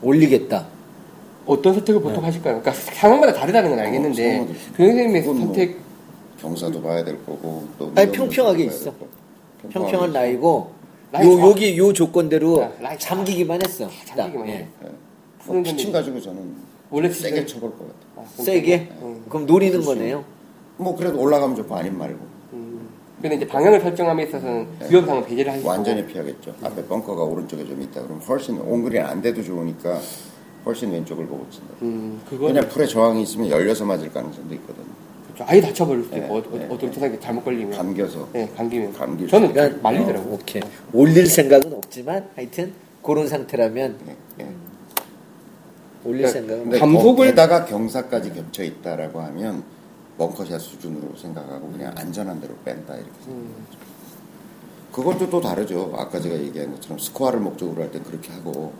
올리겠다. 0.00 0.66
어떤 1.46 1.74
선택을 1.74 2.00
보통 2.00 2.24
하실까요? 2.24 2.60
그러니까 2.60 2.72
상황마다 2.72 3.32
다르다는 3.32 3.70
건 3.70 3.78
알겠는데 3.80 4.22
네. 4.22 4.54
상황마다 4.76 5.22
그뭐 5.22 5.34
선택 5.36 5.76
경사도 6.40 6.82
봐야 6.82 7.04
될 7.04 7.16
거고 7.24 7.66
또 7.78 7.92
아니, 7.94 8.10
평평하게 8.12 8.64
있어. 8.64 8.92
평평한 9.70 10.12
라이 10.12 10.36
요, 11.24 11.36
좋아. 11.36 11.50
여기 11.50 11.76
요 11.76 11.92
조건대로 11.92 12.62
아, 12.62 12.70
좋아. 12.80 12.96
잠기기만 12.96 13.60
했어. 13.66 13.88
잠기기만 14.06 14.46
딱, 14.46 14.52
해. 14.52 14.52
예. 14.52 14.68
있어. 14.82 14.92
푸는 15.40 15.62
뭐 15.62 15.62
피칭 15.62 15.92
건데 15.92 15.98
가지고 15.98 16.20
저는 16.20 16.54
원래 16.90 17.10
세게 17.10 17.46
쳐볼 17.46 17.70
것 17.72 17.78
같아요. 17.78 17.94
아, 18.16 18.24
그럼 18.32 18.44
세게? 18.44 18.88
음. 19.02 19.24
그럼 19.28 19.46
노리는 19.46 19.72
그렇지. 19.72 19.86
거네요. 19.86 20.24
뭐 20.76 20.96
그래도 20.96 21.20
올라가면 21.20 21.56
좋고 21.56 21.74
아닌 21.76 21.98
말고 21.98 22.18
음. 22.54 22.88
근데 23.20 23.36
이제 23.36 23.46
방향을 23.46 23.80
설정함에 23.80 24.22
있어서는 24.24 24.66
위험상은 24.88 25.26
배제를 25.26 25.52
하시고 25.52 25.68
네. 25.68 25.76
완전히 25.76 26.06
피하겠죠. 26.06 26.54
앞에 26.62 26.84
벙커가 26.86 27.24
오른쪽에 27.24 27.66
좀 27.66 27.82
있다 27.82 28.02
그러면 28.02 28.20
훨씬 28.22 28.58
온그린 28.58 29.02
안 29.02 29.20
돼도 29.20 29.42
좋으니까 29.42 30.00
훨씬 30.64 30.90
왼쪽을 30.92 31.26
보고 31.26 31.46
친다. 31.50 31.74
음, 31.82 32.20
그거 32.28 32.46
그냥 32.48 32.68
풀에 32.68 32.86
저항이 32.86 33.22
있으면 33.22 33.48
열려서 33.48 33.84
맞을 33.84 34.12
가능성도 34.12 34.54
있거든요. 34.56 34.86
그렇죠. 35.26 35.44
아예 35.48 35.60
다쳐버릴 35.60 36.04
수도 36.04 36.16
네, 36.16 36.22
있고 36.22 36.34
어, 36.36 36.42
네, 36.58 36.66
어, 36.66 36.74
어떤 36.74 36.92
세상에 36.92 37.18
잘못 37.20 37.44
걸리면 37.44 37.76
감겨서 37.76 38.28
네, 38.32 38.48
감기면 38.56 38.92
수 38.92 39.26
저는 39.28 39.52
그러니까 39.52 39.78
말리더라고 39.82 40.30
어, 40.30 40.34
오케이. 40.34 40.62
올릴 40.92 41.26
생각은 41.26 41.72
없지만 41.74 42.28
하여튼 42.36 42.72
그런 43.02 43.26
상태라면 43.28 43.96
예, 44.08 44.16
예. 44.44 44.48
올릴 46.04 46.22
그러니까 46.22 46.30
생각은 46.32 46.62
근데 46.64 46.78
감속을- 46.80 47.16
거기다가 47.16 47.64
경사까지 47.64 48.32
겹쳐 48.34 48.62
있다라고 48.64 49.20
하면 49.20 49.62
벙커샷 50.18 50.60
수준으로 50.60 51.16
생각하고 51.16 51.70
그냥 51.70 51.94
안전한 51.96 52.40
대로 52.40 52.54
뺀다 52.64 52.94
이렇게 52.96 53.10
생각하죠. 53.24 53.80
그것도 54.92 55.30
또 55.30 55.40
다르죠. 55.40 55.94
아까 55.96 56.20
제가 56.20 56.34
얘기한 56.36 56.72
것처럼 56.74 56.98
스코어를 56.98 57.40
목적으로 57.40 57.80
할 57.82 57.90
땐 57.92 58.02
그렇게 58.02 58.30
하고 58.32 58.72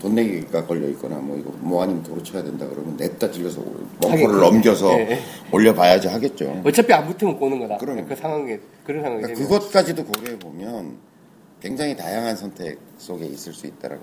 돈 0.00 0.14
내기가 0.14 0.66
걸려 0.66 0.88
있거나 0.88 1.16
뭐 1.16 1.36
이거 1.36 1.50
뭐 1.58 1.82
아니면 1.82 2.02
도로 2.02 2.22
쳐야 2.22 2.42
된다 2.42 2.66
그러면 2.68 2.96
질러서 3.32 3.62
벙커를 4.00 4.26
하겠죠. 4.26 4.40
넘겨서 4.40 4.92
예, 4.98 5.10
예. 5.12 5.18
올려봐야지 5.52 6.08
하겠죠. 6.08 6.62
어차피 6.64 6.92
안 6.92 7.06
붙으면 7.06 7.38
꼬는 7.38 7.58
거다 7.60 7.78
그러니까. 7.78 8.08
그 8.08 8.20
상황에 8.20 8.58
그런 8.84 9.02
상황이 9.02 9.22
그러니까 9.22 9.46
그것까지도 9.46 10.04
고려해 10.04 10.38
보면 10.38 10.96
굉장히 11.60 11.96
다양한 11.96 12.36
선택 12.36 12.78
속에 12.98 13.26
있을 13.26 13.52
수 13.52 13.66
있다라고 13.66 14.02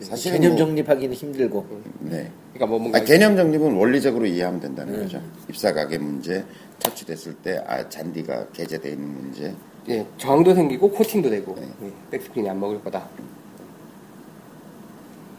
거죠. 0.00 0.10
사실은 0.10 0.40
개념 0.40 0.52
뭐, 0.52 0.58
정립하기는 0.66 1.14
힘들고 1.14 1.66
네. 2.00 2.30
그러니까 2.52 2.66
뭐 2.66 2.78
뭔가 2.78 2.98
아, 2.98 3.04
개념 3.04 3.36
정립은 3.36 3.74
원리적으로 3.74 4.26
이해하면 4.26 4.60
된다는 4.60 4.94
네. 4.94 5.00
거죠. 5.00 5.20
입사 5.48 5.72
가게 5.72 5.98
문제, 5.98 6.44
터치됐을 6.78 7.34
때 7.34 7.62
아, 7.66 7.88
잔디가 7.88 8.48
개재되어 8.52 8.92
있는 8.92 9.08
문제. 9.08 9.54
예, 9.88 10.06
저항도 10.18 10.54
생기고 10.54 10.90
코팅도 10.90 11.30
되고 11.30 11.54
네. 11.58 11.68
예, 11.84 11.92
백스핀이 12.10 12.48
안 12.48 12.60
먹을 12.60 12.82
거다. 12.82 13.08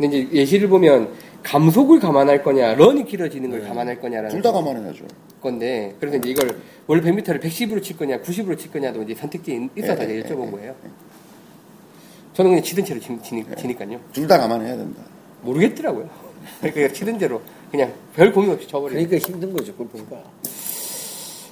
근데 0.01 0.17
이제 0.17 0.29
예시를 0.33 0.67
보면 0.67 1.09
감속을 1.43 1.99
감안할 1.99 2.43
거냐, 2.43 2.73
런이 2.75 3.05
길어지는 3.05 3.49
걸 3.51 3.61
감안할 3.61 3.99
거냐라는 3.99 4.29
네. 4.29 4.35
둘다 4.35 4.51
감안해야죠. 4.51 5.05
건데 5.41 5.95
그래서 5.99 6.17
이제 6.17 6.29
이걸 6.29 6.59
원래 6.87 7.01
100m를 7.01 7.41
110으로 7.41 7.81
칠 7.81 7.97
거냐, 7.97 8.19
90으로 8.21 8.57
칠 8.57 8.71
거냐도 8.71 9.01
이제 9.03 9.15
선택지에 9.15 9.69
있어서 9.77 10.01
예, 10.01 10.05
이제 10.05 10.15
예, 10.17 10.23
여쭤본 10.23 10.47
예, 10.47 10.51
거예요. 10.51 10.75
저는 12.33 12.51
그냥 12.51 12.63
치던 12.63 12.85
채로 12.85 12.99
치, 12.99 13.17
치니까요. 13.23 13.99
둘 14.13 14.27
다 14.27 14.37
감안해야 14.39 14.75
된다. 14.77 15.01
모르겠더라고요. 15.41 16.09
그러니까 16.61 16.93
치던 16.93 17.17
대로 17.17 17.41
그냥 17.71 17.91
별 18.15 18.31
고민 18.31 18.51
없이 18.51 18.67
쳐버리고. 18.67 18.99
그러니까 19.03 19.17
힘든 19.17 19.53
거죠 19.53 19.73
골프가. 19.75 20.17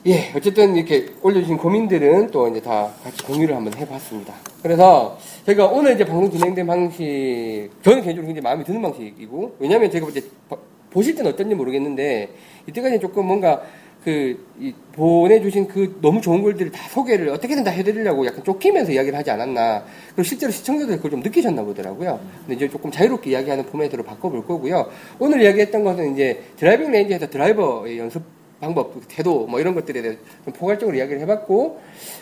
예, 0.07 0.31
어쨌든 0.35 0.75
이렇게 0.77 1.09
올려주신 1.21 1.57
고민들은 1.57 2.31
또 2.31 2.47
이제 2.47 2.61
다 2.61 2.89
같이 3.03 3.21
공유를 3.23 3.53
한번 3.55 3.73
해봤습니다. 3.73 4.33
그래서 4.63 5.17
제가 5.49 5.65
오늘 5.65 5.95
이제 5.95 6.05
방송 6.05 6.29
진행된 6.29 6.67
방식, 6.67 7.71
저는 7.81 8.03
개인적으로 8.03 8.27
굉장히 8.27 8.41
마음에 8.41 8.63
드는 8.63 8.83
방식이고, 8.83 9.55
왜냐면 9.57 9.89
제가 9.89 10.07
이제 10.09 10.21
바- 10.47 10.55
보실 10.91 11.15
때는 11.15 11.31
어떤지 11.31 11.55
모르겠는데, 11.55 12.29
이때까지 12.67 12.99
조금 12.99 13.25
뭔가 13.25 13.63
그, 14.03 14.45
이 14.59 14.71
보내주신 14.91 15.67
그 15.67 15.97
너무 16.03 16.21
좋은 16.21 16.43
글들을 16.43 16.71
다 16.71 16.87
소개를 16.89 17.29
어떻게든 17.29 17.63
다 17.63 17.71
해드리려고 17.71 18.27
약간 18.27 18.43
쫓기면서 18.43 18.91
이야기를 18.91 19.17
하지 19.17 19.31
않았나. 19.31 19.85
그리고 20.09 20.21
실제로 20.21 20.51
시청자들 20.51 20.97
그걸 20.97 21.09
좀 21.09 21.21
느끼셨나 21.21 21.63
보더라고요. 21.63 22.19
근데 22.41 22.53
이제 22.53 22.69
조금 22.69 22.91
자유롭게 22.91 23.31
이야기하는 23.31 23.65
포맷으로 23.65 24.03
바꿔볼 24.03 24.45
거고요. 24.45 24.87
오늘 25.17 25.41
이야기했던 25.41 25.83
것은 25.83 26.13
이제 26.13 26.43
driving 26.57 26.91
range에서 26.91 27.27
드라이버의 27.27 27.97
연습 27.97 28.21
방법, 28.59 28.93
태도, 29.07 29.47
뭐 29.47 29.59
이런 29.59 29.73
것들에 29.73 30.01
대해 30.03 30.17
좀 30.45 30.53
포괄적으로 30.53 30.95
이야기를 30.95 31.19
해봤고, 31.21 31.79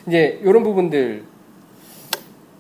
이제 0.08 0.40
이런 0.44 0.64
부분들, 0.64 1.24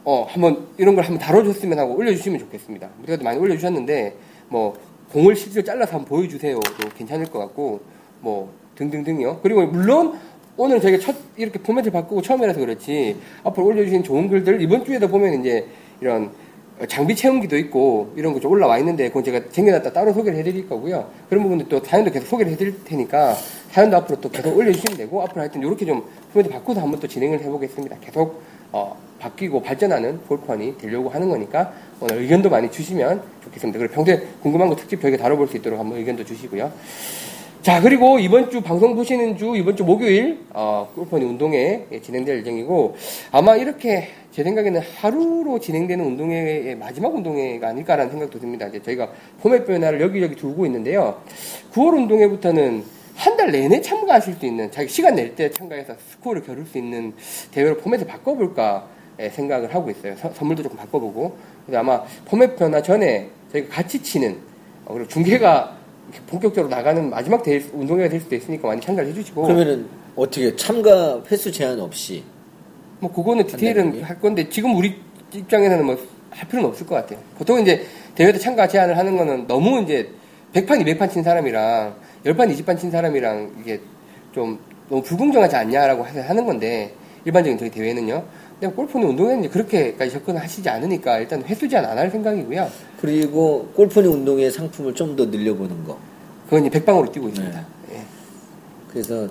어, 0.09 0.25
한번 0.25 0.67
이런 0.77 0.95
걸 0.95 1.03
한번 1.03 1.19
다뤄줬으면 1.19 1.77
하고 1.77 1.93
올려주시면 1.97 2.39
좋겠습니다. 2.39 2.88
우리가 3.03 3.21
많이 3.25 3.38
올려주셨는데, 3.39 4.15
뭐, 4.47 4.73
공을 5.11 5.35
실제로 5.35 5.65
잘라서 5.65 5.97
한번 5.97 6.07
보여주세요도 6.07 6.91
괜찮을 6.95 7.25
것 7.25 7.39
같고, 7.39 7.81
뭐, 8.21 8.49
등등등이요. 8.75 9.41
그리고 9.43 9.65
물론, 9.65 10.17
오늘 10.55 10.79
저희가 10.79 10.99
첫, 10.99 11.13
이렇게 11.35 11.59
포맷을 11.59 11.91
바꾸고 11.91 12.21
처음이라서 12.21 12.57
그렇지, 12.57 13.17
앞으로 13.43 13.65
올려주신 13.65 14.03
좋은 14.03 14.29
글들, 14.29 14.61
이번 14.61 14.85
주에도 14.85 15.09
보면 15.09 15.41
이제 15.41 15.67
이런 15.99 16.31
장비 16.88 17.13
체험기도 17.13 17.57
있고, 17.57 18.13
이런 18.15 18.31
거 18.31 18.39
좀 18.39 18.53
올라와 18.53 18.77
있는데, 18.77 19.09
그건 19.09 19.25
제가 19.25 19.49
쟁여놨다 19.49 19.91
따로 19.91 20.13
소개를 20.13 20.39
해드릴 20.39 20.69
거고요. 20.69 21.05
그런 21.27 21.43
부분들 21.43 21.67
또 21.67 21.84
사연도 21.84 22.11
계속 22.11 22.27
소개를 22.27 22.53
해드릴 22.53 22.85
테니까, 22.85 23.35
사연도 23.71 23.97
앞으로 23.97 24.21
또 24.21 24.29
계속 24.29 24.55
올려주시면 24.55 24.99
되고, 24.99 25.21
앞으로 25.23 25.41
하여튼 25.41 25.59
이렇게 25.61 25.85
좀 25.85 26.01
포맷을 26.31 26.49
바꿔서 26.49 26.79
한번 26.79 26.97
또 26.97 27.09
진행을 27.09 27.41
해보겠습니다. 27.41 27.97
계속, 27.99 28.41
어, 28.71 28.95
바뀌고 29.27 29.61
발전하는 29.61 30.19
골판이 30.27 30.77
되려고 30.77 31.09
하는 31.09 31.29
거니까 31.29 31.73
오늘 31.99 32.21
의견도 32.21 32.49
많이 32.49 32.71
주시면 32.71 33.21
좋겠습니다. 33.43 33.79
그리고 33.79 33.93
평소에 33.93 34.21
궁금한 34.41 34.69
거 34.69 34.75
특집 34.75 35.01
저희가 35.01 35.17
다뤄볼 35.17 35.47
수 35.47 35.57
있도록 35.57 35.79
한번 35.79 35.97
의견도 35.97 36.23
주시고요. 36.23 36.71
자 37.61 37.81
그리고 37.81 38.17
이번 38.19 38.49
주 38.49 38.61
방송 38.61 38.95
보시는 38.95 39.35
주 39.35 39.57
이번 39.57 39.75
주 39.75 39.83
목요일 39.83 40.39
어, 40.53 40.89
골판이 40.95 41.25
운동회 41.25 41.87
예, 41.91 42.01
진행될 42.01 42.39
예정이고 42.39 42.95
아마 43.31 43.57
이렇게 43.57 44.07
제 44.31 44.43
생각에는 44.43 44.79
하루로 44.99 45.59
진행되는 45.59 46.05
운동회의 46.05 46.75
마지막 46.77 47.13
운동회가 47.13 47.69
아닐까라는 47.69 48.11
생각도 48.11 48.39
듭니다. 48.39 48.67
이제 48.67 48.81
저희가 48.81 49.09
포맷 49.41 49.65
변화를 49.65 49.99
여기저기 49.99 50.35
두고 50.35 50.65
있는데요. 50.67 51.21
9월 51.73 51.95
운동회부터는 51.97 52.83
한달 53.15 53.51
내내 53.51 53.81
참가하실 53.81 54.35
수 54.35 54.45
있는 54.45 54.71
자기 54.71 54.87
시간 54.87 55.15
낼 55.15 55.35
때 55.35 55.49
참가해서 55.49 55.95
스코어를 56.11 56.43
겨룰 56.43 56.65
수 56.67 56.77
있는 56.77 57.13
대회로 57.51 57.77
포맷을 57.77 58.05
바꿔볼까 58.05 58.87
예, 58.93 58.96
생각을 59.19 59.73
하고 59.73 59.89
있어요. 59.89 60.15
서- 60.15 60.31
선물도 60.34 60.64
조금 60.64 60.77
바꿔보고. 60.77 61.35
그래서 61.65 61.80
아마 61.80 62.03
포맷 62.26 62.56
변화 62.56 62.81
전에 62.81 63.30
저희가 63.52 63.69
같이 63.76 64.02
치는 64.02 64.38
어, 64.85 64.94
그리고 64.94 65.07
중계가 65.10 65.76
본격적으로 66.27 66.69
나가는 66.73 67.10
마지막 67.10 67.44
대회, 67.44 67.61
운동회가 67.73 68.10
될 68.10 68.22
수도 68.22 68.35
있으니까 68.35 68.68
많이 68.68 68.80
참가를 68.81 69.10
해주시고. 69.10 69.41
그러면은 69.44 69.88
어떻게 70.15 70.56
참가 70.56 71.22
횟수 71.30 71.52
제한 71.52 71.80
없이 71.80 72.23
뭐 72.99 73.11
그거는 73.11 73.45
디테일은 73.45 74.03
할 74.03 74.19
건데 74.19 74.48
지금 74.49 74.76
우리 74.76 74.95
입장에서는 75.34 75.85
뭐 75.85 75.98
할 76.30 76.48
필요는 76.48 76.69
없을 76.69 76.85
것 76.85 76.94
같아요. 76.95 77.19
보통 77.38 77.60
이제 77.60 77.84
대회 78.14 78.31
때 78.31 78.38
참가 78.38 78.68
제한을 78.68 78.95
하는 78.98 79.18
거는 79.18 79.48
너무 79.48 79.81
이제 79.81 80.07
100판, 80.53 80.84
200판 80.85 81.10
친 81.10 81.23
사람이랑 81.23 81.95
10판, 82.26 82.53
20판 82.53 82.77
친 82.77 82.91
사람이랑 82.91 83.53
이게 83.61 83.80
좀 84.34 84.60
너무 84.89 85.02
불공정하지 85.02 85.56
않냐라고 85.56 86.06
해서 86.06 86.22
하는 86.22 86.45
건데 86.45 86.94
일반적인 87.26 87.57
저희 87.57 87.72
대회는요. 87.72 88.23
근데 88.59 88.73
골프는 88.75 89.09
운동회는 89.09 89.49
그렇게까지 89.49 90.11
접근을 90.11 90.41
하시지 90.41 90.67
않으니까 90.67 91.19
일단 91.19 91.43
횟수 91.43 91.69
제한 91.69 91.85
안 91.85 91.97
할 91.97 92.09
생각이고요. 92.09 92.67
그리고 92.99 93.69
골프니 93.75 94.07
운동회 94.07 94.49
상품을 94.49 94.95
좀 94.95 95.15
더 95.15 95.25
늘려보는 95.25 95.84
거. 95.84 95.97
그건 96.45 96.61
이제 96.65 96.69
백방으로 96.71 97.11
뛰고 97.11 97.27
있습니다. 97.29 97.65
예. 97.93 98.01
그래서 98.91 99.27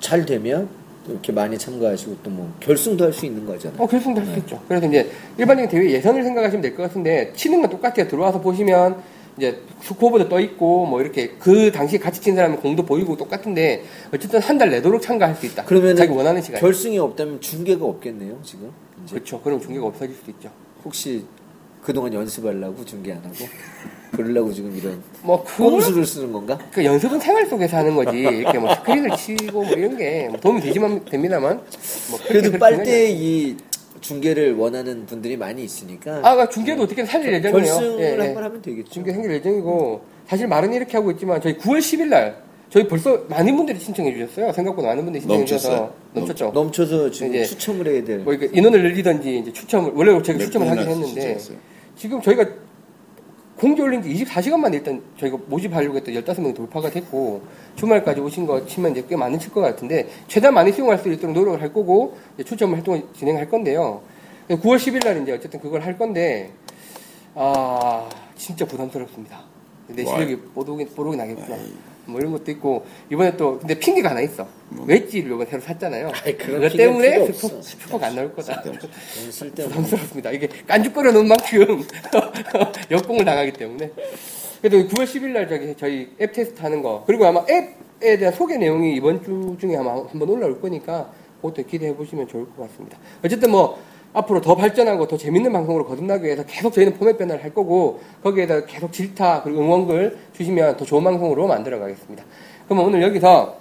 잘 0.00 0.24
되면 0.26 0.68
또 1.06 1.12
이렇게 1.12 1.32
많이 1.32 1.58
참가하시고 1.58 2.16
또 2.22 2.30
뭐 2.30 2.52
결승도 2.60 3.04
할 3.04 3.12
수 3.12 3.26
있는 3.26 3.44
거잖아요. 3.46 3.80
어, 3.82 3.86
결승도 3.86 4.20
할수 4.20 4.38
있죠. 4.40 4.60
그래서 4.68 4.86
이제 4.86 5.10
일반적인 5.38 5.68
대회 5.70 5.90
예선을 5.90 6.22
생각하시면 6.22 6.62
될 6.62 6.76
것 6.76 6.84
같은데 6.84 7.32
치는 7.34 7.60
건 7.60 7.70
똑같아요. 7.70 8.06
들어와서 8.08 8.40
보시면 8.40 8.96
이제 9.36 9.60
스코어보드 9.82 10.28
떠 10.28 10.38
있고 10.40 10.86
뭐 10.86 11.00
이렇게 11.00 11.30
그 11.40 11.72
당시에 11.72 11.98
같이 11.98 12.20
친 12.20 12.36
사람은 12.36 12.58
공도 12.58 12.84
보이고 12.84 13.16
똑같은데 13.16 13.82
어쨌든 14.14 14.40
한 14.40 14.58
달 14.58 14.70
내도록 14.70 15.02
참가할 15.02 15.34
수 15.34 15.46
있다. 15.46 15.64
그러면 15.64 15.96
자기 15.96 16.12
원하는 16.12 16.40
시간. 16.40 16.60
결승이 16.60 16.96
없다면 16.98 17.40
중계가 17.40 17.84
없겠네요, 17.84 18.38
지금. 18.44 18.70
이제 19.04 19.14
그렇죠. 19.14 19.40
그럼 19.40 19.60
중계가 19.60 19.86
없어질 19.86 20.14
수도 20.14 20.30
있죠. 20.30 20.50
혹시 20.84 21.24
그동안 21.82 22.14
연습하려고 22.14 22.84
중계 22.84 23.12
안 23.12 23.18
하고 23.18 23.34
그러려고 24.12 24.52
지금 24.52 24.74
이런 24.76 25.02
뭐 25.22 25.42
꼼수를 25.42 26.06
쓰는 26.06 26.32
건가? 26.32 26.56
그 26.72 26.84
연습은 26.84 27.18
생활 27.18 27.44
속에서 27.46 27.78
하는 27.78 27.96
거지. 27.96 28.18
이렇게 28.18 28.58
뭐 28.58 28.72
스크린을 28.76 29.16
치고 29.16 29.64
뭐 29.64 29.72
이런 29.72 29.96
게뭐 29.96 30.38
도움이 30.40 30.60
되지만 30.60 31.04
됩니다만. 31.04 31.60
뭐 32.10 32.18
그래도 32.28 32.56
빨대 32.56 33.10
이 33.10 33.56
중계를 34.04 34.54
원하는 34.54 35.06
분들이 35.06 35.34
많이 35.36 35.64
있으니까 35.64 36.16
아, 36.18 36.20
그러니까 36.34 36.48
중계도 36.50 36.82
어떻게 36.82 37.04
살릴 37.06 37.32
예정이에요. 37.32 37.64
결승을 37.64 38.00
예, 38.00 38.16
예. 38.16 38.26
한번 38.26 38.44
하면 38.44 38.60
되겠죠. 38.60 38.90
중계 38.90 39.12
생길 39.12 39.32
예정이고 39.32 40.02
사실 40.26 40.46
말은 40.46 40.74
이렇게 40.74 40.98
하고 40.98 41.10
있지만 41.10 41.40
저희 41.40 41.56
9월 41.56 41.78
10일 41.78 42.08
날 42.08 42.36
저희 42.68 42.86
벌써 42.86 43.24
많은 43.28 43.56
분들이 43.56 43.80
신청해 43.80 44.12
주셨어요. 44.12 44.52
생각보다 44.52 44.88
많은 44.88 45.04
분들이 45.04 45.22
신청해 45.22 45.44
주셔서 45.46 45.70
넘쳤어요. 45.70 45.92
넘쳤죠. 46.12 46.50
넘쳐서 46.52 47.10
지금 47.10 47.28
이제 47.34 47.44
추첨을 47.44 47.86
해야 47.86 48.04
될. 48.04 48.18
뭐 48.18 48.34
인원을 48.34 48.82
늘리든지 48.82 49.38
이제 49.38 49.52
추첨을 49.52 49.92
원래 49.94 50.22
제가 50.22 50.38
몇 50.38 50.44
추첨을 50.44 50.70
하긴 50.70 50.86
했는데? 50.86 51.38
지금 51.96 52.20
저희가 52.20 52.46
공지 53.64 53.80
올린 53.80 54.02
지 54.02 54.10
24시간 54.10 54.58
만에 54.58 54.76
일단 54.76 55.02
저희가 55.18 55.38
모집하려고 55.46 55.96
했던 55.96 56.12
15명이 56.14 56.54
돌파가 56.54 56.90
됐고 56.90 57.40
주말까지 57.76 58.20
오신 58.20 58.44
거 58.44 58.66
치면 58.66 58.90
이제 58.90 59.06
꽤 59.08 59.16
많으실 59.16 59.50
것 59.52 59.62
같은데 59.62 60.06
최대한 60.28 60.52
많이 60.52 60.70
수용할 60.70 60.98
수 60.98 61.10
있도록 61.10 61.34
노력을 61.34 61.62
할 61.62 61.72
거고 61.72 62.14
추첨 62.44 62.74
활동을 62.74 63.04
진행할 63.16 63.48
건데요. 63.48 64.02
9월 64.50 64.76
10일 64.76 65.02
날 65.02 65.22
이제 65.22 65.32
어쨌든 65.32 65.60
그걸 65.60 65.80
할 65.80 65.96
건데 65.96 66.50
아 67.34 68.06
진짜 68.36 68.66
부담스럽습니다. 68.66 69.40
내 69.88 70.04
와. 70.04 70.12
실력이 70.12 70.42
뽀록이 70.94 71.16
나겠구나. 71.16 71.56
뭐 72.06 72.20
이런 72.20 72.32
것도 72.32 72.50
있고 72.52 72.84
이번에 73.10 73.36
또 73.36 73.58
근데 73.58 73.78
핑계가 73.78 74.10
하나 74.10 74.20
있어. 74.20 74.46
웨지를 74.86 75.30
이번에 75.32 75.46
새로 75.46 75.62
샀잖아요. 75.62 76.10
아이, 76.24 76.36
핑계는 76.36 76.76
때문에 76.76 77.32
스포. 77.32 77.62
스포가 77.62 78.06
안 78.08 78.14
나올 78.16 78.34
거다. 78.34 78.62
부담스럽습니다. 79.68 80.30
이게 80.32 80.48
깐죽거려 80.66 81.12
놓은 81.12 81.28
만큼 81.28 81.82
역공을 82.90 83.24
당하기 83.24 83.52
때문에. 83.52 83.90
그래도 84.60 84.88
9월 84.88 85.04
10일 85.04 85.28
날 85.28 85.48
저기 85.48 85.74
저희 85.78 86.08
앱 86.20 86.32
테스트 86.32 86.60
하는 86.62 86.82
거 86.82 87.04
그리고 87.06 87.26
아마 87.26 87.44
앱에 87.48 88.16
대한 88.18 88.32
소개 88.32 88.56
내용이 88.56 88.94
이번 88.96 89.22
주 89.22 89.56
중에 89.60 89.76
아마 89.76 89.90
한번 89.92 90.28
올라올 90.30 90.60
거니까 90.60 91.10
그것도 91.42 91.64
기대해 91.66 91.94
보시면 91.94 92.28
좋을 92.28 92.46
것 92.56 92.68
같습니다. 92.70 92.98
어쨌든 93.22 93.50
뭐 93.50 93.78
앞으로 94.14 94.40
더 94.40 94.54
발전하고 94.54 95.06
더 95.08 95.16
재밌는 95.18 95.52
방송으로 95.52 95.84
거듭나기 95.86 96.24
위해서 96.24 96.44
계속 96.46 96.72
저희는 96.72 96.94
포맷 96.94 97.18
변화를 97.18 97.42
할 97.42 97.52
거고 97.52 98.00
거기에다 98.22 98.64
계속 98.64 98.92
질타 98.92 99.42
그리고 99.42 99.60
응원글 99.60 100.16
주시면 100.36 100.76
더 100.76 100.84
좋은 100.84 101.02
방송으로 101.04 101.46
만들어 101.48 101.78
가겠습니다. 101.80 102.24
그러면 102.66 102.86
오늘 102.86 103.02
여기서 103.02 103.56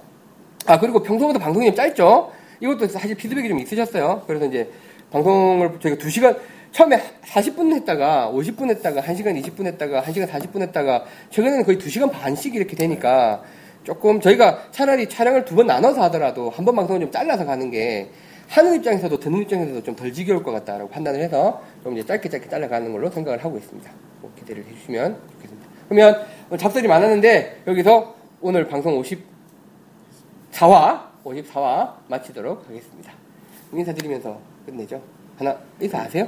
아 0.67 0.79
그리고 0.79 1.01
평소보다 1.03 1.39
방송이 1.39 1.65
좀 1.65 1.75
짧죠? 1.75 2.31
이것도 2.61 2.87
사실 2.87 3.15
피드백이 3.15 3.49
좀 3.49 3.59
있으셨어요. 3.59 4.21
그래서 4.27 4.45
이제 4.45 4.69
방송을 5.11 5.79
저희가 5.81 5.97
2시간 6.05 6.37
처음에 6.71 7.01
40분 7.25 7.73
했다가 7.73 8.31
50분 8.33 8.69
했다가 8.69 9.01
1시간 9.01 9.39
20분 9.43 9.65
했다가 9.65 10.01
1시간 10.03 10.27
40분 10.27 10.61
했다가 10.61 11.03
최근에는 11.31 11.65
거의 11.65 11.77
2시간 11.77 12.11
반씩 12.11 12.55
이렇게 12.55 12.75
되니까 12.75 13.41
조금 13.83 14.21
저희가 14.21 14.67
차라리 14.71 15.09
촬영을 15.09 15.45
두 15.45 15.55
번 15.55 15.67
나눠서 15.67 16.01
하더라도 16.03 16.49
한 16.51 16.63
번 16.63 16.75
방송을 16.75 17.01
좀 17.01 17.11
잘라서 17.11 17.43
가는 17.45 17.69
게 17.69 18.09
하는 18.53 18.75
입장에서도 18.75 19.19
듣는 19.19 19.41
입장에서도 19.41 19.81
좀 19.83 19.95
덜 19.95 20.13
지겨울 20.13 20.43
것 20.43 20.51
같다라고 20.51 20.89
판단을 20.89 21.19
해서 21.21 21.61
좀 21.83 21.97
이제 21.97 22.05
짧게 22.05 22.29
짧게 22.29 22.49
잘라가는 22.49 22.91
걸로 22.91 23.09
생각을 23.09 23.43
하고 23.43 23.57
있습니다. 23.57 23.89
꼭 24.21 24.35
기대를 24.35 24.63
해주시면 24.65 25.17
좋겠습니다. 25.33 25.69
그러면 25.89 26.25
잡설이 26.57 26.87
많았는데 26.87 27.63
여기서 27.67 28.15
오늘 28.41 28.67
방송 28.67 29.01
54화 30.51 31.01
54화 31.25 31.93
마치도록 32.07 32.65
하겠습니다. 32.67 33.11
인사드리면서 33.73 34.37
끝내죠. 34.65 35.01
하나 35.37 35.57
인사하세요? 35.81 36.27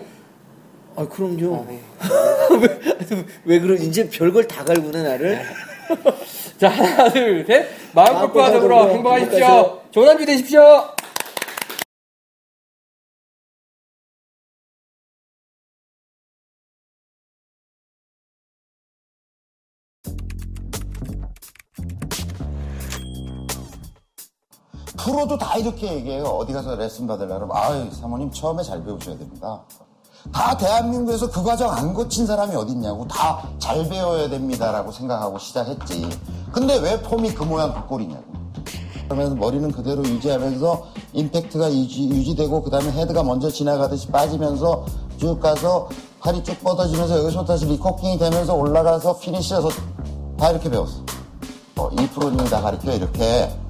아 0.95 1.07
그럼요. 1.07 1.55
아, 1.55 1.65
네. 1.69 1.79
왜, 3.05 3.25
왜 3.45 3.59
그런 3.59 3.77
이제 3.79 4.09
별걸 4.09 4.47
다 4.47 4.63
갈구나 4.63 5.03
나를. 5.03 5.41
자 6.57 6.69
하나 6.69 7.09
둘 7.09 7.45
셋 7.45 7.67
마음 7.93 8.13
마음 8.13 8.25
골프와 8.25 8.51
더불어 8.51 8.87
골프와 8.87 9.17
행복하십시오. 9.17 9.81
좋은 9.91 10.07
한주 10.07 10.25
되십시오. 10.25 10.94
프로도 25.35 25.37
다 25.37 25.57
이렇게 25.57 25.93
얘기해요. 25.93 26.23
어디 26.23 26.53
가서 26.53 26.75
레슨 26.75 27.07
받으려면 27.07 27.49
아유 27.51 27.87
사모님 27.91 28.31
처음에 28.31 28.63
잘 28.63 28.83
배우셔야 28.83 29.17
됩니다. 29.17 29.61
다 30.31 30.57
대한민국에서 30.57 31.29
그 31.29 31.43
과정 31.43 31.69
안 31.71 31.93
거친 31.93 32.25
사람이 32.25 32.55
어딨냐고 32.55 33.07
다 33.07 33.41
잘 33.59 33.87
배워야 33.87 34.29
됩니다라고 34.29 34.91
생각하고 34.91 35.39
시작했지. 35.39 36.07
근데 36.51 36.77
왜 36.77 37.01
폼이 37.01 37.33
그 37.33 37.43
모양 37.43 37.73
그 37.73 37.87
꼴이냐고. 37.87 38.23
그러면서 39.05 39.35
머리는 39.35 39.71
그대로 39.71 40.03
유지하면서 40.03 40.85
임팩트가 41.13 41.71
유지, 41.71 42.35
되고 42.35 42.61
그 42.61 42.69
다음에 42.69 42.91
헤드가 42.91 43.23
먼저 43.23 43.49
지나가듯이 43.49 44.07
빠지면서 44.07 44.85
쭉 45.17 45.39
가서 45.39 45.89
팔이 46.19 46.43
쭉 46.43 46.59
뻗어지면서 46.63 47.23
여기서 47.23 47.45
다시 47.45 47.65
리코킹이 47.65 48.17
되면서 48.17 48.53
올라가서 48.53 49.19
피니시해서 49.19 49.69
다 50.37 50.51
이렇게 50.51 50.69
배웠어. 50.69 51.03
어, 51.77 51.89
이 51.91 52.07
프로님이 52.07 52.49
다 52.49 52.61
가르쳐 52.61 52.93
이렇게. 52.93 53.64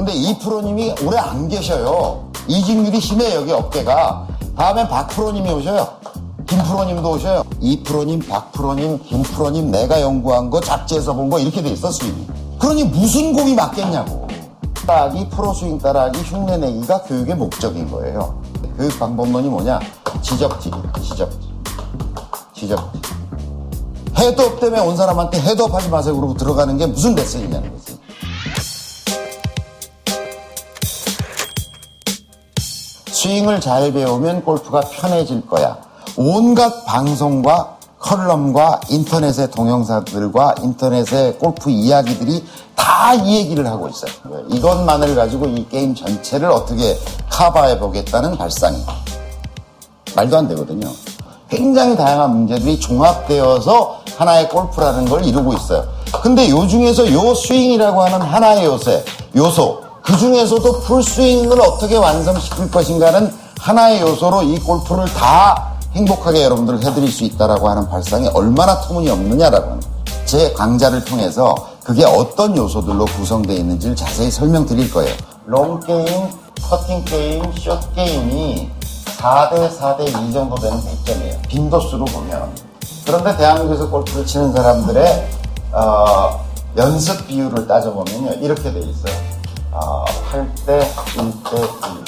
근데 0.00 0.14
이 0.14 0.38
프로님이 0.38 0.94
오래 1.04 1.18
안 1.18 1.46
계셔요. 1.46 2.30
이직률이 2.48 2.98
심해 3.02 3.34
여기 3.34 3.52
어깨가. 3.52 4.28
다음엔 4.56 4.88
박 4.88 5.08
프로님이 5.08 5.50
오셔요. 5.50 5.86
김 6.48 6.58
프로님도 6.62 7.10
오셔요. 7.10 7.42
이 7.60 7.82
프로님, 7.82 8.20
박 8.20 8.50
프로님, 8.50 8.98
김 9.04 9.22
프로님 9.22 9.70
내가 9.70 10.00
연구한 10.00 10.48
거 10.48 10.58
잡지에서 10.58 11.12
본 11.12 11.28
거 11.28 11.38
이렇게 11.38 11.60
돼 11.62 11.68
있어 11.72 11.90
스윙이. 11.92 12.26
그러니 12.58 12.84
무슨 12.84 13.34
공이 13.34 13.52
맞겠냐고. 13.54 14.26
따라하기, 14.86 15.28
프로 15.28 15.52
스윙 15.52 15.76
따라하기, 15.76 16.18
흉내 16.22 16.56
내기가 16.56 17.02
교육의 17.02 17.34
목적인 17.34 17.90
거예요. 17.90 18.40
교육 18.78 18.98
방법론이 18.98 19.50
뭐냐? 19.50 19.80
지적질, 20.22 20.72
지적질, 21.02 21.38
지적질. 22.54 23.00
헤드업 24.16 24.60
때문에 24.60 24.80
온 24.80 24.96
사람한테 24.96 25.38
헤드업 25.42 25.74
하지 25.74 25.90
마세요. 25.90 26.16
그러고 26.16 26.32
들어가는 26.32 26.78
게 26.78 26.86
무슨 26.86 27.14
레슨이냐는 27.14 27.70
거지. 27.70 28.00
스윙을 33.20 33.60
잘 33.60 33.92
배우면 33.92 34.44
골프가 34.44 34.80
편해질 34.80 35.46
거야. 35.46 35.76
온갖 36.16 36.86
방송과 36.86 37.76
컬럼과 37.98 38.80
인터넷의 38.88 39.50
동영상들과 39.50 40.54
인터넷의 40.62 41.38
골프 41.38 41.68
이야기들이 41.70 42.44
다 42.76 43.00
이 43.14 43.36
얘기를 43.36 43.66
하고 43.66 43.88
있어요. 43.88 44.12
이것만을 44.50 45.16
가지고 45.16 45.46
이 45.46 45.66
게임 45.68 45.94
전체를 45.94 46.48
어떻게 46.48 46.96
커버해 47.28 47.78
보겠다는 47.78 48.38
발상이. 48.38 48.78
말도 50.14 50.36
안 50.38 50.48
되거든요. 50.48 50.88
굉장히 51.48 51.96
다양한 51.96 52.30
문제들이 52.30 52.78
종합되어서 52.78 54.00
하나의 54.16 54.48
골프라는 54.48 55.06
걸 55.06 55.24
이루고 55.24 55.54
있어요. 55.54 55.84
근데 56.22 56.48
요 56.50 56.66
중에서 56.68 57.12
요 57.12 57.34
스윙이라고 57.34 58.00
하는 58.02 58.20
하나의 58.22 58.64
요새, 58.64 59.04
요소, 59.34 59.80
그 60.10 60.16
중에서도 60.16 60.80
풀스윙을 60.80 61.60
어떻게 61.60 61.96
완성시킬 61.96 62.68
것인가는 62.72 63.32
하나의 63.60 64.00
요소로 64.00 64.42
이 64.42 64.58
골프를 64.58 65.04
다 65.04 65.74
행복하게 65.92 66.42
여러분들 66.42 66.84
해드릴 66.84 67.12
수 67.12 67.22
있다라고 67.22 67.68
하는 67.68 67.88
발상이 67.88 68.26
얼마나 68.34 68.80
터무니없느냐라고 68.80 69.78
제 70.24 70.52
강좌를 70.54 71.04
통해서 71.04 71.54
그게 71.84 72.04
어떤 72.04 72.56
요소들로 72.56 73.04
구성되어 73.04 73.54
있는지를 73.54 73.94
자세히 73.94 74.32
설명드릴 74.32 74.90
거예요. 74.90 75.14
롱 75.46 75.78
게임, 75.78 76.28
퍼팅 76.60 77.04
게임, 77.04 77.44
숏 77.56 77.94
게임이 77.94 78.68
4대 79.16 79.78
4대 79.78 80.08
2 80.08 80.32
정도 80.32 80.56
되는 80.56 80.76
백점이에요. 80.84 81.38
빈도수로 81.46 82.04
보면. 82.06 82.52
그런데 83.06 83.36
대한민국에서 83.36 83.88
골프를 83.88 84.26
치는 84.26 84.52
사람들의 84.52 85.28
어, 85.70 86.44
연습 86.76 87.28
비율을 87.28 87.68
따져보면요. 87.68 88.32
이렇게 88.40 88.72
돼 88.72 88.80
있어요. 88.80 89.19
어, 89.82 90.04
8대 90.30 90.80
1대 91.16 91.58
1, 91.58 92.04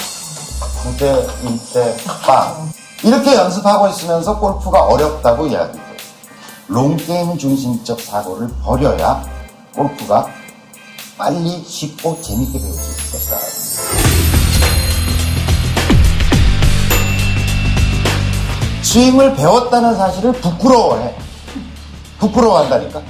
9대 0.85 1.27
1대 1.43 1.97
빵. 2.27 2.71
이렇게 3.03 3.35
연습하고 3.35 3.89
있으면서 3.89 4.39
골프가 4.39 4.83
어렵다고 4.83 5.47
이야기해요. 5.47 5.83
롱게임 6.69 7.39
중심적 7.39 8.01
사고를 8.01 8.49
버려야 8.63 9.23
골프가 9.75 10.27
빨리 11.17 11.63
쉽고 11.65 12.21
재밌게 12.21 12.59
배울 12.59 12.73
수 12.73 12.91
있을 12.91 13.13
것이다. 13.13 14.43
스윙을 18.83 19.35
배웠다는 19.37 19.97
사실을 19.97 20.33
부끄러워해. 20.33 21.15
부끄러워한다니까. 22.19 23.01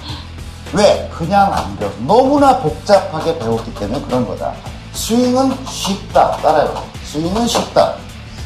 왜? 0.72 1.10
그냥 1.14 1.52
안 1.52 1.76
배워. 1.76 1.92
너무나 2.06 2.58
복잡하게 2.58 3.38
배웠기 3.38 3.74
때문에 3.74 4.00
그런 4.06 4.26
거다. 4.26 4.54
스윙은 4.94 5.66
쉽다. 5.66 6.32
따라요. 6.38 6.82
스윙은 7.04 7.46
쉽다. 7.46 7.94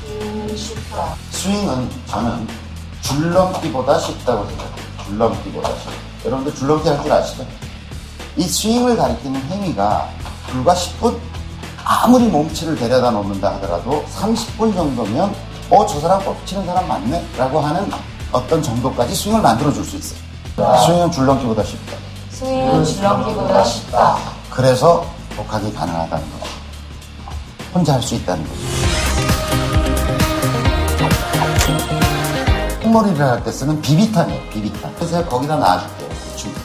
스윙은 0.09 0.57
쉽다. 0.57 1.15
스윙은 1.31 1.91
저는 2.07 2.49
줄넘기보다 3.03 3.99
쉽다고 4.01 4.45
생각해요. 4.47 4.75
줄넘기보다 5.05 5.69
쉽다. 5.79 5.91
여러분들 6.25 6.55
줄넘기 6.57 6.89
할 6.89 7.03
줄 7.03 7.13
아시죠? 7.13 7.47
이 8.37 8.43
스윙을 8.43 8.97
가리키는 8.97 9.41
행위가 9.43 10.09
불과 10.49 10.75
10분? 10.75 11.17
아무리 11.85 12.25
몸치를 12.27 12.75
데려다 12.77 13.13
놓는다 13.13 13.55
하더라도 13.55 14.05
30분 14.17 14.75
정도면 14.75 15.33
어, 15.71 15.87
저 15.87 16.01
사람 16.01 16.23
골프 16.25 16.45
치는 16.45 16.67
사람 16.67 16.89
맞네? 16.89 17.25
라고 17.39 17.61
하는 17.61 17.89
어떤 18.33 18.61
정도까지 18.61 19.15
스윙을 19.15 19.41
만들어줄 19.41 19.85
수 19.85 19.97
있어요. 19.97 20.19
스윙은 20.85 21.13
줄넘기보다 21.13 21.63
쉽다. 21.63 21.97
스윙은 22.39 22.85
줄넘기보다 22.85 23.65
쉽다. 23.65 24.19
그래서 24.51 25.07
독학이 25.37 25.73
가능하다는 25.73 26.25
거죠. 26.33 26.45
혼자 27.73 27.95
할 27.95 28.03
수 28.03 28.15
있다는 28.15 28.45
거죠. 28.47 28.61
흙머리를 32.83 33.21
할 33.27 33.43
때 33.43 33.51
쓰는 33.51 33.81
비비탄이에요, 33.81 34.51
비비탄. 34.51 34.95
그래서 34.97 35.25
거기다 35.25 35.57
놔줄게요, 35.57 36.09
충분히. 36.37 36.65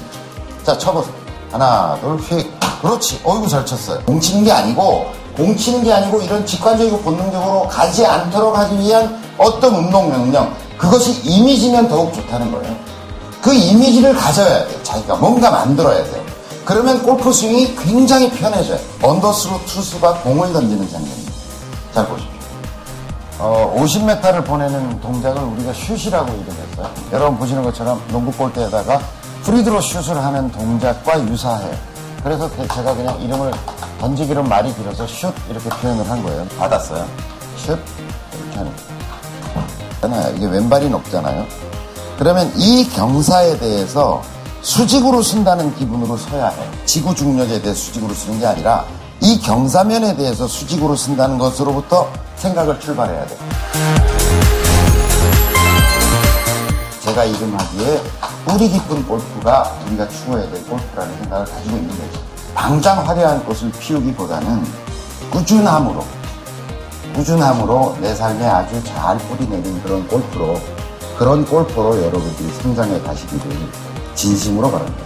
자, 0.63 0.77
쳐보세요. 0.77 1.13
하나, 1.51 1.97
둘, 2.01 2.17
휙. 2.17 2.51
그렇지. 2.81 3.21
어이구, 3.23 3.47
잘 3.47 3.65
쳤어요. 3.65 4.01
공 4.05 4.19
치는 4.19 4.43
게 4.43 4.51
아니고, 4.51 5.09
공 5.37 5.55
치는 5.55 5.83
게 5.83 5.93
아니고, 5.93 6.21
이런 6.21 6.45
직관적이고 6.45 6.99
본능적으로 6.99 7.67
가지 7.69 8.05
않도록 8.05 8.57
하기 8.57 8.77
위한 8.79 9.21
어떤 9.37 9.73
운동 9.75 10.09
명령. 10.09 10.53
그것이 10.77 11.21
이미지면 11.23 11.87
더욱 11.87 12.13
좋다는 12.13 12.51
거예요. 12.51 12.75
그 13.41 13.53
이미지를 13.53 14.13
가져야 14.15 14.67
돼요. 14.67 14.83
자기가 14.83 15.15
뭔가 15.15 15.49
만들어야 15.49 16.03
돼요. 16.03 16.23
그러면 16.63 17.01
골프 17.01 17.33
스윙이 17.33 17.75
굉장히 17.75 18.29
편해져요. 18.31 18.79
언더스로 19.01 19.59
투수가 19.65 20.21
공을 20.21 20.53
던지는 20.53 20.87
장면입니다. 20.89 21.31
잘 21.93 22.07
보십시오. 22.07 22.31
어, 23.39 23.75
50m를 23.75 24.45
보내는 24.45 25.01
동작을 25.01 25.41
우리가 25.41 25.73
슛이라고 25.73 26.31
이름했어요. 26.31 26.91
여러분 27.11 27.39
보시는 27.39 27.63
것처럼 27.63 27.99
농구 28.09 28.31
골대에다가 28.31 29.01
프리드로 29.43 29.81
슛을 29.81 30.23
하는 30.23 30.51
동작과 30.51 31.27
유사해요. 31.27 31.75
그래서 32.23 32.47
제가 32.73 32.93
그냥 32.93 33.19
이름을 33.19 33.51
던지기로 33.99 34.43
말이 34.43 34.73
길어서 34.75 35.07
슛 35.07 35.33
이렇게 35.49 35.69
표현을 35.69 36.07
한 36.07 36.21
거예요. 36.21 36.45
받았어요. 36.59 37.07
슛 37.57 37.79
이렇게 38.33 38.57
하는 38.59 38.71
거예요. 38.75 40.35
이게 40.35 40.45
왼발이 40.45 40.89
높잖아요. 40.89 41.45
그러면 42.21 42.53
이 42.55 42.87
경사에 42.87 43.57
대해서 43.57 44.21
수직으로 44.61 45.23
쓴다는 45.23 45.73
기분으로 45.73 46.15
서야 46.17 46.49
해. 46.49 46.69
지구 46.85 47.15
중력에 47.15 47.59
대해 47.63 47.73
수직으로 47.73 48.13
쓰는 48.13 48.39
게 48.39 48.45
아니라 48.45 48.85
이 49.21 49.39
경사면에 49.39 50.15
대해서 50.15 50.47
수직으로 50.47 50.95
쓴다는 50.95 51.39
것으로부터 51.39 52.07
생각을 52.35 52.79
출발해야 52.79 53.25
돼. 53.25 53.37
제가 56.99 57.23
이름하기에 57.23 58.03
뿌리 58.45 58.69
깊은 58.69 59.07
골프가 59.07 59.75
우리가 59.87 60.07
추구해야 60.07 60.47
될 60.51 60.63
골프라는 60.67 61.17
생각을 61.21 61.45
가지고 61.45 61.75
있는 61.75 61.89
거죠. 61.89 62.21
당장 62.53 63.07
화려한 63.07 63.43
꽃을 63.45 63.71
피우기보다는 63.79 64.63
꾸준함으로, 65.31 66.05
꾸준함으로 67.15 67.97
내 67.99 68.13
삶에 68.13 68.45
아주 68.45 68.83
잘 68.83 69.17
뿌리 69.17 69.49
내린 69.49 69.81
그런 69.81 70.07
골프로, 70.07 70.59
그런 71.21 71.45
골프로 71.45 71.95
여러분들이 72.01 72.49
성장해 72.49 72.99
가시기를 73.01 73.43
진심으로 74.15 74.71
바랍니다. 74.71 75.03